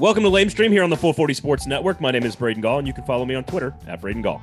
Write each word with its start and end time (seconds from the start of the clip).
Welcome 0.00 0.22
to 0.22 0.30
Lamestream 0.30 0.70
here 0.70 0.82
on 0.82 0.88
the 0.88 0.96
440 0.96 1.34
Sports 1.34 1.66
Network. 1.66 2.00
My 2.00 2.10
name 2.10 2.22
is 2.24 2.34
Braden 2.34 2.62
Gall, 2.62 2.78
and 2.78 2.86
you 2.86 2.94
can 2.94 3.04
follow 3.04 3.26
me 3.26 3.34
on 3.34 3.44
Twitter 3.44 3.74
at 3.86 4.00
Braden 4.00 4.22
Gall. 4.22 4.40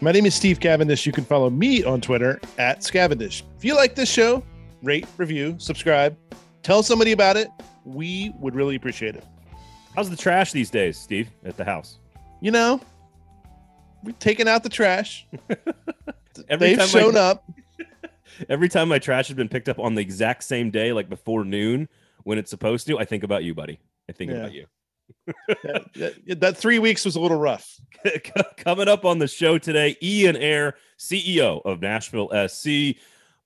My 0.00 0.10
name 0.10 0.26
is 0.26 0.34
Steve 0.34 0.58
Cavendish. 0.58 1.06
You 1.06 1.12
can 1.12 1.24
follow 1.24 1.48
me 1.48 1.84
on 1.84 2.00
Twitter 2.00 2.40
at 2.58 2.80
Scavendish. 2.80 3.42
If 3.56 3.64
you 3.64 3.76
like 3.76 3.94
this 3.94 4.10
show, 4.10 4.42
rate, 4.82 5.06
review, 5.16 5.54
subscribe, 5.58 6.16
tell 6.64 6.82
somebody 6.82 7.12
about 7.12 7.36
it. 7.36 7.46
We 7.84 8.32
would 8.40 8.56
really 8.56 8.74
appreciate 8.74 9.14
it. 9.14 9.24
How's 9.94 10.10
the 10.10 10.16
trash 10.16 10.50
these 10.50 10.70
days, 10.70 10.98
Steve, 10.98 11.30
at 11.44 11.56
the 11.56 11.64
house? 11.64 12.00
You 12.40 12.50
know, 12.50 12.80
we're 14.02 14.10
taking 14.18 14.48
out 14.48 14.64
the 14.64 14.68
trash. 14.68 15.24
Every 16.48 16.68
They've 16.70 16.78
time 16.78 16.88
shown 16.88 17.16
I- 17.16 17.20
up. 17.20 17.44
Every 18.48 18.68
time 18.68 18.88
my 18.88 18.98
trash 18.98 19.28
has 19.28 19.36
been 19.36 19.48
picked 19.48 19.68
up 19.68 19.78
on 19.78 19.94
the 19.94 20.00
exact 20.02 20.42
same 20.42 20.70
day, 20.70 20.92
like 20.92 21.08
before 21.08 21.44
noon 21.44 21.88
when 22.24 22.38
it's 22.38 22.50
supposed 22.50 22.88
to, 22.88 22.98
I 22.98 23.04
think 23.04 23.22
about 23.22 23.44
you, 23.44 23.54
buddy. 23.54 23.78
I 24.08 24.12
think 24.12 24.32
Yeah. 24.32 24.38
about 24.38 24.52
you. 24.52 24.66
That, 25.26 25.92
that- 25.94 26.40
that 26.40 26.56
three 26.56 26.78
weeks 26.78 27.04
was 27.04 27.16
a 27.16 27.20
little 27.20 27.38
rough. 27.38 27.78
Coming 28.56 28.88
up 28.88 29.04
on 29.04 29.18
the 29.18 29.28
show 29.28 29.58
today, 29.58 29.96
Ian 30.02 30.36
Ayre, 30.36 30.74
CEO 30.98 31.60
of 31.64 31.80
Nashville 31.80 32.30
SC. 32.48 32.96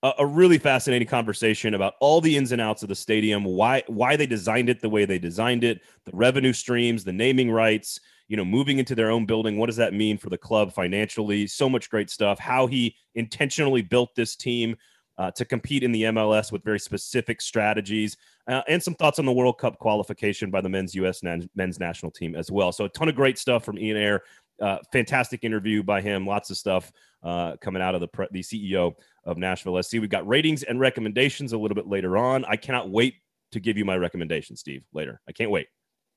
A, 0.02 0.24
really 0.24 0.56
fascinating 0.56 1.06
conversation 1.06 1.74
about 1.74 1.92
all 2.00 2.22
the 2.22 2.34
ins 2.34 2.52
and 2.52 2.60
outs 2.60 2.82
of 2.82 2.88
the 2.88 2.94
stadium, 2.94 3.44
why 3.44 3.82
why 3.86 4.16
they 4.16 4.26
designed 4.26 4.70
it 4.70 4.80
the 4.80 4.88
way 4.88 5.04
they 5.04 5.18
designed 5.18 5.62
it, 5.62 5.82
the 6.06 6.10
revenue 6.14 6.54
streams, 6.54 7.04
the 7.04 7.12
naming 7.12 7.50
rights, 7.50 8.00
you 8.26 8.34
know, 8.38 8.44
moving 8.44 8.78
into 8.78 8.94
their 8.94 9.10
own 9.10 9.26
building. 9.26 9.58
What 9.58 9.66
does 9.66 9.76
that 9.76 9.92
mean 9.92 10.16
for 10.16 10.30
the 10.30 10.38
club 10.38 10.72
financially? 10.72 11.46
So 11.46 11.68
much 11.68 11.90
great 11.90 12.08
stuff. 12.08 12.38
How 12.38 12.66
he 12.66 12.96
intentionally 13.14 13.82
built 13.82 14.14
this 14.14 14.36
team 14.36 14.74
uh, 15.18 15.32
to 15.32 15.44
compete 15.44 15.82
in 15.82 15.92
the 15.92 16.04
MLS 16.04 16.50
with 16.50 16.64
very 16.64 16.80
specific 16.80 17.42
strategies, 17.42 18.16
uh, 18.50 18.62
and 18.66 18.82
some 18.82 18.94
thoughts 18.94 19.18
on 19.18 19.26
the 19.26 19.32
World 19.32 19.58
Cup 19.58 19.78
qualification 19.78 20.50
by 20.50 20.60
the 20.60 20.68
men's 20.68 20.94
U.S. 20.96 21.22
Men's 21.22 21.78
national 21.78 22.10
team 22.10 22.34
as 22.34 22.50
well. 22.50 22.72
So 22.72 22.84
a 22.84 22.88
ton 22.88 23.08
of 23.08 23.14
great 23.14 23.38
stuff 23.38 23.64
from 23.64 23.78
Ian 23.78 23.96
Ayre. 23.96 24.22
Uh, 24.60 24.78
fantastic 24.92 25.44
interview 25.44 25.82
by 25.82 26.00
him. 26.00 26.26
Lots 26.26 26.50
of 26.50 26.56
stuff 26.56 26.92
uh, 27.22 27.56
coming 27.60 27.80
out 27.80 27.94
of 27.94 28.00
the 28.00 28.08
pre- 28.08 28.28
the 28.32 28.42
CEO 28.42 28.94
of 29.24 29.38
Nashville 29.38 29.80
SC. 29.82 29.94
We've 29.94 30.10
got 30.10 30.26
ratings 30.26 30.64
and 30.64 30.80
recommendations 30.80 31.52
a 31.52 31.58
little 31.58 31.76
bit 31.76 31.86
later 31.86 32.18
on. 32.18 32.44
I 32.44 32.56
cannot 32.56 32.90
wait 32.90 33.14
to 33.52 33.60
give 33.60 33.78
you 33.78 33.84
my 33.84 33.96
recommendation, 33.96 34.56
Steve. 34.56 34.82
Later, 34.92 35.20
I 35.28 35.32
can't 35.32 35.50
wait. 35.50 35.68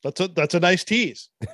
That's 0.04 0.20
a 0.20 0.28
that's 0.28 0.56
a 0.56 0.60
nice 0.60 0.84
tease. 0.84 1.30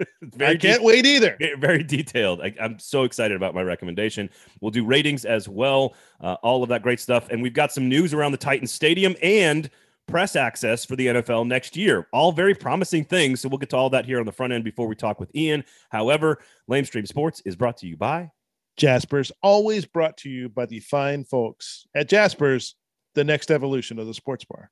I 0.40 0.56
can't 0.56 0.80
de- 0.80 0.82
wait 0.82 1.06
either. 1.06 1.36
very 1.58 1.82
detailed. 1.82 2.40
I, 2.40 2.54
I'm 2.60 2.78
so 2.78 3.04
excited 3.04 3.36
about 3.36 3.54
my 3.54 3.62
recommendation. 3.62 4.30
We'll 4.60 4.70
do 4.70 4.84
ratings 4.84 5.24
as 5.24 5.48
well, 5.48 5.94
uh, 6.20 6.36
all 6.42 6.62
of 6.62 6.68
that 6.68 6.82
great 6.82 7.00
stuff, 7.00 7.28
and 7.30 7.42
we've 7.42 7.54
got 7.54 7.72
some 7.72 7.88
news 7.88 8.14
around 8.14 8.32
the 8.32 8.38
Titan 8.38 8.66
Stadium 8.66 9.16
and 9.22 9.70
press 10.06 10.34
access 10.36 10.84
for 10.84 10.96
the 10.96 11.06
NFL 11.08 11.46
next 11.46 11.76
year. 11.76 12.08
All 12.12 12.32
very 12.32 12.54
promising 12.54 13.04
things. 13.04 13.40
So 13.40 13.48
we'll 13.48 13.58
get 13.58 13.70
to 13.70 13.76
all 13.76 13.90
that 13.90 14.06
here 14.06 14.18
on 14.18 14.26
the 14.26 14.32
front 14.32 14.52
end 14.52 14.64
before 14.64 14.88
we 14.88 14.94
talk 14.94 15.20
with 15.20 15.34
Ian. 15.36 15.64
However, 15.90 16.38
Lamestream 16.68 17.06
Sports 17.06 17.42
is 17.44 17.54
brought 17.54 17.76
to 17.78 17.86
you 17.86 17.96
by 17.96 18.30
Jaspers, 18.76 19.30
always 19.42 19.84
brought 19.84 20.16
to 20.18 20.30
you 20.30 20.48
by 20.48 20.64
the 20.66 20.80
fine 20.80 21.24
folks 21.24 21.86
at 21.94 22.08
Jaspers, 22.08 22.74
the 23.14 23.24
next 23.24 23.50
evolution 23.50 23.98
of 23.98 24.06
the 24.06 24.14
sports 24.14 24.44
bar. 24.44 24.70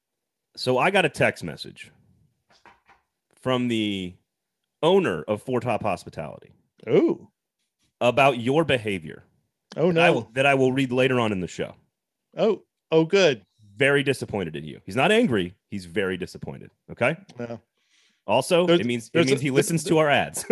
So 0.56 0.78
I 0.78 0.90
got 0.90 1.04
a 1.04 1.08
text 1.08 1.44
message 1.44 1.90
from 3.42 3.68
the 3.68 4.14
owner 4.86 5.22
of 5.28 5.42
Four 5.42 5.60
Top 5.60 5.82
Hospitality 5.82 6.52
Oh, 6.86 7.28
about 8.00 8.38
your 8.38 8.64
behavior 8.64 9.24
oh 9.76 9.90
that, 9.92 10.02
I 10.02 10.10
will, 10.10 10.30
that 10.34 10.46
I 10.46 10.54
will 10.54 10.72
read 10.72 10.92
later 10.92 11.18
on 11.20 11.32
in 11.32 11.40
the 11.40 11.48
show. 11.48 11.74
Oh, 12.36 12.62
oh, 12.90 13.04
good. 13.04 13.42
Very 13.76 14.02
disappointed 14.02 14.56
in 14.56 14.64
you. 14.64 14.80
He's 14.86 14.96
not 14.96 15.10
angry. 15.12 15.54
He's 15.70 15.84
very 15.86 16.16
disappointed. 16.16 16.70
Okay. 16.90 17.16
No. 17.38 17.60
Also, 18.26 18.66
There's- 18.66 18.80
it 18.80 18.86
means 18.86 19.06
it 19.08 19.12
there's 19.12 19.26
a- 19.26 19.30
means 19.30 19.40
he 19.42 19.50
listens 19.50 19.84
to 19.84 19.98
our 19.98 20.08
ads. 20.10 20.44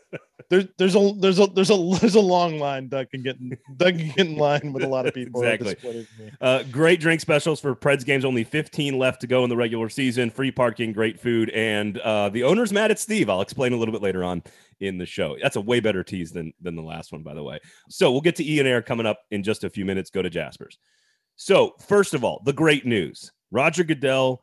There's 0.52 0.66
there's 0.76 0.94
a 0.94 1.14
there's 1.18 1.38
a 1.38 1.46
there's 1.46 1.70
a 1.70 1.90
there's 2.00 2.14
a 2.14 2.20
long 2.20 2.58
line. 2.58 2.88
Doug 2.88 3.08
can 3.08 3.22
get 3.22 3.36
in, 3.40 3.56
Doug 3.78 3.96
can 3.96 4.08
get 4.08 4.26
in 4.26 4.36
line 4.36 4.74
with 4.74 4.84
a 4.84 4.86
lot 4.86 5.06
of 5.06 5.14
people. 5.14 5.42
Exactly. 5.42 5.72
disappointed 5.72 6.06
in 6.18 6.26
me. 6.26 6.32
uh, 6.42 6.62
great 6.64 7.00
drink 7.00 7.22
specials 7.22 7.58
for 7.58 7.74
Preds 7.74 8.04
games. 8.04 8.22
Only 8.22 8.44
15 8.44 8.98
left 8.98 9.22
to 9.22 9.26
go 9.26 9.44
in 9.44 9.48
the 9.48 9.56
regular 9.56 9.88
season. 9.88 10.28
Free 10.28 10.50
parking, 10.50 10.92
great 10.92 11.18
food, 11.18 11.48
and 11.50 11.96
uh, 12.00 12.28
the 12.28 12.44
owner's 12.44 12.70
mad 12.70 12.90
at 12.90 12.98
Steve. 12.98 13.30
I'll 13.30 13.40
explain 13.40 13.72
a 13.72 13.76
little 13.78 13.92
bit 13.92 14.02
later 14.02 14.22
on 14.22 14.42
in 14.80 14.98
the 14.98 15.06
show. 15.06 15.38
That's 15.40 15.56
a 15.56 15.60
way 15.62 15.80
better 15.80 16.04
tease 16.04 16.32
than 16.32 16.52
than 16.60 16.76
the 16.76 16.82
last 16.82 17.12
one, 17.12 17.22
by 17.22 17.32
the 17.32 17.42
way. 17.42 17.58
So 17.88 18.12
we'll 18.12 18.20
get 18.20 18.36
to 18.36 18.44
Ian 18.44 18.66
Ayre 18.66 18.82
coming 18.82 19.06
up 19.06 19.20
in 19.30 19.42
just 19.42 19.64
a 19.64 19.70
few 19.70 19.86
minutes. 19.86 20.10
Go 20.10 20.20
to 20.20 20.28
Jaspers. 20.28 20.76
So 21.36 21.76
first 21.88 22.12
of 22.12 22.24
all, 22.24 22.42
the 22.44 22.52
great 22.52 22.84
news: 22.84 23.32
Roger 23.50 23.84
Goodell 23.84 24.42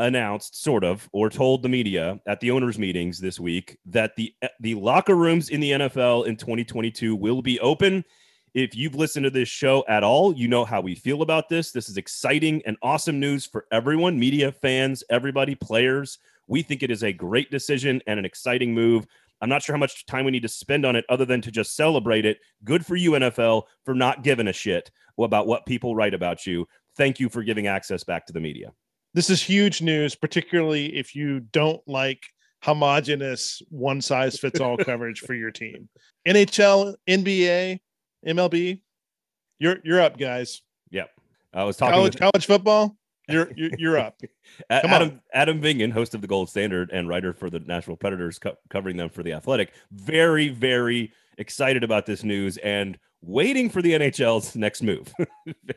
announced, 0.00 0.62
sort 0.62 0.84
of, 0.84 1.08
or 1.12 1.30
told 1.30 1.62
the 1.62 1.68
media 1.68 2.20
at 2.26 2.40
the 2.40 2.50
owners' 2.50 2.78
meetings 2.78 3.20
this 3.20 3.38
week 3.38 3.78
that 3.86 4.16
the 4.16 4.34
the 4.60 4.74
locker 4.74 5.14
rooms 5.14 5.50
in 5.50 5.60
the 5.60 5.72
NFL 5.72 6.26
in 6.26 6.36
2022 6.36 7.14
will 7.14 7.42
be 7.42 7.60
open. 7.60 8.04
If 8.52 8.74
you've 8.74 8.96
listened 8.96 9.24
to 9.24 9.30
this 9.30 9.48
show 9.48 9.84
at 9.88 10.02
all, 10.02 10.34
you 10.34 10.48
know 10.48 10.64
how 10.64 10.80
we 10.80 10.96
feel 10.96 11.22
about 11.22 11.48
this. 11.48 11.70
This 11.70 11.88
is 11.88 11.96
exciting 11.96 12.62
and 12.66 12.76
awesome 12.82 13.20
news 13.20 13.46
for 13.46 13.66
everyone, 13.70 14.18
media, 14.18 14.50
fans, 14.50 15.04
everybody, 15.08 15.54
players. 15.54 16.18
We 16.48 16.62
think 16.62 16.82
it 16.82 16.90
is 16.90 17.04
a 17.04 17.12
great 17.12 17.52
decision 17.52 18.02
and 18.08 18.18
an 18.18 18.24
exciting 18.24 18.74
move. 18.74 19.06
I'm 19.40 19.48
not 19.48 19.62
sure 19.62 19.74
how 19.74 19.78
much 19.78 20.04
time 20.06 20.24
we 20.24 20.32
need 20.32 20.42
to 20.42 20.48
spend 20.48 20.84
on 20.84 20.96
it 20.96 21.04
other 21.08 21.24
than 21.24 21.40
to 21.42 21.52
just 21.52 21.76
celebrate 21.76 22.26
it. 22.26 22.38
Good 22.64 22.84
for 22.84 22.96
you, 22.96 23.12
NFL, 23.12 23.62
for 23.84 23.94
not 23.94 24.24
giving 24.24 24.48
a 24.48 24.52
shit 24.52 24.90
about 25.18 25.46
what 25.46 25.66
people 25.66 25.94
write 25.94 26.14
about 26.14 26.46
you. 26.46 26.66
Thank 26.96 27.20
you 27.20 27.28
for 27.28 27.42
giving 27.42 27.66
access 27.66 28.04
back 28.04 28.26
to 28.26 28.32
the 28.32 28.40
media. 28.40 28.72
This 29.14 29.30
is 29.30 29.42
huge 29.42 29.82
news, 29.82 30.14
particularly 30.14 30.96
if 30.96 31.14
you 31.14 31.40
don't 31.40 31.80
like 31.86 32.22
homogenous 32.62 33.62
one 33.70 34.00
size 34.00 34.38
fits 34.38 34.60
all 34.60 34.76
coverage 34.78 35.20
for 35.20 35.34
your 35.34 35.50
team. 35.50 35.88
NHL, 36.28 36.94
NBA, 37.08 37.80
MLB, 38.26 38.80
you're 39.58 39.78
you're 39.84 40.00
up, 40.00 40.18
guys. 40.18 40.62
Yep. 40.90 41.10
I 41.52 41.64
was 41.64 41.76
talking 41.76 41.94
College 41.94 42.14
with 42.14 42.20
college 42.20 42.46
football, 42.46 42.96
you're 43.28 43.50
you're, 43.56 43.70
you're 43.78 43.98
up. 43.98 44.20
A- 44.70 44.80
Come 44.82 44.92
on. 44.92 45.02
Adam 45.02 45.20
Adam 45.34 45.60
Vingan, 45.60 45.92
host 45.92 46.14
of 46.14 46.20
the 46.20 46.26
Gold 46.26 46.48
Standard 46.48 46.90
and 46.92 47.08
writer 47.08 47.32
for 47.32 47.50
the 47.50 47.60
Nashville 47.60 47.96
Predators, 47.96 48.38
co- 48.38 48.56
covering 48.68 48.96
them 48.96 49.08
for 49.08 49.22
the 49.22 49.32
Athletic. 49.32 49.72
Very, 49.92 50.48
very 50.48 51.12
excited 51.38 51.82
about 51.82 52.06
this 52.06 52.22
news 52.22 52.58
and 52.58 52.98
waiting 53.22 53.68
for 53.68 53.82
the 53.82 53.92
NHL's 53.92 54.56
next 54.56 54.82
move. 54.82 55.12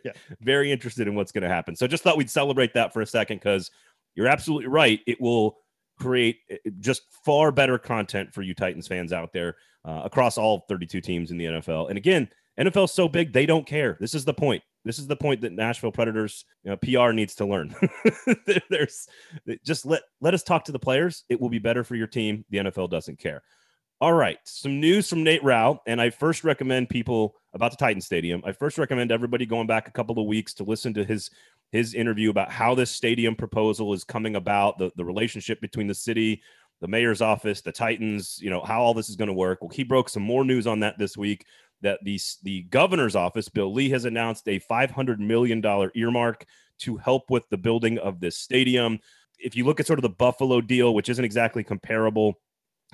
Yeah. 0.04 0.12
Very 0.42 0.72
interested 0.72 1.08
in 1.08 1.16
what's 1.16 1.32
going 1.32 1.44
to 1.44 1.50
happen. 1.50 1.78
So 1.78 1.88
just 1.88 2.04
thought 2.04 2.18
we'd 2.18 2.30
celebrate 2.30 2.74
that 2.74 2.92
for 2.92 3.02
a 3.02 3.06
second 3.06 3.38
because 3.38 3.72
you're 4.16 4.28
absolutely 4.28 4.68
right. 4.68 5.00
It 5.08 5.22
will 5.22 5.58
create 5.98 6.40
uh, 6.52 6.56
just 6.80 7.04
far 7.24 7.52
better 7.52 7.78
content 7.78 8.34
for 8.34 8.42
you 8.42 8.54
Titans 8.54 8.88
fans 8.88 9.14
out 9.14 9.32
there 9.32 9.56
uh, 9.86 10.02
across 10.04 10.38
all 10.38 10.66
32 10.68 11.00
teams 11.00 11.32
in 11.32 11.38
the 11.38 11.46
NFL. 11.46 11.88
And 11.90 11.98
again, 11.98 12.28
NFL 12.60 12.86
is 12.86 12.92
so 12.92 13.08
big 13.08 13.32
they 13.32 13.46
don't 13.46 13.66
care. 13.66 13.98
This 14.00 14.14
is 14.14 14.26
the 14.26 14.34
point. 14.34 14.64
This 14.86 15.00
is 15.00 15.08
the 15.08 15.16
point 15.16 15.42
that 15.42 15.54
Nashville 15.54 15.92
Predators 15.92 16.46
you 16.64 16.72
know, 16.72 16.78
PR 16.78 17.14
needs 17.14 17.36
to 17.36 17.46
learn. 17.46 17.74
There's 18.70 19.08
just 19.66 19.86
let 19.86 20.02
let 20.20 20.34
us 20.34 20.44
talk 20.44 20.66
to 20.66 20.72
the 20.72 20.80
players. 20.80 21.24
It 21.30 21.40
will 21.40 21.50
be 21.50 21.60
better 21.60 21.84
for 21.84 21.96
your 21.96 22.08
team. 22.08 22.44
The 22.50 22.58
NFL 22.58 22.90
doesn't 22.90 23.20
care. 23.20 23.44
All 24.02 24.14
right, 24.14 24.38
some 24.44 24.80
news 24.80 25.08
from 25.08 25.24
Nate 25.24 25.44
Rau, 25.44 25.80
and 25.88 26.02
I 26.02 26.10
first 26.10 26.44
recommend 26.44 26.90
people 26.90 27.36
about 27.54 27.72
the 27.72 27.78
Titan 27.78 28.02
Stadium. 28.02 28.42
I 28.46 28.52
first 28.52 28.78
recommend 28.78 29.12
everybody 29.12 29.46
going 29.46 29.68
back 29.68 29.88
a 29.88 29.92
couple 29.92 30.20
of 30.20 30.28
weeks 30.28 30.54
to 30.56 30.64
listen 30.64 30.94
to 30.96 31.06
his 31.06 31.30
his 31.72 31.94
interview 31.94 32.30
about 32.30 32.52
how 32.52 32.76
this 32.76 32.92
stadium 32.92 33.36
proposal 33.36 33.94
is 33.94 34.04
coming 34.04 34.36
about, 34.36 34.78
the 34.78 34.92
the 34.98 35.06
relationship 35.06 35.62
between 35.62 35.88
the 35.88 35.96
city, 35.96 36.42
the 36.82 36.88
mayor's 36.88 37.22
office, 37.22 37.62
the 37.62 37.72
Titans, 37.72 38.40
you 38.42 38.50
know, 38.50 38.62
how 38.62 38.82
all 38.82 38.94
this 38.94 39.10
is 39.10 39.16
going 39.16 39.30
to 39.30 39.34
work. 39.34 39.62
Well, 39.62 39.72
he 39.74 39.84
broke 39.84 40.10
some 40.10 40.24
more 40.24 40.44
news 40.44 40.68
on 40.68 40.82
that 40.82 40.98
this 40.98 41.16
week 41.16 41.46
that 41.82 42.00
the 42.04 42.20
the 42.42 42.64
governor's 42.64 43.16
office, 43.16 43.48
Bill 43.48 43.72
Lee, 43.72 43.90
has 43.92 44.04
announced 44.04 44.48
a 44.50 44.60
500 44.60 45.20
million 45.20 45.62
dollar 45.62 45.92
earmark 45.96 46.46
to 46.80 46.98
help 46.98 47.30
with 47.30 47.48
the 47.50 47.58
building 47.58 48.00
of 48.00 48.20
this 48.20 48.38
stadium. 48.38 49.00
If 49.40 49.56
you 49.56 49.64
look 49.64 49.80
at 49.80 49.88
sort 49.88 50.00
of 50.00 50.04
the 50.04 50.10
Buffalo 50.10 50.60
deal, 50.60 50.94
which 50.94 51.08
isn't 51.08 51.24
exactly 51.24 51.64
comparable, 51.64 52.40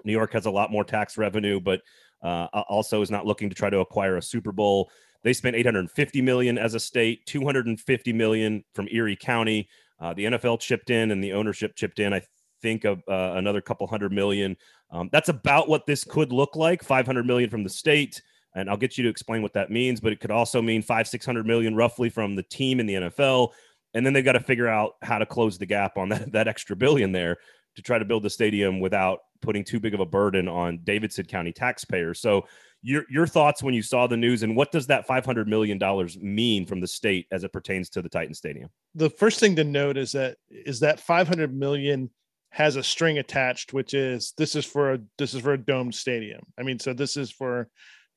New 0.03 0.11
York 0.11 0.33
has 0.33 0.45
a 0.45 0.51
lot 0.51 0.71
more 0.71 0.83
tax 0.83 1.17
revenue, 1.17 1.59
but 1.59 1.81
uh, 2.21 2.47
also 2.67 3.01
is 3.01 3.11
not 3.11 3.25
looking 3.25 3.49
to 3.49 3.55
try 3.55 3.69
to 3.69 3.79
acquire 3.79 4.17
a 4.17 4.21
Super 4.21 4.51
Bowl. 4.51 4.91
They 5.23 5.33
spent 5.33 5.55
850 5.55 6.21
million 6.21 6.57
as 6.57 6.75
a 6.75 6.79
state, 6.79 7.25
250 7.25 8.13
million 8.13 8.63
from 8.73 8.87
Erie 8.91 9.17
County. 9.17 9.67
Uh, 9.99 10.13
the 10.13 10.25
NFL 10.25 10.59
chipped 10.59 10.89
in, 10.89 11.11
and 11.11 11.23
the 11.23 11.33
ownership 11.33 11.75
chipped 11.75 11.99
in. 11.99 12.13
I 12.13 12.21
think 12.61 12.85
of 12.85 12.99
uh, 13.07 13.33
another 13.35 13.61
couple 13.61 13.85
hundred 13.87 14.11
million. 14.11 14.55
Um, 14.91 15.09
that's 15.11 15.29
about 15.29 15.67
what 15.67 15.85
this 15.85 16.03
could 16.03 16.31
look 16.31 16.55
like. 16.55 16.83
500 16.83 17.25
million 17.25 17.49
from 17.49 17.63
the 17.63 17.69
state, 17.69 18.21
and 18.55 18.69
I'll 18.69 18.77
get 18.77 18.97
you 18.97 19.03
to 19.03 19.09
explain 19.09 19.41
what 19.41 19.53
that 19.53 19.71
means. 19.71 19.99
But 19.99 20.13
it 20.13 20.19
could 20.19 20.31
also 20.31 20.61
mean 20.61 20.81
five, 20.81 21.07
600 21.07 21.45
million 21.45 21.75
roughly 21.75 22.09
from 22.09 22.35
the 22.35 22.43
team 22.43 22.79
in 22.79 22.85
the 22.85 22.93
NFL, 22.95 23.49
and 23.93 24.05
then 24.05 24.13
they've 24.13 24.25
got 24.25 24.33
to 24.33 24.39
figure 24.39 24.67
out 24.67 24.93
how 25.01 25.17
to 25.17 25.25
close 25.25 25.57
the 25.57 25.65
gap 25.65 25.97
on 25.97 26.09
that 26.09 26.31
that 26.31 26.47
extra 26.47 26.75
billion 26.75 27.11
there 27.11 27.37
to 27.75 27.81
try 27.81 27.99
to 27.99 28.05
build 28.05 28.23
the 28.23 28.29
stadium 28.29 28.79
without 28.79 29.19
putting 29.41 29.63
too 29.63 29.79
big 29.79 29.93
of 29.93 29.99
a 29.99 30.05
burden 30.05 30.47
on 30.47 30.79
Davidson 30.83 31.25
County 31.25 31.51
taxpayers. 31.51 32.19
So 32.19 32.45
your 32.81 33.03
your 33.09 33.27
thoughts 33.27 33.61
when 33.61 33.73
you 33.73 33.81
saw 33.81 34.07
the 34.07 34.17
news 34.17 34.43
and 34.43 34.55
what 34.55 34.71
does 34.71 34.87
that 34.87 35.05
500 35.05 35.47
million 35.47 35.77
dollars 35.77 36.17
mean 36.17 36.65
from 36.65 36.79
the 36.79 36.87
state 36.87 37.27
as 37.31 37.43
it 37.43 37.51
pertains 37.51 37.89
to 37.91 38.01
the 38.01 38.09
Titan 38.09 38.33
Stadium? 38.33 38.69
The 38.95 39.09
first 39.09 39.39
thing 39.39 39.55
to 39.57 39.63
note 39.63 39.97
is 39.97 40.13
that 40.13 40.37
is 40.49 40.79
that 40.81 40.99
500 40.99 41.53
million 41.53 42.09
has 42.51 42.75
a 42.75 42.83
string 42.83 43.17
attached, 43.17 43.73
which 43.73 43.93
is 43.93 44.33
this 44.37 44.55
is 44.55 44.65
for 44.65 44.93
a 44.93 44.99
this 45.17 45.33
is 45.33 45.41
for 45.41 45.53
a 45.53 45.57
domed 45.57 45.95
stadium. 45.95 46.41
I 46.57 46.63
mean, 46.63 46.79
so 46.79 46.93
this 46.93 47.17
is 47.17 47.31
for 47.31 47.69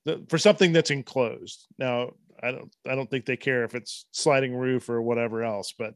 the, 0.04 0.24
for 0.28 0.38
something 0.38 0.72
that's 0.72 0.90
enclosed. 0.90 1.66
Now, 1.78 2.12
I 2.42 2.52
don't 2.52 2.74
I 2.88 2.94
don't 2.94 3.10
think 3.10 3.26
they 3.26 3.36
care 3.36 3.64
if 3.64 3.74
it's 3.74 4.06
sliding 4.12 4.54
roof 4.54 4.88
or 4.88 5.02
whatever 5.02 5.42
else, 5.42 5.74
but 5.76 5.94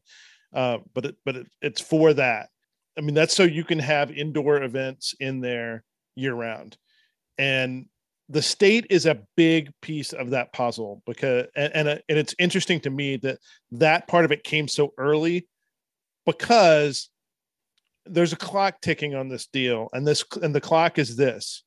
uh, 0.53 0.79
but 0.93 1.05
it, 1.05 1.15
but 1.25 1.35
it, 1.35 1.47
it's 1.61 1.81
for 1.81 2.13
that. 2.13 2.49
I 2.97 3.01
mean, 3.01 3.13
that's 3.13 3.35
so 3.35 3.43
you 3.43 3.63
can 3.63 3.79
have 3.79 4.11
indoor 4.11 4.63
events 4.63 5.13
in 5.19 5.39
there 5.41 5.83
year 6.15 6.33
round, 6.33 6.77
and 7.37 7.85
the 8.29 8.41
state 8.41 8.87
is 8.89 9.05
a 9.05 9.21
big 9.35 9.71
piece 9.81 10.13
of 10.13 10.31
that 10.31 10.51
puzzle 10.53 11.01
because 11.05 11.45
and 11.55 11.73
and, 11.75 11.87
uh, 11.87 11.97
and 12.09 12.17
it's 12.17 12.35
interesting 12.39 12.79
to 12.81 12.89
me 12.89 13.17
that 13.17 13.39
that 13.71 14.07
part 14.07 14.25
of 14.25 14.31
it 14.31 14.43
came 14.43 14.67
so 14.67 14.93
early 14.97 15.47
because 16.25 17.09
there's 18.05 18.33
a 18.33 18.37
clock 18.37 18.81
ticking 18.81 19.15
on 19.15 19.29
this 19.29 19.47
deal 19.47 19.89
and 19.93 20.05
this 20.05 20.23
and 20.41 20.53
the 20.53 20.61
clock 20.61 20.97
is 20.97 21.15
this. 21.15 21.63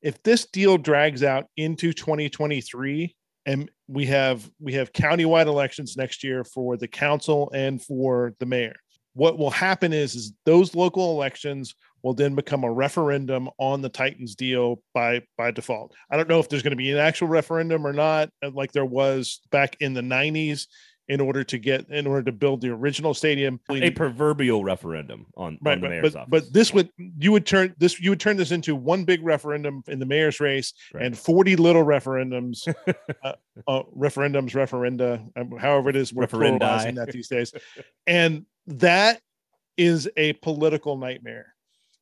If 0.00 0.20
this 0.24 0.46
deal 0.46 0.78
drags 0.78 1.22
out 1.22 1.46
into 1.56 1.92
2023 1.92 3.14
and 3.46 3.70
we 3.86 4.06
have 4.06 4.50
we 4.60 4.72
have 4.74 4.92
countywide 4.92 5.46
elections 5.46 5.96
next 5.96 6.24
year 6.24 6.44
for 6.44 6.76
the 6.76 6.88
council 6.88 7.50
and 7.54 7.80
for 7.82 8.34
the 8.40 8.46
mayor 8.46 8.76
what 9.14 9.38
will 9.38 9.50
happen 9.50 9.92
is 9.92 10.14
is 10.14 10.32
those 10.44 10.74
local 10.74 11.12
elections 11.12 11.74
will 12.02 12.14
then 12.14 12.34
become 12.34 12.64
a 12.64 12.72
referendum 12.72 13.48
on 13.58 13.80
the 13.80 13.88
Titans 13.88 14.34
deal 14.34 14.82
by 14.94 15.22
by 15.36 15.50
default. 15.50 15.94
I 16.10 16.16
don't 16.16 16.28
know 16.28 16.40
if 16.40 16.48
there's 16.48 16.62
going 16.62 16.70
to 16.72 16.76
be 16.76 16.90
an 16.90 16.98
actual 16.98 17.28
referendum 17.28 17.86
or 17.86 17.92
not, 17.92 18.30
uh, 18.42 18.50
like 18.50 18.72
there 18.72 18.84
was 18.84 19.40
back 19.50 19.76
in 19.80 19.94
the 19.94 20.00
90s 20.00 20.66
in 21.08 21.20
order 21.20 21.42
to 21.44 21.58
get 21.58 21.88
in 21.90 22.06
order 22.06 22.22
to 22.22 22.32
build 22.32 22.60
the 22.60 22.70
original 22.70 23.12
stadium. 23.14 23.60
A 23.70 23.90
proverbial 23.90 24.62
referendum 24.64 25.26
on, 25.36 25.58
right, 25.62 25.72
on 25.74 25.80
the 25.80 25.86
but, 25.86 25.90
mayor's 25.90 26.12
but, 26.12 26.18
office. 26.20 26.28
but 26.30 26.52
this 26.52 26.72
would 26.72 26.90
you 27.18 27.32
would 27.32 27.44
turn 27.46 27.74
this 27.78 28.00
you 28.00 28.10
would 28.10 28.20
turn 28.20 28.36
this 28.36 28.50
into 28.52 28.76
one 28.76 29.04
big 29.04 29.22
referendum 29.24 29.82
in 29.88 29.98
the 29.98 30.06
mayor's 30.06 30.40
race 30.40 30.72
Right. 30.94 31.04
and 31.04 31.18
40 31.18 31.56
little 31.56 31.84
referendums 31.84 32.72
uh, 33.24 33.32
uh, 33.66 33.82
referendums 33.96 34.52
referenda 34.52 35.26
um, 35.36 35.58
however 35.58 35.90
it 35.90 35.96
is 35.96 36.12
we're 36.12 36.26
Referendi. 36.26 36.58
pluralizing 36.60 36.94
that 36.96 37.10
these 37.12 37.28
days 37.28 37.52
and 38.06 38.46
that 38.66 39.20
is 39.76 40.08
a 40.16 40.34
political 40.34 40.96
nightmare 40.96 41.54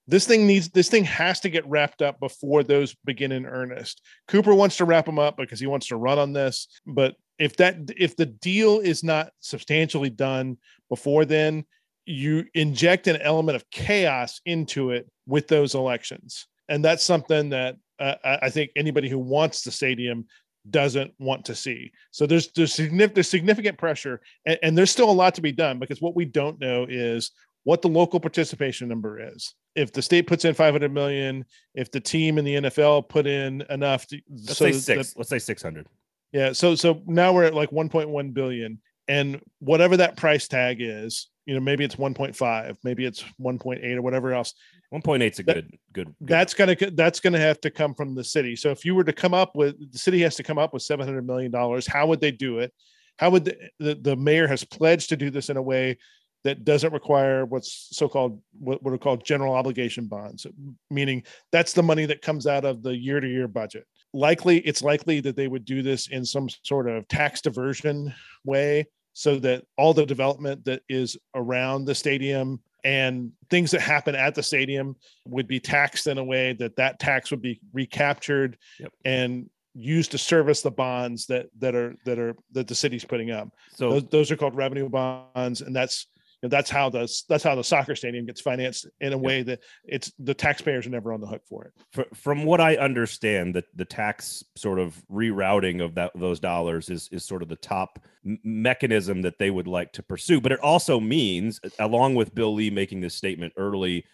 this 0.07 0.27
thing 0.27 0.47
needs 0.47 0.69
this 0.71 0.89
thing 0.89 1.05
has 1.05 1.41
to 1.41 1.49
get 1.51 1.67
wrapped 1.67 2.03
up 2.03 2.19
before 2.21 2.63
those 2.63 2.95
begin 3.05 3.33
in 3.33 3.47
earnest 3.47 4.03
cooper 4.29 4.55
wants 4.55 4.77
to 4.77 4.85
wrap 4.85 5.07
them 5.07 5.19
up 5.19 5.37
because 5.37 5.61
he 5.61 5.67
wants 5.67 5.87
to 5.87 5.97
run 5.97 6.19
on 6.19 6.33
this 6.33 6.67
but 6.87 7.15
if 7.41 7.57
that 7.57 7.77
if 7.97 8.17
the 8.17 8.27
deal 8.27 8.79
is 8.79 9.03
not 9.03 9.33
substantially 9.41 10.11
done 10.11 10.57
before 10.89 11.25
then 11.25 11.65
you 12.07 12.45
inject 12.55 13.07
an 13.07 13.17
element 13.23 13.57
of 13.57 13.69
chaos 13.71 14.41
into 14.47 14.91
it 14.91 15.09
with 15.27 15.49
those 15.49 15.75
elections 15.75 16.47
and 16.69 16.85
that's 16.85 17.03
something 17.03 17.51
that 17.51 17.77
uh, 17.99 18.15
I 18.25 18.49
think 18.49 18.71
anybody 18.77 19.09
who 19.09 19.19
wants 19.19 19.63
the 19.63 19.71
stadium 19.71 20.27
doesn't 20.71 21.13
want 21.19 21.45
to 21.47 21.55
see. 21.55 21.93
So 22.11 22.27
there's 22.27 22.51
there's 22.53 22.75
significant 22.75 23.15
there's 23.15 23.29
significant 23.29 23.79
pressure, 23.79 24.21
and, 24.47 24.59
and 24.63 24.79
there's 24.79 24.91
still 24.91 25.11
a 25.11 25.13
lot 25.13 25.35
to 25.35 25.41
be 25.43 25.53
done 25.53 25.79
because 25.79 26.01
what 26.01 26.17
we 26.17 26.25
don't 26.25 26.61
know 26.61 26.87
is 26.89 27.31
what 27.65 27.83
the 27.83 27.89
local 27.89 28.21
participation 28.21 28.89
number 28.89 29.21
is. 29.35 29.55
If 29.77 29.93
the 29.93 30.03
state 30.03 30.27
puts 30.27 30.45
in 30.45 30.55
500 30.55 30.93
million, 30.93 31.45
if 31.75 31.91
the 31.91 32.01
team 32.01 32.39
in 32.39 32.45
the 32.45 32.55
NFL 32.55 33.09
put 33.09 33.27
in 33.27 33.63
enough, 33.71 34.07
to, 34.09 34.21
Let's 34.29 34.59
so 34.59 34.71
say 34.73 34.95
that- 34.97 35.13
Let's 35.17 35.31
say 35.31 35.39
600. 35.39 35.87
Yeah. 36.33 36.53
So 36.53 36.75
so 36.75 37.03
now 37.07 37.33
we're 37.33 37.45
at 37.45 37.55
like 37.55 37.71
1.1 37.71 38.35
billion, 38.35 38.81
and 39.09 39.41
whatever 39.59 39.97
that 39.97 40.17
price 40.17 40.49
tag 40.49 40.79
is, 40.81 41.29
you 41.47 41.55
know, 41.55 41.61
maybe 41.61 41.85
it's 41.85 41.97
1.5, 41.97 42.77
maybe 42.85 43.05
it's 43.05 43.25
1.8 43.41 43.97
or 43.97 44.03
whatever 44.03 44.33
else. 44.33 44.55
1.8 44.95 45.33
is 45.33 45.39
a 45.39 45.43
That- 45.45 45.55
good, 45.55 45.79
good, 45.93 46.07
good. 46.07 46.29
That's 46.29 46.55
gonna 46.55 46.77
that's 46.93 47.21
gonna 47.21 47.39
have 47.39 47.61
to 47.63 47.71
come 47.71 47.95
from 47.95 48.15
the 48.15 48.25
city. 48.25 48.57
So 48.57 48.71
if 48.71 48.85
you 48.85 48.95
were 48.95 49.05
to 49.05 49.13
come 49.13 49.35
up 49.35 49.55
with 49.55 49.93
the 49.93 49.99
city 49.99 50.21
has 50.21 50.37
to 50.37 50.43
come 50.43 50.59
up 50.59 50.73
with 50.73 50.83
700 50.83 51.27
million 51.27 51.51
dollars, 51.51 51.87
how 51.87 52.07
would 52.09 52.21
they 52.21 52.33
do 52.33 52.59
it? 52.59 52.73
How 53.19 53.31
would 53.31 53.45
the, 53.45 53.57
the 53.79 53.95
the 53.95 54.17
mayor 54.17 54.47
has 54.49 54.65
pledged 54.65 55.11
to 55.11 55.17
do 55.17 55.31
this 55.31 55.49
in 55.51 55.57
a 55.57 55.63
way 55.63 55.99
that 56.43 56.65
doesn't 56.65 56.95
require 56.95 57.45
what's 57.45 57.89
so-called 57.93 58.41
what, 58.59 58.83
what 58.83 58.95
are 58.95 58.99
called 58.99 59.25
general 59.25 59.55
obligation 59.55 60.07
bonds, 60.07 60.47
meaning 60.91 61.23
that's 61.53 61.75
the 61.75 61.83
money 61.83 62.07
that 62.07 62.23
comes 62.23 62.47
out 62.47 62.65
of 62.65 62.83
the 62.83 62.97
year-to-year 62.97 63.47
budget. 63.47 63.87
Likely, 64.13 64.59
it's 64.61 64.83
likely 64.83 65.21
that 65.21 65.37
they 65.37 65.49
would 65.49 65.65
do 65.65 65.83
this 65.83 66.09
in 66.09 66.25
some 66.25 66.49
sort 66.63 66.89
of 66.89 67.07
tax 67.09 67.41
diversion 67.41 68.13
way, 68.45 68.87
so 69.13 69.39
that 69.39 69.65
all 69.77 69.95
the 69.95 70.07
development 70.07 70.65
that 70.65 70.83
is 70.89 71.17
around 71.35 71.85
the 71.85 71.95
stadium 71.95 72.61
and 72.85 73.31
things 73.51 73.71
that 73.71 73.81
happen 73.81 74.15
at 74.15 74.35
the 74.35 74.43
stadium 74.43 74.97
would 75.27 75.47
be 75.47 75.61
taxed 75.61 76.07
in 76.07 76.19
a 76.19 76.25
way 76.25 76.55
that 76.55 76.77
that 76.77 76.99
tax 76.99 77.31
would 77.31 77.43
be 77.43 77.61
recaptured 77.73 78.57
Yep. 78.79 78.93
and 79.05 79.51
used 79.75 80.11
to 80.13 80.19
service 80.19 80.63
the 80.63 80.71
bonds 80.71 81.27
that 81.27 81.47
that 81.59 81.75
are 81.75 81.95
that 82.05 82.19
are 82.19 82.35
that 82.53 82.67
the 82.67 82.75
city's 82.75 83.05
putting 83.05 83.31
up 83.31 83.51
so 83.77 83.91
those, 83.91 84.05
those 84.11 84.31
are 84.33 84.37
called 84.37 84.57
revenue 84.57 84.89
bonds 84.89 85.61
and 85.61 85.77
that's 85.77 86.07
you 86.43 86.49
know, 86.49 86.51
that's 86.51 86.71
how 86.71 86.89
the 86.89 87.11
that's 87.29 87.45
how 87.45 87.55
the 87.55 87.65
soccer 87.65 87.95
stadium 87.95 88.27
gets 88.27 88.41
financed 88.41 88.87
in 89.01 89.13
a 89.13 89.19
way 89.19 89.43
that 89.43 89.61
it's 89.85 90.13
the 90.19 90.35
taxpayers 90.35 90.87
are 90.87 90.91
never 90.91 91.13
on 91.13 91.21
the 91.21 91.27
hook 91.27 91.43
for 91.47 91.65
it 91.65 91.73
fr- 91.91 92.15
from 92.15 92.45
what 92.45 92.61
I 92.61 92.77
understand, 92.77 93.55
that 93.55 93.65
the 93.75 93.85
tax 93.85 94.43
sort 94.57 94.79
of 94.79 95.03
rerouting 95.11 95.85
of 95.85 95.95
that 95.97 96.13
those 96.15 96.41
dollars 96.41 96.89
is 96.89 97.09
is 97.13 97.25
sort 97.25 97.43
of 97.43 97.49
the 97.49 97.57
top 97.57 97.99
mechanism 98.23 99.23
that 99.23 99.39
they 99.39 99.51
would 99.51 99.67
like 99.67 99.93
to 99.93 100.03
pursue. 100.03 100.41
But 100.41 100.53
it 100.53 100.61
also 100.61 101.01
means, 101.01 101.61
along 101.79 102.15
with 102.15 102.35
Bill 102.35 102.55
Lee 102.55 102.71
making 102.71 103.01
this 103.01 103.15
statement 103.15 103.53
early, 103.57 104.05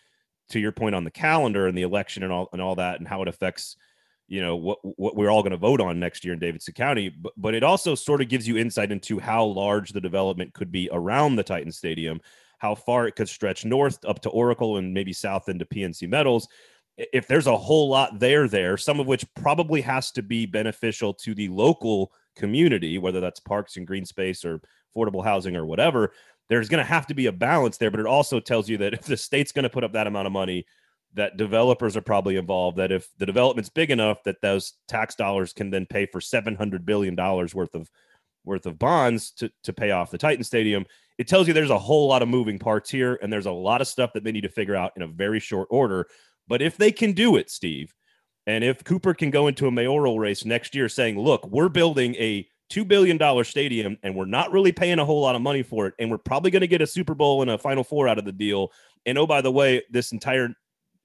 to 0.50 0.60
your 0.60 0.72
point 0.72 0.94
on 0.94 1.04
the 1.04 1.10
calendar 1.10 1.66
and 1.66 1.76
the 1.76 1.82
election 1.82 2.22
and 2.22 2.32
all 2.32 2.48
and 2.52 2.60
all 2.60 2.76
that, 2.76 2.98
and 2.98 3.08
how 3.08 3.22
it 3.22 3.28
affects, 3.28 3.76
you 4.28 4.40
know, 4.40 4.56
what 4.56 4.78
what 4.82 5.16
we're 5.16 5.30
all 5.30 5.42
going 5.42 5.52
to 5.52 5.56
vote 5.56 5.80
on 5.80 6.00
next 6.00 6.24
year 6.24 6.34
in 6.34 6.40
Davidson 6.40 6.74
County. 6.74 7.08
But 7.08 7.32
but 7.36 7.54
it 7.54 7.62
also 7.62 7.94
sort 7.94 8.20
of 8.20 8.28
gives 8.28 8.46
you 8.46 8.56
insight 8.56 8.92
into 8.92 9.18
how 9.18 9.44
large 9.44 9.92
the 9.92 10.00
development 10.00 10.54
could 10.54 10.72
be 10.72 10.88
around 10.92 11.36
the 11.36 11.44
Titan 11.44 11.72
Stadium, 11.72 12.20
how 12.58 12.74
far 12.74 13.06
it 13.06 13.16
could 13.16 13.28
stretch 13.28 13.64
north 13.64 14.04
up 14.04 14.20
to 14.22 14.30
Oracle 14.30 14.78
and 14.78 14.92
maybe 14.92 15.12
south 15.12 15.48
into 15.48 15.64
PSC 15.64 16.08
Metals 16.08 16.48
if 16.96 17.26
there's 17.26 17.46
a 17.46 17.56
whole 17.56 17.88
lot 17.88 18.18
there 18.18 18.48
there 18.48 18.76
some 18.76 19.00
of 19.00 19.06
which 19.06 19.24
probably 19.34 19.80
has 19.80 20.10
to 20.10 20.22
be 20.22 20.46
beneficial 20.46 21.12
to 21.12 21.34
the 21.34 21.48
local 21.48 22.12
community 22.34 22.98
whether 22.98 23.20
that's 23.20 23.40
parks 23.40 23.76
and 23.76 23.86
green 23.86 24.04
space 24.04 24.44
or 24.44 24.60
affordable 24.94 25.22
housing 25.22 25.56
or 25.56 25.66
whatever 25.66 26.12
there's 26.48 26.68
going 26.68 26.82
to 26.82 26.88
have 26.88 27.06
to 27.06 27.14
be 27.14 27.26
a 27.26 27.32
balance 27.32 27.76
there 27.76 27.90
but 27.90 28.00
it 28.00 28.06
also 28.06 28.40
tells 28.40 28.68
you 28.68 28.78
that 28.78 28.94
if 28.94 29.02
the 29.02 29.16
state's 29.16 29.52
going 29.52 29.62
to 29.62 29.70
put 29.70 29.84
up 29.84 29.92
that 29.92 30.06
amount 30.06 30.26
of 30.26 30.32
money 30.32 30.64
that 31.16 31.36
developers 31.36 31.96
are 31.96 32.02
probably 32.02 32.36
involved 32.36 32.78
that 32.78 32.92
if 32.92 33.08
the 33.18 33.26
development's 33.26 33.70
big 33.70 33.90
enough 33.90 34.22
that 34.24 34.40
those 34.40 34.74
tax 34.86 35.14
dollars 35.14 35.52
can 35.52 35.70
then 35.70 35.86
pay 35.86 36.06
for 36.06 36.20
700 36.20 36.86
billion 36.86 37.14
dollars 37.14 37.54
worth 37.54 37.74
of 37.74 37.90
worth 38.44 38.66
of 38.66 38.78
bonds 38.78 39.32
to, 39.32 39.50
to 39.64 39.72
pay 39.72 39.90
off 39.90 40.10
the 40.10 40.18
titan 40.18 40.44
stadium 40.44 40.86
it 41.18 41.26
tells 41.26 41.48
you 41.48 41.54
there's 41.54 41.70
a 41.70 41.78
whole 41.78 42.06
lot 42.06 42.22
of 42.22 42.28
moving 42.28 42.58
parts 42.58 42.88
here 42.88 43.18
and 43.22 43.32
there's 43.32 43.46
a 43.46 43.50
lot 43.50 43.80
of 43.80 43.88
stuff 43.88 44.12
that 44.12 44.22
they 44.22 44.32
need 44.32 44.42
to 44.42 44.48
figure 44.48 44.76
out 44.76 44.92
in 44.96 45.02
a 45.02 45.08
very 45.08 45.40
short 45.40 45.66
order 45.70 46.06
but 46.48 46.62
if 46.62 46.76
they 46.76 46.92
can 46.92 47.12
do 47.12 47.36
it, 47.36 47.50
Steve, 47.50 47.94
and 48.46 48.62
if 48.62 48.84
Cooper 48.84 49.14
can 49.14 49.30
go 49.30 49.48
into 49.48 49.66
a 49.66 49.70
mayoral 49.70 50.18
race 50.18 50.44
next 50.44 50.74
year 50.74 50.88
saying, 50.88 51.18
look, 51.18 51.46
we're 51.48 51.68
building 51.68 52.14
a 52.16 52.48
$2 52.70 52.86
billion 52.86 53.44
stadium 53.44 53.96
and 54.02 54.14
we're 54.14 54.24
not 54.24 54.52
really 54.52 54.72
paying 54.72 54.98
a 54.98 55.04
whole 55.04 55.20
lot 55.20 55.34
of 55.34 55.42
money 55.42 55.62
for 55.62 55.86
it, 55.86 55.94
and 55.98 56.10
we're 56.10 56.18
probably 56.18 56.50
going 56.50 56.60
to 56.60 56.68
get 56.68 56.80
a 56.80 56.86
Super 56.86 57.14
Bowl 57.14 57.42
and 57.42 57.50
a 57.50 57.58
Final 57.58 57.84
Four 57.84 58.08
out 58.08 58.18
of 58.18 58.24
the 58.24 58.32
deal. 58.32 58.70
And 59.04 59.18
oh, 59.18 59.26
by 59.26 59.40
the 59.40 59.52
way, 59.52 59.82
this 59.90 60.12
entire 60.12 60.50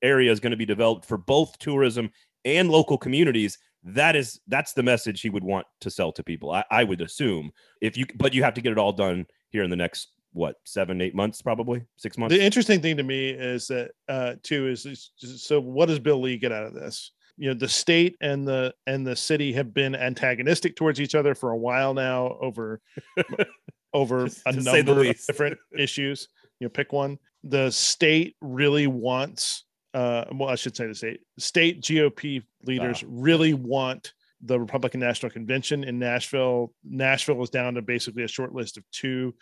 area 0.01 0.31
is 0.31 0.39
going 0.39 0.51
to 0.51 0.57
be 0.57 0.65
developed 0.65 1.05
for 1.05 1.17
both 1.17 1.57
tourism 1.59 2.11
and 2.45 2.69
local 2.69 2.97
communities. 2.97 3.57
That 3.83 4.15
is 4.15 4.39
that's 4.47 4.73
the 4.73 4.83
message 4.83 5.21
he 5.21 5.29
would 5.29 5.43
want 5.43 5.65
to 5.81 5.89
sell 5.89 6.11
to 6.13 6.23
people. 6.23 6.51
I, 6.51 6.63
I 6.69 6.83
would 6.83 7.01
assume 7.01 7.51
if 7.81 7.97
you 7.97 8.05
but 8.15 8.33
you 8.33 8.43
have 8.43 8.53
to 8.55 8.61
get 8.61 8.71
it 8.71 8.77
all 8.77 8.93
done 8.93 9.25
here 9.49 9.63
in 9.63 9.69
the 9.69 9.75
next 9.75 10.09
what 10.33 10.55
seven, 10.65 11.01
eight 11.01 11.15
months, 11.15 11.41
probably 11.41 11.83
six 11.97 12.17
months. 12.17 12.35
the 12.35 12.43
interesting 12.43 12.81
thing 12.81 12.97
to 12.97 13.03
me 13.03 13.29
is 13.29 13.67
that 13.67 13.91
uh 14.07 14.35
too 14.43 14.67
is, 14.67 14.85
is 14.85 15.11
so 15.19 15.59
what 15.59 15.87
does 15.87 15.99
bill 15.99 16.21
lee 16.21 16.37
get 16.37 16.51
out 16.51 16.65
of 16.65 16.73
this 16.73 17.11
you 17.37 17.47
know 17.47 17.53
the 17.53 17.67
state 17.67 18.15
and 18.21 18.47
the 18.47 18.73
and 18.87 19.05
the 19.05 19.15
city 19.15 19.51
have 19.51 19.73
been 19.73 19.95
antagonistic 19.95 20.75
towards 20.75 21.01
each 21.01 21.15
other 21.15 21.33
for 21.33 21.51
a 21.51 21.57
while 21.57 21.93
now 21.93 22.37
over 22.39 22.79
over 23.93 24.25
a 24.25 24.29
to 24.29 24.61
say 24.61 24.81
the 24.81 24.93
number 24.93 25.09
of 25.09 25.25
different 25.25 25.57
issues 25.77 26.27
you 26.59 26.65
know 26.65 26.69
pick 26.69 26.93
one 26.93 27.17
the 27.43 27.71
state 27.71 28.35
really 28.41 28.87
wants 28.87 29.63
uh 29.93 30.25
well 30.33 30.49
i 30.49 30.55
should 30.55 30.75
say 30.75 30.87
the 30.87 30.95
state 30.95 31.21
state 31.37 31.81
gop 31.81 32.43
leaders 32.63 33.03
really 33.07 33.53
want 33.53 34.13
the 34.43 34.59
republican 34.59 34.99
national 34.99 35.31
convention 35.31 35.83
in 35.83 35.99
nashville 35.99 36.73
nashville 36.83 37.41
is 37.43 37.49
down 37.49 37.73
to 37.73 37.81
basically 37.81 38.23
a 38.23 38.27
short 38.27 38.53
list 38.53 38.77
of 38.77 38.83
two 38.91 39.33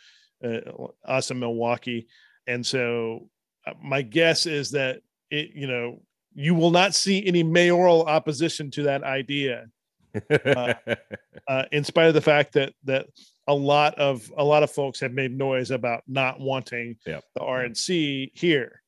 uh, 0.43 0.59
us 1.05 1.31
and 1.31 1.39
milwaukee 1.39 2.07
and 2.47 2.65
so 2.65 3.29
uh, 3.67 3.73
my 3.81 4.01
guess 4.01 4.45
is 4.45 4.71
that 4.71 5.01
it 5.29 5.51
you 5.53 5.67
know 5.67 6.01
you 6.33 6.55
will 6.55 6.71
not 6.71 6.95
see 6.95 7.25
any 7.25 7.43
mayoral 7.43 8.03
opposition 8.03 8.71
to 8.71 8.83
that 8.83 9.03
idea 9.03 9.65
uh, 10.45 10.73
in 11.71 11.83
spite 11.83 12.07
of 12.07 12.13
the 12.13 12.21
fact 12.21 12.53
that 12.53 12.73
that 12.83 13.05
a 13.47 13.53
lot 13.53 13.95
of 13.95 14.31
a 14.37 14.43
lot 14.43 14.63
of 14.63 14.71
folks 14.71 14.99
have 14.99 15.11
made 15.13 15.35
noise 15.35 15.71
about 15.71 16.03
not 16.07 16.39
wanting 16.39 16.95
Yep. 17.05 17.23
the 17.35 17.41
RNC 17.41 18.31
here. 18.33 18.81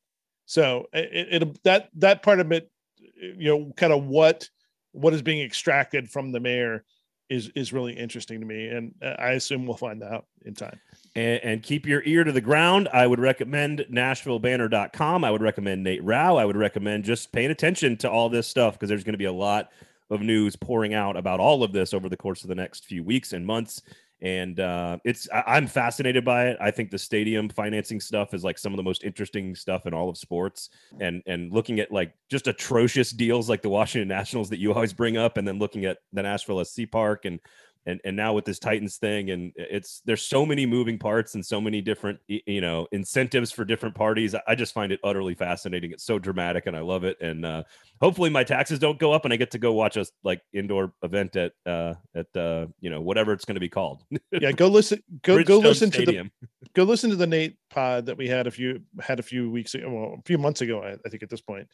So 0.51 0.89
it, 0.91 1.43
it 1.43 1.63
that 1.63 1.87
that 1.95 2.23
part 2.23 2.41
of 2.41 2.51
it, 2.51 2.69
you 3.15 3.47
know, 3.47 3.71
kind 3.77 3.93
of 3.93 4.03
what 4.03 4.49
what 4.91 5.13
is 5.13 5.21
being 5.21 5.41
extracted 5.41 6.09
from 6.09 6.33
the 6.33 6.41
mayor 6.41 6.83
is 7.29 7.49
is 7.55 7.71
really 7.71 7.93
interesting 7.93 8.41
to 8.41 8.45
me, 8.45 8.67
and 8.67 8.93
uh, 9.01 9.15
I 9.17 9.29
assume 9.29 9.65
we'll 9.65 9.77
find 9.77 10.03
out 10.03 10.25
in 10.43 10.53
time. 10.53 10.77
And, 11.15 11.41
and, 11.41 11.63
keep 11.63 11.85
your 11.85 12.03
ear 12.03 12.25
to 12.25 12.33
the 12.33 12.41
ground. 12.41 12.89
I 12.91 13.07
would 13.07 13.21
recommend 13.21 13.85
NashvilleBanner.com. 13.89 15.23
I 15.23 15.31
would 15.31 15.41
recommend 15.41 15.85
Nate 15.85 16.03
Rau. 16.03 16.35
I 16.35 16.43
would 16.43 16.57
recommend 16.57 17.05
just 17.05 17.31
paying 17.31 17.51
attention 17.51 17.95
to 17.99 18.11
all 18.11 18.27
this 18.27 18.45
stuff 18.45 18.73
because 18.73 18.89
there's 18.89 19.05
going 19.05 19.13
to 19.13 19.17
be 19.17 19.25
a 19.25 19.31
lot 19.31 19.71
of 20.09 20.19
news 20.19 20.57
pouring 20.57 20.93
out 20.93 21.15
about 21.15 21.39
all 21.39 21.63
of 21.63 21.71
this 21.71 21.93
over 21.93 22.09
the 22.09 22.17
course 22.17 22.43
of 22.43 22.49
the 22.49 22.55
next 22.55 22.83
few 22.83 23.05
weeks 23.05 23.31
and 23.31 23.45
months 23.45 23.81
and 24.21 24.59
uh, 24.59 24.97
it's 25.03 25.27
I, 25.33 25.57
am 25.57 25.65
fascinated 25.65 26.23
by 26.23 26.49
it. 26.49 26.57
I 26.61 26.69
think 26.69 26.91
the 26.91 26.97
stadium 26.99 27.49
financing 27.49 27.99
stuff 27.99 28.33
is 28.33 28.43
like 28.43 28.59
some 28.59 28.71
of 28.71 28.77
the 28.77 28.83
most 28.83 29.03
interesting 29.03 29.55
stuff 29.55 29.87
in 29.87 29.93
all 29.93 30.09
of 30.09 30.17
sports, 30.17 30.69
and 30.99 31.23
and 31.25 31.51
looking 31.51 31.79
at 31.79 31.91
like 31.91 32.13
just 32.29 32.47
atrocious 32.47 33.11
deals 33.11 33.49
like 33.49 33.63
the 33.63 33.69
Washington 33.69 34.07
Nationals 34.07 34.49
that 34.49 34.59
you 34.59 34.73
always 34.73 34.93
bring 34.93 35.17
up, 35.17 35.37
and 35.37 35.47
then 35.47 35.57
looking 35.57 35.85
at 35.85 35.97
the 36.13 36.21
Nashville 36.21 36.63
SC 36.63 36.81
Park 36.91 37.25
and 37.25 37.39
and 37.85 37.99
and 38.03 38.15
now 38.15 38.33
with 38.33 38.45
this 38.45 38.59
Titans 38.59 38.97
thing, 38.97 39.31
and 39.31 39.51
it's 39.55 40.01
there's 40.05 40.21
so 40.21 40.45
many 40.45 40.65
moving 40.65 40.97
parts 40.97 41.35
and 41.35 41.45
so 41.45 41.59
many 41.59 41.81
different 41.81 42.19
you 42.27 42.61
know 42.61 42.87
incentives 42.91 43.51
for 43.51 43.65
different 43.65 43.95
parties. 43.95 44.35
I 44.47 44.55
just 44.55 44.73
find 44.73 44.91
it 44.91 44.99
utterly 45.03 45.33
fascinating. 45.33 45.91
It's 45.91 46.03
so 46.03 46.19
dramatic, 46.19 46.67
and 46.67 46.75
I 46.75 46.81
love 46.81 47.03
it. 47.03 47.19
And 47.21 47.45
uh, 47.45 47.63
hopefully, 47.99 48.29
my 48.29 48.43
taxes 48.43 48.79
don't 48.79 48.99
go 48.99 49.11
up, 49.11 49.25
and 49.25 49.33
I 49.33 49.37
get 49.37 49.51
to 49.51 49.59
go 49.59 49.73
watch 49.73 49.97
a 49.97 50.05
like 50.23 50.41
indoor 50.53 50.93
event 51.03 51.35
at 51.35 51.53
uh, 51.65 51.95
at 52.13 52.35
uh, 52.35 52.67
you 52.79 52.89
know 52.89 53.01
whatever 53.01 53.33
it's 53.33 53.45
going 53.45 53.55
to 53.55 53.61
be 53.61 53.69
called. 53.69 54.03
yeah, 54.31 54.51
go 54.51 54.67
listen. 54.67 55.01
Go 55.23 55.43
go 55.43 55.57
listen 55.59 55.91
Stadium. 55.91 56.31
to 56.41 56.47
the 56.61 56.69
go 56.75 56.83
listen 56.83 57.09
to 57.09 57.15
the 57.15 57.27
Nate 57.27 57.57
pod 57.69 58.05
that 58.05 58.17
we 58.17 58.27
had 58.27 58.47
a 58.47 58.51
few 58.51 58.81
had 58.99 59.19
a 59.19 59.23
few 59.23 59.49
weeks 59.49 59.73
ago, 59.73 59.89
well, 59.89 60.17
a 60.19 60.21
few 60.23 60.37
months 60.37 60.61
ago. 60.61 60.83
I, 60.83 60.97
I 61.05 61.09
think 61.09 61.23
at 61.23 61.29
this 61.29 61.41
point, 61.41 61.67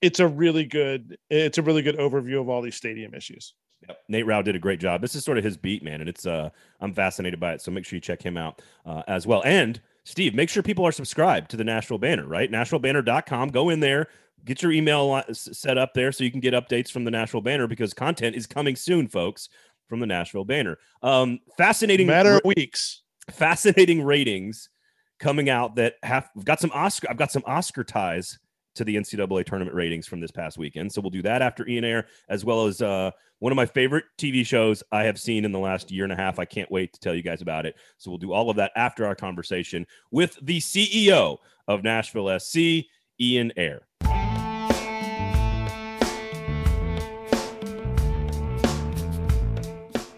it's 0.00 0.20
a 0.20 0.28
really 0.28 0.64
good 0.64 1.18
it's 1.30 1.58
a 1.58 1.62
really 1.62 1.82
good 1.82 1.98
overview 1.98 2.40
of 2.40 2.48
all 2.48 2.62
these 2.62 2.76
stadium 2.76 3.14
issues. 3.14 3.54
Yep. 3.86 3.98
Nate 4.08 4.26
Rau 4.26 4.42
did 4.42 4.56
a 4.56 4.58
great 4.58 4.80
job. 4.80 5.00
This 5.00 5.14
is 5.14 5.24
sort 5.24 5.38
of 5.38 5.44
his 5.44 5.56
beat, 5.56 5.82
man, 5.82 6.00
and 6.00 6.08
it's 6.08 6.26
uh 6.26 6.50
I'm 6.80 6.92
fascinated 6.94 7.40
by 7.40 7.52
it. 7.52 7.62
So 7.62 7.70
make 7.70 7.84
sure 7.84 7.96
you 7.96 8.00
check 8.00 8.22
him 8.22 8.36
out 8.36 8.60
uh, 8.84 9.02
as 9.06 9.26
well. 9.26 9.42
And 9.44 9.80
Steve, 10.04 10.34
make 10.34 10.48
sure 10.48 10.62
people 10.62 10.86
are 10.86 10.92
subscribed 10.92 11.50
to 11.50 11.56
the 11.56 11.64
Nashville 11.64 11.98
Banner, 11.98 12.26
right? 12.26 12.50
NashvilleBanner.com. 12.50 13.50
Go 13.50 13.68
in 13.68 13.80
there, 13.80 14.08
get 14.44 14.62
your 14.62 14.72
email 14.72 15.22
set 15.32 15.76
up 15.76 15.92
there 15.94 16.12
so 16.12 16.24
you 16.24 16.30
can 16.30 16.40
get 16.40 16.54
updates 16.54 16.90
from 16.90 17.04
the 17.04 17.10
Nashville 17.10 17.42
Banner 17.42 17.66
because 17.66 17.92
content 17.92 18.34
is 18.34 18.46
coming 18.46 18.74
soon, 18.74 19.06
folks, 19.06 19.50
from 19.86 20.00
the 20.00 20.06
Nashville 20.06 20.44
Banner. 20.44 20.78
Um, 21.02 21.40
fascinating 21.56 22.06
matter 22.06 22.36
of 22.36 22.42
weeks. 22.44 23.02
Fascinating 23.30 24.02
ratings 24.02 24.70
coming 25.18 25.50
out 25.50 25.76
that 25.76 25.94
we've 26.34 26.44
got 26.44 26.60
some 26.60 26.70
Oscar. 26.72 27.08
I've 27.10 27.16
got 27.16 27.30
some 27.30 27.42
Oscar 27.46 27.84
ties 27.84 28.38
to 28.78 28.84
the 28.84 28.96
NCAA 28.96 29.44
tournament 29.44 29.76
ratings 29.76 30.06
from 30.06 30.20
this 30.20 30.30
past 30.30 30.56
weekend. 30.56 30.92
So 30.92 31.00
we'll 31.00 31.10
do 31.10 31.22
that 31.22 31.42
after 31.42 31.68
Ian 31.68 31.84
Ayre, 31.84 32.06
as 32.28 32.44
well 32.44 32.66
as 32.66 32.80
uh, 32.80 33.10
one 33.40 33.52
of 33.52 33.56
my 33.56 33.66
favorite 33.66 34.04
TV 34.16 34.46
shows 34.46 34.82
I 34.90 35.04
have 35.04 35.20
seen 35.20 35.44
in 35.44 35.52
the 35.52 35.58
last 35.58 35.90
year 35.90 36.04
and 36.04 36.12
a 36.12 36.16
half. 36.16 36.38
I 36.38 36.44
can't 36.44 36.70
wait 36.70 36.92
to 36.94 37.00
tell 37.00 37.14
you 37.14 37.22
guys 37.22 37.42
about 37.42 37.66
it. 37.66 37.74
So 37.98 38.10
we'll 38.10 38.18
do 38.18 38.32
all 38.32 38.50
of 38.50 38.56
that 38.56 38.72
after 38.76 39.04
our 39.04 39.14
conversation 39.14 39.86
with 40.10 40.38
the 40.40 40.60
CEO 40.60 41.38
of 41.66 41.82
Nashville 41.82 42.38
SC, 42.38 42.86
Ian 43.20 43.52
Ayre. 43.56 43.82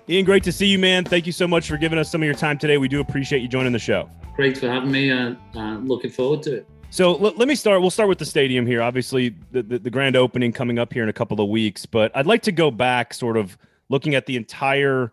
Ian, 0.09 0.25
great 0.25 0.43
to 0.43 0.52
see 0.52 0.67
you, 0.67 0.79
man. 0.79 1.05
Thank 1.05 1.25
you 1.25 1.33
so 1.33 1.47
much 1.47 1.69
for 1.69 1.76
giving 1.76 1.99
us 1.99 2.11
some 2.11 2.21
of 2.21 2.26
your 2.26 2.35
time 2.35 2.59
today. 2.59 2.79
We 2.79 2.88
do 2.88 3.00
appreciate 3.00 3.43
you 3.43 3.49
joining 3.49 3.73
the 3.73 3.79
show. 3.79 4.11
Great 4.35 4.59
for 4.59 4.69
having 4.69 4.90
me. 4.90 5.11
Uh, 5.11 5.35
uh, 5.55 5.79
looking 5.79 6.11
forward 6.11 6.43
to 6.43 6.57
it. 6.57 6.67
So 6.92 7.12
let, 7.12 7.38
let, 7.38 7.47
me 7.47 7.54
start. 7.54 7.80
We'll 7.80 7.90
start 7.90 8.09
with 8.09 8.18
the 8.18 8.25
stadium 8.25 8.66
here. 8.66 8.82
Obviously, 8.82 9.37
the, 9.52 9.62
the, 9.62 9.78
the, 9.78 9.90
grand 9.90 10.16
opening 10.16 10.52
coming 10.52 10.76
up 10.76 10.92
here 10.92 11.04
in 11.04 11.09
a 11.09 11.12
couple 11.12 11.40
of 11.40 11.49
weeks, 11.49 11.87
but 11.87 12.11
I'd 12.16 12.26
like 12.26 12.42
to 12.42 12.52
go 12.52 12.73
back, 12.73 13.14
sort 13.14 13.37
of 13.37 13.56
looking 13.88 14.16
at 14.16 14.26
the 14.26 14.35
entire 14.35 15.12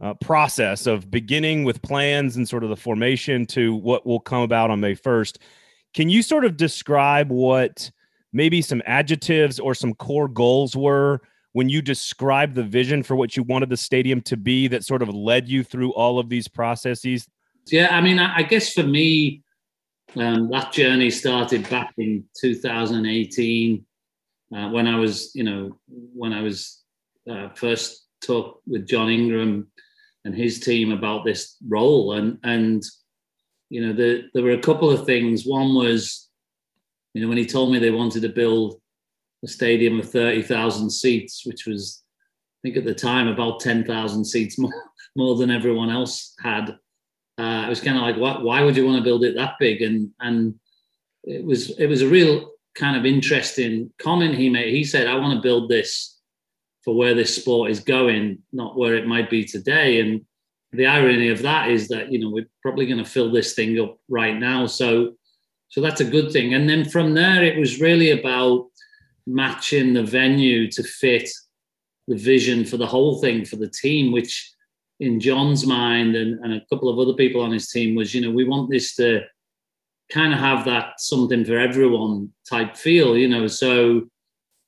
uh, 0.00 0.14
process 0.14 0.88
of 0.88 1.12
beginning 1.12 1.62
with 1.62 1.80
plans 1.82 2.36
and 2.36 2.48
sort 2.48 2.64
of 2.64 2.68
the 2.68 2.76
formation 2.76 3.46
to 3.46 3.76
what 3.76 4.04
will 4.04 4.18
come 4.18 4.42
about 4.42 4.72
on 4.72 4.80
May 4.80 4.96
1st. 4.96 5.38
Can 5.94 6.08
you 6.08 6.20
sort 6.20 6.44
of 6.44 6.56
describe 6.56 7.30
what 7.30 7.92
maybe 8.32 8.60
some 8.60 8.82
adjectives 8.84 9.60
or 9.60 9.72
some 9.72 9.94
core 9.94 10.26
goals 10.26 10.74
were 10.74 11.20
when 11.52 11.68
you 11.68 11.80
described 11.80 12.56
the 12.56 12.64
vision 12.64 13.04
for 13.04 13.14
what 13.14 13.36
you 13.36 13.44
wanted 13.44 13.68
the 13.68 13.76
stadium 13.76 14.20
to 14.22 14.36
be 14.36 14.66
that 14.66 14.84
sort 14.84 15.00
of 15.00 15.08
led 15.08 15.48
you 15.48 15.62
through 15.62 15.92
all 15.92 16.18
of 16.18 16.28
these 16.28 16.48
processes? 16.48 17.28
Yeah, 17.68 17.96
I 17.96 18.00
mean, 18.00 18.18
I 18.18 18.42
guess 18.42 18.72
for 18.72 18.82
me, 18.82 19.43
um, 20.16 20.50
that 20.50 20.72
journey 20.72 21.10
started 21.10 21.68
back 21.68 21.94
in 21.98 22.24
2018 22.40 23.84
uh, 24.54 24.68
when 24.70 24.86
I 24.86 24.96
was, 24.96 25.34
you 25.34 25.44
know, 25.44 25.78
when 25.88 26.32
I 26.32 26.42
was 26.42 26.82
uh, 27.30 27.48
first 27.54 28.06
talked 28.22 28.62
with 28.66 28.86
John 28.86 29.10
Ingram 29.10 29.68
and 30.24 30.34
his 30.34 30.60
team 30.60 30.92
about 30.92 31.24
this 31.24 31.56
role, 31.66 32.12
and 32.12 32.38
and 32.44 32.82
you 33.70 33.84
know, 33.84 33.92
the, 33.92 34.28
there 34.32 34.42
were 34.42 34.52
a 34.52 34.58
couple 34.60 34.90
of 34.90 35.04
things. 35.04 35.44
One 35.44 35.74
was, 35.74 36.28
you 37.12 37.22
know, 37.22 37.28
when 37.28 37.38
he 37.38 37.46
told 37.46 37.72
me 37.72 37.78
they 37.78 37.90
wanted 37.90 38.22
to 38.22 38.28
build 38.28 38.80
a 39.44 39.48
stadium 39.48 39.98
of 39.98 40.10
30,000 40.10 40.90
seats, 40.90 41.44
which 41.44 41.66
was, 41.66 42.02
I 42.58 42.58
think 42.62 42.76
at 42.76 42.84
the 42.84 42.94
time, 42.94 43.26
about 43.26 43.60
10,000 43.60 44.24
seats 44.24 44.58
more, 44.60 44.72
more 45.16 45.36
than 45.36 45.50
everyone 45.50 45.90
else 45.90 46.34
had 46.40 46.78
uh, 47.38 47.64
it 47.66 47.68
was 47.68 47.80
kind 47.80 47.96
of 47.96 48.02
like, 48.02 48.16
why, 48.16 48.40
why 48.40 48.62
would 48.62 48.76
you 48.76 48.86
want 48.86 48.98
to 48.98 49.04
build 49.04 49.24
it 49.24 49.34
that 49.36 49.54
big? 49.58 49.82
And 49.82 50.10
and 50.20 50.54
it 51.24 51.44
was 51.44 51.70
it 51.78 51.86
was 51.86 52.02
a 52.02 52.08
real 52.08 52.50
kind 52.74 52.96
of 52.96 53.06
interesting 53.06 53.92
comment 53.98 54.34
he 54.34 54.48
made. 54.48 54.74
He 54.74 54.84
said, 54.84 55.06
I 55.06 55.16
want 55.16 55.34
to 55.34 55.42
build 55.42 55.68
this 55.68 56.18
for 56.84 56.96
where 56.96 57.14
this 57.14 57.36
sport 57.36 57.70
is 57.70 57.80
going, 57.80 58.38
not 58.52 58.76
where 58.76 58.94
it 58.94 59.06
might 59.06 59.30
be 59.30 59.44
today. 59.44 60.00
And 60.00 60.24
the 60.72 60.86
irony 60.86 61.28
of 61.28 61.42
that 61.42 61.70
is 61.70 61.88
that 61.88 62.12
you 62.12 62.18
know 62.18 62.30
we're 62.30 62.48
probably 62.62 62.86
going 62.86 63.02
to 63.02 63.10
fill 63.10 63.32
this 63.32 63.54
thing 63.54 63.78
up 63.80 63.98
right 64.08 64.38
now. 64.38 64.66
So 64.66 65.14
so 65.68 65.80
that's 65.80 66.00
a 66.00 66.04
good 66.04 66.30
thing. 66.30 66.54
And 66.54 66.68
then 66.68 66.84
from 66.84 67.14
there, 67.14 67.42
it 67.42 67.58
was 67.58 67.80
really 67.80 68.10
about 68.10 68.66
matching 69.26 69.94
the 69.94 70.04
venue 70.04 70.70
to 70.70 70.82
fit 70.82 71.28
the 72.06 72.16
vision 72.16 72.64
for 72.64 72.76
the 72.76 72.86
whole 72.86 73.20
thing 73.20 73.44
for 73.44 73.56
the 73.56 73.70
team, 73.70 74.12
which 74.12 74.53
in 75.00 75.20
John's 75.20 75.66
mind 75.66 76.14
and, 76.14 76.38
and 76.44 76.54
a 76.54 76.64
couple 76.70 76.88
of 76.88 76.98
other 76.98 77.14
people 77.14 77.40
on 77.40 77.52
his 77.52 77.70
team 77.70 77.94
was, 77.94 78.14
you 78.14 78.20
know, 78.20 78.30
we 78.30 78.44
want 78.44 78.70
this 78.70 78.94
to 78.96 79.22
kind 80.12 80.32
of 80.32 80.38
have 80.38 80.64
that 80.66 81.00
something 81.00 81.44
for 81.44 81.58
everyone 81.58 82.32
type 82.48 82.76
feel, 82.76 83.16
you 83.16 83.28
know, 83.28 83.46
so 83.46 84.02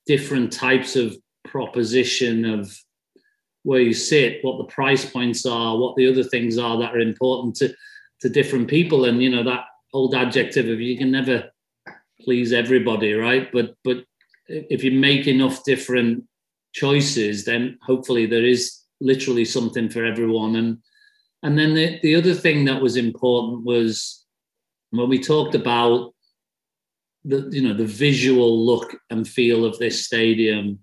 different 0.07 0.53
types 0.53 0.97
of 0.97 1.17
proposition 1.45 2.45
of 2.45 2.77
where 3.63 3.81
you 3.81 3.93
sit, 3.93 4.39
what 4.43 4.59
the 4.59 4.73
price 4.73 5.09
points 5.09 5.45
are, 5.45 5.77
what 5.77 5.97
the 5.97 6.09
other 6.09 6.25
things 6.25 6.59
are 6.59 6.79
that 6.79 6.95
are 6.95 7.01
important 7.01 7.55
to, 7.57 7.75
to 8.21 8.29
different 8.29 8.69
people. 8.69 9.05
And, 9.05 9.23
you 9.23 9.31
know, 9.31 9.45
that 9.45 9.65
old 9.93 10.15
adjective 10.15 10.69
of 10.69 10.81
you 10.81 10.97
can 10.97 11.11
never 11.11 11.51
please 12.21 12.53
everybody, 12.53 13.13
right? 13.15 13.51
But, 13.53 13.75
but 13.85 14.05
if 14.49 14.83
you 14.85 14.93
make 14.93 15.27
enough 15.27 15.65
different 15.65 16.25
choices, 16.73 17.45
then 17.45 17.79
hopefully 17.83 18.27
there 18.27 18.45
is 18.45 18.81
literally 19.01 19.45
something 19.45 19.89
for 19.89 20.05
everyone. 20.05 20.57
And 20.57 20.79
and 21.43 21.59
then 21.59 21.75
the, 21.75 21.99
the 22.03 22.15
other 22.17 22.35
thing 22.35 22.65
that 22.65 22.81
was 22.81 22.97
important 22.97 23.65
was 23.65 24.25
when 24.91 25.09
we 25.09 25.19
talked 25.19 25.55
about 25.55 26.15
the 27.25 27.49
you 27.51 27.61
know 27.61 27.75
the 27.75 27.85
visual 27.85 28.65
look 28.65 28.97
and 29.11 29.27
feel 29.27 29.65
of 29.65 29.79
this 29.79 30.07
stadium. 30.07 30.79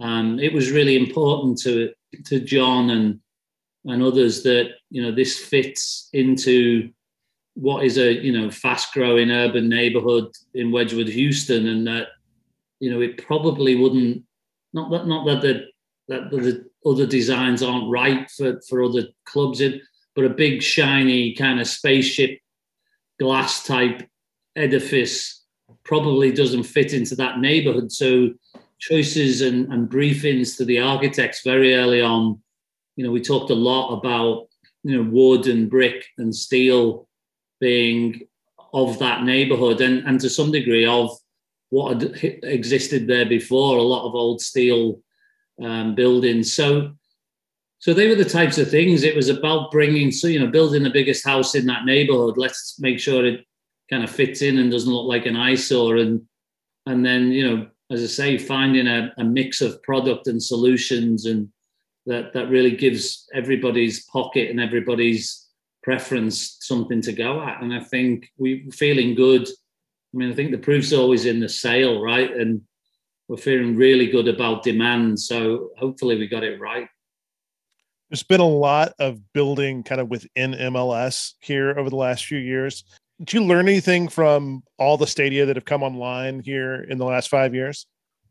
Um, 0.00 0.38
it 0.38 0.52
was 0.52 0.70
really 0.70 0.96
important 0.96 1.58
to 1.62 1.92
to 2.26 2.40
John 2.40 2.90
and 2.90 3.20
and 3.84 4.02
others 4.02 4.42
that 4.44 4.70
you 4.90 5.02
know 5.02 5.12
this 5.12 5.38
fits 5.38 6.08
into 6.12 6.90
what 7.54 7.84
is 7.84 7.98
a 7.98 8.12
you 8.12 8.32
know 8.32 8.50
fast 8.50 8.92
growing 8.94 9.30
urban 9.30 9.68
neighborhood 9.68 10.30
in 10.54 10.72
Wedgewood, 10.72 11.08
Houston, 11.08 11.66
and 11.68 11.86
that 11.86 12.08
you 12.80 12.90
know 12.90 13.00
it 13.00 13.24
probably 13.26 13.76
wouldn't 13.76 14.22
not 14.72 14.90
that 14.90 15.06
not 15.06 15.26
that 15.26 15.42
the 15.42 15.66
that 16.08 16.30
the 16.30 16.70
other 16.84 17.06
designs 17.06 17.62
aren't 17.62 17.90
right 17.90 18.30
for, 18.30 18.60
for 18.68 18.82
other 18.82 19.04
clubs 19.26 19.60
in, 19.60 19.80
but 20.14 20.24
a 20.24 20.30
big 20.30 20.62
shiny 20.62 21.34
kind 21.34 21.60
of 21.60 21.66
spaceship 21.66 22.38
glass 23.18 23.64
type 23.64 24.08
edifice 24.56 25.44
probably 25.84 26.32
doesn't 26.32 26.64
fit 26.64 26.92
into 26.92 27.14
that 27.16 27.38
neighborhood. 27.38 27.90
So 27.90 28.30
choices 28.78 29.42
and, 29.42 29.72
and 29.72 29.88
briefings 29.88 30.56
to 30.56 30.64
the 30.64 30.80
architects 30.80 31.42
very 31.44 31.74
early 31.74 32.02
on, 32.02 32.40
you 32.96 33.04
know, 33.04 33.10
we 33.10 33.20
talked 33.20 33.50
a 33.50 33.54
lot 33.54 33.96
about, 33.96 34.48
you 34.82 34.96
know, 34.96 35.08
wood 35.10 35.46
and 35.46 35.70
brick 35.70 36.04
and 36.18 36.34
steel 36.34 37.08
being 37.60 38.22
of 38.74 38.98
that 38.98 39.22
neighborhood 39.22 39.80
and, 39.80 40.06
and 40.06 40.20
to 40.20 40.28
some 40.28 40.50
degree 40.50 40.84
of 40.84 41.10
what 41.70 42.02
had 42.02 42.40
existed 42.42 43.06
there 43.06 43.24
before, 43.24 43.78
a 43.78 43.82
lot 43.82 44.06
of 44.06 44.14
old 44.14 44.40
steel 44.40 45.00
um, 45.62 45.94
buildings. 45.94 46.52
So, 46.52 46.92
so 47.78 47.94
they 47.94 48.08
were 48.08 48.14
the 48.14 48.24
types 48.24 48.58
of 48.58 48.70
things. 48.70 49.02
It 49.02 49.16
was 49.16 49.28
about 49.28 49.70
bringing, 49.70 50.10
so 50.10 50.28
you 50.28 50.40
know, 50.40 50.50
building 50.50 50.82
the 50.82 50.90
biggest 50.90 51.24
house 51.24 51.54
in 51.54 51.66
that 51.66 51.84
neighborhood. 51.84 52.36
Let's 52.36 52.78
make 52.78 52.98
sure 52.98 53.24
it 53.24 53.44
kind 53.90 54.04
of 54.04 54.10
fits 54.10 54.42
in 54.42 54.58
and 54.58 54.70
doesn't 54.70 54.92
look 54.92 55.06
like 55.06 55.26
an 55.26 55.36
eyesore. 55.36 55.96
And 55.96 56.22
and 56.86 57.04
then 57.04 57.32
you 57.32 57.48
know, 57.48 57.66
as 57.90 58.02
I 58.02 58.06
say, 58.06 58.38
finding 58.38 58.86
a, 58.86 59.12
a 59.18 59.24
mix 59.24 59.60
of 59.60 59.82
product 59.82 60.26
and 60.26 60.42
solutions 60.42 61.26
and 61.26 61.48
that 62.06 62.32
that 62.32 62.48
really 62.48 62.76
gives 62.76 63.28
everybody's 63.34 64.04
pocket 64.06 64.50
and 64.50 64.60
everybody's 64.60 65.48
preference 65.82 66.56
something 66.60 67.00
to 67.02 67.12
go 67.12 67.42
at. 67.42 67.62
And 67.62 67.72
I 67.74 67.80
think 67.80 68.30
we're 68.38 68.70
feeling 68.70 69.14
good. 69.14 69.46
I 69.48 70.16
mean, 70.16 70.30
I 70.30 70.34
think 70.34 70.50
the 70.50 70.58
proof's 70.58 70.92
always 70.92 71.26
in 71.26 71.40
the 71.40 71.48
sale, 71.48 72.00
right? 72.02 72.30
And 72.34 72.62
we're 73.32 73.38
feeling 73.38 73.74
really 73.74 74.08
good 74.08 74.28
about 74.28 74.62
demand. 74.62 75.18
So 75.18 75.70
hopefully 75.78 76.18
we 76.18 76.26
got 76.26 76.44
it 76.44 76.60
right. 76.60 76.86
There's 78.10 78.22
been 78.22 78.42
a 78.42 78.46
lot 78.46 78.92
of 78.98 79.32
building 79.32 79.82
kind 79.84 80.02
of 80.02 80.10
within 80.10 80.52
MLS 80.52 81.32
here 81.40 81.70
over 81.78 81.88
the 81.88 81.96
last 81.96 82.26
few 82.26 82.36
years. 82.36 82.84
Did 83.20 83.32
you 83.32 83.44
learn 83.44 83.70
anything 83.70 84.08
from 84.08 84.62
all 84.78 84.98
the 84.98 85.06
stadia 85.06 85.46
that 85.46 85.56
have 85.56 85.64
come 85.64 85.82
online 85.82 86.40
here 86.40 86.82
in 86.82 86.98
the 86.98 87.06
last 87.06 87.30
five 87.30 87.54
years? 87.54 87.86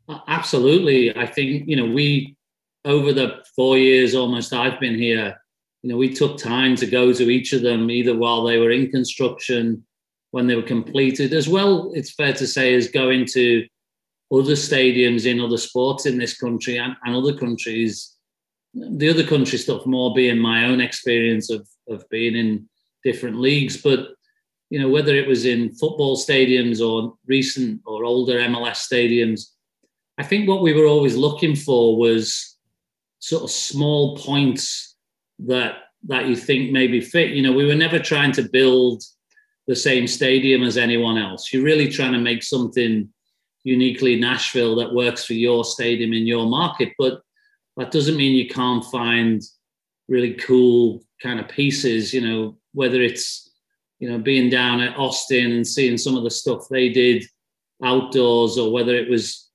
Uh, 0.08 0.20
absolutely. 0.28 1.16
I 1.16 1.26
think, 1.26 1.66
you 1.66 1.74
know, 1.74 1.92
we, 1.92 2.36
over 2.84 3.12
the 3.12 3.42
four 3.56 3.76
years 3.76 4.14
almost 4.14 4.52
I've 4.52 4.78
been 4.78 4.96
here, 4.96 5.36
you 5.82 5.90
know, 5.90 5.96
we 5.96 6.14
took 6.14 6.38
time 6.38 6.76
to 6.76 6.86
go 6.86 7.12
to 7.12 7.28
each 7.28 7.52
of 7.52 7.62
them, 7.62 7.90
either 7.90 8.16
while 8.16 8.44
they 8.44 8.58
were 8.58 8.70
in 8.70 8.88
construction, 8.92 9.84
when 10.30 10.46
they 10.46 10.54
were 10.54 10.62
completed, 10.62 11.32
as 11.32 11.48
well, 11.48 11.90
it's 11.92 12.12
fair 12.12 12.34
to 12.34 12.46
say, 12.46 12.72
as 12.76 12.86
going 12.86 13.26
to 13.32 13.66
other 14.32 14.54
stadiums 14.54 15.26
in 15.26 15.40
other 15.40 15.58
sports 15.58 16.06
in 16.06 16.18
this 16.18 16.36
country 16.36 16.78
and, 16.78 16.96
and 17.04 17.14
other 17.14 17.36
countries. 17.36 18.16
The 18.74 19.10
other 19.10 19.26
country 19.26 19.58
stuff 19.58 19.84
more 19.84 20.14
being 20.14 20.38
my 20.38 20.64
own 20.64 20.80
experience 20.80 21.50
of 21.50 21.68
of 21.88 22.08
being 22.08 22.36
in 22.36 22.68
different 23.04 23.38
leagues, 23.38 23.76
but 23.76 24.08
you 24.70 24.80
know 24.80 24.88
whether 24.88 25.14
it 25.14 25.28
was 25.28 25.44
in 25.44 25.74
football 25.74 26.16
stadiums 26.16 26.80
or 26.80 27.14
recent 27.26 27.82
or 27.84 28.04
older 28.04 28.38
MLS 28.38 28.88
stadiums, 28.90 29.50
I 30.18 30.22
think 30.22 30.48
what 30.48 30.62
we 30.62 30.72
were 30.72 30.86
always 30.86 31.16
looking 31.16 31.54
for 31.54 31.98
was 31.98 32.56
sort 33.18 33.42
of 33.42 33.50
small 33.50 34.16
points 34.16 34.96
that 35.40 35.76
that 36.04 36.26
you 36.26 36.36
think 36.36 36.72
maybe 36.72 37.00
fit. 37.00 37.30
You 37.30 37.42
know, 37.42 37.52
we 37.52 37.66
were 37.66 37.74
never 37.74 37.98
trying 37.98 38.32
to 38.32 38.42
build 38.42 39.02
the 39.66 39.76
same 39.76 40.06
stadium 40.06 40.62
as 40.62 40.76
anyone 40.76 41.18
else. 41.18 41.52
You're 41.52 41.62
really 41.62 41.88
trying 41.88 42.12
to 42.12 42.18
make 42.18 42.42
something 42.42 43.08
uniquely 43.64 44.18
Nashville 44.18 44.76
that 44.76 44.94
works 44.94 45.24
for 45.24 45.34
your 45.34 45.64
stadium 45.64 46.12
in 46.12 46.26
your 46.26 46.46
market. 46.46 46.92
But 46.98 47.22
that 47.76 47.90
doesn't 47.90 48.16
mean 48.16 48.34
you 48.34 48.48
can't 48.48 48.84
find 48.86 49.42
really 50.08 50.34
cool 50.34 51.02
kind 51.22 51.40
of 51.40 51.48
pieces, 51.48 52.12
you 52.12 52.20
know, 52.20 52.58
whether 52.72 53.00
it's, 53.00 53.50
you 53.98 54.10
know, 54.10 54.18
being 54.18 54.50
down 54.50 54.80
at 54.80 54.98
Austin 54.98 55.52
and 55.52 55.66
seeing 55.66 55.96
some 55.96 56.16
of 56.16 56.24
the 56.24 56.30
stuff 56.30 56.68
they 56.68 56.88
did 56.88 57.24
outdoors 57.82 58.58
or 58.58 58.72
whether 58.72 58.94
it 58.94 59.08
was 59.08 59.48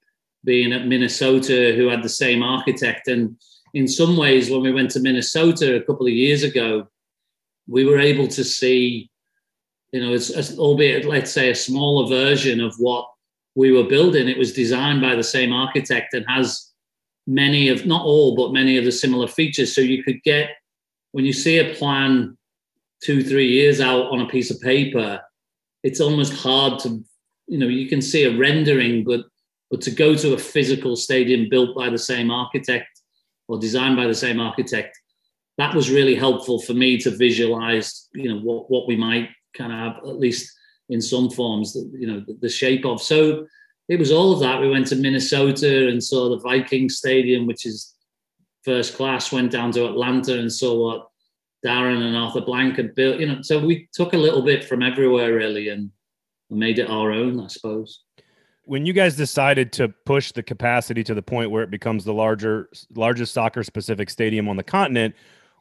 being 0.46 0.72
at 0.72 0.88
Minnesota 0.88 1.74
who 1.76 1.88
had 1.88 2.02
the 2.02 2.10
same 2.10 2.42
architect. 2.42 3.08
And 3.08 3.36
in 3.74 3.88
some 3.88 4.16
ways, 4.16 4.50
when 4.50 4.62
we 4.62 4.72
went 4.72 4.92
to 4.92 5.02
Minnesota 5.02 5.76
a 5.76 5.84
couple 5.84 6.08
of 6.08 6.14
years 6.14 6.44
ago, 6.44 6.88
we 7.68 7.86
were 7.86 8.00
able 8.00 8.28
to 8.30 8.44
see, 8.44 9.10
you 9.92 10.02
know, 10.02 10.14
it's, 10.14 10.58
albeit 10.58 11.06
let's 11.06 11.32
say 11.32 11.50
a 11.50 11.56
smaller 11.56 12.08
version 12.08 12.62
of 12.62 12.74
what 12.78 13.08
we 13.58 13.72
were 13.72 13.90
building, 13.96 14.28
it 14.28 14.38
was 14.38 14.54
designed 14.54 15.02
by 15.02 15.16
the 15.16 15.24
same 15.24 15.52
architect 15.52 16.14
and 16.14 16.24
has 16.30 16.72
many 17.26 17.70
of, 17.70 17.88
not 17.88 18.04
all, 18.04 18.36
but 18.36 18.54
many 18.54 18.78
of 18.78 18.86
the 18.86 18.92
similar 18.92 19.28
features. 19.28 19.74
So 19.74 19.82
you 19.82 20.04
could 20.04 20.22
get, 20.22 20.52
when 21.14 21.26
you 21.26 21.34
see 21.34 21.58
a 21.58 21.74
plan 21.74 22.38
two, 23.04 23.24
three 23.24 23.48
years 23.48 23.82
out 23.82 24.12
on 24.12 24.22
a 24.22 24.28
piece 24.28 24.52
of 24.52 24.62
paper, 24.62 25.20
it's 25.82 26.00
almost 26.00 26.34
hard 26.34 26.78
to, 26.82 27.04
you 27.48 27.58
know, 27.58 27.68
you 27.68 27.90
can 27.90 28.02
see 28.02 28.26
a 28.26 28.38
rendering, 28.38 29.04
but 29.04 29.22
but 29.72 29.82
to 29.82 29.92
go 29.92 30.16
to 30.16 30.34
a 30.34 30.38
physical 30.38 30.96
stadium 30.96 31.50
built 31.50 31.76
by 31.76 31.90
the 31.90 31.98
same 31.98 32.32
architect 32.32 33.02
or 33.50 33.60
designed 33.60 33.98
by 33.98 34.08
the 34.08 34.16
same 34.16 34.40
architect, 34.40 34.98
that 35.58 35.76
was 35.76 35.92
really 35.92 36.16
helpful 36.16 36.62
for 36.62 36.74
me 36.74 36.98
to 37.00 37.12
visualize, 37.12 38.08
you 38.14 38.30
know, 38.30 38.40
what, 38.40 38.72
what 38.72 38.88
we 38.88 38.96
might 38.96 39.30
kind 39.54 39.74
of 39.74 39.80
have, 39.80 39.98
at 40.08 40.20
least 40.20 40.57
in 40.90 41.02
some 41.02 41.30
forms, 41.30 41.76
you 41.94 42.08
know, 42.08 42.24
the, 42.42 42.50
shape 42.50 42.86
of. 42.86 43.02
So 43.02 43.46
it 43.90 44.00
was 44.00 44.12
all 44.12 44.32
of 44.32 44.40
that. 44.40 44.62
We 44.62 44.70
went 44.70 44.88
to 44.88 44.96
Minnesota 44.96 45.88
and 45.88 46.04
saw 46.04 46.30
the 46.30 46.40
Viking 46.40 46.90
Stadium, 46.90 47.46
which 47.46 47.66
is 47.66 47.96
first 48.64 48.96
class. 48.96 49.32
Went 49.32 49.52
down 49.52 49.72
to 49.74 49.86
Atlanta 49.86 50.40
and 50.40 50.52
saw 50.52 50.88
what 50.88 51.08
Darren 51.66 52.02
and 52.02 52.16
Arthur 52.16 52.42
Blank 52.42 52.78
had 52.78 52.96
built. 52.96 53.20
You 53.20 53.28
know, 53.28 53.42
so 53.42 53.64
we 53.64 53.90
took 53.94 54.14
a 54.14 54.18
little 54.18 54.42
bit 54.42 54.64
from 54.64 54.82
everywhere 54.82 55.34
really 55.34 55.70
and 55.70 55.92
made 56.50 56.80
it 56.80 56.90
our 56.90 57.12
own, 57.12 57.40
I 57.40 57.48
suppose. 57.48 58.04
When 58.64 58.86
you 58.86 58.92
guys 58.92 59.16
decided 59.16 59.72
to 59.74 59.88
push 59.88 60.34
the 60.34 60.44
capacity 60.44 61.04
to 61.06 61.14
the 61.14 61.22
point 61.22 61.52
where 61.52 61.64
it 61.64 61.72
becomes 61.72 62.04
the 62.04 62.14
larger, 62.14 62.70
largest 62.94 63.34
soccer 63.34 63.64
specific 63.64 64.10
stadium 64.10 64.50
on 64.50 64.58
the 64.58 64.64
continent, 64.64 65.16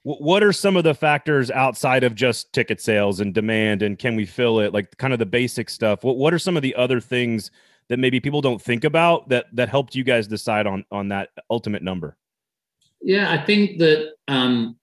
what 0.06 0.42
are 0.42 0.52
some 0.52 0.76
of 0.76 0.84
the 0.84 0.94
factors 0.94 1.50
outside 1.50 2.04
of 2.04 2.14
just 2.14 2.52
ticket 2.52 2.80
sales 2.80 3.20
and 3.20 3.34
demand 3.34 3.82
and 3.82 3.98
can 3.98 4.14
we 4.14 4.24
fill 4.24 4.60
it? 4.60 4.72
Like 4.72 4.96
kind 4.98 5.12
of 5.12 5.18
the 5.18 5.26
basic 5.26 5.68
stuff. 5.68 6.04
What, 6.04 6.16
what 6.16 6.32
are 6.32 6.38
some 6.38 6.56
of 6.56 6.62
the 6.62 6.74
other 6.76 7.00
things 7.00 7.50
that 7.88 7.98
maybe 7.98 8.20
people 8.20 8.40
don't 8.40 8.62
think 8.62 8.84
about 8.84 9.28
that 9.30 9.46
that 9.52 9.68
helped 9.68 9.94
you 9.94 10.04
guys 10.04 10.26
decide 10.26 10.66
on 10.66 10.84
on 10.90 11.08
that 11.08 11.30
ultimate 11.50 11.82
number? 11.82 12.16
Yeah 13.02 13.30
i 13.30 13.44
think 13.44 13.78
that 13.78 14.14
um 14.26 14.76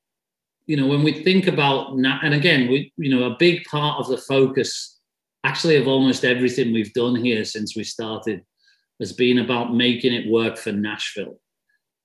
you 0.68 0.78
know 0.78 0.88
when 0.88 1.04
we 1.04 1.24
think 1.24 1.48
about 1.48 1.94
and 1.94 2.34
again 2.34 2.70
we 2.70 2.94
you 2.96 3.10
know 3.10 3.24
a 3.32 3.36
big 3.38 3.64
part 3.66 4.00
of 4.00 4.08
the 4.08 4.18
focus 4.18 5.00
actually 5.44 5.76
of 5.76 5.88
almost 5.88 6.24
everything 6.24 6.72
we've 6.72 6.94
done 6.94 7.16
here 7.16 7.44
since 7.44 7.76
we 7.76 7.84
started 7.84 8.44
has 9.00 9.14
been 9.14 9.40
about 9.40 9.74
making 9.74 10.14
it 10.14 10.30
work 10.30 10.58
for 10.58 10.72
nashville. 10.72 11.40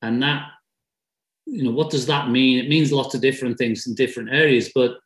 And 0.03 0.23
that 0.23 0.49
you 1.51 1.63
know 1.65 1.71
what 1.71 1.91
does 1.91 2.07
that 2.07 2.31
mean? 2.31 2.59
It 2.59 2.69
means 2.69 2.93
lots 2.93 3.15
of 3.15 3.21
different 3.21 3.59
things 3.59 3.87
in 3.87 3.95
different 3.95 4.31
areas 4.31 4.71
but 4.75 4.99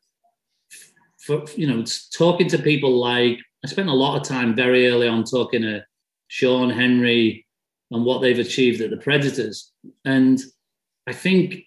for 1.19 1.45
you 1.57 1.67
know 1.67 1.79
it's 1.79 2.09
talking 2.09 2.49
to 2.49 2.59
people 2.59 2.99
like 2.99 3.39
i 3.65 3.69
spent 3.69 3.89
a 3.89 3.95
lot 3.95 4.17
of 4.17 4.27
time 4.27 4.55
very 4.55 4.89
early 4.89 5.07
on 5.07 5.23
talking 5.23 5.63
to 5.63 5.85
sean 6.27 6.69
henry 6.69 7.47
and 7.93 8.05
what 8.05 8.21
they've 8.23 8.39
achieved 8.39 8.81
at 8.81 8.91
the 8.91 8.97
predators. 8.97 9.73
And 10.05 10.41
i 11.07 11.13
think 11.13 11.63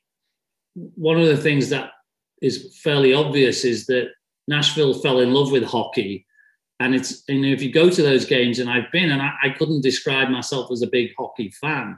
one 0.73 1.19
of 1.19 1.27
the 1.27 1.38
things 1.38 1.69
that 1.69 1.91
is 2.41 2.77
fairly 2.83 3.13
obvious 3.13 3.63
is 3.63 3.85
that 3.85 4.09
nashville 4.47 4.93
fell 4.93 5.19
in 5.19 5.33
love 5.33 5.51
with 5.51 5.63
hockey. 5.63 6.25
And 6.81 6.93
it's 6.93 7.23
you 7.29 7.41
know 7.41 7.47
if 7.47 7.61
you 7.61 7.71
go 7.71 7.89
to 7.89 8.01
those 8.01 8.25
games 8.25 8.59
and 8.59 8.69
i've 8.69 8.91
been 8.91 9.11
and 9.11 9.21
I, 9.21 9.31
I 9.43 9.49
couldn't 9.49 9.81
describe 9.81 10.29
myself 10.29 10.71
as 10.71 10.81
a 10.81 10.88
big 10.88 11.11
hockey 11.17 11.49
fan 11.61 11.97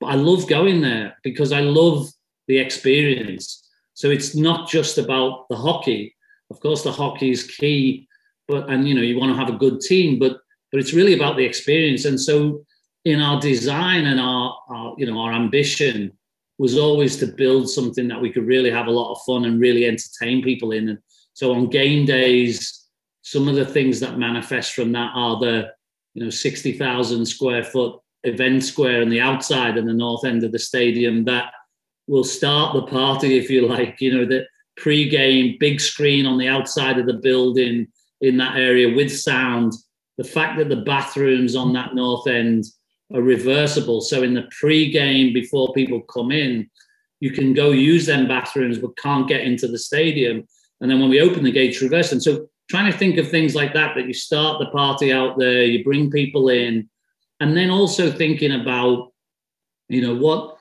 but 0.00 0.06
I 0.06 0.14
love 0.14 0.48
going 0.48 0.80
there 0.80 1.16
because 1.22 1.52
I 1.52 1.60
love 1.60 2.08
the 2.48 2.58
experience. 2.58 3.68
So 3.94 4.10
it's 4.10 4.34
not 4.34 4.68
just 4.68 4.98
about 4.98 5.46
the 5.48 5.56
hockey. 5.56 6.14
Of 6.50 6.60
course, 6.60 6.82
the 6.82 6.92
hockey 6.92 7.30
is 7.30 7.44
key, 7.44 8.08
but 8.48 8.68
and 8.68 8.88
you 8.88 8.94
know 8.94 9.02
you 9.02 9.18
want 9.18 9.32
to 9.32 9.38
have 9.38 9.48
a 9.48 9.58
good 9.58 9.80
team, 9.80 10.18
but 10.18 10.38
but 10.70 10.80
it's 10.80 10.92
really 10.92 11.14
about 11.14 11.36
the 11.36 11.44
experience. 11.44 12.04
And 12.04 12.20
so 12.20 12.64
in 13.04 13.20
our 13.20 13.40
design 13.40 14.06
and 14.06 14.20
our, 14.20 14.58
our 14.68 14.94
you 14.98 15.06
know 15.06 15.18
our 15.20 15.32
ambition 15.32 16.12
was 16.58 16.78
always 16.78 17.16
to 17.16 17.26
build 17.26 17.68
something 17.68 18.08
that 18.08 18.20
we 18.20 18.30
could 18.30 18.46
really 18.46 18.70
have 18.70 18.86
a 18.86 18.90
lot 18.90 19.12
of 19.12 19.22
fun 19.24 19.44
and 19.44 19.60
really 19.60 19.86
entertain 19.86 20.42
people 20.42 20.70
in. 20.70 20.88
And 20.88 20.98
so 21.32 21.52
on 21.52 21.68
game 21.68 22.06
days, 22.06 22.86
some 23.22 23.48
of 23.48 23.56
the 23.56 23.64
things 23.64 23.98
that 24.00 24.18
manifest 24.18 24.72
from 24.74 24.92
that 24.92 25.10
are 25.14 25.38
the 25.40 25.70
you 26.14 26.24
know 26.24 26.30
60,000 26.30 27.26
square 27.26 27.64
foot 27.64 28.00
event 28.24 28.64
square 28.64 29.02
on 29.02 29.08
the 29.08 29.20
outside 29.20 29.76
and 29.76 29.88
the 29.88 29.94
north 29.94 30.24
end 30.24 30.44
of 30.44 30.52
the 30.52 30.58
stadium 30.58 31.24
that 31.24 31.52
will 32.06 32.24
start 32.24 32.74
the 32.74 32.82
party, 32.82 33.38
if 33.38 33.48
you 33.48 33.66
like. 33.66 34.00
You 34.00 34.14
know, 34.14 34.24
the 34.26 34.46
pre-game 34.76 35.56
big 35.60 35.80
screen 35.80 36.26
on 36.26 36.38
the 36.38 36.48
outside 36.48 36.98
of 36.98 37.06
the 37.06 37.14
building 37.14 37.86
in 38.20 38.36
that 38.38 38.56
area 38.56 38.94
with 38.94 39.14
sound. 39.14 39.72
The 40.18 40.24
fact 40.24 40.58
that 40.58 40.68
the 40.68 40.76
bathrooms 40.76 41.56
on 41.56 41.72
that 41.74 41.94
north 41.94 42.26
end 42.26 42.64
are 43.12 43.22
reversible, 43.22 44.00
so 44.00 44.22
in 44.22 44.34
the 44.34 44.48
pre-game 44.58 45.32
before 45.32 45.72
people 45.72 46.00
come 46.02 46.32
in, 46.32 46.68
you 47.20 47.30
can 47.30 47.54
go 47.54 47.70
use 47.70 48.06
them 48.06 48.28
bathrooms 48.28 48.78
but 48.78 48.96
can't 48.96 49.28
get 49.28 49.42
into 49.42 49.68
the 49.68 49.78
stadium. 49.78 50.46
And 50.80 50.90
then 50.90 51.00
when 51.00 51.10
we 51.10 51.20
open 51.20 51.44
the 51.44 51.52
gates, 51.52 51.80
reverse 51.80 52.10
them. 52.10 52.20
So 52.20 52.48
trying 52.68 52.90
to 52.90 52.98
think 52.98 53.18
of 53.18 53.30
things 53.30 53.54
like 53.54 53.74
that 53.74 53.94
that 53.94 54.06
you 54.06 54.14
start 54.14 54.58
the 54.58 54.66
party 54.66 55.12
out 55.12 55.38
there, 55.38 55.64
you 55.64 55.84
bring 55.84 56.10
people 56.10 56.48
in, 56.48 56.88
and 57.44 57.54
then 57.54 57.68
also 57.68 58.10
thinking 58.10 58.52
about, 58.52 59.12
you 59.90 60.00
know, 60.00 60.14
what 60.14 60.56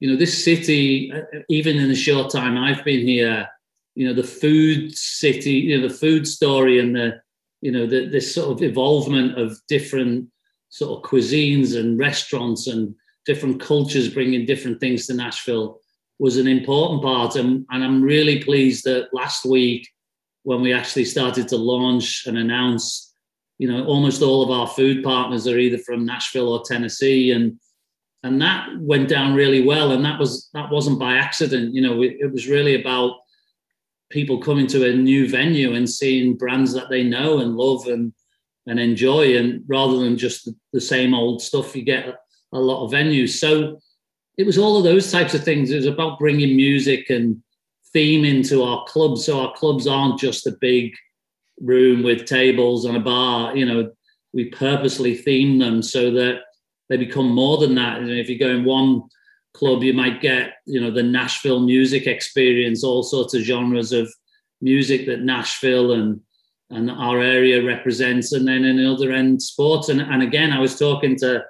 you 0.00 0.10
know, 0.10 0.16
this 0.16 0.44
city, 0.44 1.12
uh, 1.12 1.20
even 1.48 1.76
in 1.76 1.88
the 1.88 1.94
short 1.94 2.30
time 2.30 2.58
I've 2.58 2.84
been 2.84 3.06
here, 3.06 3.48
you 3.94 4.06
know, 4.06 4.12
the 4.12 4.26
food 4.26 4.92
city, 4.98 5.52
you 5.52 5.80
know, 5.80 5.88
the 5.88 5.94
food 5.94 6.26
story 6.26 6.80
and 6.80 6.94
the, 6.94 7.22
you 7.60 7.70
know, 7.70 7.86
the, 7.86 8.08
this 8.08 8.34
sort 8.34 8.50
of 8.50 8.62
evolvement 8.62 9.38
of 9.38 9.56
different 9.68 10.28
sort 10.70 10.98
of 10.98 11.08
cuisines 11.08 11.78
and 11.78 11.98
restaurants 11.98 12.66
and 12.66 12.94
different 13.24 13.60
cultures 13.60 14.12
bringing 14.12 14.44
different 14.44 14.80
things 14.80 15.06
to 15.06 15.14
Nashville 15.14 15.78
was 16.18 16.36
an 16.36 16.48
important 16.48 17.00
part. 17.00 17.36
And, 17.36 17.64
and 17.70 17.84
I'm 17.84 18.02
really 18.02 18.42
pleased 18.42 18.84
that 18.84 19.08
last 19.14 19.46
week, 19.46 19.88
when 20.42 20.60
we 20.60 20.74
actually 20.74 21.06
started 21.06 21.48
to 21.48 21.56
launch 21.56 22.24
and 22.26 22.36
announce 22.36 23.13
you 23.58 23.70
know, 23.70 23.84
almost 23.84 24.22
all 24.22 24.42
of 24.42 24.50
our 24.50 24.66
food 24.66 25.04
partners 25.04 25.46
are 25.46 25.58
either 25.58 25.78
from 25.78 26.04
Nashville 26.04 26.52
or 26.52 26.62
Tennessee, 26.64 27.30
and 27.30 27.58
and 28.22 28.40
that 28.40 28.68
went 28.80 29.08
down 29.08 29.34
really 29.34 29.62
well. 29.62 29.92
And 29.92 30.04
that 30.04 30.18
was 30.18 30.48
that 30.54 30.70
wasn't 30.70 30.98
by 30.98 31.16
accident. 31.16 31.74
You 31.74 31.82
know, 31.82 32.02
it, 32.02 32.16
it 32.20 32.32
was 32.32 32.48
really 32.48 32.80
about 32.80 33.16
people 34.10 34.38
coming 34.38 34.66
to 34.68 34.88
a 34.88 34.94
new 34.94 35.28
venue 35.28 35.74
and 35.74 35.88
seeing 35.88 36.36
brands 36.36 36.72
that 36.72 36.88
they 36.88 37.02
know 37.04 37.38
and 37.38 37.56
love 37.56 37.86
and 37.86 38.12
and 38.66 38.80
enjoy, 38.80 39.36
and 39.36 39.62
rather 39.66 39.98
than 39.98 40.16
just 40.16 40.46
the, 40.46 40.56
the 40.72 40.80
same 40.80 41.14
old 41.14 41.42
stuff 41.42 41.76
you 41.76 41.82
get 41.82 42.16
a 42.52 42.58
lot 42.58 42.84
of 42.84 42.92
venues. 42.92 43.30
So 43.30 43.78
it 44.36 44.46
was 44.46 44.58
all 44.58 44.78
of 44.78 44.84
those 44.84 45.12
types 45.12 45.34
of 45.34 45.44
things. 45.44 45.70
It 45.70 45.76
was 45.76 45.86
about 45.86 46.18
bringing 46.18 46.56
music 46.56 47.10
and 47.10 47.40
theme 47.92 48.24
into 48.24 48.64
our 48.64 48.84
clubs, 48.88 49.24
so 49.24 49.40
our 49.40 49.54
clubs 49.54 49.86
aren't 49.86 50.18
just 50.18 50.46
a 50.48 50.56
big 50.60 50.92
room 51.60 52.02
with 52.02 52.26
tables 52.26 52.84
and 52.84 52.96
a 52.96 53.00
bar. 53.00 53.56
You 53.56 53.66
know, 53.66 53.90
we 54.32 54.46
purposely 54.46 55.14
theme 55.14 55.58
them 55.58 55.82
so 55.82 56.10
that 56.12 56.40
they 56.88 56.96
become 56.96 57.30
more 57.30 57.58
than 57.58 57.74
that. 57.76 57.98
And 57.98 58.10
if 58.10 58.28
you 58.28 58.38
go 58.38 58.50
in 58.50 58.64
one 58.64 59.02
club, 59.54 59.82
you 59.82 59.94
might 59.94 60.20
get, 60.20 60.54
you 60.66 60.80
know, 60.80 60.90
the 60.90 61.02
Nashville 61.02 61.60
music 61.60 62.06
experience, 62.06 62.84
all 62.84 63.02
sorts 63.02 63.34
of 63.34 63.42
genres 63.42 63.92
of 63.92 64.12
music 64.60 65.06
that 65.06 65.20
Nashville 65.20 65.92
and 65.92 66.20
and 66.70 66.90
our 66.90 67.20
area 67.20 67.64
represents, 67.64 68.32
and 68.32 68.48
then 68.48 68.64
in 68.64 68.78
the 68.78 68.90
other 68.90 69.12
end, 69.12 69.40
sports. 69.40 69.90
And, 69.90 70.00
and 70.00 70.22
again, 70.22 70.50
I 70.50 70.58
was 70.58 70.78
talking 70.78 71.14
to 71.18 71.44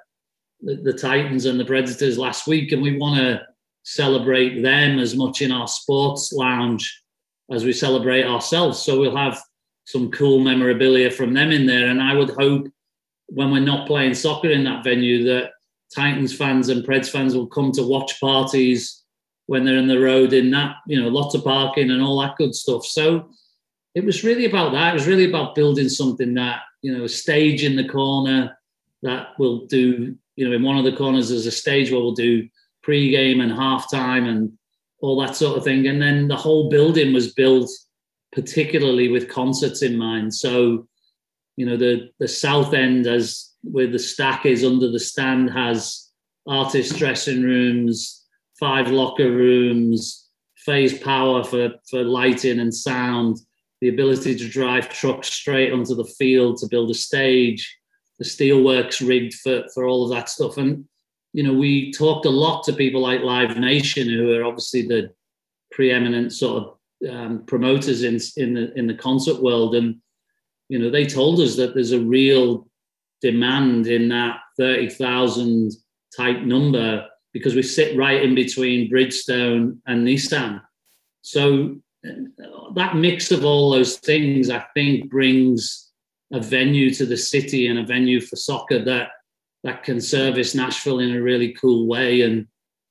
the, 0.61 0.75
the 0.75 0.93
Titans 0.93 1.45
and 1.45 1.59
the 1.59 1.65
Predators 1.65 2.17
last 2.17 2.47
week, 2.47 2.73
and 2.73 2.81
we 2.81 2.97
want 2.97 3.19
to 3.19 3.41
celebrate 3.83 4.61
them 4.61 4.99
as 4.99 5.15
much 5.15 5.41
in 5.41 5.51
our 5.51 5.67
sports 5.67 6.33
lounge 6.33 7.01
as 7.49 7.63
we 7.63 7.71
celebrate 7.71 8.25
ourselves. 8.25 8.79
So 8.79 8.99
we'll 8.99 9.15
have 9.15 9.41
some 9.85 10.11
cool 10.11 10.39
memorabilia 10.39 11.09
from 11.09 11.33
them 11.33 11.51
in 11.51 11.65
there. 11.65 11.87
And 11.87 12.01
I 12.01 12.13
would 12.13 12.31
hope 12.31 12.67
when 13.27 13.51
we're 13.51 13.59
not 13.59 13.87
playing 13.87 14.13
soccer 14.13 14.49
in 14.49 14.63
that 14.65 14.83
venue 14.83 15.23
that 15.25 15.51
Titans 15.95 16.35
fans 16.35 16.69
and 16.69 16.85
Preds 16.85 17.09
fans 17.09 17.35
will 17.35 17.47
come 17.47 17.71
to 17.73 17.83
watch 17.83 18.19
parties 18.19 19.03
when 19.47 19.63
they're 19.63 19.77
in 19.77 19.87
the 19.87 19.99
road 19.99 20.33
in 20.33 20.49
that, 20.51 20.75
you 20.87 21.01
know, 21.01 21.07
lots 21.07 21.35
of 21.35 21.43
parking 21.43 21.91
and 21.91 22.01
all 22.01 22.19
that 22.21 22.35
good 22.35 22.55
stuff. 22.55 22.85
So 22.85 23.29
it 23.93 24.03
was 24.03 24.23
really 24.23 24.45
about 24.45 24.71
that. 24.73 24.91
It 24.91 24.93
was 24.95 25.07
really 25.07 25.29
about 25.29 25.55
building 25.55 25.87
something 25.87 26.33
that, 26.33 26.61
you 26.81 26.95
know, 26.95 27.03
a 27.03 27.09
stage 27.09 27.63
in 27.63 27.75
the 27.75 27.87
corner 27.87 28.57
that 29.03 29.37
will 29.37 29.65
do, 29.67 30.15
you 30.35 30.49
know, 30.49 30.55
in 30.55 30.63
one 30.63 30.77
of 30.77 30.83
the 30.83 30.97
corners 30.97 31.29
there's 31.29 31.45
a 31.45 31.51
stage 31.51 31.91
where 31.91 32.01
we'll 32.01 32.13
do 32.13 32.47
pre-game 32.81 33.39
and 33.39 33.51
halftime 33.51 34.27
and 34.27 34.51
all 34.99 35.19
that 35.21 35.35
sort 35.35 35.57
of 35.57 35.63
thing. 35.63 35.87
And 35.87 36.01
then 36.01 36.27
the 36.27 36.35
whole 36.35 36.69
building 36.69 37.13
was 37.13 37.33
built 37.33 37.69
particularly 38.35 39.07
with 39.07 39.29
concerts 39.29 39.81
in 39.81 39.97
mind. 39.97 40.35
So 40.35 40.87
you 41.55 41.65
know 41.65 41.77
the 41.77 42.09
the 42.19 42.27
south 42.27 42.73
end 42.73 43.07
as 43.07 43.51
where 43.63 43.87
the 43.87 43.99
stack 43.99 44.45
is 44.45 44.63
under 44.63 44.91
the 44.91 44.99
stand 44.99 45.49
has 45.49 46.11
artist 46.47 46.97
dressing 46.97 47.41
rooms 47.41 48.23
five 48.59 48.89
locker 48.89 49.31
rooms 49.31 50.29
phase 50.57 50.97
power 50.99 51.43
for 51.43 51.71
for 51.89 52.03
lighting 52.03 52.59
and 52.59 52.73
sound 52.73 53.37
the 53.81 53.89
ability 53.89 54.35
to 54.35 54.47
drive 54.47 54.89
trucks 54.89 55.31
straight 55.31 55.71
onto 55.71 55.95
the 55.95 56.11
field 56.17 56.57
to 56.57 56.67
build 56.67 56.91
a 56.91 56.93
stage 56.93 57.77
the 58.19 58.25
steelworks 58.25 59.05
rigged 59.05 59.33
for 59.35 59.63
for 59.73 59.85
all 59.85 60.03
of 60.03 60.11
that 60.11 60.29
stuff 60.29 60.57
and 60.57 60.85
you 61.33 61.43
know 61.43 61.53
we 61.53 61.91
talked 61.91 62.25
a 62.25 62.29
lot 62.29 62.63
to 62.63 62.73
people 62.73 63.01
like 63.01 63.21
live 63.21 63.57
nation 63.57 64.09
who 64.09 64.33
are 64.33 64.43
obviously 64.43 64.81
the 64.81 65.09
preeminent 65.71 66.31
sort 66.31 66.63
of 66.63 66.74
um, 67.09 67.43
promoters 67.45 68.03
in 68.03 68.19
in 68.37 68.53
the 68.53 68.73
in 68.77 68.87
the 68.87 68.95
concert 68.95 69.41
world 69.41 69.75
and 69.75 70.01
you 70.69 70.79
know, 70.79 70.89
they 70.89 71.05
told 71.05 71.39
us 71.39 71.55
that 71.57 71.73
there's 71.73 71.91
a 71.91 71.99
real 71.99 72.67
demand 73.21 73.87
in 73.87 74.09
that 74.09 74.39
30,000 74.57 75.71
type 76.15 76.41
number 76.41 77.07
because 77.33 77.55
we 77.55 77.61
sit 77.61 77.97
right 77.97 78.23
in 78.23 78.33
between 78.33 78.89
Bridgestone 78.89 79.77
and 79.85 80.07
Nissan. 80.07 80.61
So 81.21 81.75
that 82.75 82.95
mix 82.95 83.31
of 83.31 83.45
all 83.45 83.71
those 83.71 83.97
things, 83.97 84.49
I 84.49 84.63
think, 84.73 85.09
brings 85.09 85.91
a 86.33 86.39
venue 86.39 86.93
to 86.95 87.05
the 87.05 87.17
city 87.17 87.67
and 87.67 87.79
a 87.79 87.85
venue 87.85 88.21
for 88.21 88.35
soccer 88.35 88.83
that 88.83 89.09
that 89.63 89.83
can 89.83 89.99
service 89.99 90.53
Nashville 90.53 90.99
in 90.99 91.15
a 91.15 91.21
really 91.21 91.51
cool 91.53 91.87
way. 91.87 92.21
And 92.21 92.45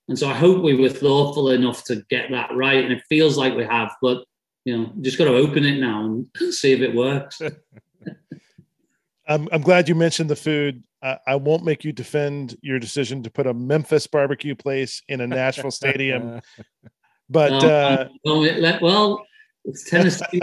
and 0.08 0.18
so 0.18 0.28
I 0.28 0.34
hope 0.34 0.62
we 0.62 0.74
were 0.74 0.90
thoughtful 0.90 1.50
enough 1.50 1.84
to 1.84 2.04
get 2.10 2.30
that 2.30 2.50
right. 2.54 2.84
And 2.84 2.92
it 2.92 3.02
feels 3.08 3.38
like 3.38 3.54
we 3.54 3.64
have, 3.64 3.92
but 4.02 4.24
you 4.64 4.76
know, 4.76 4.92
just 5.00 5.18
got 5.18 5.24
to 5.24 5.36
open 5.36 5.64
it 5.64 5.78
now 5.78 6.04
and 6.04 6.54
see 6.54 6.72
if 6.72 6.80
it 6.80 6.94
works. 6.94 7.40
I'm, 9.28 9.48
I'm 9.52 9.62
glad 9.62 9.88
you 9.88 9.94
mentioned 9.94 10.28
the 10.28 10.36
food. 10.36 10.82
I, 11.02 11.18
I 11.26 11.36
won't 11.36 11.64
make 11.64 11.84
you 11.84 11.92
defend 11.92 12.56
your 12.62 12.78
decision 12.78 13.22
to 13.22 13.30
put 13.30 13.46
a 13.46 13.54
Memphis 13.54 14.06
barbecue 14.06 14.54
place 14.54 15.02
in 15.08 15.20
a 15.22 15.26
Nashville 15.26 15.70
stadium, 15.70 16.40
but 17.30 17.64
uh, 17.64 18.08
well, 18.24 19.24
it's 19.64 19.88
Tennessee. 19.88 20.40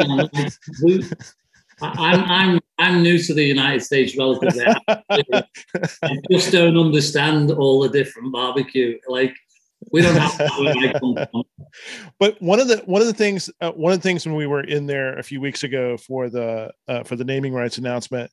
I'm 1.81 2.23
I'm 2.23 2.59
I'm 2.77 3.01
new 3.01 3.17
to 3.17 3.33
the 3.33 3.43
United 3.43 3.81
States 3.81 4.15
relatively. 4.15 4.65
I 4.87 6.17
just 6.29 6.51
don't 6.51 6.77
understand 6.77 7.51
all 7.51 7.81
the 7.81 7.89
different 7.89 8.31
barbecue. 8.31 8.99
Like 9.07 9.35
we 9.91 10.01
don't 10.01 10.15
have 10.15 11.29
but 12.19 12.41
one 12.41 12.59
of 12.59 12.67
the 12.67 12.77
one 12.85 13.01
of 13.01 13.07
the 13.07 13.13
things 13.13 13.49
uh, 13.61 13.71
one 13.71 13.91
of 13.93 13.99
the 13.99 14.03
things 14.03 14.25
when 14.25 14.35
we 14.35 14.45
were 14.45 14.63
in 14.63 14.85
there 14.85 15.17
a 15.17 15.23
few 15.23 15.41
weeks 15.41 15.63
ago 15.63 15.97
for 15.97 16.29
the 16.29 16.71
uh, 16.87 17.03
for 17.03 17.15
the 17.15 17.23
naming 17.23 17.53
rights 17.53 17.77
announcement 17.77 18.31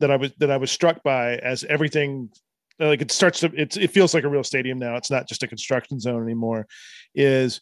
that 0.00 0.10
I 0.10 0.16
was 0.16 0.32
that 0.38 0.50
I 0.50 0.56
was 0.56 0.70
struck 0.70 1.02
by 1.02 1.36
as 1.36 1.64
everything 1.64 2.30
like 2.78 3.02
it 3.02 3.10
starts 3.10 3.40
to 3.40 3.52
it's 3.54 3.76
it 3.76 3.90
feels 3.90 4.14
like 4.14 4.24
a 4.24 4.28
real 4.28 4.44
stadium 4.44 4.78
now. 4.78 4.96
It's 4.96 5.10
not 5.10 5.28
just 5.28 5.42
a 5.42 5.48
construction 5.48 6.00
zone 6.00 6.22
anymore. 6.22 6.66
Is 7.14 7.60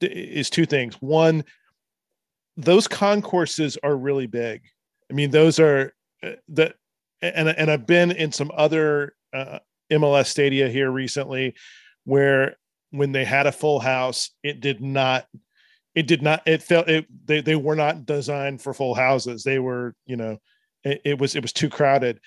is 0.00 0.50
two 0.50 0.66
things. 0.66 0.94
One 1.00 1.44
those 2.56 2.88
concourses 2.88 3.78
are 3.82 3.96
really 3.96 4.26
big. 4.26 4.62
I 5.10 5.14
mean 5.14 5.30
those 5.30 5.58
are 5.58 5.92
uh, 6.22 6.32
that 6.48 6.74
and 7.22 7.48
and 7.48 7.70
i've 7.70 7.86
been 7.86 8.10
in 8.10 8.32
some 8.32 8.50
other 8.54 9.14
uh, 9.32 9.58
mls 9.90 10.26
stadia 10.26 10.68
here 10.68 10.90
recently 10.90 11.54
where 12.04 12.56
when 12.90 13.12
they 13.12 13.24
had 13.24 13.46
a 13.46 13.52
full 13.52 13.80
house, 13.80 14.30
it 14.42 14.60
did 14.60 14.80
not 14.80 15.26
it 15.94 16.06
did 16.06 16.22
not 16.22 16.42
it 16.46 16.62
felt 16.62 16.88
it 16.88 17.06
they, 17.26 17.40
they 17.40 17.56
were 17.56 17.74
not 17.74 18.06
designed 18.06 18.62
for 18.62 18.72
full 18.72 18.94
houses. 18.94 19.42
They 19.42 19.58
were, 19.58 19.94
you 20.06 20.16
know, 20.16 20.38
it, 20.84 21.00
it 21.04 21.18
was 21.18 21.36
it 21.36 21.42
was 21.42 21.52
too 21.52 21.68
crowded. 21.68 22.20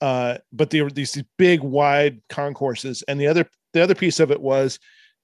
Uh, 0.00 0.38
but 0.52 0.70
there 0.70 0.84
were 0.84 0.90
these, 0.90 1.12
these 1.12 1.24
big 1.38 1.60
wide 1.60 2.20
concourses. 2.28 3.02
And 3.08 3.20
the 3.20 3.26
other 3.26 3.48
the 3.72 3.82
other 3.82 3.94
piece 3.94 4.20
of 4.20 4.30
it 4.30 4.40
was 4.40 4.78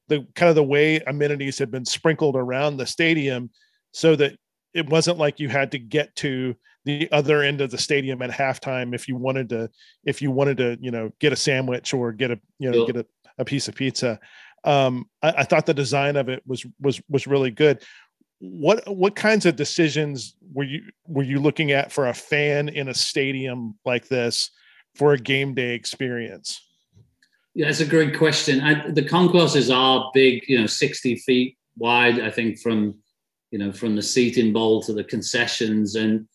the 0.09 0.27
kind 0.35 0.51
of 0.51 0.57
the 0.57 0.63
way 0.63 1.01
amenities 1.07 1.59
had 1.59 1.71
been 1.71 1.85
sprinkled 1.85 2.37
around 2.37 2.77
the 2.77 2.87
stadium 2.87 3.51
so 3.93 4.17
that 4.17 4.37
it 4.75 4.89
wasn't 4.89 5.19
like 5.19 5.41
you 5.41 5.49
had 5.49 5.71
to 5.73 5.79
get 5.79 6.15
to 6.17 6.55
the 6.85 7.11
other 7.13 7.43
end 7.43 7.61
of 7.61 7.71
the 7.71 7.79
stadium 7.79 8.21
at 8.21 8.31
halftime 8.31 8.95
if 8.95 9.09
you 9.09 9.17
wanted 9.17 9.49
to 9.49 9.71
if 10.05 10.21
you 10.21 10.31
wanted 10.31 10.59
to 10.59 10.77
you 10.81 10.91
know 10.91 11.11
get 11.21 11.33
a 11.33 11.37
sandwich 11.37 11.95
or 11.95 12.13
get 12.13 12.31
a 12.31 12.39
you 12.59 12.71
know 12.71 12.87
get 12.87 12.97
a, 12.97 13.07
a 13.39 13.45
piece 13.45 13.69
of 13.69 13.75
pizza 13.75 14.19
um, 14.65 15.09
I, 15.23 15.31
I, 15.39 15.45
thought 15.45 15.67
the 15.67 15.75
design 15.75 16.17
of 16.17 16.29
it 16.29 16.43
was 16.47 16.67
was 16.81 17.01
was 17.09 17.27
really 17.27 17.51
good. 17.51 17.83
What 18.41 18.83
what 18.89 19.15
kinds 19.15 19.47
of 19.47 19.57
decisions 19.57 20.37
were 20.53 20.65
you 20.65 20.83
were 21.07 21.23
you 21.23 21.39
looking 21.39 21.71
at 21.73 21.93
for 21.93 22.09
a 22.09 22.15
fan 22.15 22.69
in 22.69 22.89
a 22.89 22.95
stadium 22.95 23.79
like 23.85 24.09
this 24.09 24.51
for 24.95 25.13
a 25.13 25.19
game 25.19 25.55
day 25.55 25.75
experience? 25.75 26.61
Yeah, 27.55 27.69
it's 27.69 27.81
a 27.81 27.87
great 27.87 28.17
question. 28.17 28.61
I, 28.61 28.91
the 28.91 29.05
concourses 29.05 29.71
are 29.71 30.11
big, 30.15 30.45
you 30.49 30.59
know, 30.59 30.67
sixty 30.67 31.17
feet 31.17 31.57
wide. 31.77 32.21
I 32.21 32.31
think 32.31 32.59
from 32.59 32.95
you 33.51 33.59
know 33.59 33.71
from 33.71 33.97
the 33.97 34.03
seating 34.03 34.53
bowl 34.53 34.83
to 34.83 34.95
the 34.95 35.05
concessions, 35.05 35.95
and 35.95 36.27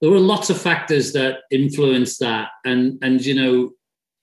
there 0.00 0.10
were 0.10 0.20
lots 0.20 0.50
of 0.50 0.60
factors 0.60 1.12
that 1.14 1.40
influenced 1.50 2.20
that. 2.20 2.50
And 2.64 2.98
and 3.02 3.24
you 3.24 3.34
know, 3.34 3.70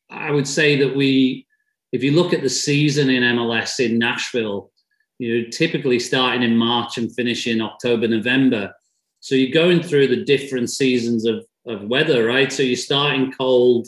I 0.10 0.32
would 0.32 0.48
say 0.48 0.78
that 0.78 0.96
we 0.96 1.46
if 1.92 2.04
you 2.04 2.12
look 2.12 2.34
at 2.34 2.42
the 2.42 2.50
season 2.50 3.10
in 3.10 3.24
MLS 3.24 3.80
in 3.80 3.98
Nashville, 3.98 4.72
you're 5.18 5.50
typically 5.50 6.00
starting 6.00 6.44
in 6.44 6.58
March 6.58 6.98
and 6.98 7.14
finishing 7.14 7.62
October, 7.62 8.08
November. 8.08 8.74
So 9.22 9.36
you're 9.36 9.54
going 9.54 9.82
through 9.82 10.08
the 10.08 10.26
different 10.26 10.70
seasons 10.70 11.26
of, 11.26 11.46
of 11.66 11.84
weather, 11.84 12.26
right? 12.26 12.52
So 12.52 12.64
you're 12.64 12.76
starting 12.76 13.32
cold, 13.32 13.88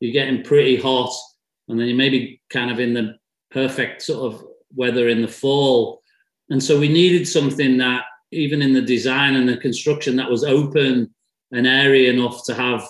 you're 0.00 0.12
getting 0.12 0.42
pretty 0.42 0.76
hot, 0.76 1.12
and 1.68 1.78
then 1.78 1.88
you 1.88 1.94
maybe 1.94 2.40
kind 2.50 2.70
of 2.70 2.80
in 2.80 2.94
the 2.94 3.16
perfect 3.50 4.02
sort 4.02 4.32
of 4.32 4.44
weather 4.74 5.08
in 5.08 5.22
the 5.22 5.28
fall. 5.28 6.02
And 6.48 6.62
so 6.62 6.78
we 6.78 6.88
needed 6.88 7.28
something 7.28 7.76
that, 7.78 8.04
even 8.30 8.62
in 8.62 8.72
the 8.72 8.80
design 8.80 9.36
and 9.36 9.46
the 9.46 9.58
construction, 9.58 10.16
that 10.16 10.30
was 10.30 10.42
open 10.42 11.14
and 11.52 11.66
airy 11.66 12.08
enough 12.08 12.44
to 12.46 12.54
have, 12.54 12.82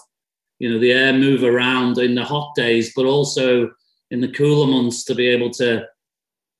you 0.60 0.70
know, 0.70 0.78
the 0.78 0.92
air 0.92 1.12
move 1.12 1.42
around 1.42 1.98
in 1.98 2.14
the 2.14 2.24
hot 2.24 2.54
days, 2.54 2.92
but 2.94 3.06
also 3.06 3.68
in 4.12 4.20
the 4.20 4.32
cooler 4.32 4.66
months 4.66 5.02
to 5.04 5.14
be 5.14 5.26
able 5.26 5.50
to 5.50 5.84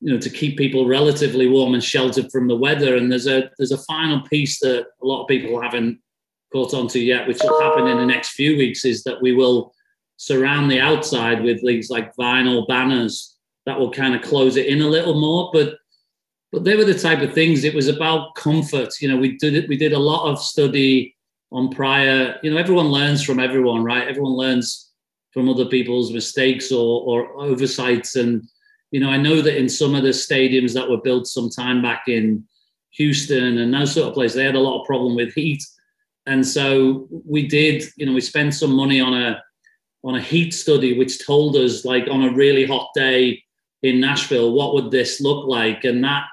you 0.00 0.12
know 0.12 0.18
to 0.18 0.28
keep 0.28 0.58
people 0.58 0.88
relatively 0.88 1.46
warm 1.46 1.74
and 1.74 1.84
sheltered 1.84 2.28
from 2.32 2.48
the 2.48 2.56
weather 2.56 2.96
and 2.96 3.10
there's 3.10 3.28
a 3.28 3.48
there's 3.56 3.70
a 3.70 3.84
final 3.84 4.20
piece 4.22 4.58
that 4.58 4.86
a 5.00 5.06
lot 5.06 5.22
of 5.22 5.28
people 5.28 5.62
haven't 5.62 6.00
caught 6.52 6.74
on 6.74 6.86
to 6.88 7.00
yet, 7.00 7.26
which 7.26 7.40
will 7.42 7.60
happen 7.60 7.88
in 7.88 7.96
the 7.96 8.06
next 8.06 8.30
few 8.30 8.56
weeks, 8.56 8.84
is 8.84 9.02
that 9.04 9.20
we 9.20 9.32
will 9.32 9.74
surround 10.18 10.70
the 10.70 10.78
outside 10.78 11.42
with 11.42 11.64
these 11.66 11.90
like 11.90 12.14
vinyl 12.14 12.68
banners 12.68 13.36
that 13.66 13.78
will 13.78 13.90
kind 13.90 14.14
of 14.14 14.22
close 14.22 14.56
it 14.56 14.66
in 14.66 14.82
a 14.82 14.86
little 14.86 15.18
more. 15.18 15.50
But 15.52 15.78
but 16.52 16.64
they 16.64 16.76
were 16.76 16.84
the 16.84 16.98
type 16.98 17.22
of 17.22 17.32
things. 17.32 17.64
It 17.64 17.74
was 17.74 17.88
about 17.88 18.34
comfort. 18.34 19.00
You 19.00 19.08
know, 19.08 19.16
we 19.16 19.38
did 19.38 19.54
it. 19.54 19.68
We 19.68 19.76
did 19.78 19.94
a 19.94 19.98
lot 19.98 20.30
of 20.30 20.38
study 20.38 21.16
on 21.50 21.70
prior. 21.70 22.38
You 22.42 22.50
know, 22.50 22.58
everyone 22.58 22.88
learns 22.88 23.24
from 23.24 23.40
everyone, 23.40 23.82
right? 23.82 24.06
Everyone 24.06 24.34
learns 24.34 24.91
from 25.32 25.48
other 25.48 25.66
people's 25.66 26.12
mistakes 26.12 26.70
or, 26.70 27.02
or 27.02 27.40
oversights. 27.40 28.16
And 28.16 28.42
you 28.90 29.00
know, 29.00 29.08
I 29.08 29.16
know 29.16 29.40
that 29.40 29.58
in 29.58 29.68
some 29.68 29.94
of 29.94 30.02
the 30.02 30.10
stadiums 30.10 30.74
that 30.74 30.88
were 30.88 31.00
built 31.00 31.26
some 31.26 31.48
time 31.48 31.80
back 31.80 32.04
in 32.08 32.44
Houston 32.90 33.58
and 33.58 33.72
those 33.72 33.94
sort 33.94 34.08
of 34.08 34.14
places, 34.14 34.36
they 34.36 34.44
had 34.44 34.54
a 34.54 34.60
lot 34.60 34.80
of 34.80 34.86
problem 34.86 35.16
with 35.16 35.32
heat. 35.32 35.62
And 36.26 36.46
so 36.46 37.08
we 37.26 37.48
did. 37.48 37.84
You 37.96 38.06
know, 38.06 38.12
we 38.12 38.20
spent 38.20 38.54
some 38.54 38.72
money 38.72 39.00
on 39.00 39.14
a 39.14 39.42
on 40.04 40.16
a 40.16 40.20
heat 40.20 40.52
study, 40.52 40.98
which 40.98 41.24
told 41.24 41.56
us 41.56 41.84
like 41.84 42.06
on 42.10 42.24
a 42.24 42.32
really 42.32 42.66
hot 42.66 42.88
day 42.94 43.42
in 43.82 44.00
Nashville, 44.00 44.52
what 44.52 44.74
would 44.74 44.90
this 44.90 45.20
look 45.20 45.46
like? 45.46 45.84
And 45.84 46.02
that 46.04 46.24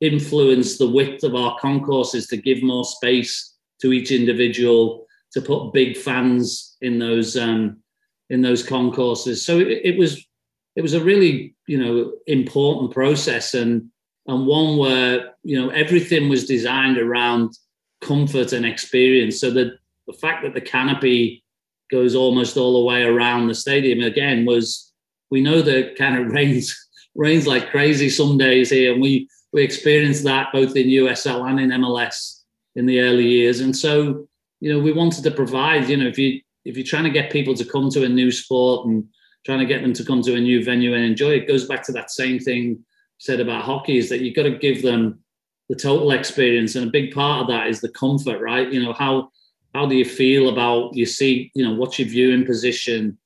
influenced 0.00 0.78
the 0.78 0.88
width 0.88 1.24
of 1.24 1.34
our 1.34 1.58
concourses 1.58 2.26
to 2.28 2.36
give 2.36 2.62
more 2.62 2.84
space 2.84 3.56
to 3.80 3.92
each 3.92 4.10
individual 4.10 5.06
to 5.32 5.40
put 5.40 5.72
big 5.72 5.96
fans 5.96 6.76
in 6.80 6.98
those 6.98 7.36
um, 7.36 7.81
in 8.30 8.42
those 8.42 8.62
concourses. 8.62 9.44
So 9.44 9.58
it, 9.58 9.80
it, 9.84 9.98
was 9.98 10.26
it 10.76 10.82
was 10.82 10.94
a 10.94 11.02
really 11.02 11.54
you 11.66 11.82
know 11.82 12.12
important 12.26 12.92
process 12.92 13.54
and 13.54 13.88
and 14.26 14.46
one 14.46 14.78
where 14.78 15.34
you 15.42 15.60
know 15.60 15.70
everything 15.70 16.28
was 16.28 16.46
designed 16.46 16.98
around 16.98 17.56
comfort 18.00 18.52
and 18.52 18.64
experience. 18.64 19.40
So 19.40 19.50
that 19.50 19.78
the 20.06 20.12
fact 20.12 20.42
that 20.44 20.54
the 20.54 20.60
canopy 20.60 21.44
goes 21.90 22.14
almost 22.14 22.56
all 22.56 22.80
the 22.80 22.86
way 22.86 23.02
around 23.02 23.48
the 23.48 23.54
stadium 23.54 24.00
again 24.00 24.46
was 24.46 24.92
we 25.30 25.40
know 25.42 25.60
that 25.62 25.96
kind 25.96 26.16
of 26.16 26.32
rains 26.32 26.76
rains 27.14 27.46
like 27.46 27.70
crazy 27.70 28.08
some 28.08 28.38
days 28.38 28.70
here 28.70 28.92
and 28.92 29.02
we 29.02 29.28
we 29.52 29.62
experienced 29.62 30.24
that 30.24 30.48
both 30.52 30.76
in 30.76 30.86
USL 30.88 31.48
and 31.48 31.60
in 31.60 31.70
MLS 31.70 32.42
in 32.74 32.86
the 32.86 33.00
early 33.00 33.26
years. 33.26 33.60
And 33.60 33.76
so, 33.76 34.26
you 34.60 34.72
know, 34.72 34.80
we 34.80 34.92
wanted 34.92 35.24
to 35.24 35.30
provide, 35.30 35.88
you 35.88 35.96
know, 35.96 36.06
if 36.06 36.18
you 36.18 36.40
if 36.64 36.76
you're 36.76 36.86
trying 36.86 37.04
to 37.04 37.10
get 37.10 37.32
people 37.32 37.54
to 37.54 37.64
come 37.64 37.90
to 37.90 38.04
a 38.04 38.08
new 38.08 38.30
sport 38.30 38.86
and 38.86 39.04
trying 39.44 39.58
to 39.58 39.66
get 39.66 39.82
them 39.82 39.92
to 39.92 40.04
come 40.04 40.22
to 40.22 40.36
a 40.36 40.40
new 40.40 40.64
venue 40.64 40.94
and 40.94 41.04
enjoy 41.04 41.30
it, 41.30 41.48
goes 41.48 41.66
back 41.66 41.82
to 41.84 41.92
that 41.92 42.10
same 42.10 42.38
thing 42.38 42.84
said 43.22 43.38
about 43.38 43.62
hockey 43.62 43.98
is 43.98 44.08
that 44.08 44.20
you've 44.20 44.34
got 44.34 44.42
to 44.42 44.58
give 44.58 44.82
them 44.82 45.20
the 45.68 45.76
total 45.76 46.10
experience. 46.10 46.74
And 46.74 46.88
a 46.88 46.90
big 46.90 47.14
part 47.14 47.42
of 47.42 47.46
that 47.48 47.68
is 47.68 47.80
the 47.80 47.88
comfort, 47.90 48.40
right? 48.40 48.70
You 48.70 48.82
know, 48.82 48.92
how 48.92 49.30
how 49.74 49.86
do 49.86 49.94
you 49.94 50.04
feel 50.04 50.48
about 50.48 50.94
your 50.96 51.06
seat? 51.06 51.52
You 51.54 51.64
know, 51.64 51.74
what's 51.74 52.00
your 52.00 52.08
viewing 52.08 52.44
position? 52.44 53.16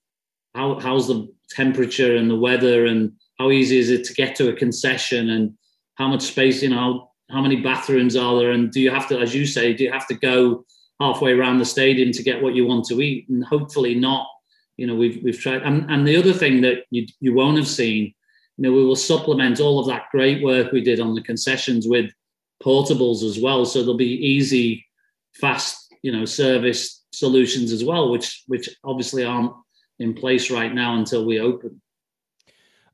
How 0.55 0.79
how's 0.79 1.09
the 1.09 1.33
temperature 1.49 2.15
and 2.15 2.29
the 2.29 2.37
weather 2.37 2.85
and 2.85 3.13
how 3.39 3.51
easy 3.51 3.79
is 3.79 3.89
it 3.89 4.05
to 4.05 4.15
get 4.15 4.37
to 4.37 4.51
a 4.51 4.53
concession 4.53 5.31
and 5.31 5.55
how 5.95 6.09
much 6.09 6.23
space, 6.23 6.63
you 6.63 6.69
know, 6.69 7.11
how 7.31 7.41
many 7.41 7.57
bathrooms 7.57 8.17
are 8.17 8.39
there? 8.39 8.51
And 8.51 8.71
do 8.71 8.81
you 8.81 8.91
have 8.91 9.09
to, 9.09 9.19
as 9.19 9.35
you 9.35 9.47
say, 9.47 9.73
do 9.73 9.85
you 9.85 9.93
have 9.93 10.07
to 10.09 10.15
go 10.15 10.67
halfway 11.01 11.33
around 11.33 11.59
the 11.59 11.65
stadium 11.65 12.13
to 12.13 12.23
get 12.23 12.43
what 12.43 12.55
you 12.55 12.67
want 12.67 12.85
to 12.87 13.01
eat? 13.01 13.29
And 13.29 13.45
hopefully 13.45 13.95
not. 13.95 14.27
You 14.77 14.87
know, 14.87 14.95
we've 14.95 15.23
we've 15.23 15.39
tried. 15.39 15.63
And, 15.63 15.91
and 15.91 16.07
the 16.07 16.17
other 16.17 16.33
thing 16.33 16.61
that 16.63 16.85
you 16.91 17.07
you 17.21 17.35
won't 17.35 17.57
have 17.57 17.69
seen, 17.69 18.15
you 18.57 18.63
know, 18.63 18.73
we 18.73 18.85
will 18.85 18.97
supplement 18.97 19.61
all 19.61 19.79
of 19.79 19.87
that 19.87 20.11
great 20.11 20.43
work 20.43 20.73
we 20.73 20.83
did 20.83 21.01
on 21.01 21.15
the 21.15 21.23
concessions 21.23 21.87
with 21.87 22.11
portables 22.63 23.23
as 23.23 23.39
well. 23.39 23.65
So 23.65 23.81
there'll 23.81 23.97
be 23.97 24.27
easy, 24.27 24.87
fast, 25.35 25.95
you 26.03 26.13
know, 26.13 26.25
service 26.25 27.05
solutions 27.13 27.73
as 27.73 27.85
well, 27.85 28.11
which 28.11 28.43
which 28.47 28.69
obviously 28.85 29.25
aren't 29.25 29.53
in 29.99 30.15
place 30.15 30.51
right 30.51 30.75
now 30.75 30.97
until 30.97 31.25
we 31.25 31.41
open. 31.41 31.81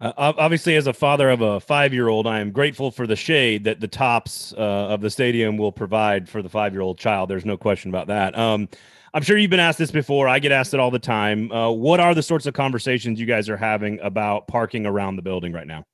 Uh, 0.03 0.12
obviously, 0.17 0.75
as 0.75 0.88
a 0.88 0.93
father 0.93 1.31
of 1.31 1.43
a 1.43 1.61
five-year-old, 1.61 2.27
I 2.27 2.41
am 2.41 2.51
grateful 2.51 2.91
for 2.91 3.07
the 3.07 3.15
shade 3.15 3.62
that 3.65 3.79
the 3.79 3.87
tops 3.87 4.53
uh, 4.59 4.61
of 4.61 5.01
the 5.01 5.09
stadium 5.09 5.57
will 5.57 5.71
provide 5.71 6.29
for 6.29 6.43
the 6.43 6.49
five-year-old 6.49 6.99
child. 6.99 7.31
There's 7.31 7.45
no 7.45 7.57
question 7.57 7.88
about 7.88 8.09
that. 8.09 8.37
Um, 8.37 8.69
I'm 9.15 9.23
sure 9.23 9.38
you've 9.38 9.51
been 9.51 9.61
asked 9.61 9.79
this 9.79 9.93
before. 9.93 10.27
I 10.27 10.41
get 10.41 10.51
asked 10.51 10.75
it 10.75 10.81
all 10.81 10.91
the 10.91 10.99
time. 10.99 11.53
Uh, 11.53 11.71
what 11.71 12.01
are 12.01 12.17
the 12.17 12.23
sorts 12.23 12.47
of 12.47 12.55
conversations 12.55 13.21
you 13.21 13.27
guys 13.27 13.49
are 13.49 13.57
having 13.57 14.01
about 14.01 14.49
parking 14.49 14.87
around 14.87 15.15
the 15.15 15.23
building 15.23 15.53
right 15.53 15.69
now? 15.69 15.85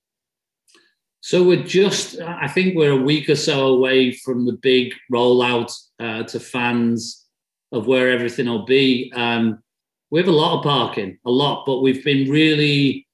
So 1.20 1.44
we're 1.44 1.64
just, 1.64 2.18
I 2.18 2.48
think 2.48 2.76
we're 2.76 2.92
a 2.92 3.02
week 3.02 3.28
or 3.28 3.36
so 3.36 3.66
away 3.66 4.12
from 4.12 4.46
the 4.46 4.52
big 4.62 4.94
rollout 5.12 5.70
uh, 6.00 6.22
to 6.22 6.40
fans 6.40 7.26
of 7.72 7.86
where 7.86 8.10
everything 8.10 8.46
will 8.46 8.64
be. 8.64 9.12
Um, 9.14 9.62
we 10.10 10.18
have 10.18 10.28
a 10.28 10.32
lot 10.32 10.56
of 10.56 10.64
parking, 10.64 11.18
a 11.26 11.30
lot, 11.30 11.66
but 11.66 11.80
we've 11.80 12.02
been 12.02 12.30
really 12.30 13.06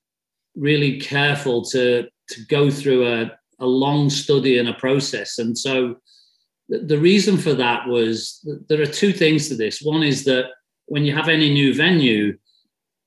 really 0.57 1.01
careful 1.01 1.63
to 1.63 2.09
to 2.29 2.47
go 2.47 2.71
through 2.71 3.07
a, 3.07 3.31
a 3.61 3.67
long 3.67 4.09
study 4.11 4.59
and 4.59 4.69
a 4.69 4.75
process. 4.75 5.39
And 5.39 5.57
so 5.57 5.97
the, 6.69 6.99
reason 6.99 7.37
for 7.37 7.53
that 7.55 7.87
was 7.87 8.41
there 8.69 8.81
are 8.81 8.87
two 8.87 9.13
things 9.13 9.49
to 9.49 9.57
this. 9.57 9.83
One 9.83 10.03
is 10.03 10.25
that 10.25 10.47
when 10.87 11.05
you 11.05 11.15
have 11.15 11.29
any 11.29 11.53
new 11.53 11.75
venue, 11.75 12.39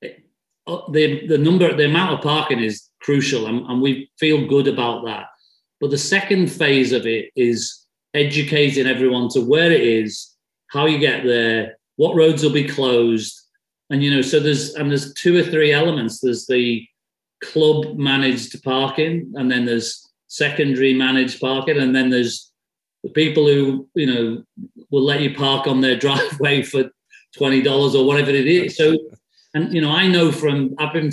uh, 0.04 0.80
the 0.90 1.26
the 1.26 1.38
number 1.38 1.74
the 1.74 1.86
amount 1.86 2.14
of 2.14 2.22
parking 2.22 2.60
is 2.60 2.88
crucial 3.00 3.46
and, 3.46 3.66
and 3.66 3.82
we 3.82 4.10
feel 4.18 4.46
good 4.46 4.68
about 4.68 5.04
that. 5.06 5.26
But 5.80 5.90
the 5.90 5.98
second 5.98 6.48
phase 6.48 6.92
of 6.92 7.06
it 7.06 7.30
is 7.36 7.86
educating 8.14 8.86
everyone 8.86 9.28
to 9.30 9.40
where 9.40 9.70
it 9.70 9.80
is, 9.80 10.36
how 10.68 10.86
you 10.86 10.98
get 10.98 11.24
there, 11.24 11.78
what 11.96 12.16
roads 12.16 12.42
will 12.42 12.52
be 12.52 12.68
closed. 12.68 13.40
And 13.90 14.02
you 14.02 14.10
know, 14.10 14.22
so 14.22 14.38
there's 14.40 14.74
and 14.74 14.90
there's 14.90 15.14
two 15.14 15.36
or 15.36 15.42
three 15.42 15.72
elements. 15.72 16.20
There's 16.20 16.46
the 16.46 16.86
club 17.42 17.96
managed 17.96 18.62
parking, 18.62 19.32
and 19.36 19.50
then 19.50 19.64
there's 19.64 20.08
secondary 20.28 20.94
managed 20.94 21.40
parking, 21.40 21.78
and 21.78 21.94
then 21.94 22.10
there's 22.10 22.50
the 23.02 23.10
people 23.10 23.46
who 23.46 23.88
you 23.94 24.06
know 24.06 24.42
will 24.90 25.02
let 25.02 25.20
you 25.20 25.34
park 25.34 25.66
on 25.66 25.80
their 25.80 25.96
driveway 26.04 26.62
for 26.62 26.90
twenty 27.36 27.62
dollars 27.62 27.94
or 27.94 28.06
whatever 28.06 28.30
it 28.30 28.46
is. 28.46 28.76
So, 28.76 28.96
and 29.54 29.72
you 29.72 29.80
know, 29.80 29.90
I 29.90 30.06
know 30.06 30.32
from 30.32 30.74
I've 30.78 30.92
been 30.92 31.10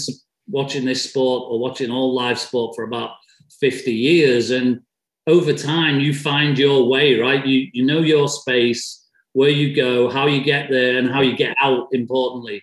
watching 0.47 0.85
this 0.85 1.03
sport 1.09 1.43
or 1.47 1.59
watching 1.59 1.91
all 1.91 2.13
live 2.13 2.39
sport 2.39 2.75
for 2.75 2.83
about 2.83 3.11
fifty 3.59 3.93
years, 3.93 4.51
and 4.51 4.81
over 5.27 5.53
time 5.53 5.99
you 5.99 6.13
find 6.13 6.57
your 6.57 6.87
way, 6.87 7.19
right? 7.19 7.45
You 7.45 7.69
you 7.73 7.85
know 7.85 7.99
your 7.99 8.27
space, 8.27 9.05
where 9.33 9.49
you 9.49 9.75
go, 9.75 10.09
how 10.09 10.27
you 10.27 10.43
get 10.43 10.69
there, 10.69 10.97
and 10.97 11.09
how 11.09 11.21
you 11.21 11.35
get 11.35 11.55
out. 11.61 11.87
Importantly, 11.91 12.61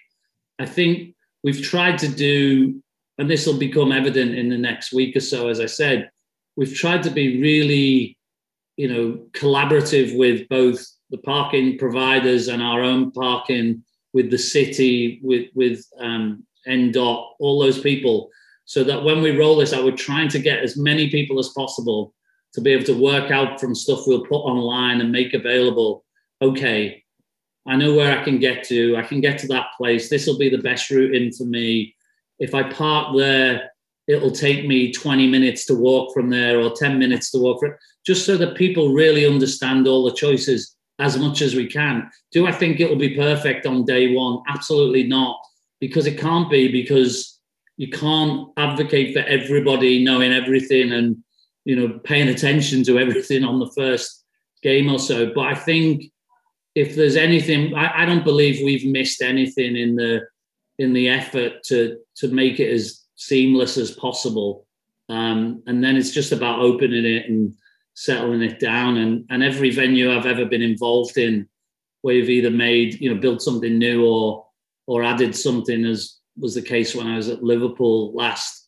I 0.58 0.66
think 0.66 1.14
we've 1.42 1.62
tried 1.62 1.98
to 1.98 2.08
do 2.08 2.82
and 3.22 3.30
this 3.30 3.46
will 3.46 3.56
become 3.56 3.92
evident 3.92 4.34
in 4.34 4.48
the 4.48 4.58
next 4.58 4.92
week 4.92 5.14
or 5.14 5.20
so, 5.20 5.46
as 5.46 5.60
I 5.60 5.66
said, 5.66 6.10
we've 6.56 6.74
tried 6.74 7.04
to 7.04 7.10
be 7.10 7.40
really, 7.40 8.18
you 8.76 8.88
know, 8.88 9.24
collaborative 9.30 10.18
with 10.18 10.48
both 10.48 10.84
the 11.10 11.18
parking 11.18 11.78
providers 11.78 12.48
and 12.48 12.60
our 12.60 12.80
own 12.80 13.12
parking 13.12 13.84
with 14.12 14.32
the 14.32 14.38
city, 14.38 15.20
with 15.22 15.50
with 15.54 15.86
um, 16.00 16.44
NDOT, 16.66 17.24
all 17.38 17.60
those 17.60 17.80
people, 17.80 18.28
so 18.64 18.82
that 18.82 19.04
when 19.04 19.22
we 19.22 19.38
roll 19.38 19.54
this 19.54 19.72
out, 19.72 19.84
we're 19.84 19.92
trying 19.92 20.28
to 20.30 20.40
get 20.40 20.58
as 20.58 20.76
many 20.76 21.08
people 21.08 21.38
as 21.38 21.50
possible 21.50 22.12
to 22.54 22.60
be 22.60 22.72
able 22.72 22.86
to 22.86 23.00
work 23.00 23.30
out 23.30 23.60
from 23.60 23.72
stuff 23.72 24.00
we'll 24.04 24.26
put 24.26 24.42
online 24.52 25.00
and 25.00 25.12
make 25.12 25.32
available. 25.32 26.04
Okay, 26.42 27.04
I 27.68 27.76
know 27.76 27.94
where 27.94 28.18
I 28.18 28.24
can 28.24 28.40
get 28.40 28.64
to. 28.64 28.96
I 28.96 29.02
can 29.02 29.20
get 29.20 29.38
to 29.38 29.46
that 29.46 29.68
place. 29.78 30.10
This 30.10 30.26
will 30.26 30.38
be 30.38 30.48
the 30.48 30.58
best 30.58 30.90
route 30.90 31.14
in 31.14 31.30
for 31.30 31.44
me 31.44 31.94
if 32.42 32.56
I 32.56 32.64
park 32.64 33.16
there, 33.16 33.70
it'll 34.08 34.32
take 34.32 34.66
me 34.66 34.92
20 34.92 35.28
minutes 35.28 35.64
to 35.66 35.74
walk 35.76 36.12
from 36.12 36.28
there 36.28 36.60
or 36.60 36.72
10 36.72 36.98
minutes 36.98 37.30
to 37.30 37.38
walk 37.38 37.60
from 37.60 37.74
just 38.04 38.26
so 38.26 38.36
that 38.36 38.56
people 38.56 38.92
really 38.92 39.24
understand 39.24 39.86
all 39.86 40.04
the 40.04 40.16
choices 40.16 40.76
as 40.98 41.16
much 41.16 41.40
as 41.40 41.54
we 41.54 41.68
can. 41.68 42.10
Do 42.32 42.48
I 42.48 42.52
think 42.52 42.80
it 42.80 42.88
will 42.88 42.96
be 42.96 43.14
perfect 43.14 43.64
on 43.64 43.84
day 43.84 44.12
one? 44.12 44.42
Absolutely 44.48 45.04
not, 45.04 45.38
because 45.80 46.06
it 46.06 46.18
can't 46.18 46.50
be, 46.50 46.66
because 46.66 47.40
you 47.76 47.88
can't 47.90 48.48
advocate 48.56 49.14
for 49.14 49.20
everybody 49.20 50.04
knowing 50.04 50.32
everything 50.32 50.92
and 50.92 51.16
you 51.64 51.76
know 51.76 52.00
paying 52.00 52.28
attention 52.28 52.82
to 52.84 52.98
everything 52.98 53.44
on 53.44 53.60
the 53.60 53.70
first 53.76 54.24
game 54.64 54.90
or 54.90 54.98
so. 54.98 55.32
But 55.32 55.46
I 55.46 55.54
think 55.54 56.10
if 56.74 56.96
there's 56.96 57.16
anything, 57.16 57.74
I, 57.74 58.02
I 58.02 58.04
don't 58.04 58.24
believe 58.24 58.64
we've 58.64 58.90
missed 58.90 59.22
anything 59.22 59.76
in 59.76 59.94
the 59.94 60.22
in 60.82 60.92
the 60.92 61.08
effort 61.08 61.62
to 61.64 61.98
to 62.16 62.28
make 62.28 62.58
it 62.60 62.70
as 62.70 63.04
seamless 63.14 63.78
as 63.78 63.92
possible. 63.92 64.66
Um, 65.08 65.62
and 65.66 65.82
then 65.82 65.96
it's 65.96 66.10
just 66.10 66.32
about 66.32 66.58
opening 66.58 67.04
it 67.04 67.28
and 67.28 67.54
settling 67.94 68.42
it 68.42 68.58
down. 68.58 68.96
And 68.96 69.24
and 69.30 69.42
every 69.42 69.70
venue 69.70 70.12
I've 70.12 70.26
ever 70.26 70.44
been 70.44 70.62
involved 70.62 71.16
in, 71.16 71.48
where 72.02 72.16
you've 72.16 72.28
either 72.28 72.50
made 72.50 73.00
you 73.00 73.14
know 73.14 73.20
built 73.20 73.40
something 73.40 73.78
new 73.78 74.04
or 74.04 74.44
or 74.86 75.04
added 75.04 75.36
something, 75.36 75.84
as 75.84 76.18
was 76.36 76.54
the 76.54 76.62
case 76.62 76.94
when 76.94 77.06
I 77.06 77.16
was 77.16 77.28
at 77.28 77.42
Liverpool 77.42 78.12
last. 78.14 78.58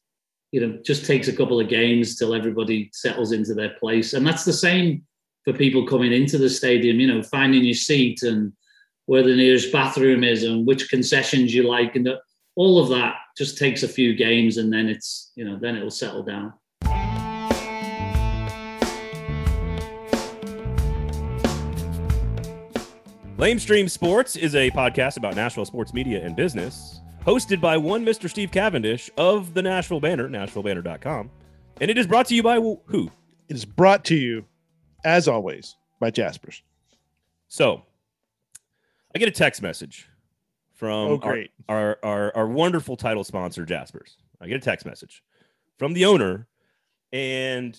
You 0.52 0.60
know, 0.60 0.78
just 0.84 1.04
takes 1.04 1.26
a 1.26 1.36
couple 1.36 1.58
of 1.58 1.68
games 1.68 2.14
till 2.14 2.32
everybody 2.32 2.88
settles 2.92 3.32
into 3.32 3.54
their 3.54 3.74
place, 3.80 4.12
and 4.12 4.24
that's 4.24 4.44
the 4.44 4.52
same 4.52 5.02
for 5.44 5.52
people 5.52 5.84
coming 5.84 6.12
into 6.12 6.38
the 6.38 6.48
stadium. 6.48 7.00
You 7.00 7.08
know, 7.08 7.22
finding 7.24 7.64
your 7.64 7.74
seat 7.74 8.22
and 8.22 8.52
where 9.06 9.22
the 9.22 9.34
nearest 9.34 9.72
bathroom 9.72 10.24
is 10.24 10.44
and 10.44 10.66
which 10.66 10.88
concessions 10.88 11.54
you 11.54 11.68
like 11.68 11.96
and 11.96 12.06
the, 12.06 12.20
all 12.56 12.78
of 12.82 12.88
that 12.88 13.16
just 13.36 13.58
takes 13.58 13.82
a 13.82 13.88
few 13.88 14.14
games 14.14 14.56
and 14.56 14.72
then 14.72 14.88
it's 14.88 15.32
you 15.34 15.44
know 15.44 15.58
then 15.60 15.76
it'll 15.76 15.90
settle 15.90 16.22
down 16.22 16.52
Lamestream 23.36 23.90
Sports 23.90 24.36
is 24.36 24.54
a 24.54 24.70
podcast 24.70 25.16
about 25.16 25.34
Nashville 25.34 25.64
sports 25.64 25.92
media 25.92 26.24
and 26.24 26.36
business, 26.36 27.00
hosted 27.26 27.60
by 27.60 27.76
one 27.76 28.02
Mr. 28.02 28.30
Steve 28.30 28.52
Cavendish 28.52 29.10
of 29.18 29.54
the 29.54 29.60
Nashville 29.60 29.98
Banner, 29.98 30.28
NashvilleBanner.com. 30.28 31.30
And 31.80 31.90
it 31.90 31.98
is 31.98 32.06
brought 32.06 32.26
to 32.28 32.34
you 32.36 32.44
by 32.44 32.56
who? 32.60 33.10
It 33.48 33.56
is 33.56 33.64
brought 33.64 34.04
to 34.06 34.14
you, 34.14 34.46
as 35.04 35.26
always, 35.26 35.76
by 36.00 36.10
Jaspers. 36.10 36.62
So, 37.48 37.82
I 39.14 39.18
get 39.18 39.28
a 39.28 39.32
text 39.32 39.62
message 39.62 40.08
from 40.74 41.10
Oh, 41.12 41.16
great. 41.16 41.50
our, 41.68 41.98
our, 42.02 42.32
our, 42.32 42.36
our 42.36 42.46
wonderful 42.48 42.96
title 42.96 43.24
sponsor, 43.24 43.64
Jaspers. 43.64 44.16
I 44.40 44.48
get 44.48 44.56
a 44.56 44.60
text 44.60 44.84
message 44.86 45.22
from 45.78 45.92
the 45.92 46.04
owner. 46.04 46.48
And 47.12 47.78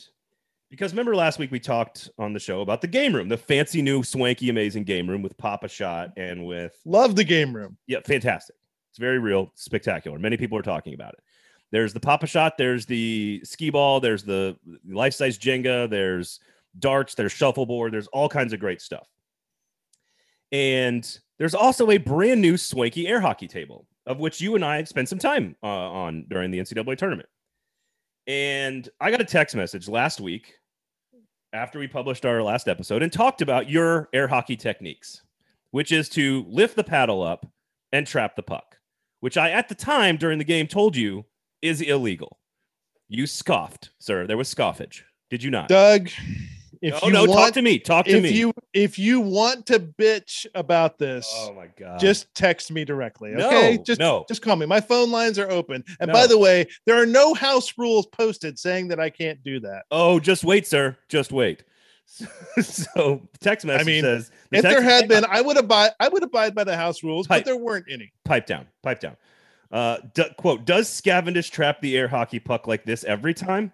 because 0.69 0.93
remember 0.93 1.15
last 1.15 1.37
week 1.39 1.51
we 1.51 1.59
talked 1.59 2.09
on 2.17 2.33
the 2.33 2.39
show 2.39 2.61
about 2.61 2.81
the 2.81 2.87
game 2.87 3.13
room, 3.13 3.27
the 3.27 3.37
fancy 3.37 3.81
new 3.81 4.01
swanky 4.03 4.49
amazing 4.49 4.83
game 4.85 5.09
room 5.09 5.21
with 5.21 5.37
Pop-A-Shot 5.37 6.11
and 6.17 6.45
with 6.45 6.79
Love 6.85 7.15
the 7.15 7.23
game 7.23 7.53
room. 7.53 7.77
yeah, 7.87 7.99
fantastic. 8.05 8.55
It's 8.89 8.97
very 8.97 9.19
real, 9.19 9.51
spectacular. 9.55 10.17
Many 10.17 10.37
people 10.37 10.57
are 10.57 10.61
talking 10.63 10.93
about 10.93 11.13
it. 11.13 11.19
There's 11.71 11.91
the 11.91 11.99
Pop-A-Shot, 11.99 12.57
there's 12.57 12.85
the 12.85 13.41
skee 13.43 13.69
ball, 13.69 13.99
there's 13.99 14.23
the 14.23 14.55
life 14.87 15.13
size 15.13 15.37
Jenga, 15.37 15.89
there's 15.89 16.39
darts, 16.79 17.13
there's 17.15 17.33
shuffleboard, 17.33 17.91
there's 17.91 18.07
all 18.07 18.29
kinds 18.29 18.53
of 18.53 18.61
great 18.61 18.81
stuff. 18.81 19.07
And 20.53 21.19
there's 21.37 21.55
also 21.55 21.91
a 21.91 21.97
brand 21.97 22.41
new 22.41 22.57
swanky 22.57 23.07
air 23.07 23.19
hockey 23.19 23.47
table, 23.47 23.87
of 24.05 24.19
which 24.19 24.41
you 24.41 24.55
and 24.55 24.63
I 24.63 24.83
spent 24.83 25.09
some 25.09 25.19
time 25.19 25.55
uh, 25.63 25.67
on 25.67 26.25
during 26.29 26.51
the 26.51 26.59
NCAA 26.59 26.97
tournament. 26.97 27.29
And 28.27 28.87
I 28.99 29.11
got 29.11 29.21
a 29.21 29.25
text 29.25 29.55
message 29.55 29.87
last 29.87 30.19
week 30.19 30.53
after 31.53 31.79
we 31.79 31.87
published 31.87 32.25
our 32.25 32.41
last 32.41 32.67
episode 32.67 33.03
and 33.03 33.11
talked 33.11 33.41
about 33.41 33.69
your 33.69 34.09
air 34.13 34.27
hockey 34.27 34.55
techniques, 34.55 35.21
which 35.71 35.91
is 35.91 36.09
to 36.09 36.45
lift 36.47 36.75
the 36.75 36.83
paddle 36.83 37.21
up 37.21 37.45
and 37.91 38.07
trap 38.07 38.35
the 38.35 38.43
puck, 38.43 38.77
which 39.19 39.37
I, 39.37 39.51
at 39.51 39.69
the 39.69 39.75
time 39.75 40.17
during 40.17 40.37
the 40.37 40.43
game, 40.43 40.67
told 40.67 40.95
you 40.95 41.25
is 41.61 41.81
illegal. 41.81 42.39
You 43.07 43.27
scoffed, 43.27 43.91
sir. 43.99 44.25
There 44.25 44.37
was 44.37 44.47
scoffage. 44.47 45.05
Did 45.29 45.43
you 45.43 45.51
not? 45.51 45.69
Doug, 45.69 46.09
if 46.85 47.01
no, 47.01 47.07
you 47.07 47.13
no, 47.13 47.25
want, 47.25 47.31
talk 47.39 47.53
to 47.53 47.61
me. 47.61 47.79
Talk 47.79 48.05
to 48.05 48.17
if 48.17 48.23
me. 48.23 48.29
you 48.31 48.53
if 48.73 48.97
you 48.99 49.19
want 49.21 49.65
to 49.67 49.79
bitch 49.79 50.45
about 50.55 50.97
this, 50.99 51.31
oh 51.35 51.53
my 51.53 51.67
god. 51.77 51.99
just 51.99 52.33
text 52.35 52.71
me 52.71 52.85
directly. 52.85 53.31
no, 53.31 53.47
Okay. 53.47 53.77
just 53.85 53.99
no. 53.99 54.25
just 54.27 54.41
call 54.41 54.55
me. 54.55 54.65
My 54.65 54.81
phone 54.81 55.11
lines 55.11 55.39
are 55.39 55.49
open. 55.49 55.83
And 55.99 56.07
No. 56.09 56.13
by 56.13 56.27
the 56.27 56.37
way, 56.37 56.67
there 56.85 57.01
are 57.01 57.05
no 57.05 57.33
house 57.33 57.73
rules 57.77 58.05
posted 58.07 58.57
saying 58.59 58.89
that 58.89 58.99
I 58.99 59.09
can't 59.09 59.43
do 59.43 59.59
that. 59.61 59.83
Oh, 59.91 60.19
just 60.19 60.43
wait, 60.43 60.67
sir. 60.67 60.97
Just 61.09 61.31
wait. 61.31 61.63
So, 62.61 63.21
the 63.33 63.37
text 63.39 63.65
message 63.65 63.87
mean, 63.87 64.03
says 64.03 64.31
the 64.51 64.57
if 64.57 64.63
there 64.63 64.81
had 64.81 65.07
been, 65.07 65.25
I 65.25 65.41
would 65.41 65.57
abide 65.57 65.91
I 65.99 66.07
would 66.07 66.23
abide 66.23 66.55
by 66.55 66.63
the 66.63 66.75
house 66.77 67.03
rules, 67.03 67.27
Pipe. 67.27 67.39
but 67.43 67.45
there 67.45 67.57
weren't 67.57 67.85
any. 67.91 68.11
pipe 68.23 68.45
down, 68.45 68.67
pipe 68.83 68.99
down. 68.99 69.17
Uh, 69.71 69.97
d- 70.13 70.23
quote: 70.37 70.65
Does 70.65 70.87
Scavendish 70.89 71.49
trap 71.51 71.81
the 71.81 71.97
air 71.97 72.07
hockey 72.07 72.39
puck 72.39 72.67
like 72.67 72.85
this 72.85 73.03
every 73.03 73.33
time? 73.33 73.73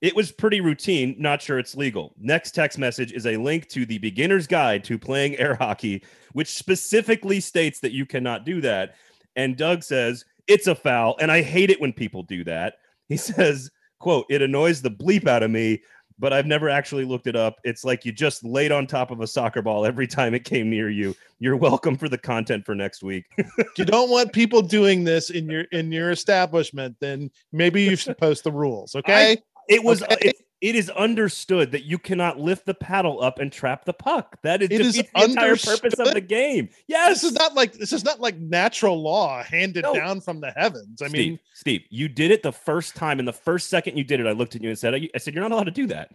It 0.00 0.14
was 0.14 0.30
pretty 0.30 0.60
routine. 0.60 1.16
Not 1.18 1.42
sure 1.42 1.58
it's 1.58 1.74
legal. 1.74 2.14
Next 2.20 2.52
text 2.52 2.78
message 2.78 3.12
is 3.12 3.26
a 3.26 3.36
link 3.36 3.68
to 3.68 3.84
the 3.84 3.98
beginner's 3.98 4.46
guide 4.46 4.84
to 4.84 4.98
playing 4.98 5.36
air 5.36 5.56
hockey, 5.56 6.04
which 6.32 6.54
specifically 6.54 7.40
states 7.40 7.80
that 7.80 7.92
you 7.92 8.06
cannot 8.06 8.44
do 8.44 8.60
that. 8.60 8.94
And 9.34 9.56
Doug 9.56 9.82
says 9.82 10.24
it's 10.46 10.66
a 10.66 10.74
foul, 10.74 11.16
and 11.20 11.32
I 11.32 11.42
hate 11.42 11.70
it 11.70 11.80
when 11.80 11.92
people 11.92 12.22
do 12.22 12.44
that. 12.44 12.74
He 13.08 13.16
says, 13.16 13.70
"quote 13.98 14.26
It 14.30 14.42
annoys 14.42 14.82
the 14.82 14.90
bleep 14.90 15.26
out 15.26 15.42
of 15.42 15.50
me." 15.50 15.82
But 16.20 16.32
I've 16.32 16.46
never 16.46 16.68
actually 16.68 17.04
looked 17.04 17.28
it 17.28 17.36
up. 17.36 17.60
It's 17.62 17.84
like 17.84 18.04
you 18.04 18.10
just 18.10 18.44
laid 18.44 18.72
on 18.72 18.88
top 18.88 19.12
of 19.12 19.20
a 19.20 19.26
soccer 19.26 19.62
ball 19.62 19.86
every 19.86 20.08
time 20.08 20.34
it 20.34 20.42
came 20.42 20.68
near 20.68 20.90
you. 20.90 21.14
You're 21.38 21.56
welcome 21.56 21.96
for 21.96 22.08
the 22.08 22.18
content 22.18 22.66
for 22.66 22.74
next 22.74 23.04
week. 23.04 23.26
If 23.38 23.78
you 23.78 23.84
don't 23.84 24.10
want 24.10 24.32
people 24.32 24.60
doing 24.60 25.04
this 25.04 25.30
in 25.30 25.48
your 25.48 25.62
in 25.70 25.92
your 25.92 26.10
establishment, 26.10 26.96
then 26.98 27.30
maybe 27.52 27.82
you 27.82 27.94
should 27.94 28.18
post 28.18 28.42
the 28.42 28.50
rules. 28.50 28.96
Okay. 28.96 29.36
It 29.68 29.84
was 29.84 30.02
Okay. 30.02 30.16
it, 30.30 30.36
it 30.60 30.74
is 30.74 30.90
understood 30.90 31.70
that 31.72 31.84
you 31.84 31.98
cannot 31.98 32.40
lift 32.40 32.66
the 32.66 32.74
paddle 32.74 33.22
up 33.22 33.38
and 33.38 33.52
trap 33.52 33.84
the 33.84 33.92
puck. 33.92 34.38
That 34.42 34.60
is, 34.62 34.70
It 34.72 34.80
is 34.80 34.94
the 34.96 35.06
entire 35.14 35.56
purpose 35.56 35.94
of 36.00 36.12
the 36.12 36.20
game. 36.20 36.68
Yes, 36.88 37.20
this 37.22 37.30
is 37.30 37.38
not 37.38 37.54
like 37.54 37.74
this 37.74 37.92
is 37.92 38.04
not 38.04 38.20
like 38.20 38.36
natural 38.38 39.00
law 39.00 39.42
handed 39.44 39.82
No. 39.84 39.94
down 39.94 40.20
from 40.20 40.40
the 40.40 40.50
heavens. 40.50 41.00
I 41.00 41.08
Steve, 41.08 41.12
mean, 41.30 41.38
Steve, 41.54 41.82
you 41.90 42.08
did 42.08 42.30
it 42.32 42.42
the 42.42 42.50
first 42.52 42.96
time, 42.96 43.18
and 43.20 43.28
the 43.28 43.32
first 43.32 43.68
second 43.70 43.96
you 43.96 44.02
did 44.04 44.18
it, 44.18 44.26
I 44.26 44.32
looked 44.32 44.56
at 44.56 44.62
you 44.62 44.68
and 44.70 44.78
said, 44.78 44.94
I 44.94 45.08
said, 45.18 45.32
you're 45.34 45.42
not 45.42 45.52
allowed 45.52 45.64
to 45.64 45.70
do 45.70 45.86
that. 45.88 46.10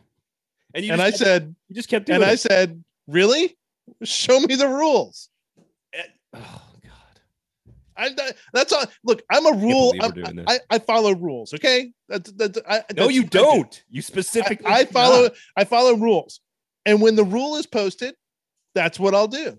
And 0.74 0.84
you 0.84 0.92
and 0.92 1.02
I 1.02 1.12
kept- 1.12 1.20
said, 1.20 1.56
you 1.70 1.76
just 1.76 1.88
kept 1.88 2.08
doing 2.08 2.20
it. 2.20 2.24
and 2.24 2.32
I 2.32 2.36
said, 2.36 2.84
really? 3.08 3.56
Show 4.04 4.40
me 4.42 4.56
the 4.56 4.68
rules. 4.68 5.30
Eh, 5.94 6.02
oh 6.34 6.40
God, 6.40 6.73
I 7.98 8.10
that- 8.14 8.36
that's 8.54 8.74
all. 8.74 8.86
Look, 9.04 9.22
I'm 9.30 9.46
a 9.46 9.58
rule. 9.58 9.94
I'm- 10.02 10.46
I, 10.48 10.60
I 10.70 10.80
follow 10.80 11.14
rules. 11.14 11.54
Okay, 11.54 11.92
that's 12.10 12.32
that's. 12.34 12.60
I, 12.68 12.84
no, 12.96 13.10
you 13.10 13.22
I 13.22 13.26
do. 13.26 13.30
don't. 13.40 13.84
You 13.90 14.02
specifically, 14.02 14.66
I, 14.66 14.80
I 14.80 14.86
follow. 14.86 15.24
not. 15.24 15.32
I 15.58 15.64
follow 15.66 15.96
rules, 15.96 16.40
and 16.86 17.02
when 17.02 17.16
the 17.16 17.24
rule 17.24 17.56
is 17.58 17.66
posted, 17.66 18.16
that's 18.76 19.00
what 19.00 19.14
I'll 19.16 19.28
do. 19.28 19.58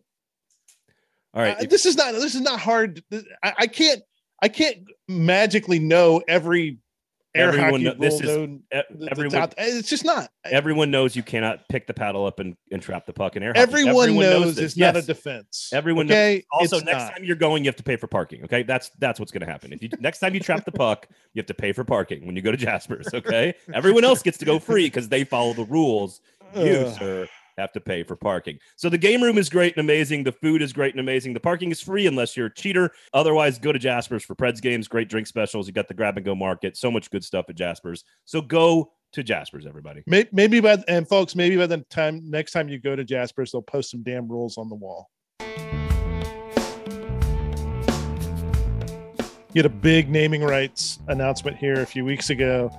All 1.35 1.43
right, 1.43 1.57
Uh, 1.57 1.61
if- 1.63 1.71
this 1.71 1.87
is 1.87 1.97
not. 1.97 2.13
This 2.13 2.35
is 2.35 2.41
not 2.41 2.61
hard. 2.61 3.03
I, 3.43 3.53
I 3.59 3.67
can't. 3.67 4.03
I 4.43 4.49
can't 4.49 4.79
magically 5.09 5.79
know 5.79 6.23
every 6.29 6.79
air 7.35 7.49
Everyone 7.49 7.85
hockey 7.85 7.99
this 7.99 8.21
is- 8.21 8.31
everyone, 9.11 9.35
out- 9.35 9.55
eh, 9.59 9.79
It's 9.79 9.89
just 9.89 10.05
not. 10.05 10.31
Eh. 10.45 10.51
everyone 10.53 10.91
knows 10.91 11.17
you 11.17 11.23
cannot 11.23 11.69
pick 11.69 11.87
the 11.87 11.95
paddle 11.95 12.27
up 12.27 12.39
and, 12.39 12.57
and 12.71 12.81
trap 12.81 13.07
the 13.07 13.13
puck 13.13 13.37
in 13.37 13.43
air. 13.43 13.51
hockey. 13.51 13.61
Everyone, 13.61 14.15
knows 14.15 14.55
this. 14.57 14.65
it's 14.73 14.77
not 14.77 14.97
a 14.97 15.03
defense. 15.03 15.71
Everyone 15.73 16.07
knows. 16.07 16.15
okay. 16.15 16.45
Also, 16.53 16.77
It's 16.77 16.85
next 16.87 16.99
not. 17.05 17.13
time 17.17 17.25
you're 17.25 17.37
going, 17.37 17.65
you 17.65 17.69
have 17.69 17.77
to 17.77 17.83
pay 17.83 17.97
for 17.97 18.07
parking. 18.07 18.45
Okay, 18.45 18.63
that's 18.63 18.91
that's 18.99 19.19
what's 19.19 19.33
going 19.33 19.45
to 19.45 19.51
happen. 19.51 19.73
If 19.73 19.83
you 19.83 19.89
next 19.99 20.21
time 20.21 20.35
you 20.35 20.41
trap 20.41 20.65
the 20.65 20.73
puck, 20.73 21.09
you 21.33 21.41
have 21.41 21.47
to 21.47 21.55
pay 21.55 21.73
for 21.73 21.85
parking 21.85 22.27
when 22.27 22.37
you 22.37 22.43
go 22.43 22.51
to 22.51 22.57
Jasper's. 22.57 23.13
Okay, 23.13 23.55
everyone 23.75 24.05
else 24.05 24.23
gets 24.23 24.39
to 24.39 24.45
go 24.45 24.59
free 24.59 24.87
because 24.87 25.09
they 25.09 25.25
follow 25.25 25.53
the 25.55 25.65
rules. 25.65 26.21
You, 26.57 26.89
sir, 26.99 27.29
have 27.59 27.73
to 27.73 27.81
pay 27.81 28.03
for 28.03 28.17
parking. 28.17 28.59
So 28.77 28.89
the 28.89 28.99
game 28.99 29.23
room 29.23 29.39
is 29.39 29.49
great 29.49 29.77
and 29.77 29.81
amazing. 29.81 30.25
The 30.25 30.33
food 30.33 30.63
is 30.63 30.73
great 30.73 30.95
and 30.95 31.01
amazing. 31.01 31.35
The 31.35 31.41
parking 31.41 31.71
is 31.71 31.81
free 31.81 32.07
unless 32.07 32.37
you're 32.37 32.47
a 32.47 32.55
cheater. 32.55 32.91
Otherwise, 33.13 33.59
go 33.59 33.73
to 33.73 33.79
Jasper's 33.79 34.25
for 34.25 34.35
Preds 34.35 34.61
games. 34.61 34.89
Great 34.89 35.09
drink 35.09 35.27
specials. 35.27 35.67
You 35.67 35.73
got 35.73 35.89
the 35.89 35.95
grab 35.95 36.17
and 36.17 36.25
go 36.25 36.35
market. 36.35 36.77
So 36.77 36.91
much 36.91 37.11
good 37.11 37.25
stuff 37.25 37.47
at 37.49 37.57
Jasper's. 37.57 38.05
So 38.25 38.41
go 38.41 38.93
to 39.13 39.23
Jasper's, 39.23 39.67
everybody. 39.67 40.03
Maybe 40.07 40.61
by 40.61 40.83
and 40.89 41.09
folks, 41.09 41.37
maybe 41.37 41.57
by 41.57 41.67
the 41.67 41.79
time 41.91 42.29
next 42.29 42.53
time 42.53 42.69
you 42.69 42.79
go 42.81 42.97
to 42.97 43.05
Jasper's, 43.05 43.53
they'll 43.53 43.63
post 43.63 43.91
some 43.91 44.03
damn 44.03 44.29
rules 44.29 44.59
on 44.59 44.69
the 44.69 44.75
wall. 44.75 45.11
You 49.53 49.63
had 49.63 49.67
a 49.67 49.69
big 49.69 50.11
naming 50.11 50.43
rights 50.43 50.99
announcement 51.07 51.57
here 51.57 51.75
a 51.75 51.87
few 51.87 52.05
weeks 52.05 52.31
ago. 52.31 52.77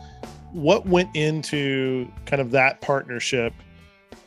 What 0.51 0.85
went 0.85 1.15
into 1.15 2.11
kind 2.25 2.41
of 2.41 2.51
that 2.51 2.81
partnership? 2.81 3.53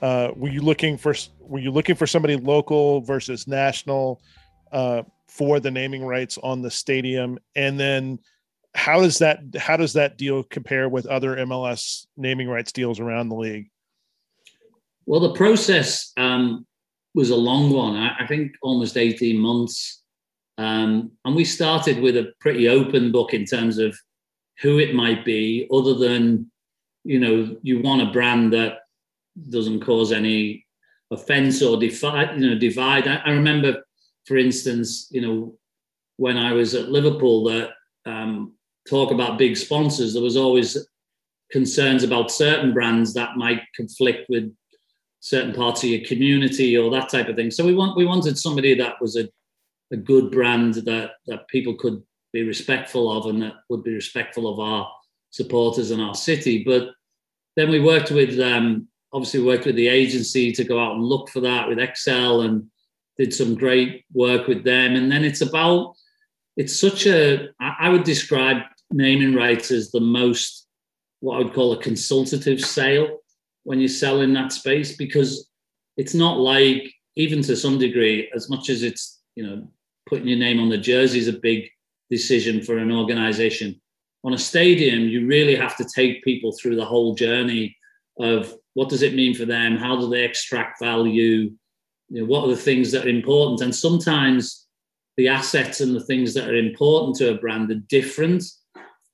Uh, 0.01 0.31
were 0.37 0.49
you 0.49 0.61
looking 0.61 0.97
for 0.97 1.15
were 1.41 1.59
you 1.59 1.71
looking 1.71 1.97
for 1.97 2.07
somebody 2.07 2.37
local 2.37 3.01
versus 3.01 3.47
national 3.49 4.23
uh, 4.73 5.03
for 5.27 5.61
the 5.61 5.71
naming 5.71 6.05
rights 6.05 6.39
on 6.43 6.63
the 6.63 6.71
stadium? 6.71 7.39
And 7.57 7.79
then 7.79 8.19
how 8.75 9.01
does 9.01 9.19
that 9.19 9.41
how 9.57 9.77
does 9.77 9.95
that 9.95 10.19
deal 10.19 10.43
compare 10.45 10.89
with 10.89 11.07
other 11.07 11.37
MLS 11.37 12.07
naming 12.17 12.49
rights 12.49 12.73
deals 12.73 13.01
around 13.01 13.29
the 13.29 13.37
league? 13.37 13.71
Well, 15.07 15.21
the 15.21 15.35
process 15.35 16.13
um, 16.17 16.67
was 17.15 17.31
a 17.31 17.37
long 17.37 17.73
one. 17.73 17.97
I, 17.97 18.17
I 18.21 18.27
think 18.27 18.53
almost 18.63 18.97
18 18.97 19.39
months. 19.39 20.03
Um, 20.59 21.13
and 21.25 21.35
we 21.35 21.45
started 21.45 22.01
with 22.01 22.17
a 22.17 22.33
pretty 22.41 22.69
open 22.69 23.11
book 23.11 23.33
in 23.33 23.45
terms 23.45 23.79
of 23.79 23.99
who 24.61 24.79
it 24.79 24.95
might 24.95 25.25
be, 25.25 25.69
other 25.73 25.95
than, 25.95 26.51
you 27.05 27.21
know, 27.21 27.57
you 27.63 27.81
want 27.81 28.03
a 28.03 28.13
brand 28.13 28.53
that 28.53 28.81
doesn't 29.51 29.81
cause 29.81 30.13
any 30.13 30.67
offense 31.11 31.63
or 31.63 31.79
divide, 31.79 32.41
you 32.41 32.51
know, 32.51 32.59
divide. 32.59 33.09
I, 33.09 33.17
I 33.17 33.31
remember, 33.31 33.83
for 34.27 34.37
instance, 34.37 35.09
you 35.11 35.21
know, 35.21 35.55
when 36.17 36.37
I 36.37 36.53
was 36.53 36.75
at 36.75 36.91
Liverpool, 36.91 37.45
that 37.45 37.71
um, 38.05 38.55
talk 38.89 39.11
about 39.11 39.39
big 39.39 39.57
sponsors, 39.57 40.15
there 40.15 40.23
was 40.23 40.37
always 40.37 40.77
concerns 41.51 42.03
about 42.03 42.31
certain 42.31 42.75
brands 42.75 43.15
that 43.15 43.37
might 43.37 43.63
conflict 43.75 44.27
with 44.29 44.55
certain 45.21 45.55
parts 45.55 45.83
of 45.83 45.91
your 45.91 46.07
community 46.07 46.77
or 46.77 46.91
that 46.91 47.09
type 47.09 47.29
of 47.29 47.37
thing. 47.37 47.51
So 47.51 47.65
we 47.65 47.75
want 47.75 47.97
we 47.97 48.05
wanted 48.05 48.39
somebody 48.39 48.75
that 48.75 49.01
was 49.01 49.17
a, 49.17 49.29
a 49.93 49.97
good 49.97 50.31
brand 50.31 50.75
that 50.75 51.13
that 51.27 51.49
people 51.49 51.75
could 51.75 52.03
be 52.33 52.43
respectful 52.43 53.11
of 53.11 53.27
and 53.27 53.43
that 53.43 53.55
would 53.69 53.83
be 53.83 53.95
respectful 53.95 54.53
of 54.53 54.61
our 54.61 54.91
supporters 55.31 55.91
and 55.91 56.03
our 56.03 56.15
city. 56.15 56.63
But 56.65 56.91
then 57.57 57.71
we 57.71 57.81
worked 57.81 58.11
with 58.11 58.39
um, 58.39 58.89
obviously 59.13 59.43
worked 59.43 59.67
with 59.67 59.77
the 59.77 59.89
agency 59.89 60.53
to 60.53 60.65
go 60.65 60.79
out 60.79 60.95
and 60.95 61.05
look 61.05 61.29
for 61.29 61.41
that 61.41 61.69
with 61.69 61.79
Excel 61.79 62.43
and 62.43 62.71
did 63.17 63.33
some 63.33 63.55
great 63.55 64.05
work 64.13 64.47
with 64.47 64.65
them. 64.65 64.95
And 64.95 65.11
then 65.11 65.25
it's 65.25 65.41
about, 65.41 65.95
it's 66.57 66.79
such 66.79 67.07
a, 67.07 67.49
I 67.61 67.89
would 67.89 68.05
describe 68.05 68.63
naming 68.91 69.35
rights 69.35 69.71
as 69.71 69.91
the 69.91 70.01
most, 70.01 70.67
what 71.21 71.37
I 71.37 71.39
would 71.39 71.55
call 71.55 71.73
a 71.73 71.83
consultative 71.83 72.61
sale 72.61 73.19
when 73.65 73.81
you 73.81 73.89
sell 73.89 74.21
in 74.21 74.33
that 74.35 74.53
space, 74.53 74.97
because 74.97 75.49
it's 75.97 76.15
not 76.15 76.39
like, 76.39 76.93
even 77.17 77.43
to 77.43 77.57
some 77.57 77.79
degree, 77.79 78.31
as 78.35 78.49
much 78.49 78.71
as 78.71 78.83
it's, 78.83 79.21
you 79.35 79.45
know, 79.45 79.69
putting 80.07 80.29
your 80.29 80.39
name 80.39 80.61
on 80.61 80.69
the 80.69 80.79
jersey 80.79 81.19
is 81.19 81.29
a 81.29 81.33
big 81.33 81.69
decision 82.11 82.63
for 82.63 82.79
an 82.79 82.93
organization. 82.93 83.81
On 84.25 84.35
a 84.35 84.39
stadium, 84.39 85.09
you 85.09 85.27
really 85.27 85.55
have 85.55 85.77
to 85.77 85.87
take 85.95 86.25
people 86.25 86.53
through 86.53 86.77
the 86.77 86.85
whole 86.85 87.15
journey 87.15 87.77
of 88.19 88.55
what 88.79 88.89
does 88.89 89.03
it 89.03 89.17
mean 89.17 89.35
for 89.35 89.45
them? 89.45 89.77
How 89.77 89.97
do 89.97 90.09
they 90.09 90.23
extract 90.23 90.79
value? 90.79 91.51
You 92.11 92.21
know, 92.21 92.27
what 92.27 92.45
are 92.45 92.55
the 92.55 92.57
things 92.57 92.93
that 92.93 93.07
are 93.07 93.09
important? 93.09 93.61
And 93.61 93.75
sometimes 93.75 94.69
the 95.17 95.27
assets 95.27 95.81
and 95.81 95.97
the 95.97 96.05
things 96.05 96.33
that 96.35 96.49
are 96.49 96.55
important 96.55 97.17
to 97.17 97.33
a 97.33 97.39
brand 97.39 97.73
are 97.73 97.83
different 97.89 98.45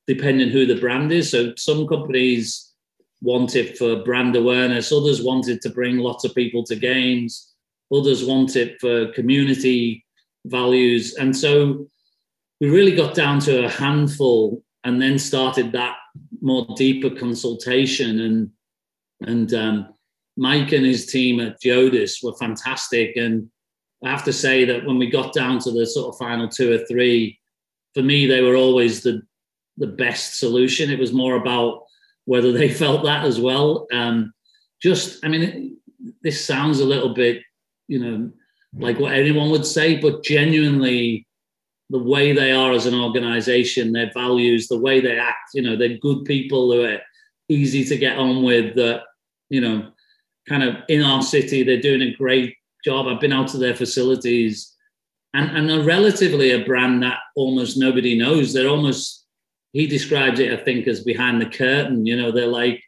depending 0.07 0.51
who 0.51 0.67
the 0.67 0.79
brand 0.79 1.12
is. 1.12 1.31
So 1.31 1.55
some 1.57 1.89
companies 1.89 2.75
want 3.23 3.57
it 3.57 3.79
for 3.79 4.05
brand 4.05 4.37
awareness, 4.37 4.93
others 4.93 5.23
wanted 5.23 5.62
to 5.62 5.71
bring 5.71 5.97
lots 5.97 6.27
of 6.27 6.35
people 6.35 6.62
to 6.65 6.77
games, 6.77 7.55
others 7.91 8.23
want 8.23 8.57
it 8.57 8.79
for 8.83 9.12
community 9.12 10.05
values. 10.45 11.15
And 11.15 11.35
so 11.35 11.89
we 12.61 12.69
really 12.69 12.95
got 12.95 13.15
down 13.15 13.41
to 13.41 13.65
a 13.65 13.71
handful 13.71 14.62
and 14.85 15.01
then 15.01 15.19
started 15.19 15.73
that 15.73 15.97
more 16.43 16.67
deeper 16.77 17.09
consultation 17.09 18.21
and 18.21 18.51
and 19.27 19.53
um, 19.55 19.95
Mike 20.37 20.72
and 20.72 20.85
his 20.85 21.07
team 21.07 21.41
at 21.41 21.61
Geodis 21.61 22.22
were 22.22 22.35
fantastic. 22.35 23.16
And 23.16 23.49
I 24.05 24.11
have 24.11 24.25
to 24.25 24.33
say 24.33 24.64
that 24.64 24.85
when 24.85 24.99
we 24.99 25.11
got 25.11 25.33
down 25.33 25.59
to 25.61 25.70
the 25.70 25.87
sort 25.87 26.12
of 26.12 26.18
final 26.18 26.49
two 26.49 26.72
or 26.72 26.87
three, 26.87 27.39
for 27.95 28.03
me, 28.03 28.27
they 28.27 28.41
were 28.41 28.57
always 28.57 29.03
the 29.03 29.22
the 29.77 29.87
best 29.87 30.39
solution. 30.39 30.91
It 30.91 30.99
was 30.99 31.12
more 31.12 31.37
about 31.37 31.83
whether 32.27 32.53
they 32.53 32.68
felt 32.83 33.05
that 33.05 33.25
as 33.25 33.41
well. 33.41 33.87
Um, 33.93 34.33
just, 34.81 35.25
I 35.25 35.29
mean, 35.29 35.79
this 36.22 36.45
sounds 36.45 36.81
a 36.81 36.85
little 36.85 37.14
bit, 37.14 37.43
you 37.89 37.99
know, 37.99 38.31
like 38.77 38.99
what 38.99 39.14
anyone 39.14 39.51
would 39.51 39.66
say, 39.66 39.97
but 39.97 40.25
genuinely, 40.25 41.27
the 41.91 41.99
way 41.99 42.33
they 42.33 42.51
are 42.51 42.72
as 42.72 42.87
an 42.87 42.95
organization, 42.95 43.93
their 43.93 44.11
values, 44.12 44.68
the 44.68 44.79
way 44.79 45.01
they 45.01 45.18
act, 45.18 45.51
you 45.55 45.62
know, 45.62 45.77
they're 45.77 45.99
good 45.99 46.25
people 46.25 46.72
who 46.72 46.85
are 46.85 46.99
easy 47.49 47.85
to 47.85 47.97
get 47.97 48.18
on 48.18 48.43
with 48.43 48.75
that, 48.77 49.03
you 49.49 49.61
know, 49.61 49.91
kind 50.49 50.63
of 50.63 50.77
in 50.89 51.03
our 51.03 51.23
city, 51.23 51.63
they're 51.63 51.81
doing 51.81 52.03
a 52.03 52.15
great 52.15 52.57
job. 52.85 53.07
I've 53.07 53.21
been 53.21 53.33
out 53.33 53.49
to 53.49 53.59
their 53.59 53.75
facilities 53.75 54.75
and, 55.33 55.57
and 55.57 55.71
are 55.71 55.83
relatively 55.83 56.53
a 56.53 56.65
brand 56.65 57.03
that 57.03 57.19
almost 57.37 57.77
nobody 57.77 58.17
knows. 58.17 58.53
They're 58.53 58.69
almost, 58.69 59.27
he 59.73 59.87
describes 59.87 60.39
it, 60.41 60.53
I 60.53 60.63
think, 60.63 60.87
as 60.87 61.03
behind 61.03 61.41
the 61.41 61.47
curtain. 61.47 62.07
You 62.07 62.17
know, 62.17 62.31
they're 62.31 62.47
like, 62.47 62.83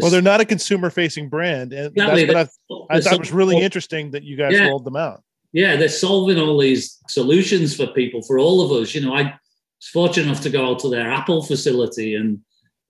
well, 0.00 0.10
they're 0.10 0.20
not 0.20 0.40
a 0.40 0.44
consumer 0.44 0.90
facing 0.90 1.28
brand. 1.28 1.72
And 1.72 1.96
exactly. 1.96 2.26
that's 2.26 2.58
what 2.66 2.86
I, 2.90 2.96
I 2.96 3.00
thought 3.00 3.18
was 3.18 3.32
really 3.32 3.58
interesting 3.58 4.10
that 4.10 4.24
you 4.24 4.36
guys 4.36 4.52
yeah. 4.52 4.66
rolled 4.66 4.84
them 4.84 4.96
out. 4.96 5.22
Yeah, 5.52 5.76
they're 5.76 5.88
solving 5.88 6.38
all 6.38 6.58
these 6.58 6.98
solutions 7.08 7.74
for 7.74 7.86
people, 7.86 8.20
for 8.20 8.38
all 8.38 8.60
of 8.60 8.72
us. 8.72 8.94
You 8.94 9.00
know, 9.00 9.14
I 9.14 9.22
was 9.22 9.88
fortunate 9.92 10.26
enough 10.26 10.42
to 10.42 10.50
go 10.50 10.66
out 10.66 10.80
to 10.80 10.90
their 10.90 11.10
Apple 11.10 11.42
facility 11.42 12.14
and 12.14 12.40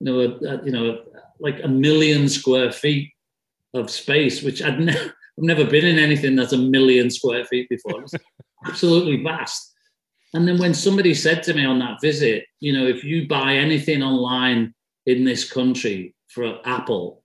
you 0.01 0.05
know, 0.05 0.21
a, 0.21 0.65
you 0.65 0.73
know, 0.73 0.99
like 1.39 1.63
a 1.63 1.69
million 1.69 2.29
square 2.29 2.73
feet 2.73 3.13
of 3.75 3.91
space, 3.91 4.43
which 4.43 4.63
I'd 4.63 4.81
never, 4.81 4.99
I've 5.39 5.45
never 5.45 5.65
been 5.65 5.85
in 5.85 5.99
anything 5.99 6.37
that's 6.37 6.53
a 6.53 6.59
million 6.59 7.11
square 7.11 7.45
feet 7.45 7.69
before. 7.69 8.05
Absolutely 8.67 9.23
vast. 9.23 9.75
And 10.35 10.47
then 10.47 10.59
when 10.59 10.75
somebody 10.75 11.15
said 11.15 11.43
to 11.45 11.55
me 11.55 11.65
on 11.65 11.79
that 11.79 12.01
visit, 12.01 12.45
you 12.61 12.73
know, 12.73 12.87
if 12.87 13.05
you 13.05 13.29
buy 13.29 13.55
anything 13.55 14.03
online 14.03 14.75
in 15.07 15.25
this 15.25 15.51
country 15.51 16.15
for 16.29 16.59
Apple, 16.65 17.23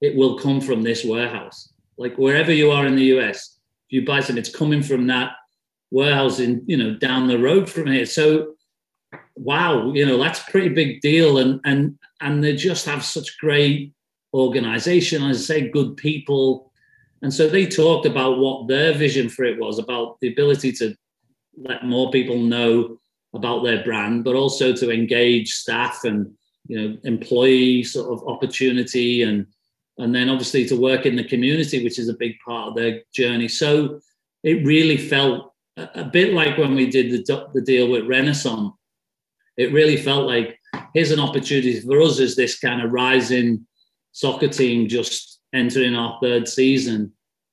it 0.00 0.14
will 0.16 0.38
come 0.38 0.60
from 0.60 0.82
this 0.82 1.04
warehouse. 1.04 1.72
Like 1.98 2.16
wherever 2.16 2.52
you 2.52 2.70
are 2.70 2.86
in 2.86 2.96
the 2.96 3.16
US, 3.16 3.58
if 3.88 3.92
you 3.92 4.06
buy 4.06 4.20
something, 4.20 4.38
it's 4.38 4.54
coming 4.54 4.82
from 4.82 5.06
that 5.08 5.32
warehouse 5.90 6.40
in, 6.40 6.62
you 6.66 6.76
know, 6.76 6.94
down 6.94 7.26
the 7.26 7.38
road 7.38 7.68
from 7.68 7.86
here. 7.86 8.06
So 8.06 8.54
wow, 9.36 9.92
you 9.92 10.04
know, 10.06 10.18
that's 10.18 10.40
a 10.40 10.50
pretty 10.50 10.70
big 10.70 11.00
deal. 11.00 11.38
And 11.38 11.60
and 11.64 11.98
and 12.20 12.42
they 12.42 12.54
just 12.54 12.86
have 12.86 13.04
such 13.04 13.38
great 13.38 13.92
organization, 14.34 15.22
as 15.24 15.38
I 15.38 15.54
say, 15.54 15.68
good 15.70 15.96
people. 15.96 16.72
And 17.22 17.32
so 17.32 17.48
they 17.48 17.66
talked 17.66 18.06
about 18.06 18.38
what 18.38 18.68
their 18.68 18.94
vision 18.94 19.28
for 19.28 19.44
it 19.44 19.58
was 19.58 19.78
about 19.78 20.18
the 20.20 20.32
ability 20.32 20.72
to 20.72 20.94
let 21.56 21.84
more 21.84 22.10
people 22.10 22.38
know 22.38 22.98
about 23.34 23.62
their 23.62 23.82
brand, 23.84 24.24
but 24.24 24.34
also 24.34 24.72
to 24.74 24.90
engage 24.90 25.52
staff 25.52 26.04
and 26.04 26.32
you 26.66 26.80
know 26.80 26.96
employee 27.04 27.82
sort 27.82 28.10
of 28.10 28.26
opportunity 28.28 29.22
and 29.22 29.46
and 29.98 30.14
then 30.14 30.28
obviously 30.28 30.64
to 30.66 30.80
work 30.80 31.04
in 31.04 31.16
the 31.16 31.24
community, 31.24 31.84
which 31.84 31.98
is 31.98 32.08
a 32.08 32.14
big 32.14 32.36
part 32.44 32.68
of 32.68 32.74
their 32.74 33.02
journey. 33.12 33.48
So 33.48 34.00
it 34.42 34.64
really 34.64 34.96
felt 34.96 35.52
a, 35.76 36.04
bit 36.04 36.32
like 36.32 36.56
when 36.56 36.74
we 36.74 36.86
did 36.86 37.10
the, 37.10 37.48
the 37.52 37.60
deal 37.60 37.88
with 37.90 38.04
Renasant 38.04 38.72
it 39.60 39.74
really 39.74 39.98
felt 39.98 40.26
like 40.26 40.58
here's 40.94 41.10
an 41.10 41.20
opportunity 41.20 41.78
for 41.80 42.00
us 42.00 42.18
as 42.18 42.34
this 42.34 42.58
kind 42.58 42.80
of 42.80 42.92
rising 42.92 43.66
soccer 44.12 44.48
team 44.48 44.88
just 44.88 45.40
entering 45.52 45.94
our 45.94 46.18
third 46.22 46.48
season 46.48 47.12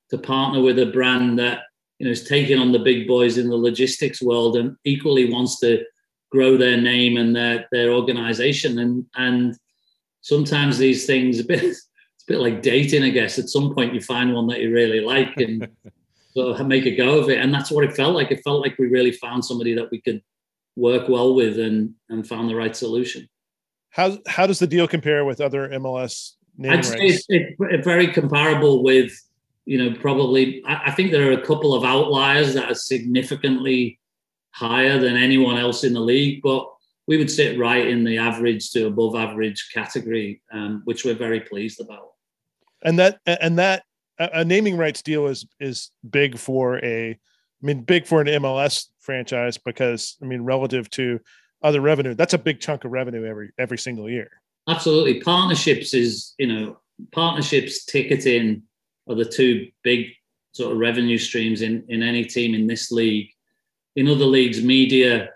to 0.09 0.17
partner 0.17 0.61
with 0.61 0.79
a 0.79 0.85
brand 0.85 1.37
that 1.37 1.63
you 1.99 2.05
know 2.05 2.11
is 2.11 2.23
taking 2.23 2.59
on 2.59 2.71
the 2.71 2.79
big 2.79 3.07
boys 3.07 3.37
in 3.37 3.49
the 3.49 3.55
logistics 3.57 4.21
world 4.21 4.55
and 4.55 4.77
equally 4.85 5.29
wants 5.29 5.59
to 5.59 5.83
grow 6.31 6.55
their 6.55 6.79
name 6.79 7.17
and 7.17 7.35
their 7.35 7.67
their 7.73 7.91
organization. 7.91 8.79
And 8.79 9.05
and 9.15 9.57
sometimes 10.21 10.77
these 10.77 11.05
things 11.05 11.39
a 11.41 11.43
bit 11.43 11.63
it's 11.63 11.89
a 12.23 12.31
bit 12.31 12.39
like 12.39 12.61
dating 12.61 13.03
i 13.03 13.09
guess. 13.09 13.37
At 13.37 13.49
some 13.49 13.75
point 13.75 13.93
you 13.93 13.99
find 13.99 14.33
one 14.33 14.47
that 14.47 14.61
you 14.61 14.73
really 14.73 15.01
like 15.01 15.35
and 15.37 15.67
sort 16.33 16.57
of 16.57 16.67
make 16.67 16.85
a 16.85 16.95
go 16.95 17.19
of 17.19 17.29
it. 17.29 17.39
And 17.39 17.53
that's 17.53 17.71
what 17.71 17.83
it 17.83 17.97
felt 17.97 18.15
like. 18.15 18.31
It 18.31 18.43
felt 18.45 18.61
like 18.61 18.77
we 18.77 18.87
really 18.87 19.11
found 19.11 19.43
somebody 19.43 19.73
that 19.75 19.91
we 19.91 19.99
could 19.99 20.21
work 20.77 21.09
well 21.09 21.33
with 21.33 21.59
and 21.59 21.93
and 22.09 22.25
found 22.25 22.49
the 22.49 22.55
right 22.55 22.75
solution. 22.75 23.27
How 23.89 24.17
how 24.27 24.47
does 24.47 24.59
the 24.59 24.67
deal 24.67 24.87
compare 24.87 25.25
with 25.25 25.41
other 25.41 25.67
MLS 25.69 26.33
I'd 26.69 26.85
say 26.85 26.97
it's, 26.99 27.25
it's, 27.29 27.85
very 27.85 28.07
comparable 28.07 28.83
with 28.83 29.11
you 29.65 29.77
know 29.77 29.97
probably 29.99 30.63
I, 30.65 30.83
I, 30.87 30.91
think 30.91 31.11
there 31.11 31.29
are 31.29 31.39
a 31.39 31.45
couple 31.45 31.73
of 31.73 31.83
outliers 31.83 32.53
that 32.53 32.71
are 32.71 32.75
significantly 32.75 33.99
higher 34.51 34.97
than 34.97 35.17
anyone 35.17 35.57
else 35.57 35.83
in 35.83 35.93
the 35.93 35.99
league, 35.99 36.41
but 36.41 36.67
we 37.07 37.17
would 37.17 37.29
sit 37.29 37.59
right 37.59 37.87
in 37.87 38.03
the 38.03 38.17
average 38.17 38.71
to 38.71 38.87
above 38.87 39.15
average 39.15 39.69
category, 39.73 40.41
um, 40.51 40.81
which 40.85 41.05
we're 41.05 41.13
very 41.13 41.39
pleased 41.39 41.79
about. 41.79 42.13
And 42.83 42.97
that 42.99 43.19
and 43.25 43.57
that 43.59 43.83
a 44.19 44.43
naming 44.43 44.77
rights 44.77 45.01
deal 45.01 45.27
is 45.27 45.45
is 45.59 45.91
big 46.09 46.37
for 46.37 46.83
a 46.83 47.11
I 47.11 47.65
mean, 47.65 47.81
big 47.81 48.05
for 48.05 48.21
an 48.21 48.27
MLS 48.27 48.87
franchise 49.07 49.57
because 49.57 50.17
I 50.21 50.25
mean, 50.25 50.41
relative 50.41 50.89
to 50.91 51.19
other 51.63 51.81
revenue, 51.81 52.13
that's 52.13 52.33
a 52.33 52.37
big 52.37 52.59
chunk 52.59 52.83
of 52.83 52.91
revenue 52.91 53.25
every 53.25 53.51
every 53.57 53.77
single 53.77 54.09
year. 54.09 54.29
Absolutely, 54.67 55.21
partnerships 55.21 55.93
is 55.93 56.35
you 56.37 56.47
know 56.47 56.77
partnerships, 57.11 57.85
ticketing 57.85 58.63
are 59.07 59.15
the 59.15 59.25
two 59.25 59.69
big 59.83 60.07
sort 60.51 60.73
of 60.73 60.77
revenue 60.77 61.17
streams 61.17 61.61
in 61.61 61.83
in 61.87 62.03
any 62.03 62.25
team 62.25 62.53
in 62.53 62.67
this 62.67 62.91
league. 62.91 63.29
In 63.95 64.07
other 64.07 64.25
leagues, 64.25 64.61
media, 64.61 65.29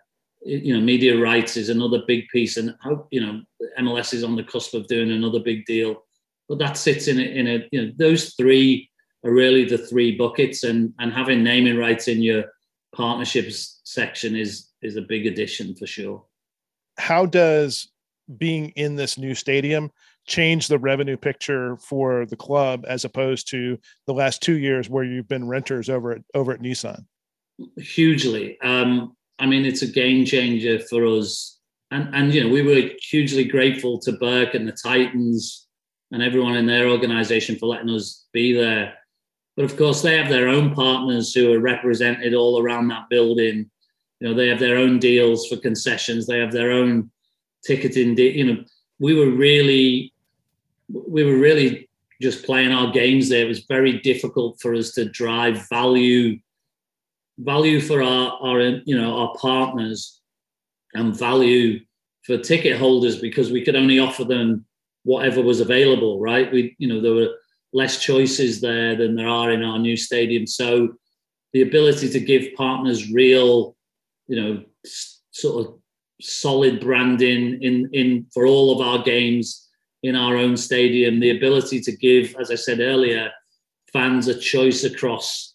you 0.43 0.73
know, 0.73 0.81
media 0.81 1.17
rights 1.17 1.57
is 1.57 1.69
another 1.69 2.01
big 2.05 2.27
piece, 2.27 2.57
and 2.57 2.75
how 2.81 3.07
you 3.09 3.21
know 3.21 3.41
MLS 3.79 4.13
is 4.13 4.23
on 4.23 4.35
the 4.35 4.43
cusp 4.43 4.73
of 4.73 4.87
doing 4.87 5.11
another 5.11 5.39
big 5.39 5.65
deal. 5.65 6.03
But 6.49 6.59
that 6.59 6.77
sits 6.77 7.07
in 7.07 7.17
a, 7.19 7.23
in 7.39 7.47
a 7.47 7.67
you 7.71 7.79
know 7.81 7.91
those 7.95 8.33
three 8.35 8.89
are 9.23 9.31
really 9.31 9.63
the 9.65 9.77
three 9.77 10.17
buckets, 10.17 10.63
and 10.63 10.93
and 10.99 11.13
having 11.13 11.41
naming 11.41 11.77
rights 11.77 12.07
in 12.07 12.21
your 12.21 12.43
partnerships 12.95 13.81
section 13.83 14.35
is 14.35 14.69
is 14.81 14.95
a 14.95 15.01
big 15.01 15.25
addition 15.25 15.75
for 15.75 15.87
sure. 15.87 16.25
How 16.97 17.25
does 17.25 17.89
being 18.37 18.69
in 18.69 18.95
this 18.95 19.17
new 19.17 19.35
stadium 19.35 19.91
change 20.27 20.67
the 20.67 20.79
revenue 20.79 21.17
picture 21.17 21.77
for 21.77 22.25
the 22.25 22.35
club 22.35 22.85
as 22.87 23.05
opposed 23.05 23.49
to 23.49 23.77
the 24.07 24.13
last 24.13 24.41
two 24.41 24.57
years 24.57 24.89
where 24.89 25.03
you've 25.03 25.27
been 25.27 25.47
renters 25.47 25.89
over 25.89 26.13
at 26.13 26.21
over 26.33 26.51
at 26.51 26.61
Nissan? 26.61 27.05
Hugely. 27.77 28.59
Um, 28.61 29.15
I 29.39 29.45
mean, 29.45 29.65
it's 29.65 29.81
a 29.81 29.87
game 29.87 30.25
changer 30.25 30.79
for 30.79 31.05
us. 31.05 31.59
And, 31.89 32.13
and 32.15 32.33
you 32.33 32.43
know, 32.43 32.49
we 32.49 32.61
were 32.61 32.89
hugely 33.01 33.43
grateful 33.43 33.99
to 33.99 34.13
Burke 34.13 34.53
and 34.53 34.67
the 34.67 34.71
Titans 34.71 35.67
and 36.11 36.21
everyone 36.21 36.55
in 36.55 36.65
their 36.65 36.87
organization 36.87 37.57
for 37.57 37.65
letting 37.65 37.89
us 37.89 38.27
be 38.33 38.53
there. 38.53 38.93
But 39.61 39.69
of 39.69 39.77
course, 39.77 40.01
they 40.01 40.17
have 40.17 40.27
their 40.27 40.47
own 40.47 40.73
partners 40.73 41.35
who 41.35 41.53
are 41.53 41.59
represented 41.59 42.33
all 42.33 42.59
around 42.59 42.87
that 42.87 43.09
building. 43.11 43.69
You 44.19 44.27
know, 44.27 44.33
they 44.33 44.47
have 44.47 44.57
their 44.57 44.75
own 44.75 44.97
deals 44.97 45.47
for 45.47 45.55
concessions. 45.55 46.25
They 46.25 46.39
have 46.39 46.51
their 46.51 46.71
own 46.71 47.11
ticketing. 47.63 48.15
De- 48.15 48.35
you 48.35 48.43
know, 48.43 48.63
we 48.97 49.13
were 49.13 49.29
really, 49.29 50.15
we 50.89 51.23
were 51.23 51.37
really 51.37 51.87
just 52.19 52.43
playing 52.43 52.71
our 52.71 52.91
games 52.91 53.29
there. 53.29 53.45
It 53.45 53.49
was 53.49 53.65
very 53.65 53.99
difficult 53.99 54.59
for 54.59 54.73
us 54.73 54.93
to 54.93 55.05
drive 55.05 55.69
value 55.69 56.39
value 57.37 57.79
for 57.79 58.01
our, 58.01 58.39
our 58.41 58.61
you 58.61 58.99
know 58.99 59.15
our 59.15 59.35
partners 59.35 60.21
and 60.95 61.15
value 61.15 61.79
for 62.23 62.35
ticket 62.39 62.79
holders 62.79 63.21
because 63.21 63.51
we 63.51 63.63
could 63.63 63.75
only 63.75 63.99
offer 63.99 64.23
them 64.23 64.65
whatever 65.03 65.41
was 65.41 65.59
available 65.59 66.19
right 66.19 66.51
we 66.51 66.75
you 66.77 66.87
know 66.87 67.01
there 67.01 67.13
were 67.13 67.33
less 67.73 67.99
choices 67.99 68.61
there 68.61 68.95
than 68.95 69.15
there 69.15 69.27
are 69.27 69.51
in 69.51 69.63
our 69.63 69.79
new 69.79 69.95
stadium. 69.97 70.45
So 70.45 70.95
the 71.53 71.61
ability 71.61 72.09
to 72.09 72.19
give 72.19 72.53
partners 72.55 73.11
real 73.11 73.75
you 74.27 74.41
know 74.41 74.63
sort 75.31 75.65
of 75.65 75.79
solid 76.21 76.79
branding 76.79 77.61
in 77.61 77.89
in 77.91 78.25
for 78.33 78.45
all 78.45 78.71
of 78.71 78.85
our 78.85 79.03
games 79.03 79.67
in 80.03 80.15
our 80.15 80.37
own 80.37 80.55
stadium 80.55 81.19
the 81.19 81.35
ability 81.35 81.81
to 81.81 81.91
give 81.97 82.35
as 82.39 82.51
i 82.51 82.55
said 82.55 82.79
earlier 82.79 83.31
fans 83.91 84.27
a 84.27 84.39
choice 84.39 84.83
across 84.83 85.51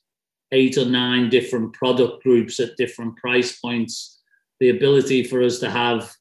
eight 0.52 0.78
or 0.78 0.84
nine 0.84 1.28
different 1.28 1.72
product 1.72 2.22
groups 2.22 2.60
at 2.60 2.76
different 2.76 3.16
price 3.16 3.58
points, 3.58 4.20
the 4.60 4.70
ability 4.70 5.24
for 5.24 5.42
us 5.42 5.58
to 5.58 5.70
have 5.70 6.12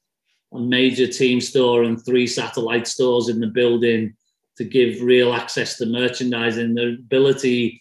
a 0.54 0.58
major 0.58 1.06
team 1.06 1.40
store 1.40 1.84
and 1.84 2.04
three 2.04 2.26
satellite 2.26 2.86
stores 2.86 3.28
in 3.28 3.40
the 3.40 3.46
building 3.46 4.14
to 4.56 4.64
give 4.64 5.02
real 5.02 5.34
access 5.34 5.76
to 5.78 5.86
merchandising, 5.86 6.74
the 6.74 6.94
ability 6.94 7.80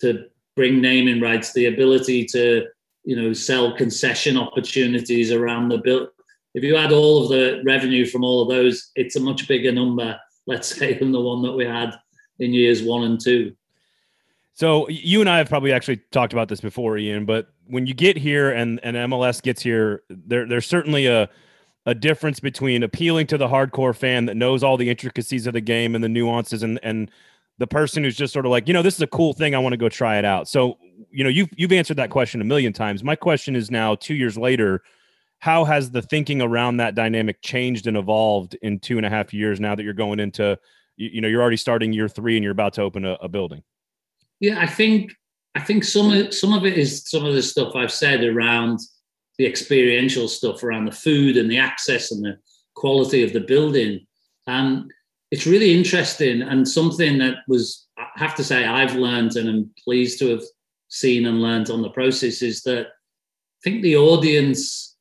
to 0.00 0.24
bring 0.54 0.80
naming 0.80 1.20
rights, 1.20 1.52
the 1.52 1.66
ability 1.66 2.24
to 2.26 2.66
you 3.04 3.16
know 3.16 3.32
sell 3.32 3.76
concession 3.76 4.36
opportunities 4.36 5.32
around 5.32 5.68
the 5.68 5.78
build. 5.78 6.08
If 6.54 6.62
you 6.62 6.76
add 6.76 6.92
all 6.92 7.22
of 7.22 7.30
the 7.30 7.62
revenue 7.64 8.06
from 8.06 8.24
all 8.24 8.42
of 8.42 8.48
those, 8.48 8.90
it's 8.94 9.16
a 9.16 9.20
much 9.20 9.48
bigger 9.48 9.72
number, 9.72 10.18
let's 10.46 10.68
say, 10.76 10.98
than 10.98 11.12
the 11.12 11.20
one 11.20 11.42
that 11.42 11.52
we 11.52 11.64
had 11.64 11.94
in 12.38 12.52
years 12.52 12.82
one 12.82 13.04
and 13.04 13.20
two. 13.20 13.54
So 14.54 14.86
you 14.88 15.20
and 15.20 15.30
I 15.30 15.38
have 15.38 15.48
probably 15.48 15.72
actually 15.72 16.02
talked 16.10 16.32
about 16.32 16.48
this 16.48 16.60
before, 16.60 16.98
Ian. 16.98 17.24
But 17.24 17.48
when 17.66 17.86
you 17.86 17.94
get 17.94 18.16
here 18.16 18.50
and 18.50 18.80
and 18.82 18.96
MLS 18.96 19.42
gets 19.42 19.62
here, 19.62 20.02
there 20.08 20.46
there's 20.46 20.66
certainly 20.66 21.06
a 21.06 21.30
a 21.86 21.94
difference 21.94 22.40
between 22.40 22.82
appealing 22.82 23.26
to 23.28 23.38
the 23.38 23.48
hardcore 23.48 23.94
fan 23.94 24.26
that 24.26 24.36
knows 24.36 24.62
all 24.62 24.76
the 24.76 24.88
intricacies 24.88 25.46
of 25.46 25.52
the 25.52 25.60
game 25.60 25.94
and 25.94 26.02
the 26.02 26.08
nuances, 26.08 26.62
and 26.62 26.78
and 26.82 27.10
the 27.58 27.66
person 27.66 28.02
who's 28.02 28.16
just 28.16 28.32
sort 28.32 28.46
of 28.46 28.50
like, 28.50 28.66
you 28.66 28.74
know, 28.74 28.82
this 28.82 28.94
is 28.94 29.00
a 29.02 29.06
cool 29.06 29.32
thing. 29.32 29.54
I 29.54 29.58
want 29.58 29.72
to 29.72 29.76
go 29.76 29.88
try 29.88 30.18
it 30.18 30.24
out. 30.24 30.48
So 30.48 30.78
you 31.10 31.24
know, 31.24 31.30
you've 31.30 31.50
you've 31.56 31.72
answered 31.72 31.96
that 31.98 32.10
question 32.10 32.40
a 32.40 32.44
million 32.44 32.72
times. 32.72 33.04
My 33.04 33.16
question 33.16 33.56
is 33.56 33.70
now, 33.70 33.94
two 33.94 34.14
years 34.14 34.38
later, 34.38 34.82
how 35.38 35.64
has 35.64 35.90
the 35.90 36.02
thinking 36.02 36.40
around 36.40 36.76
that 36.76 36.94
dynamic 36.94 37.42
changed 37.42 37.86
and 37.86 37.96
evolved 37.96 38.56
in 38.62 38.78
two 38.78 38.96
and 38.96 39.04
a 39.04 39.10
half 39.10 39.34
years 39.34 39.60
now 39.60 39.74
that 39.74 39.82
you're 39.82 39.92
going 39.92 40.20
into, 40.20 40.58
you, 40.96 41.10
you 41.14 41.20
know, 41.20 41.28
you're 41.28 41.42
already 41.42 41.56
starting 41.56 41.92
year 41.92 42.08
three 42.08 42.36
and 42.36 42.44
you're 42.44 42.52
about 42.52 42.72
to 42.74 42.82
open 42.82 43.04
a, 43.04 43.14
a 43.14 43.28
building. 43.28 43.62
Yeah, 44.40 44.60
I 44.60 44.66
think 44.66 45.12
I 45.54 45.60
think 45.60 45.84
some 45.84 46.12
of 46.12 46.32
some 46.32 46.52
of 46.52 46.64
it 46.64 46.78
is 46.78 47.08
some 47.08 47.24
of 47.24 47.34
the 47.34 47.42
stuff 47.42 47.74
I've 47.74 47.92
said 47.92 48.24
around 48.24 48.80
the 49.38 49.46
experiential 49.46 50.28
stuff 50.28 50.62
around 50.62 50.84
the 50.84 50.92
food 50.92 51.36
and 51.36 51.50
the 51.50 51.58
access 51.58 52.12
and 52.12 52.24
the 52.24 52.36
quality 52.74 53.22
of 53.22 53.32
the 53.32 53.40
building. 53.40 54.06
And 54.46 54.90
it's 55.30 55.46
really 55.46 55.74
interesting 55.74 56.42
and 56.42 56.68
something 56.68 57.18
that 57.18 57.36
was 57.48 57.86
I 57.96 58.06
have 58.16 58.34
to 58.36 58.44
say 58.44 58.64
I've 58.64 58.96
learned 58.96 59.36
and 59.36 59.48
I'm 59.48 59.70
pleased 59.84 60.18
to 60.18 60.28
have 60.28 60.42
seen 60.88 61.26
and 61.26 61.40
learned 61.40 61.70
on 61.70 61.82
the 61.82 61.90
process 61.90 62.42
is 62.42 62.62
that 62.62 62.86
I 62.86 63.60
think 63.64 63.82
the 63.82 63.96
audience 63.96 64.96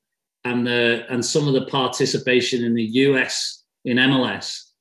and 0.45 0.65
the 0.65 1.05
and 1.09 1.23
some 1.23 1.47
of 1.47 1.53
the 1.53 1.65
participation 1.65 2.63
in 2.63 2.73
the 2.73 2.83
US 2.83 3.63
in 3.83 3.97
MLS 3.97 4.71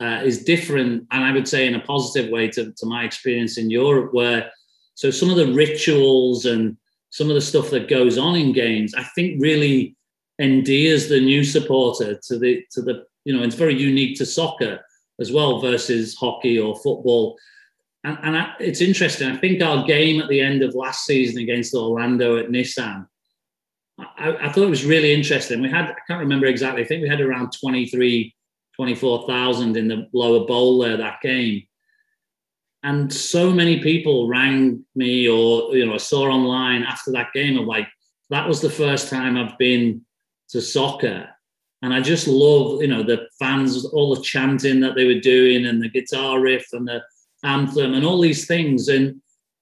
uh, 0.00 0.22
is 0.24 0.44
different, 0.44 1.06
and 1.10 1.24
I 1.24 1.32
would 1.32 1.48
say 1.48 1.66
in 1.66 1.74
a 1.74 1.80
positive 1.80 2.30
way 2.30 2.48
to, 2.48 2.72
to 2.72 2.86
my 2.86 3.04
experience 3.04 3.58
in 3.58 3.70
Europe, 3.70 4.12
where 4.12 4.50
so 4.94 5.10
some 5.10 5.30
of 5.30 5.36
the 5.36 5.52
rituals 5.52 6.46
and 6.46 6.76
some 7.14 7.28
of 7.28 7.36
the 7.36 7.40
stuff 7.40 7.70
that 7.70 7.88
goes 7.88 8.18
on 8.18 8.34
in 8.34 8.52
games, 8.52 8.92
I 8.92 9.04
think 9.14 9.40
really 9.40 9.94
endears 10.40 11.08
the 11.08 11.20
new 11.20 11.44
supporter 11.44 12.18
to 12.26 12.38
the 12.40 12.64
to 12.72 12.82
the 12.82 13.04
you 13.24 13.32
know 13.32 13.44
it's 13.44 13.54
very 13.54 13.80
unique 13.80 14.18
to 14.18 14.26
soccer 14.26 14.80
as 15.20 15.30
well 15.30 15.60
versus 15.60 16.16
hockey 16.16 16.58
or 16.58 16.74
football. 16.74 17.38
And, 18.02 18.18
and 18.20 18.36
I, 18.36 18.54
it's 18.58 18.80
interesting. 18.80 19.30
I 19.30 19.36
think 19.36 19.62
our 19.62 19.86
game 19.86 20.20
at 20.20 20.28
the 20.28 20.40
end 20.40 20.64
of 20.64 20.74
last 20.74 21.04
season 21.04 21.40
against 21.40 21.72
Orlando 21.72 22.36
at 22.36 22.48
Nissan, 22.48 23.06
I, 23.96 24.36
I 24.42 24.48
thought 24.50 24.64
it 24.64 24.68
was 24.68 24.84
really 24.84 25.14
interesting. 25.14 25.62
We 25.62 25.70
had 25.70 25.84
I 25.84 25.96
can't 26.08 26.18
remember 26.18 26.46
exactly. 26.46 26.82
I 26.82 26.86
think 26.86 27.02
we 27.02 27.08
had 27.08 27.20
around 27.20 27.52
twenty 27.52 27.86
three 27.86 28.34
24,000 28.74 29.76
in 29.76 29.86
the 29.86 30.08
lower 30.12 30.44
bowl 30.48 30.80
there 30.80 30.96
that 30.96 31.20
game. 31.22 31.62
And 32.84 33.12
so 33.12 33.50
many 33.50 33.82
people 33.82 34.28
rang 34.28 34.84
me 34.94 35.26
or, 35.28 35.74
you 35.76 35.86
know, 35.86 35.94
I 35.94 35.98
saw 35.98 36.24
online 36.30 36.84
after 36.84 37.10
that 37.12 37.32
game 37.32 37.58
of 37.58 37.66
like, 37.66 37.88
that 38.30 38.46
was 38.46 38.60
the 38.60 38.70
first 38.70 39.08
time 39.08 39.36
I've 39.36 39.58
been 39.58 40.02
to 40.50 40.60
soccer. 40.60 41.28
And 41.82 41.92
I 41.92 42.00
just 42.00 42.28
love, 42.28 42.80
you 42.80 42.88
know, 42.88 43.02
the 43.02 43.26
fans, 43.38 43.84
all 43.86 44.14
the 44.14 44.22
chanting 44.22 44.80
that 44.80 44.94
they 44.94 45.06
were 45.06 45.20
doing 45.20 45.66
and 45.66 45.82
the 45.82 45.88
guitar 45.88 46.40
riff 46.40 46.66
and 46.72 46.86
the 46.86 47.02
anthem 47.42 47.94
and 47.94 48.04
all 48.06 48.20
these 48.20 48.46
things. 48.46 48.88
And 48.88 49.20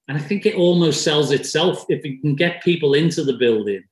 and 0.09 0.19
I 0.19 0.21
think 0.21 0.45
it 0.45 0.57
almost 0.57 1.03
sells 1.03 1.31
itself 1.31 1.87
if 1.89 2.05
you 2.05 2.21
can 2.21 2.35
get 2.35 2.63
people 2.63 2.95
into 2.95 3.25
the 3.25 3.35
building 3.35 3.85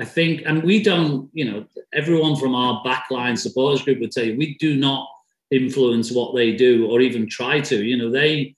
I 0.00 0.04
think, 0.04 0.42
and 0.46 0.62
we 0.62 0.82
don't, 0.82 1.28
you 1.32 1.44
know, 1.44 1.66
everyone 1.92 2.36
from 2.36 2.54
our 2.54 2.82
backline 2.84 3.36
supporters 3.36 3.82
group 3.82 3.98
would 4.00 4.12
tell 4.12 4.24
you 4.24 4.36
we 4.36 4.56
do 4.58 4.76
not 4.76 5.08
influence 5.50 6.12
what 6.12 6.34
they 6.34 6.54
do 6.54 6.88
or 6.88 7.00
even 7.00 7.28
try 7.28 7.60
to. 7.60 7.84
You 7.84 7.96
know, 7.96 8.10
they 8.10 8.54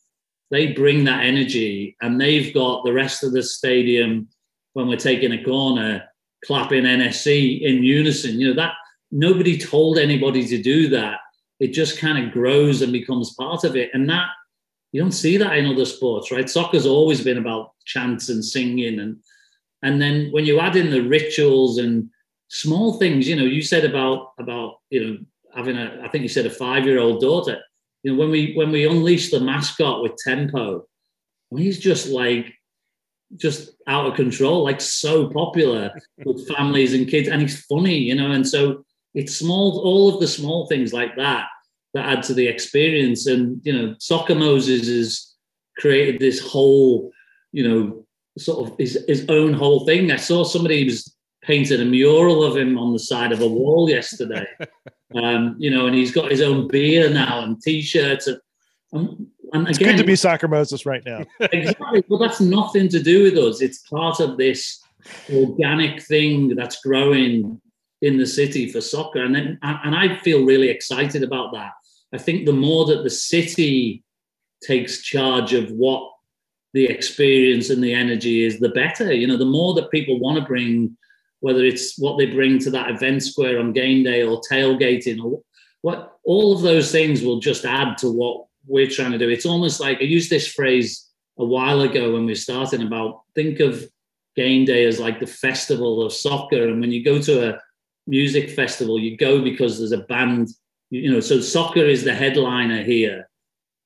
they 0.51 0.73
bring 0.73 1.05
that 1.05 1.25
energy 1.25 1.97
and 2.01 2.21
they've 2.21 2.53
got 2.53 2.85
the 2.85 2.93
rest 2.93 3.23
of 3.23 3.33
the 3.33 3.43
stadium 3.43 4.29
when 4.73 4.89
we're 4.89 4.97
taking 4.97 5.33
a 5.33 5.45
corner 5.45 6.05
clapping 6.45 6.85
NSC 6.85 7.63
in 7.63 7.83
unison. 7.83 8.41
You 8.41 8.49
know, 8.49 8.55
that 8.55 8.75
nobody 9.11 9.59
told 9.59 9.99
anybody 9.99 10.47
to 10.49 10.61
do 10.61 10.89
that. 10.89 11.19
It 11.61 11.69
just 11.69 11.99
kind 11.99 12.25
of 12.25 12.33
grows 12.33 12.83
and 12.83 12.93
becomes 12.93 13.35
part 13.35 13.65
of 13.65 13.77
it. 13.77 13.91
And 13.93 14.09
that 14.09 14.29
you 14.93 15.01
don't 15.01 15.13
see 15.13 15.37
that 15.37 15.57
in 15.57 15.67
other 15.67 15.85
sports, 15.85 16.33
right? 16.33 16.51
Soccer's 16.51 16.87
always 16.87 17.23
been 17.23 17.39
about 17.39 17.73
chants 17.85 18.29
and 18.29 18.45
singing 18.45 19.01
and 19.01 19.19
and 19.83 20.01
then 20.01 20.31
when 20.31 20.45
you 20.45 20.61
add 20.61 20.77
in 20.77 20.91
the 20.91 21.01
rituals 21.01 21.79
and 21.79 22.11
small 22.49 22.99
things, 22.99 23.27
you 23.27 23.37
know, 23.37 23.45
you 23.45 23.63
said 23.63 23.85
about 23.85 24.33
about 24.39 24.75
you 24.91 25.05
know 25.05 25.19
having 25.55 25.77
a, 25.77 26.03
I 26.05 26.09
think 26.09 26.23
you 26.23 26.29
said 26.29 26.47
a 26.47 26.51
five 26.51 26.85
year 26.85 26.99
old 26.99 27.21
daughter. 27.21 27.61
You 28.03 28.13
know, 28.13 28.19
when 28.19 28.31
we 28.31 28.55
when 28.55 28.71
we 28.71 28.87
unleash 28.87 29.31
the 29.31 29.41
mascot 29.41 30.03
with 30.03 30.17
tempo, 30.17 30.87
he's 31.57 31.79
just 31.79 32.09
like 32.09 32.55
just 33.37 33.71
out 33.87 34.07
of 34.07 34.15
control, 34.15 34.65
like 34.65 34.81
so 34.81 35.29
popular 35.31 35.93
with 36.25 36.49
families 36.49 36.95
and 36.95 37.09
kids, 37.09 37.29
and 37.29 37.43
he's 37.43 37.65
funny, 37.67 37.99
you 37.99 38.15
know, 38.15 38.31
and 38.31 38.47
so 38.47 38.85
it's 39.15 39.37
small, 39.37 39.81
all 39.81 40.15
of 40.15 40.21
the 40.21 40.29
small 40.29 40.67
things 40.67 40.93
like 40.93 41.17
that 41.17 41.47
that 41.95 42.07
add 42.07 42.23
to 42.25 42.35
the 42.35 42.47
experience. 42.47 43.27
And 43.27 43.61
you 43.65 43.73
know, 43.73 43.95
Soccer 43.99 44.35
Moses 44.35 44.87
has 44.89 45.35
created 45.79 46.21
this 46.21 46.41
whole, 46.41 47.11
you 47.53 47.69
know, 47.69 48.07
sort 48.39 48.69
of 48.69 48.77
his, 48.79 49.05
his 49.09 49.27
own 49.29 49.53
whole 49.53 49.85
thing. 49.87 50.11
I 50.11 50.17
saw 50.17 50.45
somebody 50.45 50.85
was 50.85 51.15
painted 51.43 51.81
a 51.81 51.85
mural 51.85 52.45
of 52.45 52.57
him 52.57 52.79
on 52.79 52.93
the 52.93 52.99
side 52.99 53.33
of 53.33 53.41
a 53.41 53.49
wall 53.49 53.89
yesterday. 53.89 54.47
um, 55.15 55.57
you 55.59 55.71
know, 55.71 55.87
and 55.87 55.95
he's 55.95 56.13
got 56.13 56.31
his 56.31 56.43
own 56.43 56.69
beer 56.69 57.11
now 57.11 57.43
and 57.43 57.61
t-shirts. 57.63 58.27
And, 58.27 58.41
and, 58.93 59.27
and 59.53 59.69
it's 59.69 59.79
good 59.79 59.97
to 59.97 60.05
be 60.05 60.17
soccer 60.17 60.49
Moses 60.49 60.85
right 60.87 61.05
now. 61.05 61.25
exactly. 61.41 62.05
Well, 62.09 62.19
that's 62.19 62.41
nothing 62.41 62.89
to 62.89 63.03
do 63.03 63.25
with 63.25 63.39
us. 63.39 63.63
It's 63.63 63.79
part 63.89 64.21
of 64.21 64.37
this 64.37 64.81
organic 65.33 66.03
thing 66.03 66.55
that's 66.55 66.83
growing 66.83 67.61
in 68.03 68.17
the 68.17 68.27
city 68.27 68.71
for 68.71 68.81
soccer. 68.81 69.25
And 69.25 69.35
then, 69.35 69.59
and 69.63 69.95
I 69.95 70.17
feel 70.17 70.45
really 70.45 70.69
excited 70.69 71.23
about 71.23 71.53
that. 71.53 71.73
I 72.13 72.19
think 72.19 72.47
the 72.47 72.53
more 72.53 72.87
that 72.87 73.03
the 73.03 73.11
city 73.11 74.03
takes 74.63 75.03
charge 75.03 75.53
of 75.53 75.71
what 75.71 76.11
the 76.73 76.87
experience 76.87 77.71
and 77.71 77.83
the 77.83 77.95
energy 77.95 78.45
is, 78.45 78.59
the 78.59 78.69
better. 78.71 79.13
You 79.13 79.27
know, 79.27 79.37
the 79.37 79.45
more 79.45 79.75
that 79.75 79.91
people 79.91 80.19
want 80.21 80.39
to 80.39 80.45
bring, 80.45 80.97
whether 81.41 81.65
it's 81.65 81.99
what 81.99 82.19
they 82.19 82.27
bring 82.27 82.59
to 82.59 82.71
that 82.71 82.91
event 82.91 83.23
square 83.23 83.59
on 83.59 83.73
game 83.73 84.05
day 84.05 84.23
or 84.23 84.41
tailgating 84.51 85.23
or 85.23 85.43
what, 85.83 86.19
all 86.25 86.55
of 86.55 86.63
those 86.63 86.93
things 86.93 87.23
will 87.23 87.41
just 87.41 87.65
add 87.65 87.97
to 87.99 88.11
what 88.11 88.47
we're 88.67 88.89
trying 88.89 89.13
to 89.13 89.19
do. 89.19 89.29
It's 89.29 89.47
almost 89.47 89.81
like 89.81 89.99
I 89.99 90.05
used 90.05 90.31
this 90.31 90.53
phrase 90.53 91.09
a 91.39 91.45
while 91.45 91.81
ago 91.81 92.13
when 92.13 92.27
we 92.27 92.33
were 92.33 92.37
starting 92.37 92.83
about 92.83 93.23
think 93.35 93.61
of 93.61 93.83
game 94.37 94.65
day 94.67 94.85
as 94.85 95.01
like 95.01 95.21
the 95.21 95.27
festival 95.27 96.05
of 96.05 96.13
soccer. 96.13 96.69
And 96.69 96.81
when 96.81 96.93
you 96.93 97.03
go 97.03 97.21
to 97.23 97.55
a 97.55 97.59
music 98.07 98.51
festival, 98.51 98.99
you 98.99 99.17
go 99.17 99.43
because 99.43 99.79
there's 99.79 99.93
a 99.93 100.05
band, 100.05 100.49
you 100.91 101.11
know, 101.11 101.21
so 101.21 101.41
soccer 101.41 101.85
is 101.87 102.05
the 102.05 102.15
headliner 102.15 102.83
here 102.83 103.31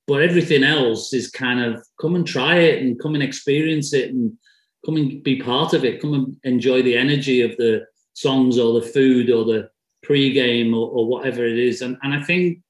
but 0.07 0.23
everything 0.23 0.63
else 0.63 1.13
is 1.13 1.31
kind 1.31 1.61
of 1.61 1.85
come 2.01 2.15
and 2.15 2.27
try 2.27 2.57
it 2.57 2.83
and 2.83 3.01
come 3.01 3.15
and 3.15 3.23
experience 3.23 3.93
it 3.93 4.11
and 4.11 4.37
come 4.85 4.97
and 4.97 5.23
be 5.23 5.41
part 5.41 5.73
of 5.73 5.85
it. 5.85 6.01
Come 6.01 6.15
and 6.15 6.37
enjoy 6.45 6.83
the 6.83 6.97
energy 6.97 7.43
of 7.43 7.57
the 7.57 7.87
songs 8.13 8.59
or 8.59 8.81
the 8.81 8.87
food 8.87 9.31
or 9.31 9.45
the 9.45 9.71
pre-game 10.03 10.75
or, 10.75 10.89
or 10.91 11.07
whatever 11.07 11.45
it 11.45 11.59
is. 11.59 11.83
And, 11.83 11.97
and 12.03 12.15
I 12.15 12.23
think 12.23 12.61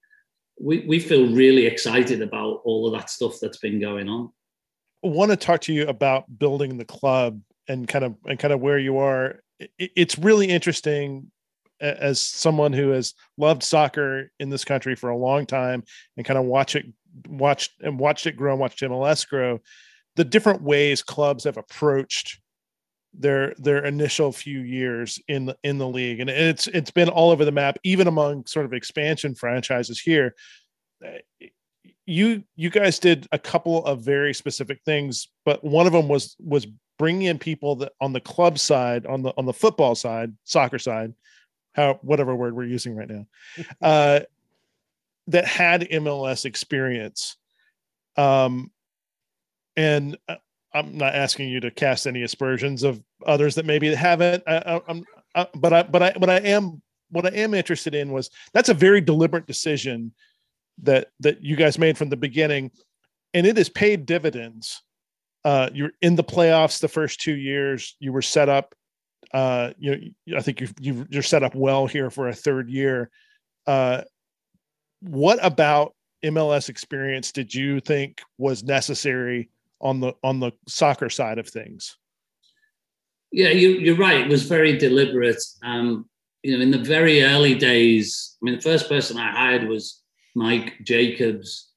we, 0.61 0.81
we 0.87 0.99
feel 0.99 1.29
really 1.29 1.67
excited 1.67 2.23
about 2.23 2.61
all 2.65 2.87
of 2.87 2.93
that 2.93 3.11
stuff 3.11 3.39
that's 3.41 3.59
been 3.59 3.81
going 3.81 4.09
on. 4.09 4.31
I 5.05 5.09
want 5.09 5.31
to 5.31 5.37
talk 5.37 5.61
to 5.63 5.73
you 5.73 5.87
about 5.87 6.39
building 6.39 6.79
the 6.79 6.85
club 6.85 7.41
and 7.69 7.87
kind 7.87 8.05
of 8.05 8.15
and 8.25 8.39
kind 8.39 8.55
of 8.55 8.61
where 8.61 8.79
you 8.79 8.99
are. 8.99 9.41
It's 9.79 10.19
really 10.19 10.49
interesting 10.49 11.31
as 11.81 12.21
someone 12.21 12.73
who 12.73 12.91
has 12.91 13.15
loved 13.37 13.63
soccer 13.63 14.31
in 14.39 14.49
this 14.49 14.65
country 14.65 14.95
for 14.95 15.11
a 15.11 15.17
long 15.17 15.45
time 15.45 15.85
and 16.17 16.25
kind 16.25 16.39
of 16.39 16.45
watch 16.47 16.77
it 16.77 16.87
watched 17.29 17.73
and 17.83 17.99
watched 17.99 18.27
it 18.27 18.37
grow 18.37 18.53
and 18.53 18.61
watched 18.61 18.81
MLS 18.81 19.29
grow, 19.29 19.61
the 20.17 20.25
different 20.25 20.63
ways 20.63 21.03
clubs 21.03 21.45
have 21.45 21.57
approached 21.57 22.41
their 23.13 23.55
their 23.59 23.85
initial 23.85 24.33
few 24.33 24.61
years 24.61 25.21
in 25.29 25.47
the 25.47 25.57
in 25.63 25.79
the 25.79 25.89
league. 25.89 26.21
And 26.21 26.29
it's 26.29 26.67
it's 26.69 26.91
been 26.91 27.09
all 27.09 27.31
over 27.31 27.45
the 27.45 27.53
map 27.53 27.79
even 27.85 28.07
among 28.07 28.47
sort 28.47 28.67
of 28.67 28.73
expansion 28.73 29.35
franchises 29.35 30.01
here. 30.01 30.35
You 32.07 32.43
you 32.57 32.71
guys 32.71 32.99
did 32.99 33.27
a 33.33 33.39
couple 33.39 33.85
of 33.87 34.03
very 34.03 34.35
specific 34.35 34.81
things 34.85 35.29
but 35.45 35.63
one 35.65 35.87
of 35.87 35.93
them 35.93 36.09
was 36.09 36.37
was 36.39 36.67
bringing 36.99 37.23
in 37.23 37.39
people 37.39 37.77
that 37.77 37.93
on 38.01 38.13
the 38.13 38.21
club 38.21 38.59
side 38.59 39.07
on 39.07 39.23
the 39.23 39.33
on 39.37 39.47
the 39.47 39.53
football 39.53 39.95
side 39.95 40.33
soccer 40.45 40.79
side 40.79 41.13
how 41.75 41.99
whatever 42.03 42.37
word 42.37 42.55
we're 42.55 42.65
using 42.65 42.95
right 42.95 43.09
now 43.09 43.27
uh 43.83 44.21
that 45.29 45.47
had 45.47 45.83
mls 45.83 46.45
experience. 46.45 47.37
Um 48.17 48.71
and 49.77 50.17
uh, 50.29 50.37
I'm 50.75 50.99
not 50.99 51.15
asking 51.15 51.49
you 51.49 51.61
to 51.61 51.71
cast 51.71 52.07
any 52.07 52.23
aspersions 52.23 52.83
of 52.83 53.01
others 53.27 53.55
that 53.55 53.65
maybe 53.65 53.95
haven't. 53.95 54.43
I, 54.47 54.81
am 54.89 55.05
but 55.55 55.73
I, 55.73 55.83
but 55.85 56.03
I, 56.03 56.13
what 56.17 56.31
I 56.31 56.39
am, 56.39 56.83
what 57.11 57.27
I 57.27 57.31
am 57.31 57.55
interested 57.55 57.95
in 57.95 58.13
was 58.13 58.31
that's 58.53 58.69
a 58.69 58.75
very 58.75 59.01
deliberate 59.01 59.47
decision 59.47 60.13
that 60.83 61.09
that 61.21 61.43
you 61.43 61.55
guys 61.57 61.79
made 61.79 61.97
from 61.97 62.09
the 62.09 62.17
beginning, 62.17 62.71
and 63.33 63.47
it 63.47 63.57
has 63.57 63.69
paid 63.69 64.07
dividends. 64.07 64.83
Uh, 65.45 65.71
you're 65.73 65.93
in 66.03 66.17
the 66.17 66.25
playoffs 66.25 66.81
the 66.81 66.89
first 66.89 67.21
two 67.21 67.37
years. 67.37 67.97
You 68.01 68.13
were 68.13 68.23
set 68.23 68.49
up. 68.49 68.75
Uh, 69.33 69.71
you 69.79 70.13
know, 70.27 70.37
I 70.37 70.43
think 70.43 70.61
you 70.61 70.69
you 70.81 71.07
you're 71.11 71.23
set 71.23 71.43
up 71.43 71.55
well 71.55 71.87
here 71.87 72.11
for 72.11 72.29
a 72.29 72.35
third 72.35 72.69
year. 72.69 73.11
Uh, 73.67 74.03
what 75.01 75.39
about 75.43 75.95
MLS 76.25 76.69
experience 76.69 77.31
did 77.31 77.55
you 77.55 77.81
think 77.81 78.23
was 78.39 78.65
necessary 78.65 79.51
on 79.81 80.01
the 80.01 80.15
on 80.23 80.41
the 80.41 80.53
soccer 80.69 81.11
side 81.11 81.39
of 81.39 81.49
things. 81.49 81.97
Yeah, 83.33 83.49
you, 83.49 83.71
you're 83.71 83.97
right. 83.97 84.21
It 84.21 84.29
was 84.29 84.45
very 84.45 84.79
deliberate. 84.79 85.43
Um, 85.63 86.09
you 86.45 86.57
know, 86.57 86.63
in 86.63 86.71
the 86.71 86.79
very 86.79 87.25
early 87.25 87.55
days, 87.55 88.37
I 88.41 88.45
mean, 88.45 88.55
the 88.57 88.61
first 88.61 88.89
person 88.89 89.19
I 89.19 89.33
hired 89.33 89.67
was 89.67 90.03
Mike 90.37 90.75
Jacobs, 90.85 91.71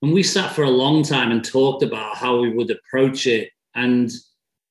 and 0.00 0.12
we 0.12 0.22
sat 0.22 0.54
for 0.54 0.62
a 0.62 0.70
long 0.70 1.02
time 1.02 1.30
and 1.30 1.44
talked 1.44 1.82
about 1.82 2.16
how 2.16 2.40
we 2.40 2.50
would 2.50 2.70
approach 2.70 3.26
it. 3.26 3.50
And 3.74 4.10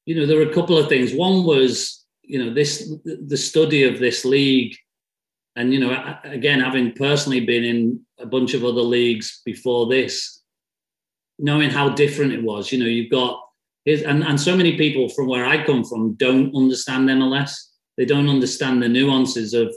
you 0.06 0.16
know, 0.16 0.26
there 0.26 0.38
were 0.38 0.50
a 0.50 0.54
couple 0.54 0.78
of 0.78 0.88
things. 0.88 1.14
One 1.14 1.44
was, 1.44 2.06
you 2.24 2.44
know, 2.44 2.54
this 2.54 2.92
the 3.04 3.38
study 3.38 3.84
of 3.84 4.00
this 4.00 4.26
league, 4.26 4.76
and 5.56 5.74
you 5.74 5.80
know, 5.80 6.18
again, 6.24 6.62
having 6.62 6.94
personally 6.94 7.42
been 7.42 7.64
in 7.64 8.00
a 8.18 8.26
bunch 8.26 8.54
of 8.54 8.64
other 8.64 8.82
leagues 8.82 9.42
before 9.46 9.88
this, 9.88 10.37
knowing 11.40 11.70
how 11.70 11.90
different 11.90 12.34
it 12.34 12.44
was. 12.44 12.72
You 12.72 12.80
know, 12.80 12.86
you've 12.86 13.12
got 13.12 13.42
and, 13.88 14.24
and 14.24 14.40
so 14.40 14.56
many 14.56 14.78
people 14.78 15.08
from 15.10 15.28
where 15.28 15.46
I 15.46 15.64
come 15.64 15.84
from 15.84 16.14
don't 16.16 16.54
understand 16.54 17.08
MLS. 17.08 17.54
They 17.96 18.06
don't 18.06 18.30
understand 18.30 18.84
the 18.84 18.90
nuances 18.90 19.54
of 19.54 19.74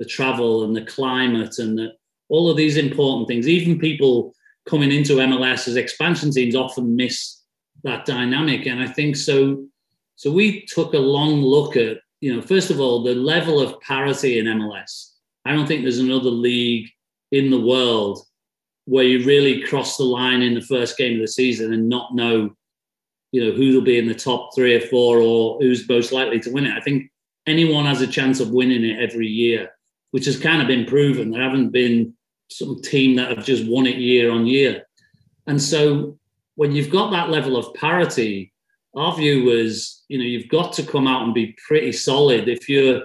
the 0.00 0.04
travel 0.04 0.64
and 0.64 0.74
the 0.74 0.84
climate 0.84 1.58
and 1.58 1.78
the, 1.78 1.92
all 2.28 2.50
of 2.50 2.56
these 2.56 2.76
important 2.76 3.28
things. 3.28 3.46
Even 3.46 3.78
people 3.78 4.34
coming 4.68 4.90
into 4.90 5.14
MLS 5.14 5.68
as 5.68 5.76
expansion 5.76 6.32
teams 6.32 6.56
often 6.56 6.96
miss 6.96 7.40
that 7.84 8.04
dynamic. 8.04 8.66
And 8.66 8.82
I 8.82 8.88
think 8.88 9.14
so. 9.16 9.64
So 10.16 10.32
we 10.32 10.66
took 10.66 10.92
a 10.94 10.98
long 10.98 11.40
look 11.40 11.76
at, 11.76 11.98
you 12.20 12.34
know, 12.34 12.42
first 12.42 12.70
of 12.70 12.80
all, 12.80 13.04
the 13.04 13.14
level 13.14 13.60
of 13.60 13.80
parity 13.80 14.40
in 14.40 14.46
MLS. 14.46 15.12
I 15.44 15.52
don't 15.52 15.66
think 15.66 15.82
there's 15.82 15.98
another 15.98 16.30
league 16.30 16.88
in 17.30 17.50
the 17.50 17.60
world 17.60 18.24
where 18.84 19.04
you 19.04 19.24
really 19.24 19.62
cross 19.62 19.96
the 19.96 20.04
line 20.04 20.42
in 20.42 20.54
the 20.54 20.60
first 20.60 20.96
game 20.96 21.14
of 21.14 21.20
the 21.20 21.28
season 21.28 21.72
and 21.72 21.88
not 21.88 22.14
know, 22.14 22.54
you 23.30 23.44
know, 23.44 23.52
who 23.52 23.74
will 23.74 23.82
be 23.82 23.98
in 23.98 24.08
the 24.08 24.14
top 24.14 24.50
three 24.54 24.74
or 24.74 24.80
four 24.80 25.18
or 25.18 25.58
who's 25.60 25.88
most 25.88 26.12
likely 26.12 26.40
to 26.40 26.50
win 26.50 26.66
it. 26.66 26.76
I 26.76 26.80
think 26.80 27.10
anyone 27.46 27.86
has 27.86 28.00
a 28.00 28.06
chance 28.06 28.40
of 28.40 28.50
winning 28.50 28.84
it 28.84 28.98
every 28.98 29.28
year, 29.28 29.70
which 30.10 30.26
has 30.26 30.38
kind 30.38 30.60
of 30.60 30.68
been 30.68 30.84
proven. 30.84 31.30
There 31.30 31.42
haven't 31.42 31.70
been 31.70 32.14
some 32.50 32.80
team 32.82 33.16
that 33.16 33.36
have 33.36 33.44
just 33.44 33.66
won 33.66 33.86
it 33.86 33.96
year 33.96 34.30
on 34.30 34.46
year. 34.46 34.86
And 35.46 35.60
so 35.60 36.18
when 36.56 36.72
you've 36.72 36.90
got 36.90 37.10
that 37.10 37.30
level 37.30 37.56
of 37.56 37.74
parity, 37.74 38.52
our 38.94 39.16
view 39.16 39.44
was, 39.44 40.04
you 40.08 40.18
know, 40.18 40.24
you've 40.24 40.48
got 40.48 40.72
to 40.74 40.82
come 40.82 41.06
out 41.06 41.22
and 41.22 41.34
be 41.34 41.56
pretty 41.66 41.92
solid. 41.92 42.48
If 42.48 42.68
you're 42.68 43.04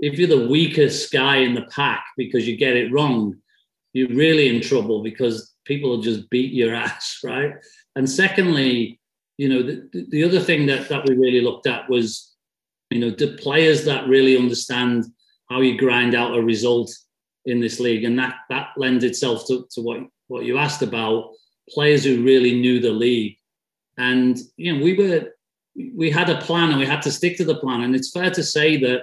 if 0.00 0.18
you're 0.18 0.28
the 0.28 0.48
weakest 0.48 1.12
guy 1.12 1.36
in 1.36 1.54
the 1.54 1.66
pack 1.70 2.04
because 2.16 2.46
you 2.46 2.56
get 2.56 2.76
it 2.76 2.92
wrong, 2.92 3.36
you're 3.94 4.08
really 4.08 4.54
in 4.54 4.60
trouble 4.60 5.02
because 5.02 5.54
people 5.64 5.88
will 5.88 6.02
just 6.02 6.28
beat 6.28 6.52
your 6.52 6.74
ass, 6.74 7.20
right? 7.24 7.54
And 7.96 8.08
secondly, 8.08 9.00
you 9.38 9.48
know, 9.48 9.62
the, 9.62 10.06
the 10.10 10.24
other 10.24 10.40
thing 10.40 10.66
that, 10.66 10.88
that 10.90 11.08
we 11.08 11.16
really 11.16 11.40
looked 11.40 11.66
at 11.66 11.88
was, 11.88 12.34
you 12.90 13.00
know, 13.00 13.10
the 13.10 13.36
players 13.38 13.84
that 13.86 14.06
really 14.06 14.36
understand 14.36 15.06
how 15.48 15.60
you 15.60 15.78
grind 15.78 16.14
out 16.14 16.36
a 16.36 16.42
result 16.42 16.92
in 17.46 17.60
this 17.60 17.80
league. 17.80 18.04
And 18.04 18.18
that 18.18 18.34
that 18.50 18.68
lends 18.76 19.04
itself 19.04 19.46
to, 19.46 19.66
to 19.72 19.80
what, 19.80 20.00
what 20.28 20.44
you 20.44 20.58
asked 20.58 20.82
about 20.82 21.30
players 21.70 22.04
who 22.04 22.22
really 22.22 22.60
knew 22.60 22.80
the 22.80 22.92
league. 22.92 23.36
And, 23.96 24.38
you 24.56 24.76
know, 24.76 24.84
we 24.84 24.94
were 24.94 25.30
we 25.96 26.10
had 26.10 26.30
a 26.30 26.40
plan 26.40 26.70
and 26.70 26.78
we 26.78 26.86
had 26.86 27.02
to 27.02 27.10
stick 27.10 27.36
to 27.36 27.44
the 27.44 27.56
plan. 27.56 27.82
And 27.82 27.96
it's 27.96 28.10
fair 28.10 28.30
to 28.30 28.42
say 28.42 28.76
that 28.78 29.02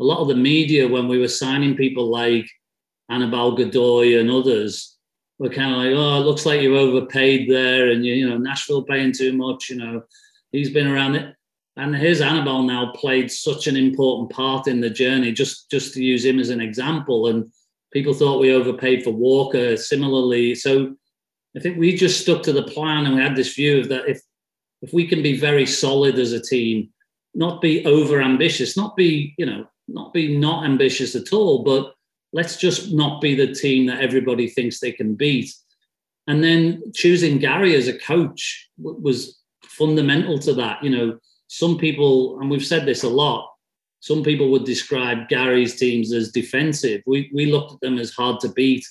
a 0.00 0.04
lot 0.04 0.18
of 0.18 0.28
the 0.28 0.34
media, 0.34 0.88
when 0.88 1.08
we 1.08 1.18
were 1.18 1.28
signing 1.28 1.76
people 1.76 2.10
like 2.10 2.48
Anibal 3.08 3.56
Godoy 3.56 4.18
and 4.18 4.30
others 4.30 4.96
were 5.38 5.48
kind 5.48 5.72
of 5.72 5.78
like, 5.78 5.92
oh, 5.94 6.20
it 6.20 6.26
looks 6.26 6.44
like 6.44 6.60
you're 6.60 6.76
overpaid 6.76 7.50
there, 7.50 7.90
and 7.90 8.04
you, 8.04 8.14
you 8.14 8.28
know 8.28 8.38
Nashville 8.38 8.82
paying 8.82 9.12
too 9.12 9.32
much. 9.32 9.70
You 9.70 9.76
know, 9.76 10.02
he's 10.52 10.70
been 10.70 10.88
around 10.88 11.14
it, 11.14 11.34
and 11.76 11.94
here's 11.94 12.20
Anibal 12.20 12.62
now 12.62 12.92
played 12.92 13.30
such 13.30 13.66
an 13.66 13.76
important 13.76 14.30
part 14.30 14.66
in 14.66 14.80
the 14.80 14.90
journey. 14.90 15.32
Just 15.32 15.70
just 15.70 15.94
to 15.94 16.04
use 16.04 16.24
him 16.24 16.38
as 16.38 16.50
an 16.50 16.60
example, 16.60 17.28
and 17.28 17.50
people 17.92 18.14
thought 18.14 18.40
we 18.40 18.52
overpaid 18.52 19.04
for 19.04 19.10
Walker 19.10 19.76
similarly. 19.76 20.54
So 20.54 20.96
I 21.56 21.60
think 21.60 21.78
we 21.78 21.96
just 21.96 22.20
stuck 22.20 22.42
to 22.44 22.52
the 22.52 22.64
plan, 22.64 23.06
and 23.06 23.14
we 23.14 23.22
had 23.22 23.36
this 23.36 23.54
view 23.54 23.80
of 23.80 23.88
that 23.88 24.08
if 24.08 24.20
if 24.82 24.92
we 24.92 25.06
can 25.06 25.22
be 25.22 25.38
very 25.38 25.66
solid 25.66 26.18
as 26.18 26.32
a 26.32 26.42
team, 26.42 26.90
not 27.34 27.60
be 27.60 27.84
over 27.86 28.20
ambitious, 28.20 28.76
not 28.76 28.96
be 28.96 29.34
you 29.38 29.46
know 29.46 29.66
not 29.86 30.12
be 30.12 30.36
not 30.36 30.64
ambitious 30.64 31.14
at 31.14 31.32
all, 31.32 31.62
but 31.62 31.94
let's 32.32 32.56
just 32.56 32.92
not 32.92 33.20
be 33.20 33.34
the 33.34 33.54
team 33.54 33.86
that 33.86 34.00
everybody 34.00 34.48
thinks 34.48 34.80
they 34.80 34.92
can 34.92 35.14
beat. 35.14 35.52
And 36.26 36.44
then 36.44 36.82
choosing 36.94 37.38
Gary 37.38 37.74
as 37.74 37.88
a 37.88 37.98
coach 37.98 38.68
was 38.78 39.38
fundamental 39.64 40.38
to 40.40 40.52
that. 40.54 40.82
You 40.82 40.90
know, 40.90 41.18
some 41.46 41.78
people, 41.78 42.38
and 42.40 42.50
we've 42.50 42.66
said 42.66 42.84
this 42.84 43.02
a 43.02 43.08
lot, 43.08 43.50
some 44.00 44.22
people 44.22 44.50
would 44.50 44.64
describe 44.64 45.28
Gary's 45.28 45.76
teams 45.76 46.12
as 46.12 46.30
defensive. 46.30 47.02
We, 47.06 47.30
we 47.34 47.46
looked 47.46 47.72
at 47.72 47.80
them 47.80 47.98
as 47.98 48.12
hard 48.12 48.40
to 48.40 48.50
beat. 48.50 48.86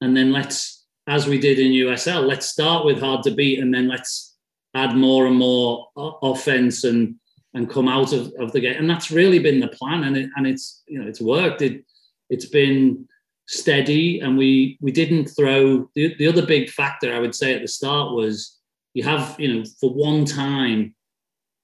And 0.00 0.16
then 0.16 0.32
let's, 0.32 0.84
as 1.06 1.26
we 1.26 1.38
did 1.38 1.58
in 1.58 1.72
USL, 1.72 2.26
let's 2.26 2.46
start 2.46 2.84
with 2.84 3.00
hard 3.00 3.22
to 3.24 3.30
beat 3.30 3.60
and 3.60 3.72
then 3.72 3.88
let's 3.88 4.36
add 4.74 4.96
more 4.96 5.26
and 5.26 5.36
more 5.36 5.88
offense 5.96 6.84
and 6.84 7.16
and 7.54 7.68
come 7.68 7.88
out 7.88 8.12
of, 8.12 8.32
of 8.38 8.52
the 8.52 8.60
game. 8.60 8.76
And 8.78 8.88
that's 8.88 9.10
really 9.10 9.38
been 9.38 9.60
the 9.60 9.68
plan. 9.68 10.04
And 10.04 10.16
it, 10.16 10.30
and 10.36 10.46
it's, 10.46 10.82
you 10.86 10.98
know, 10.98 11.06
it's 11.06 11.20
worked. 11.20 11.62
It, 11.62 11.84
it's 12.32 12.46
been 12.46 13.06
steady, 13.46 14.20
and 14.20 14.36
we 14.36 14.78
we 14.80 14.90
didn't 14.90 15.26
throw. 15.26 15.88
The, 15.94 16.14
the 16.18 16.26
other 16.26 16.44
big 16.44 16.70
factor 16.70 17.14
I 17.14 17.20
would 17.20 17.34
say 17.34 17.54
at 17.54 17.62
the 17.62 17.68
start 17.68 18.12
was 18.12 18.58
you 18.94 19.04
have 19.04 19.36
you 19.38 19.54
know 19.54 19.64
for 19.80 19.90
one 19.92 20.24
time 20.24 20.94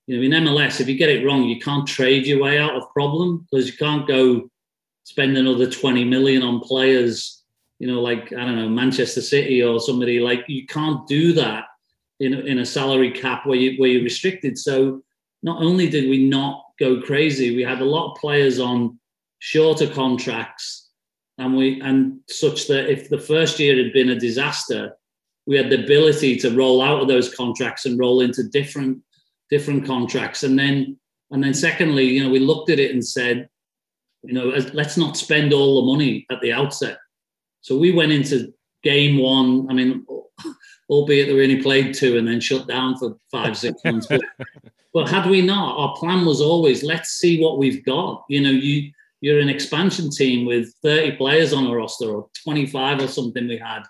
you 0.08 0.16
know, 0.16 0.22
in 0.22 0.44
MLS, 0.44 0.80
if 0.80 0.88
you 0.88 0.96
get 0.96 1.10
it 1.10 1.24
wrong, 1.24 1.44
you 1.44 1.60
can't 1.60 1.86
trade 1.86 2.26
your 2.26 2.42
way 2.42 2.58
out 2.58 2.74
of 2.74 2.90
problem 2.94 3.46
because 3.50 3.66
you 3.66 3.74
can't 3.74 4.08
go 4.08 4.50
spend 5.04 5.36
another 5.36 5.70
20 5.70 6.02
million 6.04 6.42
on 6.42 6.60
players, 6.60 7.42
you 7.78 7.86
know, 7.86 8.00
like, 8.00 8.32
I 8.32 8.44
don't 8.44 8.56
know, 8.56 8.70
Manchester 8.70 9.20
City 9.20 9.62
or 9.62 9.78
somebody 9.78 10.18
like, 10.18 10.44
you 10.48 10.66
can't 10.66 11.06
do 11.06 11.34
that 11.34 11.64
in, 12.20 12.32
in 12.32 12.60
a 12.60 12.66
salary 12.66 13.10
cap 13.10 13.44
where, 13.44 13.58
you, 13.58 13.78
where 13.78 13.90
you're 13.90 14.02
restricted. 14.02 14.56
So 14.56 15.02
not 15.42 15.62
only 15.62 15.90
did 15.90 16.08
we 16.08 16.24
not 16.26 16.64
go 16.80 17.02
crazy, 17.02 17.54
we 17.54 17.62
had 17.62 17.82
a 17.82 17.84
lot 17.84 18.10
of 18.10 18.18
players 18.18 18.58
on 18.58 18.98
shorter 19.38 19.88
contracts, 19.88 20.90
and 21.38 21.56
we 21.56 21.80
and 21.80 22.18
such 22.28 22.66
that 22.68 22.90
if 22.90 23.08
the 23.08 23.18
first 23.18 23.58
year 23.58 23.82
had 23.82 23.92
been 23.92 24.10
a 24.10 24.18
disaster, 24.18 24.96
we 25.46 25.56
had 25.56 25.70
the 25.70 25.82
ability 25.82 26.36
to 26.36 26.56
roll 26.56 26.82
out 26.82 27.00
of 27.00 27.08
those 27.08 27.34
contracts 27.34 27.86
and 27.86 27.98
roll 27.98 28.20
into 28.20 28.42
different 28.44 28.98
different 29.50 29.86
contracts. 29.86 30.42
And 30.42 30.58
then 30.58 30.98
and 31.30 31.42
then 31.42 31.54
secondly, 31.54 32.04
you 32.04 32.22
know, 32.22 32.30
we 32.30 32.38
looked 32.38 32.70
at 32.70 32.78
it 32.78 32.92
and 32.92 33.06
said, 33.06 33.48
you 34.22 34.34
know, 34.34 34.48
let's 34.72 34.96
not 34.96 35.16
spend 35.16 35.52
all 35.52 35.80
the 35.80 35.92
money 35.92 36.26
at 36.30 36.40
the 36.40 36.52
outset. 36.52 36.98
So 37.60 37.78
we 37.78 37.92
went 37.92 38.12
into 38.12 38.52
game 38.82 39.18
one. 39.18 39.70
I 39.70 39.74
mean, 39.74 40.06
albeit 40.88 41.28
that 41.28 41.34
we 41.34 41.42
only 41.42 41.62
played 41.62 41.94
two 41.94 42.18
and 42.18 42.26
then 42.26 42.40
shut 42.40 42.66
down 42.66 42.96
for 42.96 43.16
five, 43.30 43.56
six 43.56 43.80
months. 43.84 44.06
But, 44.94 45.04
but 45.04 45.10
had 45.10 45.28
we 45.28 45.42
not, 45.42 45.76
our 45.78 45.94
plan 45.96 46.24
was 46.24 46.40
always 46.40 46.82
let's 46.82 47.10
see 47.10 47.40
what 47.40 47.58
we've 47.58 47.84
got. 47.84 48.24
You 48.28 48.40
know, 48.40 48.50
you 48.50 48.90
you're 49.20 49.40
an 49.40 49.48
expansion 49.48 50.10
team 50.10 50.46
with 50.46 50.72
30 50.82 51.16
players 51.16 51.52
on 51.52 51.66
a 51.66 51.74
roster 51.74 52.10
or 52.10 52.28
25 52.44 53.00
or 53.00 53.08
something 53.08 53.48
we 53.48 53.58
had. 53.58 53.82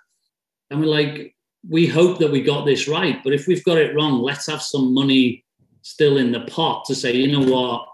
And 0.70 0.80
we're 0.80 0.86
like, 0.86 1.34
we 1.68 1.86
hope 1.86 2.18
that 2.18 2.30
we 2.30 2.42
got 2.42 2.64
this 2.64 2.88
right. 2.88 3.22
But 3.22 3.32
if 3.34 3.46
we've 3.46 3.64
got 3.64 3.78
it 3.78 3.94
wrong, 3.94 4.20
let's 4.20 4.46
have 4.46 4.62
some 4.62 4.94
money 4.94 5.44
still 5.82 6.16
in 6.18 6.32
the 6.32 6.40
pot 6.42 6.84
to 6.86 6.94
say, 6.94 7.14
you 7.14 7.30
know 7.30 7.52
what, 7.52 7.86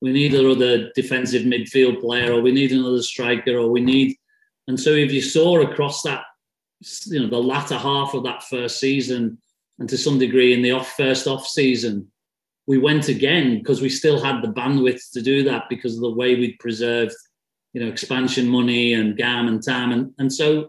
we 0.00 0.12
need 0.12 0.34
another 0.34 0.90
defensive 0.94 1.42
midfield 1.42 2.00
player, 2.00 2.32
or 2.32 2.40
we 2.40 2.52
need 2.52 2.72
another 2.72 3.02
striker, 3.02 3.56
or 3.56 3.68
we 3.68 3.80
need. 3.80 4.16
And 4.68 4.78
so 4.78 4.90
if 4.90 5.12
you 5.12 5.22
saw 5.22 5.60
across 5.60 6.02
that, 6.02 6.24
you 7.06 7.20
know, 7.20 7.28
the 7.28 7.38
latter 7.38 7.78
half 7.78 8.14
of 8.14 8.24
that 8.24 8.42
first 8.44 8.78
season, 8.78 9.38
and 9.78 9.88
to 9.88 9.96
some 9.96 10.18
degree 10.18 10.52
in 10.52 10.62
the 10.62 10.72
off 10.72 10.94
first 10.96 11.26
off 11.26 11.46
season, 11.46 12.10
we 12.66 12.78
went 12.78 13.08
again 13.08 13.58
because 13.58 13.80
we 13.80 13.88
still 13.88 14.22
had 14.22 14.42
the 14.42 14.48
bandwidth 14.48 15.12
to 15.12 15.22
do 15.22 15.44
that 15.44 15.68
because 15.68 15.94
of 15.94 16.00
the 16.00 16.10
way 16.10 16.34
we'd 16.34 16.58
preserved, 16.58 17.14
you 17.72 17.80
know, 17.80 17.88
expansion 17.88 18.48
money 18.48 18.94
and 18.94 19.16
GAM 19.16 19.46
and 19.46 19.62
TAM. 19.62 19.92
And, 19.92 20.12
and 20.18 20.32
so 20.32 20.68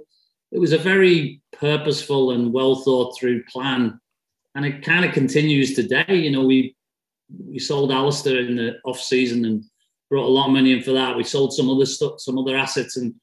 it 0.51 0.59
was 0.59 0.73
a 0.73 0.77
very 0.77 1.41
purposeful 1.51 2.31
and 2.31 2.53
well 2.53 2.75
thought 2.75 3.17
through 3.17 3.43
plan. 3.45 3.99
And 4.55 4.65
it 4.65 4.83
kind 4.83 5.05
of 5.05 5.13
continues 5.13 5.73
today. 5.73 6.05
You 6.15 6.31
know, 6.31 6.45
we 6.45 6.75
we 7.45 7.59
sold 7.59 7.91
Alistair 7.91 8.39
in 8.39 8.55
the 8.55 8.77
off 8.85 8.99
season 8.99 9.43
and 9.45 9.63
brought 10.09 10.25
a 10.25 10.29
lot 10.29 10.47
of 10.47 10.53
money 10.53 10.71
in 10.71 10.81
for 10.81 10.93
that. 10.93 11.17
We 11.17 11.23
sold 11.23 11.53
some 11.53 11.69
other 11.69 11.85
stuff, 11.85 12.19
some 12.19 12.37
other 12.37 12.55
assets, 12.55 12.95
and 12.97 13.13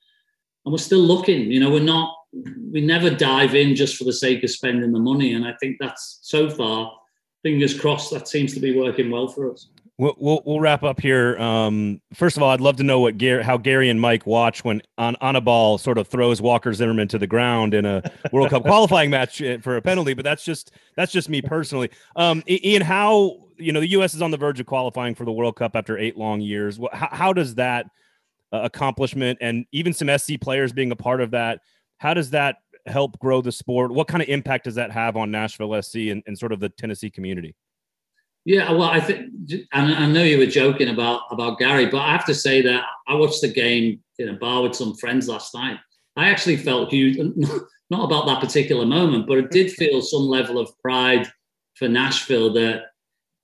and 0.64 0.72
we're 0.72 0.78
still 0.78 1.00
looking. 1.00 1.50
You 1.50 1.60
know, 1.60 1.70
we're 1.70 1.80
not 1.80 2.14
we 2.70 2.80
never 2.80 3.10
dive 3.10 3.54
in 3.54 3.74
just 3.74 3.96
for 3.96 4.04
the 4.04 4.12
sake 4.12 4.42
of 4.44 4.50
spending 4.50 4.92
the 4.92 4.98
money. 4.98 5.32
And 5.34 5.44
I 5.44 5.54
think 5.60 5.76
that's 5.80 6.18
so 6.22 6.50
far 6.50 6.92
fingers 7.44 7.78
crossed 7.78 8.10
that 8.10 8.26
seems 8.26 8.54
to 8.54 8.60
be 8.60 8.76
working 8.76 9.10
well 9.10 9.28
for 9.28 9.52
us. 9.52 9.68
We'll, 9.96 10.16
we'll, 10.18 10.42
we'll 10.44 10.58
wrap 10.58 10.82
up 10.82 11.00
here. 11.00 11.38
Um, 11.38 12.00
first 12.14 12.36
of 12.36 12.42
all, 12.42 12.50
I'd 12.50 12.60
love 12.60 12.76
to 12.78 12.82
know 12.82 12.98
what 12.98 13.16
Gary, 13.16 13.44
how 13.44 13.56
Gary 13.56 13.88
and 13.90 14.00
Mike 14.00 14.26
watch 14.26 14.64
when 14.64 14.82
on, 14.98 15.14
Anibal 15.20 15.78
sort 15.78 15.98
of 15.98 16.08
throws 16.08 16.42
Walker 16.42 16.74
Zimmerman 16.74 17.06
to 17.08 17.18
the 17.18 17.28
ground 17.28 17.74
in 17.74 17.84
a 17.84 18.02
World 18.32 18.50
Cup 18.50 18.62
qualifying 18.64 19.10
match 19.10 19.40
eh, 19.40 19.58
for 19.58 19.76
a 19.76 19.82
penalty. 19.82 20.14
But 20.14 20.24
that's 20.24 20.44
just 20.44 20.72
that's 20.96 21.12
just 21.12 21.28
me 21.28 21.42
personally. 21.42 21.90
Um, 22.16 22.42
Ian, 22.48 22.82
how 22.82 23.36
you 23.56 23.70
know 23.70 23.78
the 23.78 23.90
U.S. 23.90 24.14
is 24.14 24.22
on 24.22 24.32
the 24.32 24.36
verge 24.36 24.58
of 24.58 24.66
qualifying 24.66 25.14
for 25.14 25.24
the 25.24 25.32
World 25.32 25.54
Cup 25.54 25.76
after 25.76 25.96
eight 25.96 26.16
long 26.16 26.40
years. 26.40 26.80
How, 26.92 27.08
how 27.12 27.32
does 27.32 27.54
that 27.54 27.86
uh, 28.52 28.62
accomplishment 28.62 29.38
and 29.40 29.64
even 29.70 29.92
some 29.92 30.10
SC 30.18 30.40
players 30.40 30.72
being 30.72 30.90
a 30.90 30.96
part 30.96 31.20
of 31.20 31.30
that? 31.32 31.60
How 31.98 32.14
does 32.14 32.30
that 32.30 32.56
help 32.86 33.18
grow 33.18 33.40
the 33.40 33.52
sport? 33.52 33.92
What 33.92 34.08
kind 34.08 34.22
of 34.22 34.28
impact 34.28 34.64
does 34.64 34.74
that 34.74 34.90
have 34.90 35.16
on 35.16 35.30
Nashville 35.30 35.80
SC 35.82 35.96
and, 35.96 36.22
and 36.26 36.38
sort 36.38 36.52
of 36.52 36.60
the 36.60 36.68
Tennessee 36.68 37.10
community? 37.10 37.54
Yeah, 38.44 38.72
well, 38.72 38.82
I 38.82 39.00
think, 39.00 39.30
I 39.72 40.06
know 40.06 40.22
you 40.22 40.36
were 40.36 40.46
joking 40.46 40.88
about 40.90 41.22
about 41.30 41.58
Gary, 41.58 41.86
but 41.86 42.00
I 42.00 42.12
have 42.12 42.26
to 42.26 42.34
say 42.34 42.60
that 42.62 42.84
I 43.08 43.14
watched 43.14 43.40
the 43.40 43.48
game 43.48 44.00
in 44.18 44.28
a 44.28 44.34
bar 44.34 44.62
with 44.62 44.74
some 44.74 44.94
friends 44.96 45.28
last 45.28 45.54
night. 45.54 45.78
I 46.16 46.28
actually 46.28 46.58
felt 46.58 46.92
huge, 46.92 47.16
not 47.90 48.04
about 48.04 48.26
that 48.26 48.40
particular 48.40 48.84
moment, 48.84 49.26
but 49.26 49.38
it 49.38 49.50
did 49.50 49.72
feel 49.72 50.02
some 50.02 50.22
level 50.22 50.58
of 50.58 50.70
pride 50.82 51.26
for 51.76 51.88
Nashville 51.88 52.52
that 52.52 52.82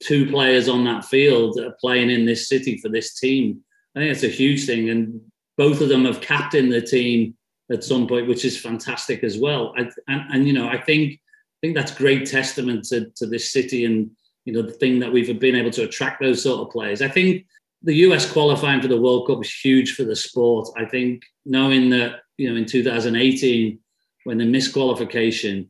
two 0.02 0.30
players 0.30 0.68
on 0.68 0.84
that 0.84 1.06
field 1.06 1.58
are 1.58 1.74
playing 1.80 2.10
in 2.10 2.26
this 2.26 2.48
city 2.48 2.76
for 2.76 2.90
this 2.90 3.18
team. 3.18 3.62
I 3.96 4.00
think 4.00 4.12
it's 4.12 4.22
a 4.22 4.28
huge 4.28 4.66
thing, 4.66 4.90
and 4.90 5.20
both 5.56 5.80
of 5.80 5.88
them 5.88 6.04
have 6.04 6.20
captained 6.20 6.72
the 6.72 6.82
team 6.82 7.36
at 7.70 7.84
some 7.84 8.06
point, 8.06 8.28
which 8.28 8.44
is 8.44 8.60
fantastic 8.60 9.22
as 9.22 9.38
well. 9.38 9.72
I, 9.76 9.88
and, 10.08 10.22
and, 10.32 10.46
you 10.46 10.52
know, 10.52 10.68
I 10.68 10.78
think 10.78 11.14
I 11.14 11.66
think 11.66 11.76
that's 11.76 11.94
great 11.94 12.26
testament 12.26 12.84
to, 12.86 13.10
to 13.16 13.26
this 13.26 13.52
city 13.52 13.84
and 13.84 14.10
you 14.46 14.52
know 14.52 14.62
the 14.62 14.72
thing 14.72 14.98
that 15.00 15.12
we've 15.12 15.38
been 15.38 15.54
able 15.54 15.70
to 15.72 15.84
attract 15.84 16.20
those 16.20 16.42
sort 16.42 16.66
of 16.66 16.72
players. 16.72 17.02
I 17.02 17.08
think 17.08 17.46
the 17.82 17.96
US 17.96 18.30
qualifying 18.30 18.80
for 18.80 18.88
the 18.88 19.00
World 19.00 19.26
Cup 19.26 19.38
was 19.38 19.52
huge 19.52 19.94
for 19.94 20.04
the 20.04 20.16
sport. 20.16 20.68
I 20.76 20.84
think 20.84 21.22
knowing 21.44 21.90
that 21.90 22.20
you 22.38 22.48
know 22.50 22.56
in 22.56 22.66
2018 22.66 23.78
when 24.24 24.38
the 24.38 24.44
misqualification, 24.44 25.68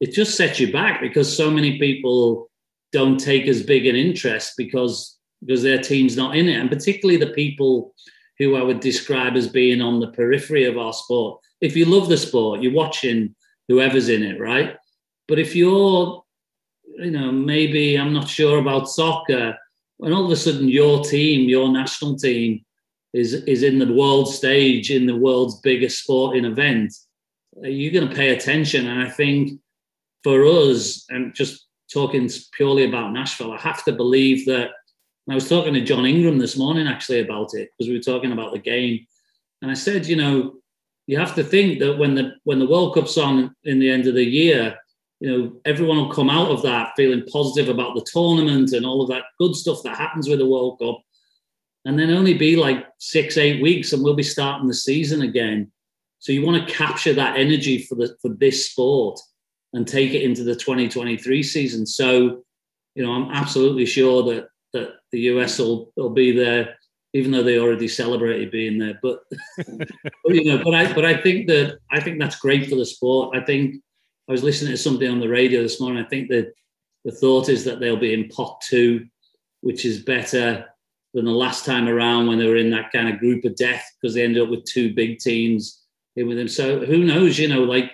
it 0.00 0.12
just 0.12 0.36
sets 0.36 0.60
you 0.60 0.72
back 0.72 1.00
because 1.00 1.34
so 1.34 1.50
many 1.50 1.78
people 1.78 2.50
don't 2.92 3.18
take 3.18 3.46
as 3.46 3.62
big 3.62 3.86
an 3.86 3.96
interest 3.96 4.54
because 4.56 5.18
because 5.40 5.62
their 5.62 5.78
team's 5.78 6.16
not 6.16 6.36
in 6.36 6.48
it, 6.48 6.58
and 6.58 6.68
particularly 6.68 7.16
the 7.16 7.32
people 7.32 7.94
who 8.38 8.56
I 8.56 8.62
would 8.62 8.80
describe 8.80 9.34
as 9.36 9.48
being 9.48 9.80
on 9.80 10.00
the 10.00 10.12
periphery 10.12 10.64
of 10.64 10.78
our 10.78 10.92
sport. 10.92 11.40
If 11.60 11.76
you 11.76 11.84
love 11.84 12.08
the 12.08 12.16
sport, 12.16 12.62
you're 12.62 12.72
watching 12.72 13.34
whoever's 13.68 14.08
in 14.08 14.22
it, 14.22 14.40
right? 14.40 14.76
But 15.26 15.38
if 15.38 15.54
you're, 15.54 16.22
you 16.98 17.10
know, 17.10 17.32
maybe 17.32 17.96
I'm 17.96 18.12
not 18.12 18.28
sure 18.28 18.58
about 18.58 18.88
soccer, 18.88 19.56
and 20.00 20.14
all 20.14 20.24
of 20.24 20.30
a 20.30 20.36
sudden 20.36 20.68
your 20.68 21.04
team, 21.04 21.48
your 21.48 21.70
national 21.70 22.16
team, 22.16 22.64
is 23.12 23.34
is 23.34 23.62
in 23.62 23.78
the 23.78 23.92
world 23.92 24.32
stage 24.32 24.90
in 24.90 25.06
the 25.06 25.16
world's 25.16 25.60
biggest 25.60 26.02
sporting 26.02 26.44
event, 26.44 26.92
are 27.62 27.68
you're 27.68 27.92
going 27.92 28.08
to 28.08 28.14
pay 28.14 28.30
attention. 28.30 28.86
And 28.86 29.02
I 29.02 29.10
think 29.10 29.60
for 30.22 30.44
us, 30.44 31.04
and 31.08 31.34
just 31.34 31.66
talking 31.92 32.28
purely 32.52 32.84
about 32.84 33.12
Nashville, 33.12 33.52
I 33.52 33.58
have 33.58 33.84
to 33.84 33.92
believe 33.92 34.46
that 34.46 34.70
I 35.30 35.34
was 35.34 35.48
talking 35.48 35.74
to 35.74 35.80
John 35.82 36.06
Ingram 36.06 36.38
this 36.38 36.56
morning 36.56 36.86
actually 36.86 37.20
about 37.20 37.54
it 37.54 37.70
because 37.76 37.88
we 37.88 37.96
were 37.96 38.02
talking 38.02 38.32
about 38.32 38.52
the 38.52 38.58
game, 38.58 39.06
and 39.60 39.70
I 39.70 39.74
said, 39.74 40.06
you 40.06 40.16
know, 40.16 40.54
you 41.06 41.18
have 41.18 41.34
to 41.34 41.44
think 41.44 41.80
that 41.80 41.98
when 41.98 42.14
the 42.14 42.32
when 42.44 42.58
the 42.58 42.68
World 42.68 42.94
Cup's 42.94 43.18
on 43.18 43.54
in 43.64 43.78
the 43.78 43.90
end 43.90 44.06
of 44.06 44.14
the 44.14 44.24
year, 44.24 44.76
you 45.20 45.30
know, 45.30 45.52
everyone 45.64 45.98
will 45.98 46.12
come 46.12 46.30
out 46.30 46.50
of 46.50 46.62
that 46.62 46.92
feeling 46.96 47.24
positive 47.30 47.68
about 47.68 47.94
the 47.94 48.06
tournament 48.10 48.72
and 48.72 48.86
all 48.86 49.02
of 49.02 49.08
that 49.08 49.24
good 49.38 49.54
stuff 49.54 49.82
that 49.82 49.96
happens 49.96 50.28
with 50.28 50.38
the 50.38 50.48
World 50.48 50.78
Cup, 50.78 51.00
and 51.84 51.98
then 51.98 52.10
only 52.10 52.34
be 52.34 52.56
like 52.56 52.86
six 52.98 53.36
eight 53.36 53.60
weeks, 53.60 53.92
and 53.92 54.02
we'll 54.02 54.14
be 54.14 54.22
starting 54.22 54.66
the 54.68 54.74
season 54.74 55.22
again. 55.22 55.70
So 56.20 56.32
you 56.32 56.44
want 56.44 56.66
to 56.66 56.74
capture 56.74 57.12
that 57.14 57.36
energy 57.36 57.82
for 57.82 57.96
the 57.96 58.16
for 58.22 58.30
this 58.30 58.70
sport 58.70 59.20
and 59.72 59.86
take 59.86 60.14
it 60.14 60.22
into 60.22 60.44
the 60.44 60.56
2023 60.56 61.42
season. 61.42 61.84
So, 61.86 62.42
you 62.94 63.04
know, 63.04 63.12
I'm 63.12 63.30
absolutely 63.30 63.84
sure 63.84 64.22
that 64.24 64.48
that 64.72 64.94
the 65.12 65.20
US 65.32 65.58
will, 65.58 65.92
will 65.96 66.10
be 66.10 66.32
there, 66.32 66.76
even 67.14 67.30
though 67.30 67.42
they 67.42 67.58
already 67.58 67.88
celebrated 67.88 68.50
being 68.50 68.78
there. 68.78 68.98
But, 69.02 70.34
you 70.34 70.44
know, 70.44 70.62
but 70.62 70.74
I 70.74 70.92
but 70.92 71.04
I 71.04 71.16
think 71.16 71.46
that 71.48 71.78
I 71.90 72.00
think 72.00 72.18
that's 72.18 72.36
great 72.36 72.68
for 72.68 72.76
the 72.76 72.84
sport. 72.84 73.36
I 73.36 73.40
think 73.40 73.76
I 74.28 74.32
was 74.32 74.42
listening 74.42 74.72
to 74.72 74.76
something 74.76 75.10
on 75.10 75.20
the 75.20 75.28
radio 75.28 75.62
this 75.62 75.80
morning. 75.80 76.04
I 76.04 76.08
think 76.08 76.28
that 76.28 76.52
the 77.04 77.12
thought 77.12 77.48
is 77.48 77.64
that 77.64 77.80
they'll 77.80 77.96
be 77.96 78.12
in 78.12 78.28
pot 78.28 78.60
two, 78.60 79.06
which 79.62 79.84
is 79.86 80.02
better 80.02 80.66
than 81.14 81.24
the 81.24 81.30
last 81.30 81.64
time 81.64 81.88
around 81.88 82.26
when 82.26 82.38
they 82.38 82.46
were 82.46 82.56
in 82.56 82.70
that 82.70 82.92
kind 82.92 83.08
of 83.08 83.18
group 83.18 83.44
of 83.44 83.56
death 83.56 83.84
because 84.00 84.14
they 84.14 84.22
ended 84.22 84.42
up 84.42 84.50
with 84.50 84.64
two 84.64 84.94
big 84.94 85.18
teams 85.18 85.84
in 86.16 86.28
with 86.28 86.36
them. 86.36 86.48
So 86.48 86.84
who 86.84 87.04
knows? 87.04 87.38
You 87.38 87.48
know, 87.48 87.62
like 87.62 87.92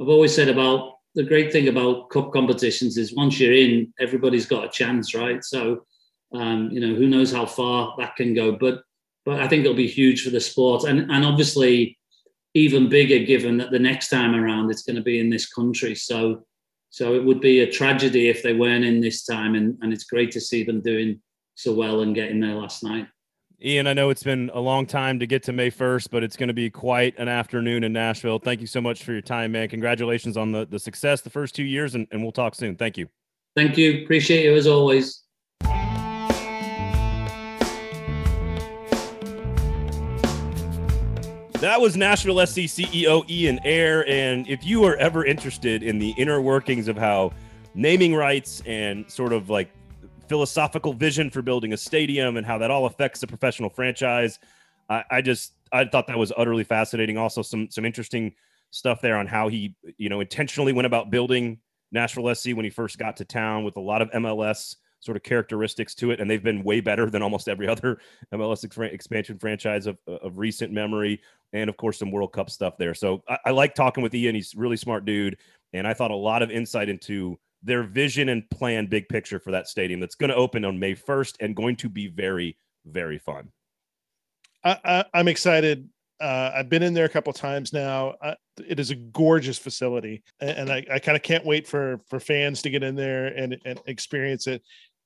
I've 0.00 0.08
always 0.08 0.34
said 0.34 0.48
about 0.48 0.94
the 1.14 1.24
great 1.24 1.52
thing 1.52 1.68
about 1.68 2.10
cup 2.10 2.32
competitions 2.32 2.96
is 2.96 3.14
once 3.14 3.38
you're 3.38 3.52
in, 3.52 3.92
everybody's 3.98 4.46
got 4.46 4.64
a 4.64 4.70
chance, 4.70 5.14
right? 5.14 5.42
So 5.44 5.84
um, 6.32 6.70
you 6.70 6.80
know, 6.80 6.94
who 6.94 7.06
knows 7.06 7.32
how 7.32 7.46
far 7.46 7.94
that 7.98 8.16
can 8.16 8.34
go, 8.34 8.52
but 8.52 8.82
but 9.24 9.40
I 9.40 9.48
think 9.48 9.64
it'll 9.64 9.76
be 9.76 9.86
huge 9.86 10.22
for 10.22 10.30
the 10.30 10.40
sport, 10.40 10.84
and 10.84 11.10
and 11.10 11.24
obviously 11.24 11.98
even 12.54 12.88
bigger 12.88 13.24
given 13.24 13.58
that 13.58 13.70
the 13.70 13.78
next 13.78 14.08
time 14.08 14.34
around 14.34 14.70
it's 14.70 14.82
going 14.82 14.96
to 14.96 15.02
be 15.02 15.20
in 15.20 15.30
this 15.30 15.46
country. 15.52 15.94
So 15.94 16.44
so 16.90 17.14
it 17.14 17.24
would 17.24 17.40
be 17.40 17.60
a 17.60 17.70
tragedy 17.70 18.28
if 18.28 18.42
they 18.42 18.54
weren't 18.54 18.84
in 18.84 19.00
this 19.00 19.24
time, 19.24 19.54
and 19.54 19.78
and 19.82 19.92
it's 19.92 20.04
great 20.04 20.30
to 20.32 20.40
see 20.40 20.64
them 20.64 20.80
doing 20.80 21.20
so 21.54 21.74
well 21.74 22.02
and 22.02 22.14
getting 22.14 22.40
there 22.40 22.54
last 22.54 22.82
night. 22.82 23.06
Ian, 23.60 23.88
I 23.88 23.92
know 23.92 24.10
it's 24.10 24.22
been 24.22 24.52
a 24.54 24.60
long 24.60 24.86
time 24.86 25.18
to 25.18 25.26
get 25.26 25.42
to 25.44 25.52
May 25.52 25.68
1st, 25.68 26.10
but 26.12 26.22
it's 26.22 26.36
going 26.36 26.46
to 26.46 26.54
be 26.54 26.70
quite 26.70 27.18
an 27.18 27.26
afternoon 27.26 27.82
in 27.82 27.92
Nashville. 27.92 28.38
Thank 28.38 28.60
you 28.60 28.68
so 28.68 28.80
much 28.80 29.02
for 29.02 29.10
your 29.10 29.20
time, 29.20 29.50
man. 29.50 29.68
Congratulations 29.68 30.36
on 30.36 30.52
the, 30.52 30.64
the 30.64 30.78
success 30.78 31.22
the 31.22 31.30
first 31.30 31.56
two 31.56 31.64
years, 31.64 31.96
and, 31.96 32.06
and 32.12 32.22
we'll 32.22 32.30
talk 32.30 32.54
soon. 32.54 32.76
Thank 32.76 32.96
you. 32.96 33.08
Thank 33.56 33.76
you. 33.76 34.04
Appreciate 34.04 34.44
you 34.44 34.54
as 34.54 34.68
always. 34.68 35.24
That 41.60 41.80
was 41.80 41.96
Nashville 41.96 42.46
SC 42.46 42.58
CEO 42.68 43.28
Ian 43.28 43.58
Ayre. 43.64 44.08
And 44.08 44.46
if 44.46 44.64
you 44.64 44.84
are 44.84 44.94
ever 44.94 45.24
interested 45.24 45.82
in 45.82 45.98
the 45.98 46.10
inner 46.10 46.40
workings 46.40 46.86
of 46.86 46.96
how 46.96 47.32
naming 47.74 48.14
rights 48.14 48.62
and 48.64 49.10
sort 49.10 49.32
of 49.32 49.50
like 49.50 49.68
philosophical 50.28 50.92
vision 50.92 51.30
for 51.30 51.42
building 51.42 51.72
a 51.72 51.76
stadium 51.76 52.36
and 52.36 52.46
how 52.46 52.58
that 52.58 52.70
all 52.70 52.86
affects 52.86 53.24
a 53.24 53.26
professional 53.26 53.70
franchise, 53.70 54.38
I, 54.88 55.02
I 55.10 55.20
just 55.20 55.54
I 55.72 55.84
thought 55.84 56.06
that 56.06 56.16
was 56.16 56.32
utterly 56.36 56.62
fascinating. 56.62 57.18
Also, 57.18 57.42
some 57.42 57.68
some 57.72 57.84
interesting 57.84 58.34
stuff 58.70 59.00
there 59.00 59.16
on 59.16 59.26
how 59.26 59.48
he 59.48 59.74
you 59.96 60.08
know 60.08 60.20
intentionally 60.20 60.72
went 60.72 60.86
about 60.86 61.10
building 61.10 61.58
Nashville 61.90 62.32
SC 62.36 62.50
when 62.50 62.66
he 62.66 62.70
first 62.70 62.98
got 62.98 63.16
to 63.16 63.24
town 63.24 63.64
with 63.64 63.76
a 63.76 63.80
lot 63.80 64.00
of 64.00 64.08
MLS 64.12 64.76
sort 65.00 65.16
of 65.16 65.22
characteristics 65.22 65.94
to 65.94 66.10
it, 66.10 66.20
and 66.20 66.30
they've 66.30 66.42
been 66.42 66.62
way 66.64 66.80
better 66.80 67.08
than 67.10 67.22
almost 67.22 67.48
every 67.48 67.68
other 67.74 67.98
MLS 68.32 68.64
expansion 68.92 69.38
franchise 69.38 69.86
of, 69.86 69.98
of 70.06 70.38
recent 70.38 70.72
memory, 70.72 71.20
and 71.52 71.70
of 71.70 71.76
course 71.76 71.98
some 71.98 72.10
World 72.10 72.32
Cup 72.32 72.50
stuff 72.50 72.76
there. 72.78 72.94
So 72.94 73.22
I, 73.28 73.38
I 73.46 73.50
like 73.50 73.74
talking 73.74 74.02
with 74.02 74.14
Ian; 74.14 74.34
he's 74.34 74.54
really 74.54 74.76
smart 74.76 75.04
dude, 75.04 75.36
and 75.72 75.86
I 75.86 75.94
thought 75.94 76.10
a 76.10 76.16
lot 76.16 76.42
of 76.42 76.50
insight 76.50 76.88
into 76.88 77.38
their 77.62 77.82
vision 77.82 78.28
and 78.28 78.48
plan, 78.50 78.86
big 78.86 79.08
picture 79.08 79.38
for 79.38 79.50
that 79.50 79.68
stadium 79.68 80.00
that's 80.00 80.14
going 80.14 80.30
to 80.30 80.36
open 80.36 80.64
on 80.64 80.78
May 80.78 80.94
1st 80.94 81.36
and 81.40 81.56
going 81.56 81.76
to 81.76 81.88
be 81.88 82.06
very, 82.06 82.56
very 82.86 83.18
fun. 83.18 83.50
I, 84.64 85.04
am 85.14 85.28
excited. 85.28 85.88
Uh, 86.20 86.52
I've 86.54 86.68
been 86.68 86.82
in 86.82 86.94
there 86.94 87.04
a 87.04 87.08
couple 87.08 87.32
times 87.32 87.72
now. 87.72 88.14
Uh, 88.20 88.34
it 88.66 88.80
is 88.80 88.90
a 88.90 88.96
gorgeous 88.96 89.58
facility, 89.58 90.22
and, 90.40 90.50
and 90.50 90.72
I, 90.72 90.84
I 90.92 90.98
kind 90.98 91.16
of 91.16 91.22
can't 91.22 91.44
wait 91.44 91.66
for 91.66 92.00
for 92.08 92.18
fans 92.18 92.60
to 92.62 92.70
get 92.70 92.82
in 92.82 92.96
there 92.96 93.26
and, 93.26 93.56
and 93.64 93.80
experience 93.86 94.46
it. 94.46 94.62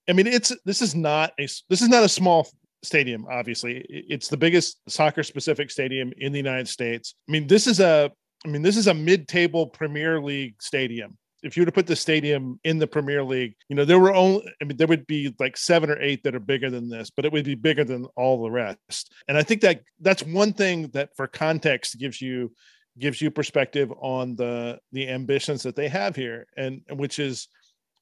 I 0.08 0.14
mean, 0.14 0.26
it's 0.26 0.52
this 0.64 0.80
is 0.80 0.94
not 0.94 1.32
a 1.38 1.44
this 1.68 1.82
is 1.82 1.88
not 1.88 2.02
a 2.02 2.08
small 2.08 2.48
stadium. 2.82 3.26
Obviously, 3.30 3.84
it's 3.88 4.28
the 4.28 4.36
biggest 4.36 4.78
soccer 4.88 5.22
specific 5.22 5.70
stadium 5.70 6.12
in 6.18 6.32
the 6.32 6.38
United 6.38 6.68
States. 6.68 7.14
I 7.28 7.32
mean, 7.32 7.46
this 7.46 7.66
is 7.66 7.80
a 7.80 8.10
I 8.44 8.48
mean, 8.48 8.62
this 8.62 8.76
is 8.76 8.88
a 8.88 8.94
mid 8.94 9.28
table 9.28 9.66
Premier 9.68 10.20
League 10.20 10.60
stadium 10.60 11.16
if 11.42 11.56
you 11.56 11.62
were 11.62 11.66
to 11.66 11.72
put 11.72 11.86
the 11.86 11.96
stadium 11.96 12.60
in 12.64 12.78
the 12.78 12.86
Premier 12.86 13.22
League, 13.22 13.54
you 13.68 13.74
know, 13.74 13.84
there 13.84 13.98
were 13.98 14.14
only, 14.14 14.44
I 14.60 14.64
mean, 14.64 14.76
there 14.76 14.86
would 14.86 15.06
be 15.06 15.34
like 15.38 15.56
seven 15.56 15.90
or 15.90 16.00
eight 16.00 16.22
that 16.22 16.34
are 16.34 16.40
bigger 16.40 16.70
than 16.70 16.88
this, 16.88 17.10
but 17.10 17.24
it 17.24 17.32
would 17.32 17.44
be 17.44 17.56
bigger 17.56 17.84
than 17.84 18.06
all 18.16 18.42
the 18.42 18.50
rest. 18.50 19.12
And 19.28 19.36
I 19.36 19.42
think 19.42 19.60
that 19.62 19.82
that's 20.00 20.22
one 20.22 20.52
thing 20.52 20.88
that 20.92 21.10
for 21.16 21.26
context 21.26 21.98
gives 21.98 22.20
you 22.20 22.52
gives 22.98 23.22
you 23.22 23.30
perspective 23.30 23.90
on 24.00 24.36
the 24.36 24.78
the 24.92 25.08
ambitions 25.08 25.62
that 25.62 25.74
they 25.74 25.88
have 25.88 26.14
here 26.14 26.46
and 26.58 26.82
which 26.90 27.18
is 27.18 27.48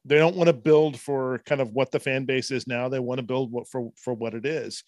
they 0.05 0.17
don't 0.17 0.37
want 0.37 0.49
to 0.49 0.55
build 0.55 0.99
for 0.99 1.41
kind 1.47 1.61
of 1.61 1.73
what 1.73 1.91
the 1.91 2.01
fan 2.01 2.25
base 2.25 2.51
is 2.51 2.67
now 2.67 2.89
they 2.89 2.99
want 2.99 3.19
to 3.19 3.27
build 3.27 3.53
what 3.53 3.69
for 3.69 3.91
for 3.97 4.15
what 4.15 4.35
it 4.35 4.47
is 4.47 4.85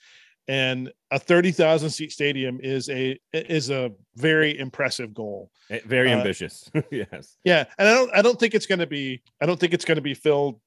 and 0.49 0.93
a 1.11 1.19
30,000 1.19 1.91
seat 1.91 2.13
stadium 2.13 2.59
is 2.63 2.89
a 2.89 3.19
is 3.33 3.71
a 3.71 3.93
very 4.17 4.59
impressive 4.59 5.15
goal. 5.15 5.51
Eh, 5.71 5.81
very 5.87 6.13
uh, 6.13 6.17
ambitious. 6.17 6.69
yes. 6.91 7.37
Yeah, 7.45 7.65
and 7.79 7.89
I 7.89 7.95
don't 7.95 8.15
I 8.17 8.23
don't 8.23 8.39
think 8.39 8.55
it's 8.55 8.67
going 8.67 8.81
to 8.81 8.87
be 8.87 9.23
I 9.41 9.47
don't 9.47 9.59
think 9.59 9.73
it's 9.73 9.85
going 9.85 9.97
to 9.97 10.03
be 10.03 10.15
filled 10.15 10.61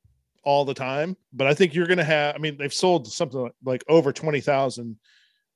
all 0.44 0.64
the 0.64 0.74
time, 0.74 1.18
but 1.34 1.48
I 1.48 1.54
think 1.54 1.74
you're 1.74 1.88
going 1.88 1.98
to 1.98 2.06
have 2.06 2.36
I 2.36 2.38
mean 2.38 2.58
they've 2.58 2.74
sold 2.74 3.08
something 3.12 3.50
like 3.64 3.84
over 3.88 4.14
20,000 4.14 4.98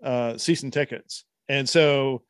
uh 0.03 0.37
season 0.37 0.71
tickets. 0.71 1.23
And 1.47 1.67
so 1.67 2.23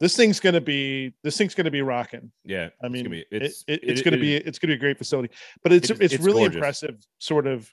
this 0.00 0.16
thing's 0.16 0.40
going 0.40 0.54
to 0.54 0.60
be 0.60 1.14
this 1.22 1.36
thing's 1.36 1.54
going 1.54 1.64
to 1.64 1.70
be 1.70 1.82
rocking. 1.82 2.30
Yeah. 2.44 2.68
I 2.82 2.88
mean 2.88 3.24
it's 3.30 3.64
it's, 3.64 3.64
it, 3.66 3.80
it's 3.82 4.02
going 4.02 4.14
to 4.14 4.20
be 4.20 4.36
it's 4.36 4.58
going 4.58 4.68
to 4.68 4.74
be 4.74 4.78
a 4.78 4.80
great 4.80 4.98
facility, 4.98 5.32
but 5.62 5.72
it's 5.72 5.90
it's, 5.90 6.00
it's 6.00 6.18
really 6.18 6.42
gorgeous. 6.42 6.56
impressive 6.56 7.06
sort 7.18 7.46
of 7.46 7.70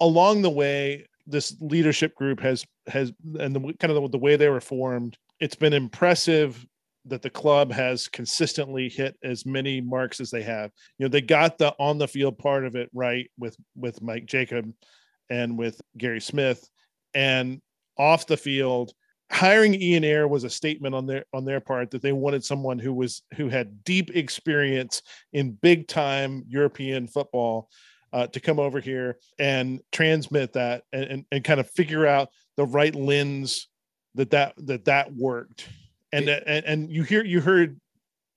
along 0.00 0.42
the 0.42 0.50
way 0.50 1.06
this 1.26 1.56
leadership 1.60 2.14
group 2.14 2.40
has 2.40 2.64
has 2.86 3.12
and 3.38 3.54
the 3.54 3.74
kind 3.74 3.92
of 3.92 4.02
the, 4.02 4.08
the 4.10 4.18
way 4.18 4.36
they 4.36 4.48
were 4.48 4.60
formed 4.60 5.18
it's 5.40 5.56
been 5.56 5.72
impressive 5.72 6.64
that 7.04 7.22
the 7.22 7.30
club 7.30 7.72
has 7.72 8.08
consistently 8.08 8.88
hit 8.88 9.16
as 9.22 9.46
many 9.46 9.80
marks 9.80 10.20
as 10.20 10.30
they 10.30 10.42
have 10.42 10.70
you 10.98 11.04
know 11.04 11.08
they 11.08 11.20
got 11.20 11.58
the 11.58 11.74
on 11.78 11.98
the 11.98 12.08
field 12.08 12.38
part 12.38 12.64
of 12.64 12.76
it 12.76 12.88
right 12.94 13.28
with 13.38 13.56
with 13.74 14.00
mike 14.02 14.26
jacob 14.26 14.72
and 15.30 15.58
with 15.58 15.80
gary 15.98 16.20
smith 16.20 16.68
and 17.14 17.60
off 17.98 18.26
the 18.26 18.36
field 18.36 18.92
hiring 19.30 19.74
ian 19.74 20.04
Ayre 20.04 20.28
was 20.28 20.44
a 20.44 20.50
statement 20.50 20.94
on 20.94 21.06
their 21.06 21.24
on 21.32 21.44
their 21.44 21.60
part 21.60 21.90
that 21.90 22.02
they 22.02 22.12
wanted 22.12 22.44
someone 22.44 22.78
who 22.78 22.92
was 22.92 23.22
who 23.34 23.48
had 23.48 23.82
deep 23.84 24.14
experience 24.14 25.02
in 25.32 25.52
big 25.52 25.88
time 25.88 26.44
european 26.48 27.08
football 27.08 27.68
uh, 28.12 28.26
to 28.28 28.40
come 28.40 28.58
over 28.58 28.80
here 28.80 29.18
and 29.38 29.80
transmit 29.92 30.52
that 30.54 30.84
and, 30.92 31.04
and, 31.04 31.24
and 31.32 31.44
kind 31.44 31.60
of 31.60 31.68
figure 31.70 32.06
out 32.06 32.30
the 32.56 32.64
right 32.64 32.94
lens 32.94 33.68
that 34.14 34.30
that 34.30 34.54
that 34.58 34.84
that 34.86 35.14
worked. 35.14 35.68
And 36.12 36.28
and, 36.28 36.64
and 36.64 36.90
you 36.90 37.02
hear 37.02 37.24
you 37.24 37.40
heard 37.40 37.78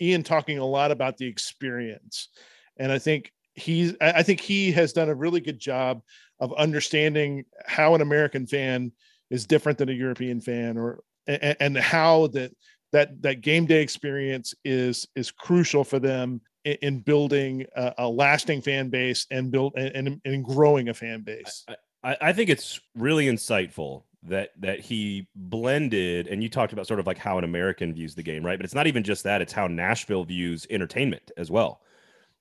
ian 0.02 0.24
talking 0.24 0.58
a 0.58 0.66
lot 0.66 0.92
about 0.92 1.18
the 1.18 1.28
experience. 1.28 2.30
And 2.78 2.92
i 2.92 3.00
think 3.00 3.32
he's 3.54 3.94
i 4.00 4.24
think 4.24 4.40
he 4.40 4.72
has 4.72 4.94
done 4.94 5.10
a 5.10 5.16
really 5.16 5.42
good 5.42 5.60
job 5.60 6.02
of 6.40 6.54
understanding 6.54 7.44
how 7.66 7.94
an 7.94 8.00
american 8.00 8.48
fan 8.48 8.92
is 9.30 9.46
different 9.46 9.78
than 9.78 9.90
a 9.90 9.94
european 9.94 10.40
fan 10.42 10.78
or 10.78 11.00
and, 11.28 11.58
and 11.60 11.78
how 11.78 12.28
that 12.28 12.52
that 12.92 13.22
that 13.22 13.42
game 13.42 13.66
day 13.66 13.82
experience 13.82 14.54
is 14.66 15.08
is 15.16 15.32
crucial 15.32 15.84
for 15.84 16.00
them 16.00 16.42
in, 16.66 17.00
building 17.00 17.66
a, 17.76 17.94
a, 18.00 18.08
lasting 18.08 18.62
fan 18.62 18.90
base 18.90 19.26
and 19.32 19.52
build 19.52 19.74
and, 19.76 20.20
and, 20.26 20.44
growing 20.44 20.90
a 20.90 20.94
fan 20.94 21.22
base. 21.22 21.66
I, 22.04 22.18
I 22.22 22.34
think 22.34 22.50
it's 22.50 22.80
really 22.96 23.26
insightful 23.28 24.04
that 24.24 24.50
that 24.60 24.82
he 24.82 25.28
blended 25.34 26.28
and 26.28 26.44
you 26.44 26.50
talked 26.50 26.74
about 26.74 26.86
sort 26.86 27.00
of 27.00 27.08
like 27.08 27.18
how 27.18 27.38
an 27.38 27.46
American 27.46 27.94
views 27.94 28.16
the 28.16 28.24
game, 28.24 28.46
right? 28.46 28.60
But 28.60 28.66
it's 28.66 28.76
not 28.76 28.88
even 28.88 29.04
just 29.04 29.24
that, 29.24 29.42
it's 29.42 29.54
how 29.54 29.68
Nashville 29.68 30.26
views 30.26 30.68
entertainment 30.70 31.32
as 31.38 31.50
well. 31.50 31.82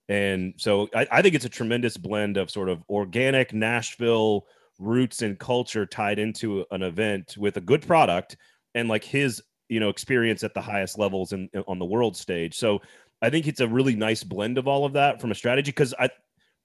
And 0.08 0.54
so 0.56 0.88
I, 0.94 1.06
I 1.12 1.22
think 1.22 1.34
it's 1.34 1.44
a 1.44 1.50
tremendous 1.50 1.96
blend 1.96 2.36
of 2.36 2.50
sort 2.50 2.68
of 2.68 2.82
organic 2.88 3.52
Nashville 3.52 4.46
roots 4.78 5.22
and 5.22 5.38
culture 5.38 5.86
tied 5.86 6.18
into 6.18 6.64
an 6.70 6.82
event 6.82 7.36
with 7.36 7.56
a 7.56 7.60
good 7.60 7.86
product 7.86 8.36
and 8.74 8.88
like 8.88 9.04
his 9.04 9.42
you 9.68 9.80
know 9.80 9.88
experience 9.88 10.42
at 10.44 10.54
the 10.54 10.60
highest 10.60 10.98
levels 10.98 11.32
and 11.32 11.48
on 11.66 11.78
the 11.78 11.84
world 11.84 12.16
stage. 12.16 12.56
So 12.56 12.80
I 13.20 13.30
think 13.30 13.46
it's 13.46 13.60
a 13.60 13.68
really 13.68 13.96
nice 13.96 14.22
blend 14.22 14.58
of 14.58 14.68
all 14.68 14.84
of 14.84 14.92
that 14.94 15.20
from 15.20 15.30
a 15.30 15.34
strategy 15.34 15.70
because 15.70 15.94
I 15.98 16.08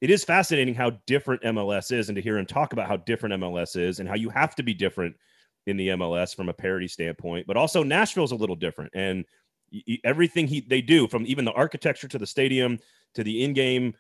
it 0.02 0.10
is 0.10 0.24
fascinating 0.24 0.76
how 0.76 0.92
different 1.08 1.42
MLS 1.44 1.92
is 1.92 2.10
and 2.10 2.16
to 2.16 2.22
hear 2.22 2.38
him 2.38 2.46
talk 2.46 2.74
about 2.74 2.88
how 2.88 2.98
different 2.98 3.42
MLS 3.42 3.78
is 3.78 4.00
and 4.00 4.10
how 4.10 4.16
you 4.16 4.30
have 4.30 4.54
to 4.56 4.64
be 4.64 4.74
different 4.74 5.16
in 5.66 5.78
the 5.78 5.90
MLS 5.90 6.36
from 6.36 6.50
a 6.50 6.54
parity 6.54 6.90
standpoint, 6.90 7.48
but 7.48 7.56
also 7.56 7.84
Nashville's 7.84 8.34
a 8.34 8.36
little 8.36 8.56
different 8.56 8.92
and 8.94 9.26
everything 10.04 10.48
he 10.48 10.62
they 10.62 10.82
do 10.82 11.08
from 11.08 11.26
even 11.26 11.46
the 11.46 11.52
architecture 11.54 12.08
to 12.08 12.18
the 12.20 12.28
stadium 12.28 12.78
to 13.16 13.24
the 13.24 13.44
in-game 13.44 13.94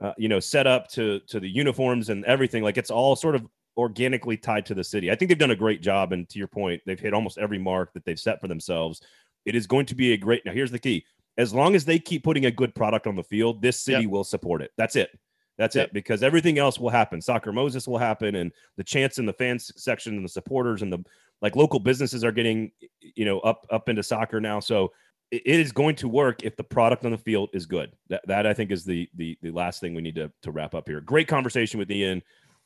uh, 0.00 0.12
you 0.18 0.28
know 0.28 0.40
setup 0.40 0.88
to 0.88 1.20
to 1.28 1.38
the 1.38 1.48
uniforms 1.48 2.08
and 2.08 2.24
everything 2.24 2.64
like 2.64 2.76
it's 2.76 2.90
all 2.90 3.14
sort 3.14 3.36
of 3.36 3.46
organically 3.76 4.36
tied 4.36 4.66
to 4.66 4.74
the 4.74 4.84
city. 4.84 5.10
I 5.10 5.14
think 5.14 5.28
they've 5.28 5.38
done 5.38 5.50
a 5.50 5.56
great 5.56 5.82
job 5.82 6.12
and 6.12 6.28
to 6.28 6.38
your 6.38 6.48
point, 6.48 6.82
they've 6.86 7.00
hit 7.00 7.14
almost 7.14 7.38
every 7.38 7.58
mark 7.58 7.92
that 7.94 8.04
they've 8.04 8.18
set 8.18 8.40
for 8.40 8.48
themselves. 8.48 9.02
It 9.46 9.54
is 9.54 9.66
going 9.66 9.86
to 9.86 9.94
be 9.94 10.12
a 10.12 10.16
great 10.16 10.44
Now 10.44 10.52
here's 10.52 10.70
the 10.70 10.78
key 10.78 11.04
as 11.40 11.54
long 11.54 11.74
as 11.74 11.84
they 11.86 11.98
keep 11.98 12.22
putting 12.22 12.46
a 12.46 12.50
good 12.50 12.74
product 12.74 13.06
on 13.06 13.16
the 13.16 13.24
field, 13.24 13.62
this 13.62 13.78
city 13.78 14.02
yep. 14.02 14.10
will 14.10 14.24
support 14.24 14.60
it. 14.60 14.72
That's 14.76 14.94
it. 14.94 15.10
That's 15.56 15.74
yep. 15.74 15.88
it. 15.88 15.94
Because 15.94 16.22
everything 16.22 16.58
else 16.58 16.78
will 16.78 16.90
happen. 16.90 17.20
Soccer 17.20 17.52
Moses 17.52 17.88
will 17.88 17.98
happen, 17.98 18.34
and 18.36 18.52
the 18.76 18.84
chants 18.84 19.18
in 19.18 19.24
the 19.24 19.32
fans 19.32 19.72
section 19.76 20.16
and 20.16 20.24
the 20.24 20.28
supporters 20.28 20.82
and 20.82 20.92
the 20.92 21.02
like 21.40 21.56
local 21.56 21.80
businesses 21.80 22.24
are 22.24 22.32
getting 22.32 22.70
you 23.00 23.24
know 23.24 23.40
up 23.40 23.66
up 23.70 23.88
into 23.88 24.02
soccer 24.02 24.40
now. 24.40 24.60
So 24.60 24.92
it 25.30 25.46
is 25.46 25.72
going 25.72 25.94
to 25.96 26.08
work 26.08 26.42
if 26.42 26.56
the 26.56 26.64
product 26.64 27.04
on 27.04 27.12
the 27.12 27.18
field 27.18 27.50
is 27.52 27.64
good. 27.64 27.92
That 28.08 28.22
that 28.26 28.46
I 28.46 28.52
think 28.52 28.70
is 28.70 28.84
the 28.84 29.08
the 29.14 29.38
the 29.40 29.50
last 29.50 29.80
thing 29.80 29.94
we 29.94 30.02
need 30.02 30.16
to 30.16 30.30
to 30.42 30.50
wrap 30.50 30.74
up 30.74 30.88
here. 30.88 31.00
Great 31.00 31.28
conversation 31.28 31.78
with 31.78 31.90
Ian. 31.90 32.22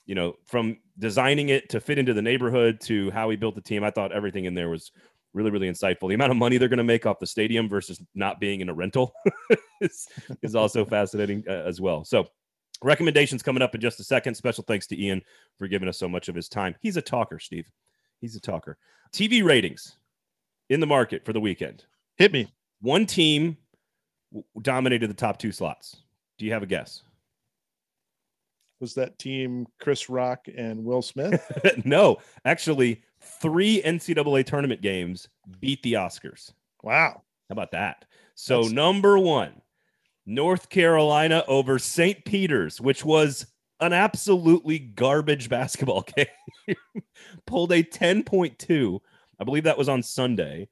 You 0.07 0.15
know, 0.15 0.35
from 0.45 0.79
designing 0.99 1.49
it 1.49 1.69
to 1.71 1.81
fit 1.81 1.99
into 1.99 2.13
the 2.13 2.23
neighborhood 2.23 2.81
to 2.83 3.11
how 3.11 3.31
he 3.31 3.37
built 3.37 3.55
the 3.55 3.61
team, 3.61 3.85
I 3.85 3.91
thought 3.91 4.13
everything 4.13 4.45
in 4.45 4.55
there 4.55 4.69
was 4.69 4.93
really 5.33 5.51
really 5.51 5.69
insightful. 5.69 6.09
The 6.09 6.15
amount 6.15 6.31
of 6.31 6.37
money 6.37 6.59
they're 6.59 6.69
going 6.69 6.79
to 6.79 6.85
make 6.85 7.07
off 7.07 7.19
the 7.19 7.27
stadium 7.27 7.69
versus 7.69 8.01
not 8.15 8.41
being 8.41 8.61
in 8.61 8.69
a 8.69 8.75
rental 8.75 9.13
is, 9.81 10.07
is 10.43 10.55
also 10.55 10.85
fascinating 10.87 11.45
uh, 11.49 11.65
as 11.67 11.81
well. 11.81 12.05
So 12.05 12.29
recommendations 12.83 13.43
coming 13.43 13.63
up 13.63 13.75
in 13.75 13.81
just 13.81 14.01
a 14.01 14.05
second. 14.05 14.35
Special 14.35 14.65
thanks 14.67 14.87
to 14.89 15.01
ian 15.01 15.23
for 15.59 15.69
giving 15.69 15.89
us 15.89 15.99
so 15.99 16.09
much 16.09 16.29
of 16.29 16.35
his 16.35 16.49
time. 16.49 16.75
He's 16.81 16.97
a 16.97 17.03
talker 17.03 17.39
steve. 17.39 17.69
He's 18.21 18.37
a 18.37 18.41
talker. 18.41 18.79
Tv 19.13 19.45
ratings 19.45 19.97
in 20.71 20.81
the 20.81 20.87
market 20.87 21.25
for 21.25 21.33
the 21.33 21.41
weekend. 21.41 21.85
Hit 22.17 22.33
me. 22.33 22.53
One 22.81 23.07
team 23.07 23.57
dominated 24.63 25.09
the 25.09 25.15
top 25.15 25.39
two 25.39 25.53
slots. 25.53 25.97
Do 26.39 26.45
you 26.45 26.53
have 26.53 26.63
a 26.63 26.67
guess 26.67 27.03
was 28.81 28.95
that 28.95 29.19
team 29.19 29.67
chris 29.81 30.09
rock 30.09 30.47
and 30.57 30.85
will 30.85 31.03
smith 31.03 31.43
no 31.85 32.17
actually 32.45 33.03
three 33.25 33.83
NCAA 33.83 34.45
tournament 34.45 34.81
games 34.81 35.29
beat 35.61 35.83
the 35.83 35.95
Oscars. 35.95 36.53
Wow. 36.83 37.23
How 37.49 37.53
about 37.53 37.73
that? 37.73 38.05
So, 38.35 38.63
That's... 38.63 38.73
number 38.73 39.19
one, 39.19 39.61
North 40.27 40.69
Carolina 40.69 41.45
over 41.49 41.79
St. 41.79 42.25
Peter's, 42.25 42.81
which 42.81 43.05
was 43.05 43.47
an 43.81 43.93
absolutely 43.93 44.79
garbage 44.79 45.49
basketball 45.51 46.05
game, 46.17 46.77
pulled 47.47 47.73
a 47.73 47.83
10.2. 47.83 49.01
I 49.41 49.45
believe 49.45 49.65
that 49.65 49.79
was 49.79 49.89
on 49.89 50.03
Sunday. 50.03 50.69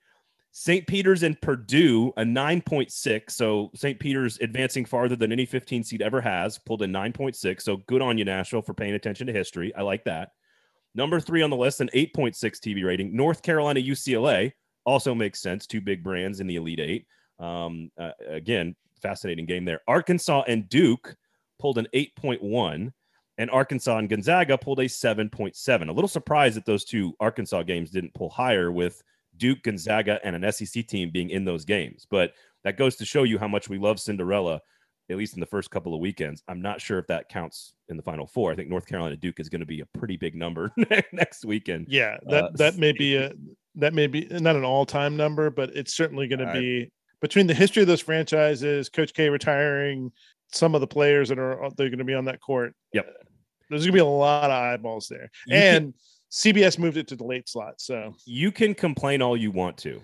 St. 0.54 0.86
Peter's 0.86 1.22
and 1.22 1.40
Purdue, 1.40 2.12
a 2.18 2.22
9.6. 2.22 3.30
So 3.30 3.70
St. 3.74 3.98
Peter's 3.98 4.38
advancing 4.40 4.84
farther 4.84 5.16
than 5.16 5.32
any 5.32 5.46
15 5.46 5.82
seed 5.82 6.02
ever 6.02 6.20
has, 6.20 6.58
pulled 6.58 6.82
a 6.82 6.86
9.6. 6.86 7.62
So 7.62 7.78
good 7.86 8.02
on 8.02 8.18
you, 8.18 8.26
Nashville, 8.26 8.60
for 8.60 8.74
paying 8.74 8.92
attention 8.92 9.26
to 9.26 9.32
history. 9.32 9.74
I 9.74 9.80
like 9.80 10.04
that. 10.04 10.32
Number 10.94 11.20
three 11.20 11.40
on 11.40 11.48
the 11.48 11.56
list, 11.56 11.80
an 11.80 11.88
8.6 11.94 12.36
TV 12.36 12.84
rating. 12.84 13.16
North 13.16 13.42
Carolina, 13.42 13.80
UCLA 13.80 14.52
also 14.84 15.14
makes 15.14 15.40
sense. 15.40 15.66
Two 15.66 15.80
big 15.80 16.04
brands 16.04 16.40
in 16.40 16.46
the 16.46 16.56
Elite 16.56 16.80
Eight. 16.80 17.06
Um, 17.38 17.90
uh, 17.98 18.10
again, 18.28 18.76
fascinating 19.00 19.46
game 19.46 19.64
there. 19.64 19.80
Arkansas 19.88 20.44
and 20.48 20.68
Duke 20.68 21.16
pulled 21.58 21.78
an 21.78 21.88
8.1, 21.94 22.92
and 23.38 23.50
Arkansas 23.50 23.96
and 23.96 24.08
Gonzaga 24.10 24.58
pulled 24.58 24.80
a 24.80 24.84
7.7. 24.84 25.88
A 25.88 25.92
little 25.92 26.08
surprised 26.08 26.58
that 26.58 26.66
those 26.66 26.84
two 26.84 27.14
Arkansas 27.20 27.62
games 27.62 27.90
didn't 27.90 28.12
pull 28.12 28.28
higher 28.28 28.70
with 28.70 29.02
Duke, 29.36 29.62
Gonzaga, 29.62 30.20
and 30.24 30.36
an 30.36 30.52
SEC 30.52 30.86
team 30.86 31.10
being 31.10 31.30
in 31.30 31.44
those 31.44 31.64
games. 31.64 32.06
But 32.10 32.32
that 32.64 32.76
goes 32.76 32.96
to 32.96 33.04
show 33.04 33.22
you 33.24 33.38
how 33.38 33.48
much 33.48 33.68
we 33.68 33.78
love 33.78 33.98
Cinderella 34.00 34.60
at 35.10 35.16
least 35.18 35.34
in 35.34 35.40
the 35.40 35.46
first 35.46 35.70
couple 35.70 35.92
of 35.94 36.00
weekends. 36.00 36.42
I'm 36.48 36.62
not 36.62 36.80
sure 36.80 36.98
if 36.98 37.06
that 37.08 37.28
counts 37.28 37.74
in 37.88 37.96
the 37.98 38.02
final 38.02 38.26
four. 38.26 38.50
I 38.52 38.54
think 38.54 38.70
North 38.70 38.86
Carolina 38.86 39.16
Duke 39.16 39.40
is 39.40 39.48
going 39.50 39.60
to 39.60 39.66
be 39.66 39.80
a 39.80 39.98
pretty 39.98 40.16
big 40.16 40.34
number 40.34 40.72
next 41.12 41.44
weekend. 41.44 41.86
Yeah, 41.90 42.16
that 42.28 42.44
Uh, 42.44 42.50
that 42.54 42.76
may 42.78 42.92
be 42.92 43.16
a 43.16 43.32
that 43.74 43.92
may 43.94 44.06
be 44.06 44.26
not 44.30 44.56
an 44.56 44.64
all 44.64 44.86
time 44.86 45.16
number, 45.16 45.50
but 45.50 45.70
it's 45.76 45.92
certainly 45.94 46.28
going 46.28 46.38
to 46.38 46.52
be 46.52 46.90
between 47.20 47.46
the 47.46 47.52
history 47.52 47.82
of 47.82 47.88
those 47.88 48.00
franchises, 48.00 48.88
Coach 48.88 49.12
K 49.12 49.28
retiring, 49.28 50.12
some 50.52 50.74
of 50.74 50.80
the 50.80 50.86
players 50.86 51.28
that 51.28 51.38
are 51.38 51.68
they're 51.76 51.88
going 51.90 51.98
to 51.98 52.04
be 52.04 52.14
on 52.14 52.24
that 52.26 52.40
court. 52.40 52.72
Yep. 52.94 53.06
there's 53.68 53.82
going 53.82 53.92
to 53.92 53.96
be 53.96 53.98
a 53.98 54.04
lot 54.04 54.44
of 54.44 54.52
eyeballs 54.52 55.08
there, 55.08 55.30
You 55.46 55.56
can- 55.56 55.74
and 55.76 55.94
CBS 56.32 56.78
moved 56.78 56.96
it 56.96 57.06
to 57.08 57.16
the 57.16 57.24
late 57.24 57.48
slot. 57.48 57.74
So 57.80 58.14
you 58.24 58.50
can 58.50 58.74
complain 58.74 59.20
all 59.20 59.36
you 59.36 59.50
want 59.50 59.76
to 59.78 60.00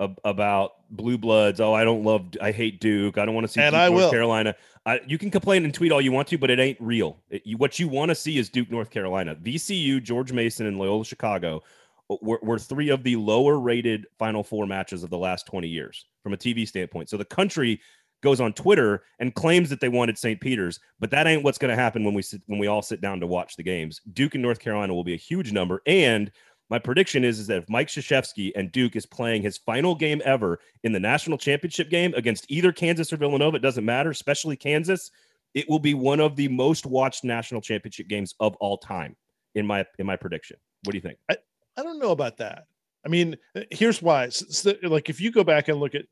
ab- 0.00 0.20
about 0.24 0.72
blue 0.90 1.16
bloods. 1.16 1.60
Oh, 1.60 1.72
I 1.72 1.82
don't 1.82 2.04
love, 2.04 2.26
I 2.42 2.52
hate 2.52 2.78
Duke. 2.80 3.16
I 3.16 3.24
don't 3.24 3.34
want 3.34 3.46
to 3.46 3.52
see 3.52 3.60
And 3.62 3.72
Duke, 3.72 3.80
I 3.80 3.88
North 3.88 4.02
will. 4.02 4.10
Carolina. 4.10 4.54
I, 4.84 5.00
you 5.06 5.16
can 5.16 5.30
complain 5.30 5.64
and 5.64 5.72
tweet 5.72 5.90
all 5.90 6.00
you 6.02 6.12
want 6.12 6.28
to, 6.28 6.36
but 6.38 6.50
it 6.50 6.60
ain't 6.60 6.76
real. 6.80 7.16
It- 7.30 7.42
you, 7.46 7.56
what 7.56 7.78
you 7.78 7.88
want 7.88 8.10
to 8.10 8.14
see 8.14 8.36
is 8.36 8.50
Duke, 8.50 8.70
North 8.70 8.90
Carolina. 8.90 9.34
VCU, 9.34 10.02
George 10.02 10.30
Mason, 10.32 10.66
and 10.66 10.78
Loyola 10.78 11.06
Chicago 11.06 11.62
uh, 12.10 12.16
were, 12.20 12.38
were 12.42 12.58
three 12.58 12.90
of 12.90 13.02
the 13.02 13.16
lower 13.16 13.58
rated 13.58 14.06
Final 14.18 14.44
Four 14.44 14.66
matches 14.66 15.02
of 15.02 15.08
the 15.08 15.18
last 15.18 15.46
20 15.46 15.68
years 15.68 16.04
from 16.22 16.34
a 16.34 16.36
TV 16.36 16.68
standpoint. 16.68 17.08
So 17.08 17.16
the 17.16 17.24
country 17.24 17.80
goes 18.22 18.40
on 18.40 18.52
Twitter 18.52 19.02
and 19.18 19.34
claims 19.34 19.68
that 19.70 19.80
they 19.80 19.88
wanted 19.88 20.16
St. 20.16 20.40
Peter's, 20.40 20.80
but 21.00 21.10
that 21.10 21.26
ain't 21.26 21.42
what's 21.42 21.58
going 21.58 21.74
to 21.74 21.80
happen 21.80 22.04
when 22.04 22.14
we 22.14 22.22
sit, 22.22 22.40
when 22.46 22.58
we 22.58 22.68
all 22.68 22.82
sit 22.82 23.00
down 23.00 23.20
to 23.20 23.26
watch 23.26 23.56
the 23.56 23.62
games. 23.62 24.00
Duke 24.12 24.34
and 24.34 24.42
North 24.42 24.60
Carolina 24.60 24.94
will 24.94 25.04
be 25.04 25.14
a 25.14 25.18
huge 25.18 25.52
number, 25.52 25.82
and 25.86 26.30
my 26.70 26.78
prediction 26.78 27.22
is, 27.22 27.38
is 27.38 27.48
that 27.48 27.58
if 27.58 27.68
Mike 27.68 27.88
Krzyzewski 27.88 28.52
and 28.56 28.72
Duke 28.72 28.96
is 28.96 29.04
playing 29.04 29.42
his 29.42 29.58
final 29.58 29.94
game 29.94 30.22
ever 30.24 30.58
in 30.84 30.92
the 30.92 31.00
national 31.00 31.36
championship 31.36 31.90
game 31.90 32.14
against 32.14 32.46
either 32.48 32.72
Kansas 32.72 33.12
or 33.12 33.18
Villanova, 33.18 33.56
it 33.56 33.62
doesn't 33.62 33.84
matter, 33.84 34.08
especially 34.08 34.56
Kansas, 34.56 35.10
it 35.52 35.68
will 35.68 35.78
be 35.78 35.92
one 35.92 36.18
of 36.18 36.34
the 36.34 36.48
most 36.48 36.86
watched 36.86 37.24
national 37.24 37.60
championship 37.60 38.08
games 38.08 38.34
of 38.40 38.56
all 38.56 38.78
time 38.78 39.16
in 39.54 39.66
my 39.66 39.84
in 39.98 40.06
my 40.06 40.16
prediction. 40.16 40.56
What 40.84 40.92
do 40.92 40.96
you 40.96 41.02
think? 41.02 41.18
I 41.28 41.36
I 41.76 41.82
don't 41.82 41.98
know 41.98 42.10
about 42.10 42.38
that. 42.38 42.64
I 43.04 43.08
mean, 43.08 43.36
here's 43.70 44.00
why. 44.00 44.26
S- 44.26 44.66
s- 44.66 44.76
like 44.82 45.10
if 45.10 45.20
you 45.20 45.30
go 45.30 45.44
back 45.44 45.68
and 45.68 45.78
look 45.78 45.94
at 45.94 46.06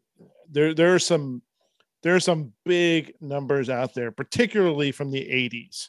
there, 0.51 0.75
there 0.75 0.95
are 0.95 0.99
some 0.99 1.41
there 2.03 2.15
are 2.15 2.21
some 2.21 2.53
big 2.65 3.13
numbers 3.21 3.69
out 3.69 3.95
there, 3.95 4.11
particularly 4.11 4.93
from 4.93 5.11
the 5.11 5.21
80s. 5.21 5.89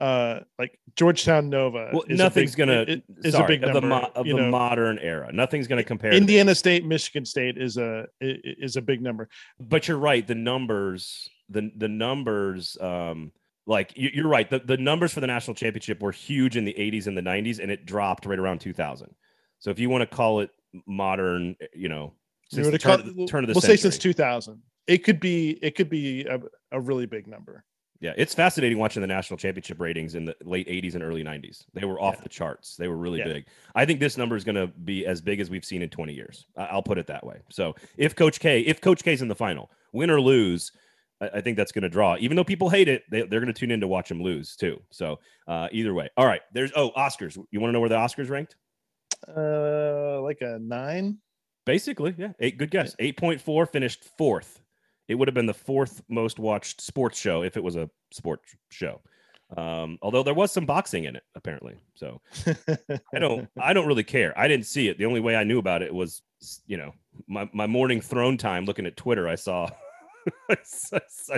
Uh, 0.00 0.40
like 0.58 0.76
Georgetown 0.96 1.48
Nova. 1.48 1.90
Well, 1.92 2.02
nothing's 2.08 2.56
gonna 2.56 2.84
it- 2.88 3.04
is 3.22 3.34
a 3.36 3.44
big 3.44 3.62
of 3.62 3.72
number. 3.72 3.80
the 3.82 3.86
mo- 3.86 4.10
of 4.16 4.26
the 4.26 4.34
know. 4.34 4.50
modern 4.50 4.98
era. 4.98 5.30
Nothing's 5.32 5.68
going 5.68 5.76
to 5.76 5.84
compare. 5.84 6.10
to 6.10 6.16
Indiana 6.16 6.56
State, 6.56 6.84
Michigan 6.84 7.24
State 7.24 7.56
is 7.56 7.76
a 7.76 8.06
is 8.20 8.74
a 8.76 8.82
big 8.82 9.00
number. 9.00 9.28
but 9.60 9.86
you're 9.86 9.98
right 9.98 10.26
the 10.26 10.34
numbers 10.34 11.28
the 11.48 11.70
the 11.76 11.86
numbers 11.88 12.76
um 12.80 13.30
like 13.66 13.92
you- 13.96 14.10
you're 14.12 14.26
right 14.26 14.50
the, 14.50 14.58
the 14.58 14.76
numbers 14.76 15.12
for 15.12 15.20
the 15.20 15.26
national 15.28 15.54
championship 15.54 16.00
were 16.02 16.10
huge 16.10 16.56
in 16.56 16.64
the 16.64 16.74
80s 16.74 17.06
and 17.06 17.16
the 17.16 17.22
90s 17.22 17.60
and 17.60 17.70
it 17.70 17.86
dropped 17.86 18.26
right 18.26 18.38
around 18.40 18.58
2000 18.60 19.08
so 19.60 19.70
if 19.70 19.78
you 19.78 19.88
want 19.88 20.02
to 20.08 20.16
call 20.16 20.40
it 20.40 20.50
modern 20.86 21.54
you 21.74 21.88
know 21.88 22.12
since 22.50 22.66
turn, 22.82 23.00
of 23.00 23.14
the- 23.14 23.26
turn 23.26 23.44
of 23.44 23.48
the 23.48 23.54
we'll 23.54 23.60
century 23.60 23.76
say 23.76 23.82
since 23.82 23.98
2000. 23.98 24.60
It 24.86 25.04
could 25.04 25.20
be 25.20 25.50
it 25.62 25.74
could 25.76 25.88
be 25.88 26.24
a, 26.24 26.40
a 26.72 26.80
really 26.80 27.06
big 27.06 27.26
number. 27.26 27.64
yeah 28.00 28.12
it's 28.16 28.34
fascinating 28.34 28.78
watching 28.78 29.00
the 29.00 29.06
national 29.06 29.36
championship 29.38 29.80
ratings 29.80 30.14
in 30.16 30.24
the 30.24 30.34
late 30.44 30.66
80s 30.68 30.94
and 30.94 31.02
early 31.04 31.22
90s 31.22 31.64
they 31.72 31.84
were 31.84 32.00
off 32.00 32.16
Yeah. 32.16 32.22
the 32.24 32.28
charts 32.28 32.74
they 32.76 32.88
were 32.88 32.96
really 32.96 33.20
Yeah. 33.20 33.32
big 33.32 33.46
i 33.76 33.84
think 33.86 34.00
this 34.00 34.16
number 34.18 34.34
is 34.36 34.42
going 34.42 34.56
to 34.56 34.66
be 34.66 35.06
as 35.06 35.20
big 35.20 35.38
as 35.40 35.48
we've 35.50 35.64
seen 35.64 35.82
in 35.82 35.88
20 35.88 36.12
years 36.12 36.46
i'll 36.56 36.82
put 36.82 36.98
it 36.98 37.06
that 37.06 37.24
way 37.24 37.38
so 37.48 37.74
if 37.96 38.16
coach 38.16 38.40
k 38.40 38.60
if 38.62 38.80
coach 38.80 39.04
k's 39.04 39.22
in 39.22 39.28
the 39.28 39.36
final 39.36 39.70
win 39.92 40.10
or 40.10 40.20
lose 40.20 40.72
I, 41.20 41.40
think 41.40 41.56
that's 41.56 41.70
going 41.70 41.82
to 41.84 41.88
draw. 41.88 42.16
Even 42.18 42.34
though 42.36 42.42
people 42.42 42.68
hate 42.68 42.88
it, 42.88 43.04
they, 43.08 43.20
they're 43.22 43.38
going 43.38 43.46
to 43.46 43.60
tune 43.62 43.70
in 43.70 43.78
to 43.82 43.86
watch 43.86 44.10
him 44.10 44.20
lose 44.20 44.56
too. 44.56 44.82
So 44.90 45.20
uh, 45.46 45.68
either 45.70 45.94
way, 45.94 46.08
all 46.16 46.26
right. 46.26 46.40
There's 46.52 46.72
oh 46.74 46.90
Oscars. 46.96 47.38
You 47.52 47.60
want 47.60 47.68
to 47.68 47.72
know 47.74 47.78
where 47.78 47.88
the 47.88 47.94
Oscars 47.94 48.28
ranked? 48.28 48.56
Uh, 49.28 50.20
like 50.20 50.38
a 50.40 50.58
nine. 50.58 51.18
Basically, 51.64 52.12
yeah. 52.18 52.32
Eight. 52.40 52.58
Good 52.58 52.72
guess. 52.72 52.96
Eight 52.98 53.16
point 53.16 53.40
four 53.40 53.66
finished 53.66 54.04
fourth. 54.18 54.60
It 55.08 55.16
would 55.16 55.28
have 55.28 55.34
been 55.34 55.46
the 55.46 55.54
fourth 55.54 56.02
most 56.08 56.38
watched 56.38 56.80
sports 56.80 57.18
show 57.18 57.42
if 57.42 57.56
it 57.56 57.62
was 57.62 57.76
a 57.76 57.90
sports 58.12 58.54
show. 58.70 59.00
Um, 59.56 59.98
although 60.00 60.22
there 60.22 60.32
was 60.32 60.50
some 60.50 60.64
boxing 60.64 61.04
in 61.04 61.16
it 61.16 61.24
apparently. 61.34 61.76
So 61.94 62.20
I 63.14 63.18
don't 63.18 63.48
I 63.60 63.72
don't 63.72 63.86
really 63.86 64.04
care. 64.04 64.38
I 64.38 64.48
didn't 64.48 64.66
see 64.66 64.88
it. 64.88 64.98
The 64.98 65.04
only 65.04 65.20
way 65.20 65.36
I 65.36 65.44
knew 65.44 65.58
about 65.58 65.82
it 65.82 65.92
was 65.92 66.22
you 66.66 66.76
know 66.78 66.92
my, 67.28 67.48
my 67.52 67.66
morning 67.66 68.00
throne 68.00 68.38
time 68.38 68.64
looking 68.64 68.86
at 68.86 68.96
Twitter. 68.96 69.28
I 69.28 69.34
saw 69.34 69.68
I 70.50 70.56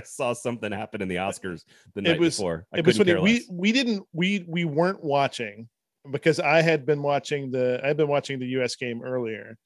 saw- 0.04 0.32
something 0.34 0.70
happen 0.70 1.02
in 1.02 1.08
the 1.08 1.16
Oscars 1.16 1.64
the 1.94 2.02
night 2.02 2.20
was- 2.20 2.36
before. 2.36 2.66
I 2.72 2.78
it 2.78 2.86
was 2.86 2.98
funny. 2.98 3.14
We 3.14 3.46
we 3.50 3.72
didn't 3.72 4.06
we 4.12 4.44
we 4.46 4.64
weren't 4.64 5.02
watching 5.02 5.68
because 6.10 6.38
I 6.38 6.62
had 6.62 6.86
been 6.86 7.02
watching 7.02 7.50
the 7.50 7.80
I 7.82 7.88
had 7.88 7.96
been 7.96 8.08
watching 8.08 8.38
the 8.38 8.46
U.S. 8.46 8.76
game 8.76 9.02
earlier, 9.02 9.56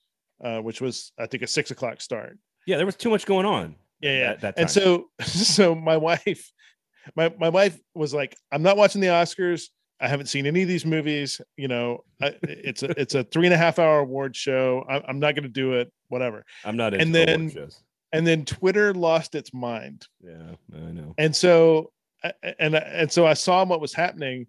uh, 0.42 0.60
which 0.60 0.80
was 0.80 1.12
I 1.18 1.26
think 1.26 1.42
a 1.42 1.46
six 1.46 1.70
o'clock 1.70 2.00
start. 2.00 2.38
Yeah, 2.66 2.76
there 2.76 2.86
was 2.86 2.96
too 2.96 3.10
much 3.10 3.26
going 3.26 3.46
on. 3.46 3.76
Yeah, 4.00 4.10
yeah. 4.10 4.30
At 4.30 4.40
that 4.40 4.54
and 4.58 4.70
so 4.70 5.10
so 5.22 5.74
my 5.74 5.96
wife, 5.96 6.50
my 7.16 7.32
my 7.38 7.48
wife 7.48 7.78
was 7.94 8.14
like, 8.14 8.36
I'm 8.52 8.62
not 8.62 8.76
watching 8.76 9.00
the 9.00 9.08
Oscars. 9.08 9.64
I 10.00 10.06
haven't 10.06 10.26
seen 10.26 10.46
any 10.46 10.62
of 10.62 10.68
these 10.68 10.86
movies. 10.86 11.40
You 11.56 11.68
know, 11.68 12.04
I, 12.22 12.34
it's 12.42 12.82
a 12.82 12.90
it's 13.00 13.14
a 13.14 13.24
three 13.24 13.46
and 13.46 13.54
a 13.54 13.58
half 13.58 13.78
hour 13.78 14.00
award 14.00 14.36
show. 14.36 14.84
I, 14.88 15.02
I'm 15.08 15.18
not 15.18 15.34
going 15.34 15.44
to 15.44 15.48
do 15.48 15.74
it. 15.74 15.92
Whatever. 16.08 16.44
I'm 16.64 16.76
not 16.76 16.94
into 16.94 17.04
and 17.04 17.14
then-. 17.14 17.68
And 18.10 18.26
then 18.26 18.46
Twitter 18.46 18.94
lost 18.94 19.34
its 19.34 19.52
mind. 19.52 20.06
Yeah, 20.22 20.52
I 20.74 20.92
know. 20.92 21.14
and 21.18 21.36
so 21.36 21.92
and 22.58 22.74
and 22.74 23.12
so 23.12 23.26
I 23.26 23.34
saw 23.34 23.64
what 23.66 23.82
was 23.82 23.92
happening, 23.92 24.46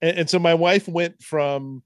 and, 0.00 0.18
and 0.18 0.30
so 0.30 0.38
my 0.38 0.54
wife 0.54 0.86
went 0.86 1.20
from 1.20 1.82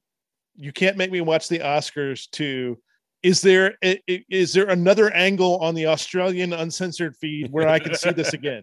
"you 0.55 0.71
can't 0.71 0.99
make 0.99 1.11
me 1.11 1.23
watch 1.23 1.49
the 1.49 1.61
Oscars" 1.61 2.29
to 2.33 2.79
"is 3.25 3.41
there 3.41 3.77
is 4.07 4.53
there 4.53 4.67
another 4.69 5.11
angle 5.13 5.59
on 5.59 5.75
the 5.75 5.87
Australian 5.87 6.53
uncensored 6.53 7.17
feed 7.17 7.51
where 7.51 7.67
I 7.67 7.81
can 7.81 7.95
see 7.97 8.11
this 8.13 8.33
again?" 8.35 8.63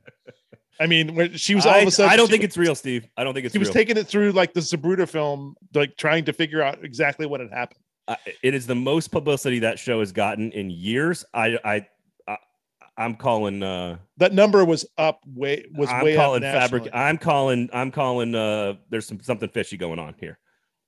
I 0.80 0.88
mean, 0.88 1.14
where 1.16 1.38
she 1.38 1.54
was 1.54 1.66
all 1.66 1.74
I, 1.74 1.80
of 1.80 1.88
a 1.88 1.92
sudden 1.92 2.12
I 2.12 2.16
don't 2.16 2.30
think 2.30 2.42
was- 2.42 2.48
it's 2.50 2.58
real, 2.58 2.76
Steve. 2.76 3.08
I 3.18 3.24
don't 3.24 3.34
think 3.34 3.46
it's 3.46 3.54
She 3.54 3.60
was 3.60 3.70
taking 3.70 3.98
it 3.98 4.08
through 4.08 4.32
like 4.32 4.54
the 4.54 4.62
Zapruder 4.62 5.08
film, 5.08 5.56
like 5.74 5.96
trying 5.98 6.26
to 6.26 6.34
figure 6.34 6.62
out 6.62 6.84
exactly 6.84 7.26
what 7.26 7.40
had 7.40 7.52
happened. 7.52 7.82
I- 8.08 8.18
it 8.42 8.54
is 8.54 8.66
the 8.66 8.76
most 8.76 9.10
publicity 9.10 9.60
that 9.60 9.78
show 9.78 10.00
has 10.00 10.12
gotten 10.12 10.52
in 10.54 10.70
years. 10.72 11.24
I, 11.34 11.58
I, 11.64 11.88
I 12.28 12.38
I'm 12.98 13.16
calling. 13.16 13.62
uh 13.62 13.98
That 14.18 14.34
number 14.34 14.66
was 14.66 14.86
up 14.98 15.22
way 15.28 15.66
was 15.74 15.90
I'm 15.90 16.04
way 16.04 16.16
calling 16.16 16.44
up 16.44 16.54
fabric. 16.54 16.88
I'm 16.94 17.18
calling. 17.18 17.70
I'm 17.74 17.92
calling. 17.92 18.34
uh 18.34 18.74
There's 18.90 19.06
some 19.06 19.20
something 19.22 19.50
fishy 19.50 19.78
going 19.78 20.00
on 20.00 20.16
here. 20.20 20.40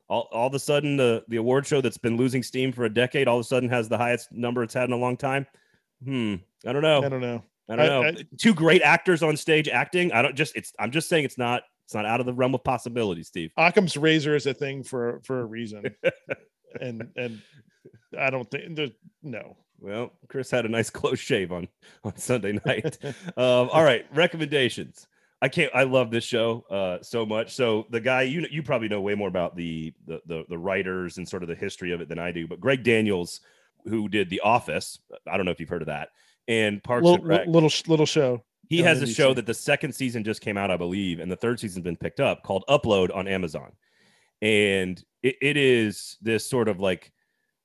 All, 0.10 0.28
all 0.32 0.48
of 0.48 0.54
a 0.54 0.60
sudden, 0.60 0.98
the 0.98 1.24
the 1.28 1.38
award 1.38 1.66
show 1.66 1.82
that's 1.82 1.98
been 1.98 2.18
losing 2.18 2.44
steam 2.44 2.72
for 2.72 2.86
a 2.86 2.94
decade, 2.94 3.28
all 3.28 3.38
of 3.38 3.42
a 3.42 3.44
sudden 3.46 3.70
has 3.70 3.88
the 3.90 3.98
highest 3.98 4.32
number 4.32 4.62
it's 4.64 4.74
had 4.74 4.90
in 4.90 4.94
a 4.94 4.98
long 4.98 5.18
time. 5.18 5.46
Hmm. 6.04 6.36
I 6.66 6.74
don't 6.74 6.82
know. 6.82 7.04
I 7.04 7.10
don't 7.10 7.22
know. 7.22 7.44
I 7.70 7.76
don't 7.78 7.86
I- 7.86 7.88
know. 7.88 8.04
I- 8.20 8.24
Two 8.38 8.54
great 8.54 8.82
actors 8.82 9.24
on 9.24 9.38
stage 9.38 9.68
acting. 9.70 10.12
I 10.12 10.22
don't 10.22 10.36
just. 10.36 10.56
It's. 10.56 10.74
I'm 10.80 10.92
just 10.92 11.08
saying 11.10 11.24
it's 11.26 11.38
not. 11.38 11.64
It's 11.86 11.94
not 11.94 12.06
out 12.06 12.20
of 12.20 12.26
the 12.26 12.34
realm 12.34 12.54
of 12.56 12.64
possibility, 12.64 13.24
Steve. 13.24 13.52
Occam's 13.58 13.98
razor 13.98 14.36
is 14.36 14.46
a 14.46 14.54
thing 14.54 14.84
for 14.84 15.22
for 15.24 15.42
a 15.42 15.46
reason, 15.46 15.84
and 16.82 17.10
and 17.16 17.42
I 18.18 18.30
don't 18.30 18.50
think 18.52 18.76
there's 18.76 18.92
no. 19.22 19.58
Well, 19.80 20.14
Chris 20.30 20.50
had 20.50 20.66
a 20.66 20.70
nice 20.70 20.90
close 20.90 21.20
shave 21.20 21.52
on 21.52 21.68
on 22.04 22.16
Sunday 22.18 22.60
night. 22.66 22.98
um, 23.04 23.70
all 23.70 23.84
right, 23.84 24.06
recommendations. 24.14 25.08
I 25.44 25.50
can't. 25.50 25.76
I 25.76 25.84
love 25.84 26.10
this 26.10 26.24
show 26.24 26.64
uh, 26.72 27.04
so 27.04 27.26
much. 27.26 27.54
So 27.54 27.86
the 27.90 28.00
guy 28.00 28.22
you 28.22 28.48
you 28.50 28.64
probably 28.64 28.88
know 28.88 29.02
way 29.02 29.14
more 29.14 29.28
about 29.28 29.58
the, 29.58 29.94
the 30.08 30.22
the 30.26 30.46
the 30.48 30.58
writers 30.58 31.18
and 31.18 31.28
sort 31.28 31.44
of 31.44 31.50
the 31.50 31.56
history 31.56 31.92
of 31.92 32.00
it 32.00 32.08
than 32.08 32.18
I 32.18 32.32
do. 32.32 32.48
But 32.48 32.62
Greg 32.62 32.82
Daniels, 32.82 33.42
who 33.84 34.08
did 34.08 34.30
The 34.30 34.40
Office, 34.40 35.00
I 35.30 35.36
don't 35.36 35.46
know 35.46 35.52
if 35.52 35.60
you've 35.60 35.68
heard 35.68 35.82
of 35.82 35.88
that, 35.88 36.12
and 36.48 36.82
Parks 36.82 37.04
little, 37.04 37.20
and 37.20 37.28
Rec. 37.28 37.48
little 37.48 37.70
little 37.88 38.06
show. 38.06 38.42
He 38.70 38.80
has 38.80 39.02
a 39.02 39.06
show 39.06 39.34
that 39.34 39.46
the 39.46 39.54
second 39.54 39.94
season 39.94 40.24
just 40.24 40.40
came 40.40 40.58
out, 40.58 40.72
I 40.72 40.78
believe, 40.78 41.20
and 41.20 41.30
the 41.30 41.36
third 41.36 41.60
season's 41.60 41.84
been 41.84 41.98
picked 41.98 42.22
up 42.22 42.44
called 42.44 42.64
Upload 42.70 43.14
on 43.14 43.28
Amazon. 43.28 43.74
And 44.42 45.04
it, 45.22 45.36
it 45.42 45.58
is 45.58 46.18
this 46.22 46.50
sort 46.50 46.70
of 46.70 46.80
like 46.80 47.12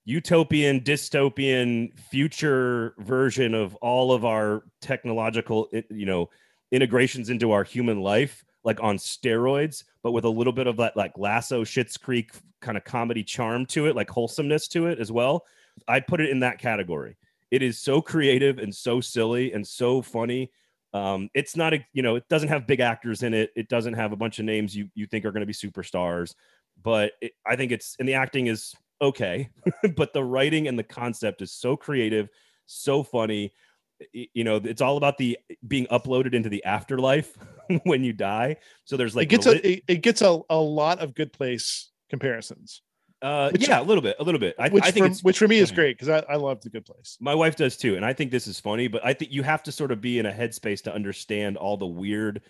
utopian, 0.04 0.80
dystopian 0.80 1.96
future 1.96 2.94
version 2.98 3.54
of 3.54 3.76
all 3.76 4.12
of 4.12 4.24
our 4.24 4.64
technological, 4.82 5.68
you 5.88 6.04
know, 6.04 6.28
integrations 6.72 7.30
into 7.30 7.52
our 7.52 7.64
human 7.64 8.00
life, 8.00 8.44
like 8.64 8.82
on 8.82 8.96
steroids, 8.96 9.84
but 10.02 10.12
with 10.12 10.24
a 10.24 10.30
little 10.30 10.52
bit 10.52 10.66
of 10.66 10.76
that 10.76 10.96
like 10.96 11.12
lasso 11.16 11.64
Schitt's 11.64 11.96
Creek 11.96 12.32
kind 12.60 12.76
of 12.76 12.84
comedy 12.84 13.22
charm 13.22 13.66
to 13.66 13.86
it, 13.86 13.96
like 13.96 14.10
wholesomeness 14.10 14.68
to 14.68 14.86
it 14.86 14.98
as 14.98 15.12
well. 15.12 15.44
I 15.86 16.00
put 16.00 16.20
it 16.20 16.30
in 16.30 16.40
that 16.40 16.58
category. 16.58 17.16
It 17.50 17.62
is 17.62 17.78
so 17.78 18.02
creative 18.02 18.58
and 18.58 18.74
so 18.74 19.00
silly 19.00 19.52
and 19.52 19.66
so 19.66 20.02
funny. 20.02 20.50
Um, 20.92 21.28
it's 21.34 21.56
not 21.56 21.74
a 21.74 21.84
you 21.92 22.02
know 22.02 22.16
it 22.16 22.28
doesn't 22.28 22.48
have 22.48 22.66
big 22.66 22.80
actors 22.80 23.22
in 23.22 23.34
it. 23.34 23.50
It 23.56 23.68
doesn't 23.68 23.94
have 23.94 24.12
a 24.12 24.16
bunch 24.16 24.38
of 24.38 24.44
names 24.44 24.74
you 24.74 24.88
you 24.94 25.06
think 25.06 25.24
are 25.24 25.32
going 25.32 25.40
to 25.40 25.46
be 25.46 25.52
superstars, 25.52 26.34
but 26.82 27.12
it, 27.20 27.32
I 27.46 27.56
think 27.56 27.72
it's 27.72 27.94
and 27.98 28.08
the 28.08 28.14
acting 28.14 28.46
is 28.46 28.74
okay, 29.00 29.50
but 29.96 30.12
the 30.12 30.24
writing 30.24 30.66
and 30.66 30.78
the 30.78 30.84
concept 30.84 31.42
is 31.42 31.52
so 31.52 31.76
creative, 31.76 32.28
so 32.66 33.02
funny. 33.02 33.52
You 34.12 34.44
know 34.44 34.56
it's 34.56 34.82
all 34.82 34.96
about 34.96 35.18
the 35.18 35.38
being 35.66 35.86
uploaded 35.86 36.34
into 36.34 36.48
the 36.48 36.64
afterlife 36.64 37.36
when 37.84 38.04
you 38.04 38.12
die. 38.12 38.56
So 38.84 38.96
there's 38.96 39.16
like 39.16 39.24
it 39.24 39.30
gets 39.30 39.46
a 39.46 39.68
it, 39.68 39.84
it, 39.88 40.02
gets 40.02 40.22
a, 40.22 40.40
a 40.48 40.56
lot 40.56 41.00
of 41.00 41.14
good 41.14 41.32
place 41.32 41.90
comparisons. 42.10 42.82
Uh 43.20 43.50
which, 43.50 43.66
yeah 43.66 43.80
a 43.80 43.82
little 43.82 44.02
bit 44.02 44.16
a 44.20 44.22
little 44.22 44.38
bit. 44.38 44.54
I, 44.58 44.68
which, 44.68 44.84
I 44.84 44.90
think 44.92 45.16
for, 45.16 45.22
which 45.22 45.38
for 45.38 45.48
me 45.48 45.58
is 45.58 45.72
great 45.72 45.98
because 45.98 46.08
I, 46.08 46.32
I 46.32 46.36
love 46.36 46.60
the 46.60 46.70
good 46.70 46.86
place. 46.86 47.16
My 47.20 47.34
wife 47.34 47.56
does 47.56 47.76
too 47.76 47.96
and 47.96 48.04
i 48.04 48.12
think 48.12 48.30
this 48.30 48.46
is 48.46 48.60
funny 48.60 48.86
but 48.86 49.04
i 49.04 49.12
think 49.12 49.32
you 49.32 49.42
have 49.42 49.64
to 49.64 49.72
sort 49.72 49.90
of 49.90 50.00
be 50.00 50.20
in 50.20 50.26
a 50.26 50.32
headspace 50.32 50.82
to 50.84 50.94
understand 50.94 51.56
all 51.56 51.76
the 51.76 51.86
weird 51.86 52.42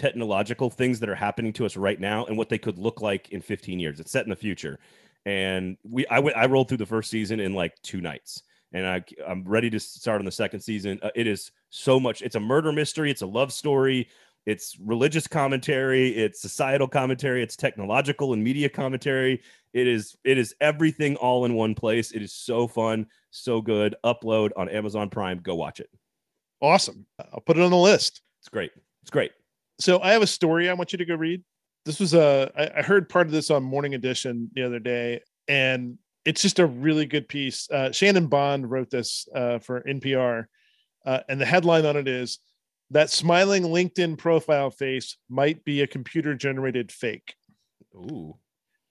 technological 0.00 0.70
things 0.70 0.98
that 0.98 1.10
are 1.10 1.14
happening 1.14 1.52
to 1.52 1.66
us 1.66 1.76
right 1.76 2.00
now 2.00 2.24
and 2.24 2.38
what 2.38 2.48
they 2.48 2.58
could 2.58 2.78
look 2.78 3.02
like 3.02 3.28
in 3.30 3.42
15 3.42 3.78
years. 3.78 4.00
It's 4.00 4.10
set 4.10 4.24
in 4.24 4.30
the 4.30 4.36
future. 4.36 4.78
And 5.26 5.76
we 5.84 6.06
i 6.06 6.18
went 6.18 6.36
i 6.36 6.46
rolled 6.46 6.68
through 6.68 6.78
the 6.78 6.86
first 6.86 7.10
season 7.10 7.38
in 7.40 7.52
like 7.52 7.74
two 7.82 8.00
nights 8.00 8.42
and 8.72 8.86
I, 8.86 9.02
I'm 9.26 9.44
ready 9.44 9.70
to 9.70 9.80
start 9.80 10.20
on 10.20 10.24
the 10.24 10.32
second 10.32 10.60
season. 10.60 10.98
Uh, 11.02 11.10
it 11.14 11.26
is 11.26 11.50
so 11.70 11.98
much. 11.98 12.22
It's 12.22 12.36
a 12.36 12.40
murder 12.40 12.72
mystery. 12.72 13.10
It's 13.10 13.22
a 13.22 13.26
love 13.26 13.52
story. 13.52 14.08
It's 14.46 14.78
religious 14.80 15.26
commentary. 15.26 16.16
It's 16.16 16.40
societal 16.40 16.88
commentary. 16.88 17.42
It's 17.42 17.56
technological 17.56 18.32
and 18.32 18.42
media 18.42 18.68
commentary. 18.68 19.42
It 19.72 19.86
is 19.86 20.16
it 20.24 20.38
is 20.38 20.54
everything 20.60 21.16
all 21.16 21.44
in 21.44 21.54
one 21.54 21.74
place. 21.74 22.12
It 22.12 22.22
is 22.22 22.32
so 22.32 22.66
fun, 22.66 23.06
so 23.30 23.60
good. 23.60 23.94
Upload 24.04 24.50
on 24.56 24.68
Amazon 24.68 25.10
Prime. 25.10 25.40
Go 25.40 25.54
watch 25.54 25.80
it. 25.80 25.90
Awesome. 26.62 27.06
I'll 27.32 27.40
put 27.40 27.58
it 27.58 27.62
on 27.62 27.70
the 27.70 27.76
list. 27.76 28.22
It's 28.40 28.48
great. 28.48 28.72
It's 29.02 29.10
great. 29.10 29.32
So 29.78 30.00
I 30.00 30.12
have 30.12 30.22
a 30.22 30.26
story 30.26 30.68
I 30.68 30.74
want 30.74 30.92
you 30.92 30.98
to 30.98 31.04
go 31.04 31.14
read. 31.14 31.42
This 31.84 32.00
was 32.00 32.14
a 32.14 32.50
I 32.76 32.82
heard 32.82 33.08
part 33.08 33.26
of 33.26 33.32
this 33.32 33.50
on 33.50 33.62
Morning 33.62 33.94
Edition 33.94 34.50
the 34.54 34.62
other 34.62 34.78
day, 34.78 35.20
and 35.48 35.98
it's 36.24 36.42
just 36.42 36.58
a 36.58 36.66
really 36.66 37.06
good 37.06 37.28
piece. 37.28 37.70
Uh, 37.70 37.92
Shannon 37.92 38.26
Bond 38.26 38.70
wrote 38.70 38.90
this 38.90 39.26
uh, 39.34 39.58
for 39.58 39.82
NPR, 39.82 40.46
uh, 41.06 41.20
and 41.28 41.40
the 41.40 41.46
headline 41.46 41.86
on 41.86 41.96
it 41.96 42.08
is 42.08 42.38
that 42.90 43.10
smiling 43.10 43.62
LinkedIn 43.62 44.18
profile 44.18 44.70
face 44.70 45.16
might 45.28 45.64
be 45.64 45.80
a 45.80 45.86
computer 45.86 46.34
generated 46.34 46.92
fake. 46.92 47.34
Ooh, 47.94 48.36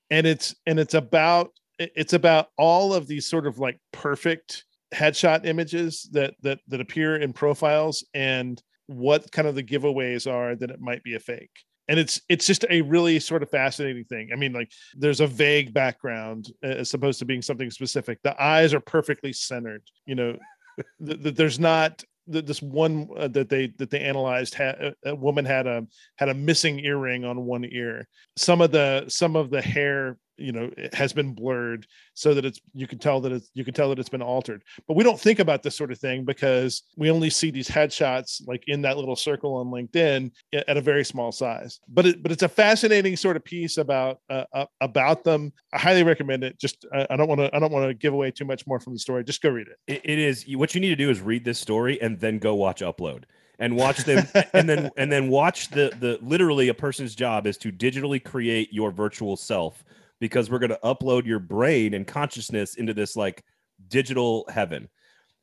and 0.10 0.26
it's 0.26 0.56
and 0.66 0.80
it's 0.80 0.94
about 0.94 1.52
it's 1.78 2.14
about 2.14 2.48
all 2.58 2.94
of 2.94 3.08
these 3.08 3.26
sort 3.26 3.48
of 3.48 3.60
like 3.60 3.80
perfect 3.92 4.66
headshot 4.94 5.46
images 5.46 6.10
that 6.12 6.34
that 6.42 6.60
that 6.68 6.82
appear 6.82 7.16
in 7.16 7.32
profiles 7.32 8.06
and 8.14 8.62
what 8.88 9.32
kind 9.32 9.48
of 9.48 9.54
the 9.54 9.64
giveaways 9.64 10.30
are 10.30 10.56
that 10.56 10.72
it 10.72 10.82
might 10.82 11.04
be 11.04 11.14
a 11.14 11.20
fake 11.20 11.64
and 11.90 12.00
it's 12.00 12.22
it's 12.30 12.46
just 12.46 12.64
a 12.70 12.82
really 12.84 13.20
sort 13.20 13.44
of 13.44 13.50
fascinating 13.50 14.06
thing. 14.06 14.30
I 14.32 14.38
mean 14.38 14.54
like 14.54 14.72
there's 14.96 15.20
a 15.20 15.28
vague 15.28 15.74
background 15.74 16.54
as 16.64 16.94
opposed 16.94 17.20
to 17.20 17.26
being 17.26 17.42
something 17.42 17.72
specific. 17.72 18.20
The 18.24 18.42
eyes 18.42 18.74
are 18.74 18.80
perfectly 18.80 19.34
centered 19.34 19.84
you 20.06 20.16
know. 20.16 20.38
Th- 21.06 21.22
th- 21.22 21.36
there's 21.36 21.60
not 21.60 22.06
this 22.26 22.62
one 22.62 23.10
uh, 23.18 23.28
that 23.30 23.50
they 23.50 23.68
that 23.80 23.90
they 23.90 24.00
analyzed 24.00 24.54
had 24.54 24.94
a 25.04 25.14
woman 25.14 25.44
had 25.44 25.68
a 25.68 25.86
had 26.16 26.30
a 26.30 26.34
missing 26.34 26.80
earring 26.80 27.26
on 27.26 27.46
one 27.46 27.66
ear. 27.66 28.08
Some 28.38 28.62
of 28.62 28.72
the 28.72 29.06
some 29.10 29.36
of 29.36 29.50
the 29.50 29.62
hair 29.62 30.18
you 30.40 30.52
know 30.52 30.70
it 30.78 30.94
has 30.94 31.14
been 31.14 31.34
blurred 31.34 31.86
so 32.14 32.34
that 32.34 32.46
it's 32.46 32.60
you 32.74 32.88
can 32.88 33.00
tell 33.00 33.22
that 33.22 33.32
it's 33.32 33.50
you 33.54 33.64
can 33.64 33.74
tell 33.74 33.90
that 33.90 34.00
it's 34.00 34.10
been 34.10 34.22
altered. 34.22 34.64
But 34.88 34.96
we 34.96 35.04
don't 35.04 35.20
think 35.20 35.40
about 35.40 35.64
this 35.64 35.76
sort 35.76 35.92
of 35.92 36.00
thing 36.00 36.26
because 36.26 36.84
we 36.98 37.12
only 37.12 37.30
see 37.30 37.52
these 37.52 37.70
headshots 37.70 38.42
like 38.48 38.64
in 38.68 38.82
that 38.84 38.98
little 38.98 39.16
circle 39.16 39.56
on 39.56 39.68
linkedin 39.68 40.32
at 40.54 40.78
a 40.78 40.82
very 40.82 41.06
small 41.06 41.32
size. 41.32 41.80
But 41.88 42.06
it 42.06 42.24
but 42.24 42.32
it's 42.32 42.44
a 42.44 42.50
fascinating 42.50 43.16
sort 43.16 43.36
of 43.36 43.44
piece 43.44 43.78
about 43.78 44.20
uh, 44.30 44.46
uh 44.54 44.66
about 44.82 45.24
them. 45.24 45.54
I 45.74 45.80
highly 45.80 46.04
recommend 46.04 46.44
it. 46.44 46.60
Just 46.60 46.86
i, 46.94 47.08
I 47.10 47.16
don't 47.16 47.28
want 47.28 47.42
to 47.42 47.56
i 47.56 47.60
don't 47.60 47.72
want 47.72 47.88
to 47.88 47.94
give 47.94 48.14
away 48.14 48.32
too 48.32 48.46
much 48.46 48.66
more 48.68 48.80
from 48.80 48.94
the 48.94 49.00
story. 49.00 49.24
Just 49.24 49.42
go 49.42 49.50
read 49.50 49.68
it. 49.68 49.78
it 49.88 50.02
it 50.04 50.20
is 50.20 50.46
what 50.56 50.74
you 50.76 50.82
need 50.82 50.90
to 50.90 50.96
do 50.96 51.10
is 51.10 51.22
read 51.22 51.46
this 51.46 51.60
story 51.60 52.02
and 52.02 52.20
then 52.20 52.40
go 52.40 52.56
watch 52.56 52.82
upload 52.82 53.24
and 53.60 53.76
watch 53.76 53.98
them 54.00 54.28
and 54.54 54.68
then 54.68 54.90
and 54.98 55.12
then 55.12 55.30
watch 55.30 55.70
the 55.70 55.92
the 56.00 56.18
literally 56.22 56.70
a 56.70 56.74
person's 56.74 57.14
job 57.14 57.46
is 57.46 57.58
to 57.58 57.72
digitally 57.72 58.24
create 58.24 58.74
your 58.74 58.92
virtual 58.92 59.36
self 59.36 59.84
because 60.20 60.50
we're 60.50 60.60
going 60.60 60.70
to 60.70 60.80
upload 60.84 61.26
your 61.26 61.40
brain 61.40 61.94
and 61.94 62.06
consciousness 62.06 62.76
into 62.76 62.94
this 62.94 63.16
like 63.16 63.44
digital 63.88 64.46
heaven. 64.50 64.90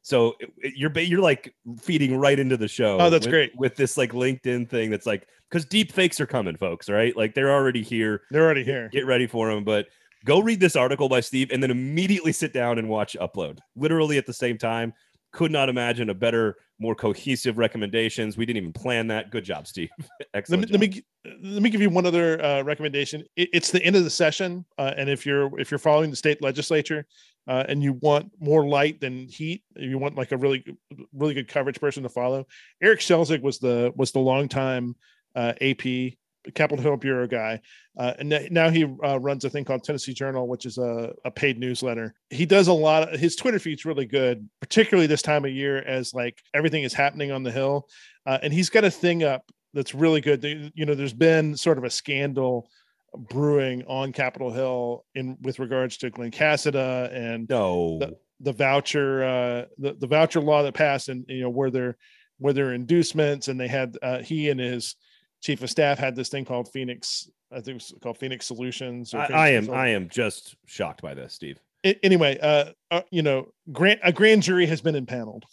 So 0.03 0.37
you're 0.63 0.97
you're 1.01 1.21
like 1.21 1.53
feeding 1.81 2.17
right 2.17 2.39
into 2.39 2.57
the 2.57 2.69
show. 2.69 2.99
Oh, 3.01 3.11
that's 3.11 3.27
with, 3.27 3.33
great. 3.33 3.57
With 3.57 3.75
this 3.75 3.97
like 3.97 4.13
LinkedIn 4.13 4.69
thing 4.69 4.91
that's 4.91 5.07
like 5.07 5.27
because 5.51 5.65
deep 5.65 5.91
fakes 5.91 6.21
are 6.21 6.27
coming, 6.27 6.57
folks. 6.57 6.89
Right? 6.89 7.17
Like 7.17 7.35
they're 7.35 7.53
already 7.53 7.83
here. 7.83 8.23
They're 8.31 8.45
already 8.45 8.63
here. 8.63 8.89
Get 8.91 9.05
ready 9.05 9.27
for 9.27 9.53
them. 9.53 9.65
But 9.65 9.87
go 10.25 10.41
read 10.41 10.61
this 10.61 10.77
article 10.77 11.09
by 11.09 11.21
Steve 11.21 11.51
and 11.51 11.61
then 11.61 11.73
immediately 11.73 12.33
sit 12.33 12.53
down 12.53 12.79
and 12.79 12.89
watch 12.89 13.17
Upload. 13.21 13.59
Literally 13.75 14.17
at 14.17 14.27
the 14.27 14.33
same 14.33 14.59
time. 14.59 14.93
Could 15.33 15.51
not 15.51 15.69
imagine 15.69 16.11
a 16.11 16.15
better, 16.15 16.57
more 16.79 16.95
cohesive 16.95 17.59
recommendations. 17.59 18.37
We 18.37 18.47
didn't 18.47 18.59
even 18.59 18.73
plan 18.73 19.07
that. 19.09 19.31
Good 19.31 19.45
job, 19.45 19.67
Steve. 19.67 19.91
Excellent. 20.35 20.71
Let 20.71 20.81
me, 20.81 21.03
let 21.25 21.35
me, 21.35 21.51
let 21.55 21.63
me 21.63 21.71
give 21.71 21.81
you 21.81 21.91
one 21.91 22.07
other 22.07 22.43
uh, 22.43 22.63
recommendation. 22.63 23.25
It, 23.37 23.51
it's 23.53 23.71
the 23.71 23.83
end 23.83 23.97
of 23.97 24.05
the 24.05 24.11
session, 24.11 24.65
uh, 24.79 24.95
and 24.97 25.11
if 25.11 25.27
you're 25.27 25.59
if 25.59 25.71
you're 25.71 25.79
following 25.79 26.11
the 26.11 26.17
state 26.17 26.43
legislature 26.43 27.07
uh, 27.49 27.65
and 27.69 27.83
you 27.83 27.95
want 27.95 28.31
more 28.41 28.67
light 28.67 29.01
than 29.01 29.29
heat, 29.29 29.63
you 29.77 29.99
want 29.99 30.17
like 30.17 30.33
a 30.33 30.37
really 30.37 30.65
really 31.13 31.35
good 31.35 31.49
coverage 31.49 31.81
person 31.81 32.03
to 32.03 32.09
follow. 32.09 32.47
Eric 32.83 33.01
Schelzig 33.01 33.43
was 33.43 33.59
the 33.59 33.93
was 33.97 34.13
the 34.13 34.21
longtime 34.21 34.97
uh, 35.35 35.53
AP 35.61 36.15
Capitol 36.55 36.83
Hill 36.83 36.97
Bureau 36.97 37.27
guy, 37.27 37.61
uh, 37.99 38.15
and 38.19 38.49
now 38.51 38.71
he 38.71 38.85
uh, 38.85 39.19
runs 39.19 39.45
a 39.45 39.51
thing 39.51 39.65
called 39.65 39.85
Tennessee 39.85 40.15
Journal, 40.15 40.49
which 40.49 40.67
is 40.67 40.79
a, 40.79 41.13
a 41.25 41.31
paid 41.31 41.59
newsletter. 41.59 42.15
He 42.31 42.47
does 42.47 42.69
a 42.69 42.73
lot. 42.73 43.13
Of, 43.13 43.21
his 43.21 43.37
Twitter 43.37 43.59
feed's 43.59 43.85
really 43.85 44.07
good, 44.07 44.49
particularly 44.61 45.07
this 45.07 45.23
time 45.23 45.45
of 45.45 45.51
year 45.51 45.79
as 45.79 46.15
like 46.15 46.41
everything 46.55 46.85
is 46.85 46.95
happening 46.95 47.33
on 47.33 47.43
the 47.43 47.53
Hill, 47.53 47.89
uh, 48.27 48.39
and 48.43 48.53
he's 48.53 48.71
got 48.71 48.85
a 48.85 48.91
thing 48.91 49.23
up 49.23 49.45
that's 49.75 49.95
really 49.95 50.21
good. 50.21 50.45
You 50.75 50.87
know, 50.87 50.95
there's 50.95 51.13
been 51.13 51.57
sort 51.57 51.79
of 51.79 51.85
a 51.85 51.91
scandal 51.91 52.69
brewing 53.17 53.85
on 53.87 54.13
Capitol 54.13 54.53
Hill 54.53 55.05
in 55.15 55.37
with 55.43 55.59
regards 55.59 55.97
to 55.99 56.11
Glen 56.11 56.31
Casada 56.31 57.13
and 57.13 57.49
no. 57.49 57.99
the, 57.99 58.17
the 58.41 58.53
voucher 58.53 59.25
uh, 59.25 59.65
the, 59.79 59.95
the 59.95 60.07
voucher 60.07 60.41
law 60.41 60.63
that 60.63 60.75
passed, 60.75 61.09
and 61.09 61.25
you 61.29 61.43
know 61.43 61.51
where 61.51 61.71
there 61.71 61.97
where 62.39 62.53
there 62.53 62.73
inducements, 62.75 63.49
and 63.49 63.59
they 63.59 63.69
had 63.69 63.97
uh, 64.03 64.23
he 64.23 64.51
and 64.51 64.61
his 64.61 64.97
chief 65.47 65.63
of 65.63 65.71
staff 65.71 65.97
had 65.97 66.17
this 66.17 66.29
thing 66.29 66.45
called 66.45 66.69
Phoenix. 66.73 67.31
I 67.53 67.57
think 67.57 67.69
it 67.69 67.75
was 67.75 67.95
called 68.03 68.19
Phoenix 68.19 68.47
Solutions. 68.47 69.15
I, 69.15 69.27
I, 69.27 69.49
am 69.51 69.71
I 69.71 69.89
am 69.89 70.09
just 70.09 70.57
shocked 70.67 71.01
by 71.01 71.15
this, 71.15 71.35
Steve. 71.35 71.61
It, 71.85 72.01
anyway, 72.03 72.37
uh, 72.43 72.73
uh, 72.91 73.03
you 73.13 73.23
know, 73.23 73.53
grant 73.71 74.01
a 74.03 74.13
grand 74.13 74.43
jury 74.43 74.67
has 74.67 74.81
been 74.81 74.97
impaneled. 74.97 75.45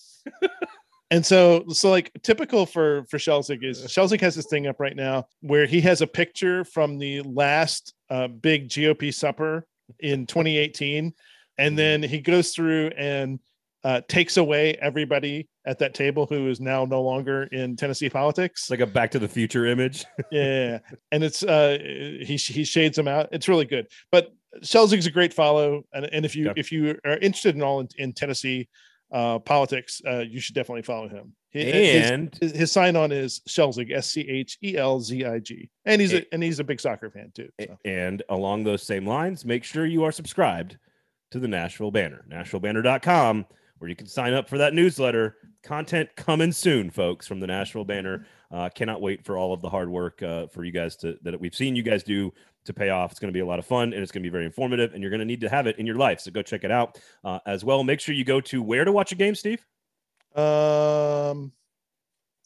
and 1.12 1.24
so 1.24 1.66
so 1.70 1.92
like 1.92 2.12
typical 2.24 2.66
for 2.66 3.06
for 3.06 3.20
Schelzig 3.20 3.64
is 3.64 3.84
Schelzig 3.84 4.20
has 4.22 4.34
this 4.36 4.48
thing 4.48 4.66
up 4.66 4.80
right 4.80 4.96
now 4.96 5.28
where 5.42 5.68
he 5.68 5.80
has 5.82 6.02
a 6.02 6.08
picture 6.08 6.66
from 6.66 6.98
the 6.98 7.22
last 7.22 7.94
uh, 8.10 8.28
big 8.28 8.70
GOP 8.70 9.14
supper 9.14 9.68
in 10.00 10.26
2018 10.26 11.14
and 11.60 11.70
mm-hmm. 11.70 11.76
then 11.76 12.02
he 12.02 12.20
goes 12.20 12.52
through 12.52 12.88
and 12.98 13.40
uh, 13.84 14.02
takes 14.08 14.38
away 14.38 14.74
everybody 14.76 15.48
at 15.66 15.80
that 15.80 15.94
table 15.94 16.26
who 16.26 16.50
is 16.50 16.60
now 16.60 16.86
no 16.86 17.02
longer 17.02 17.44
in 17.44 17.76
Tennessee 17.76 18.10
politics. 18.10 18.64
It's 18.64 18.70
like 18.70 18.80
a 18.82 18.86
Back 18.86 19.12
to 19.12 19.20
the 19.20 19.28
Future 19.28 19.66
image. 19.66 20.06
yeah, 20.32 20.80
and 21.12 21.24
it's 21.24 21.44
uh, 21.44 21.78
he 21.82 22.36
he 22.38 22.64
shades 22.64 22.96
them 22.96 23.08
out. 23.08 23.30
It's 23.32 23.48
really 23.48 23.66
good. 23.66 23.88
But 24.12 24.34
Schelzig's 24.62 25.06
a 25.06 25.12
great 25.12 25.34
follow, 25.34 25.84
and, 25.94 26.06
and 26.06 26.26
if 26.26 26.36
you 26.36 26.46
yeah. 26.46 26.54
if 26.56 26.72
you 26.72 27.00
are 27.06 27.18
interested 27.18 27.56
in 27.56 27.62
all 27.62 27.80
in, 27.80 27.88
in 27.98 28.14
Tennessee 28.14 28.68
uh, 29.12 29.40
politics, 29.40 30.02
uh, 30.08 30.20
you 30.20 30.40
should 30.40 30.56
definitely 30.56 30.84
follow 30.84 31.08
him. 31.08 31.34
And 31.56 32.36
his, 32.42 32.52
his, 32.52 32.72
sign 32.72 32.96
on 32.96 33.12
is 33.12 33.42
Schelzig, 33.48 33.92
S 33.92 34.10
C 34.10 34.22
H 34.22 34.58
E 34.64 34.76
L 34.76 35.00
Z 35.00 35.24
I 35.24 35.38
G, 35.38 35.70
and 35.86 36.02
he's 36.02 36.14
a, 36.14 36.34
and 36.34 36.42
he's 36.42 36.60
a 36.60 36.64
big 36.64 36.82
soccer 36.82 37.12
fan 37.12 37.32
too. 37.34 37.48
So. 37.62 37.78
And 37.86 38.24
along 38.30 38.64
those 38.64 38.82
same 38.82 39.06
lines, 39.06 39.46
make 39.46 39.64
sure 39.64 39.86
you 39.86 40.04
are 40.04 40.12
subscribed 40.12 40.78
to 41.30 41.40
the 41.40 41.48
Nashville 41.48 41.92
Banner, 41.92 42.26
NashvilleBanner.com 42.30 43.46
where 43.84 43.90
you 43.90 43.98
can 43.98 44.08
sign 44.08 44.34
up 44.34 44.48
for 44.48 44.58
that 44.60 44.74
newsletter. 44.74 45.36
Content 45.64 46.10
coming 46.18 46.52
soon, 46.52 46.90
folks, 46.90 47.26
from 47.26 47.40
the 47.40 47.48
Nashville 47.48 47.86
Banner. 47.86 48.26
Uh, 48.52 48.70
cannot 48.70 49.02
wait 49.02 49.24
for 49.26 49.38
all 49.38 49.54
of 49.54 49.62
the 49.62 49.70
hard 49.70 49.90
work 49.90 50.22
uh, 50.22 50.46
for 50.48 50.64
you 50.64 50.72
guys 50.72 50.96
to 50.98 51.18
that 51.24 51.40
we've 51.40 51.56
seen 51.56 51.76
you 51.76 51.84
guys 51.84 52.04
do 52.04 52.34
to 52.66 52.74
pay 52.74 52.90
off. 52.90 53.12
It's 53.12 53.20
going 53.20 53.32
to 53.32 53.38
be 53.38 53.40
a 53.40 53.46
lot 53.46 53.60
of 53.60 53.66
fun 53.66 53.94
and 53.94 54.04
it's 54.04 54.12
going 54.12 54.22
to 54.22 54.30
be 54.30 54.32
very 54.32 54.46
informative, 54.46 54.94
and 54.94 55.02
you're 55.02 55.10
going 55.10 55.20
to 55.22 55.26
need 55.26 55.42
to 55.42 55.50
have 55.50 55.66
it 55.66 55.80
in 55.80 55.86
your 55.86 55.96
life. 55.96 56.20
So 56.20 56.32
go 56.32 56.42
check 56.42 56.64
it 56.64 56.72
out 56.72 57.00
uh, 57.24 57.40
as 57.46 57.64
well. 57.64 57.84
Make 57.84 58.00
sure 58.00 58.14
you 58.14 58.26
go 58.26 58.42
to 58.42 58.62
where 58.62 58.84
to 58.84 58.92
watch 58.92 59.12
a 59.12 59.16
game, 59.16 59.36
Steve. 59.36 59.66
Um, 60.36 61.54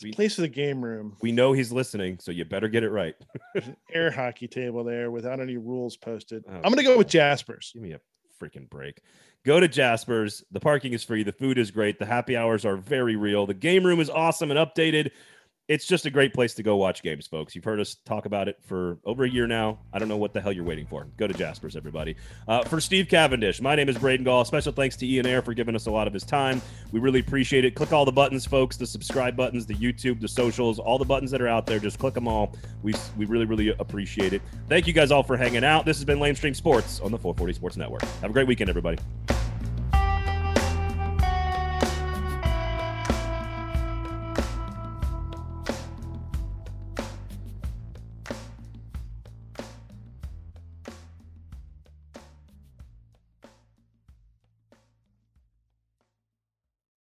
we, 0.03 0.11
place 0.11 0.35
for 0.35 0.41
the 0.41 0.48
game 0.48 0.84
room. 0.84 1.18
We 1.22 1.31
know 1.31 1.53
he's 1.53 1.72
listening, 1.72 2.19
so 2.19 2.31
you 2.31 2.45
better 2.45 2.68
get 2.68 2.84
it 2.84 2.89
right. 2.89 3.15
There's 3.53 3.68
an 3.68 3.77
air 3.94 4.11
hockey 4.11 4.48
table 4.48 4.84
there 4.84 5.10
without 5.10 5.39
any 5.39 5.57
rules 5.57 5.98
posted. 5.98 6.44
Oh, 6.49 6.56
I'm 6.56 6.72
going 6.72 6.77
to 6.77 6.84
go 6.84 6.98
with 6.98 7.07
Jaspers. 7.07 7.72
Give 7.73 7.81
me 7.81 7.94
a 7.94 7.99
freaking 8.39 8.69
break. 8.69 9.01
Go 9.45 9.59
to 9.59 9.68
Jasper's. 9.68 10.43
The 10.51 10.59
parking 10.59 10.93
is 10.93 11.03
free. 11.03 11.23
The 11.23 11.31
food 11.31 11.57
is 11.57 11.72
great. 11.72 11.99
The 11.99 12.05
happy 12.05 12.35
hours 12.35 12.65
are 12.65 12.76
very 12.76 13.15
real. 13.15 13.45
The 13.45 13.53
game 13.53 13.85
room 13.85 13.99
is 13.99 14.09
awesome 14.09 14.51
and 14.51 14.59
updated. 14.59 15.11
It's 15.68 15.85
just 15.85 16.06
a 16.06 16.10
great 16.10 16.34
place 16.34 16.53
to 16.53 16.64
go 16.64 16.77
watch 16.77 17.03
games, 17.03 17.27
folks. 17.27 17.53
You've 17.53 17.65
heard 17.65 17.81
us 17.81 17.95
talk 18.06 18.26
about 18.26 18.48
it 18.48 18.57
for 18.64 18.99
over 19.03 19.26
a 19.26 19.30
year 19.30 19.48
now. 19.48 19.80
I 19.91 19.99
don't 19.99 20.07
know 20.07 20.15
what 20.15 20.34
the 20.34 20.39
hell 20.39 20.53
you're 20.53 20.64
waiting 20.64 20.85
for. 20.85 21.07
Go 21.18 21.27
to 21.27 21.34
Jaspers, 21.34 21.76
everybody. 21.76 22.15
Uh, 22.48 22.64
for 22.64 22.80
Steve 22.80 23.10
Cavendish, 23.10 23.60
my 23.60 23.76
name 23.76 23.89
is 23.89 23.98
Braden 23.98 24.23
Gall. 24.23 24.45
Special 24.45 24.72
thanks 24.72 24.95
to 24.95 25.06
Ian 25.06 25.26
Ayre 25.26 25.41
for 25.41 25.53
giving 25.53 25.76
us 25.76 25.88
a 25.88 25.91
lot 25.91 26.07
of 26.07 26.14
his 26.14 26.23
time. 26.23 26.61
We 26.94 27.02
really 27.02 27.19
appreciate 27.19 27.65
it. 27.65 27.76
Click 27.76 27.91
all 27.91 28.06
the 28.06 28.14
buttons, 28.14 28.45
folks. 28.45 28.77
The 28.77 28.88
subscribe 28.88 29.35
buttons, 29.35 29.65
the 29.65 29.76
YouTube, 29.76 30.22
the 30.22 30.27
socials, 30.30 30.80
all 30.80 30.98
the 30.98 31.03
buttons 31.03 31.31
that 31.31 31.41
are 31.41 31.49
out 31.49 31.65
there. 31.65 31.80
Just 31.80 31.99
click 31.99 32.14
them 32.14 32.30
all. 32.30 32.56
We 32.81 32.95
we 33.18 33.26
really 33.26 33.45
really 33.45 33.69
appreciate 33.77 34.31
it. 34.31 34.41
Thank 34.69 34.88
you 34.88 34.94
guys 34.94 35.11
all 35.11 35.23
for 35.23 35.35
hanging 35.35 35.65
out. 35.65 35.85
This 35.85 35.98
has 35.98 36.06
been 36.06 36.19
Lamestream 36.19 36.56
Sports 36.56 37.02
on 37.02 37.11
the 37.11 37.18
440 37.18 37.53
Sports 37.53 37.76
Network. 37.76 38.03
Have 38.22 38.30
a 38.30 38.34
great 38.34 38.48
weekend, 38.48 38.69
everybody. 38.69 38.99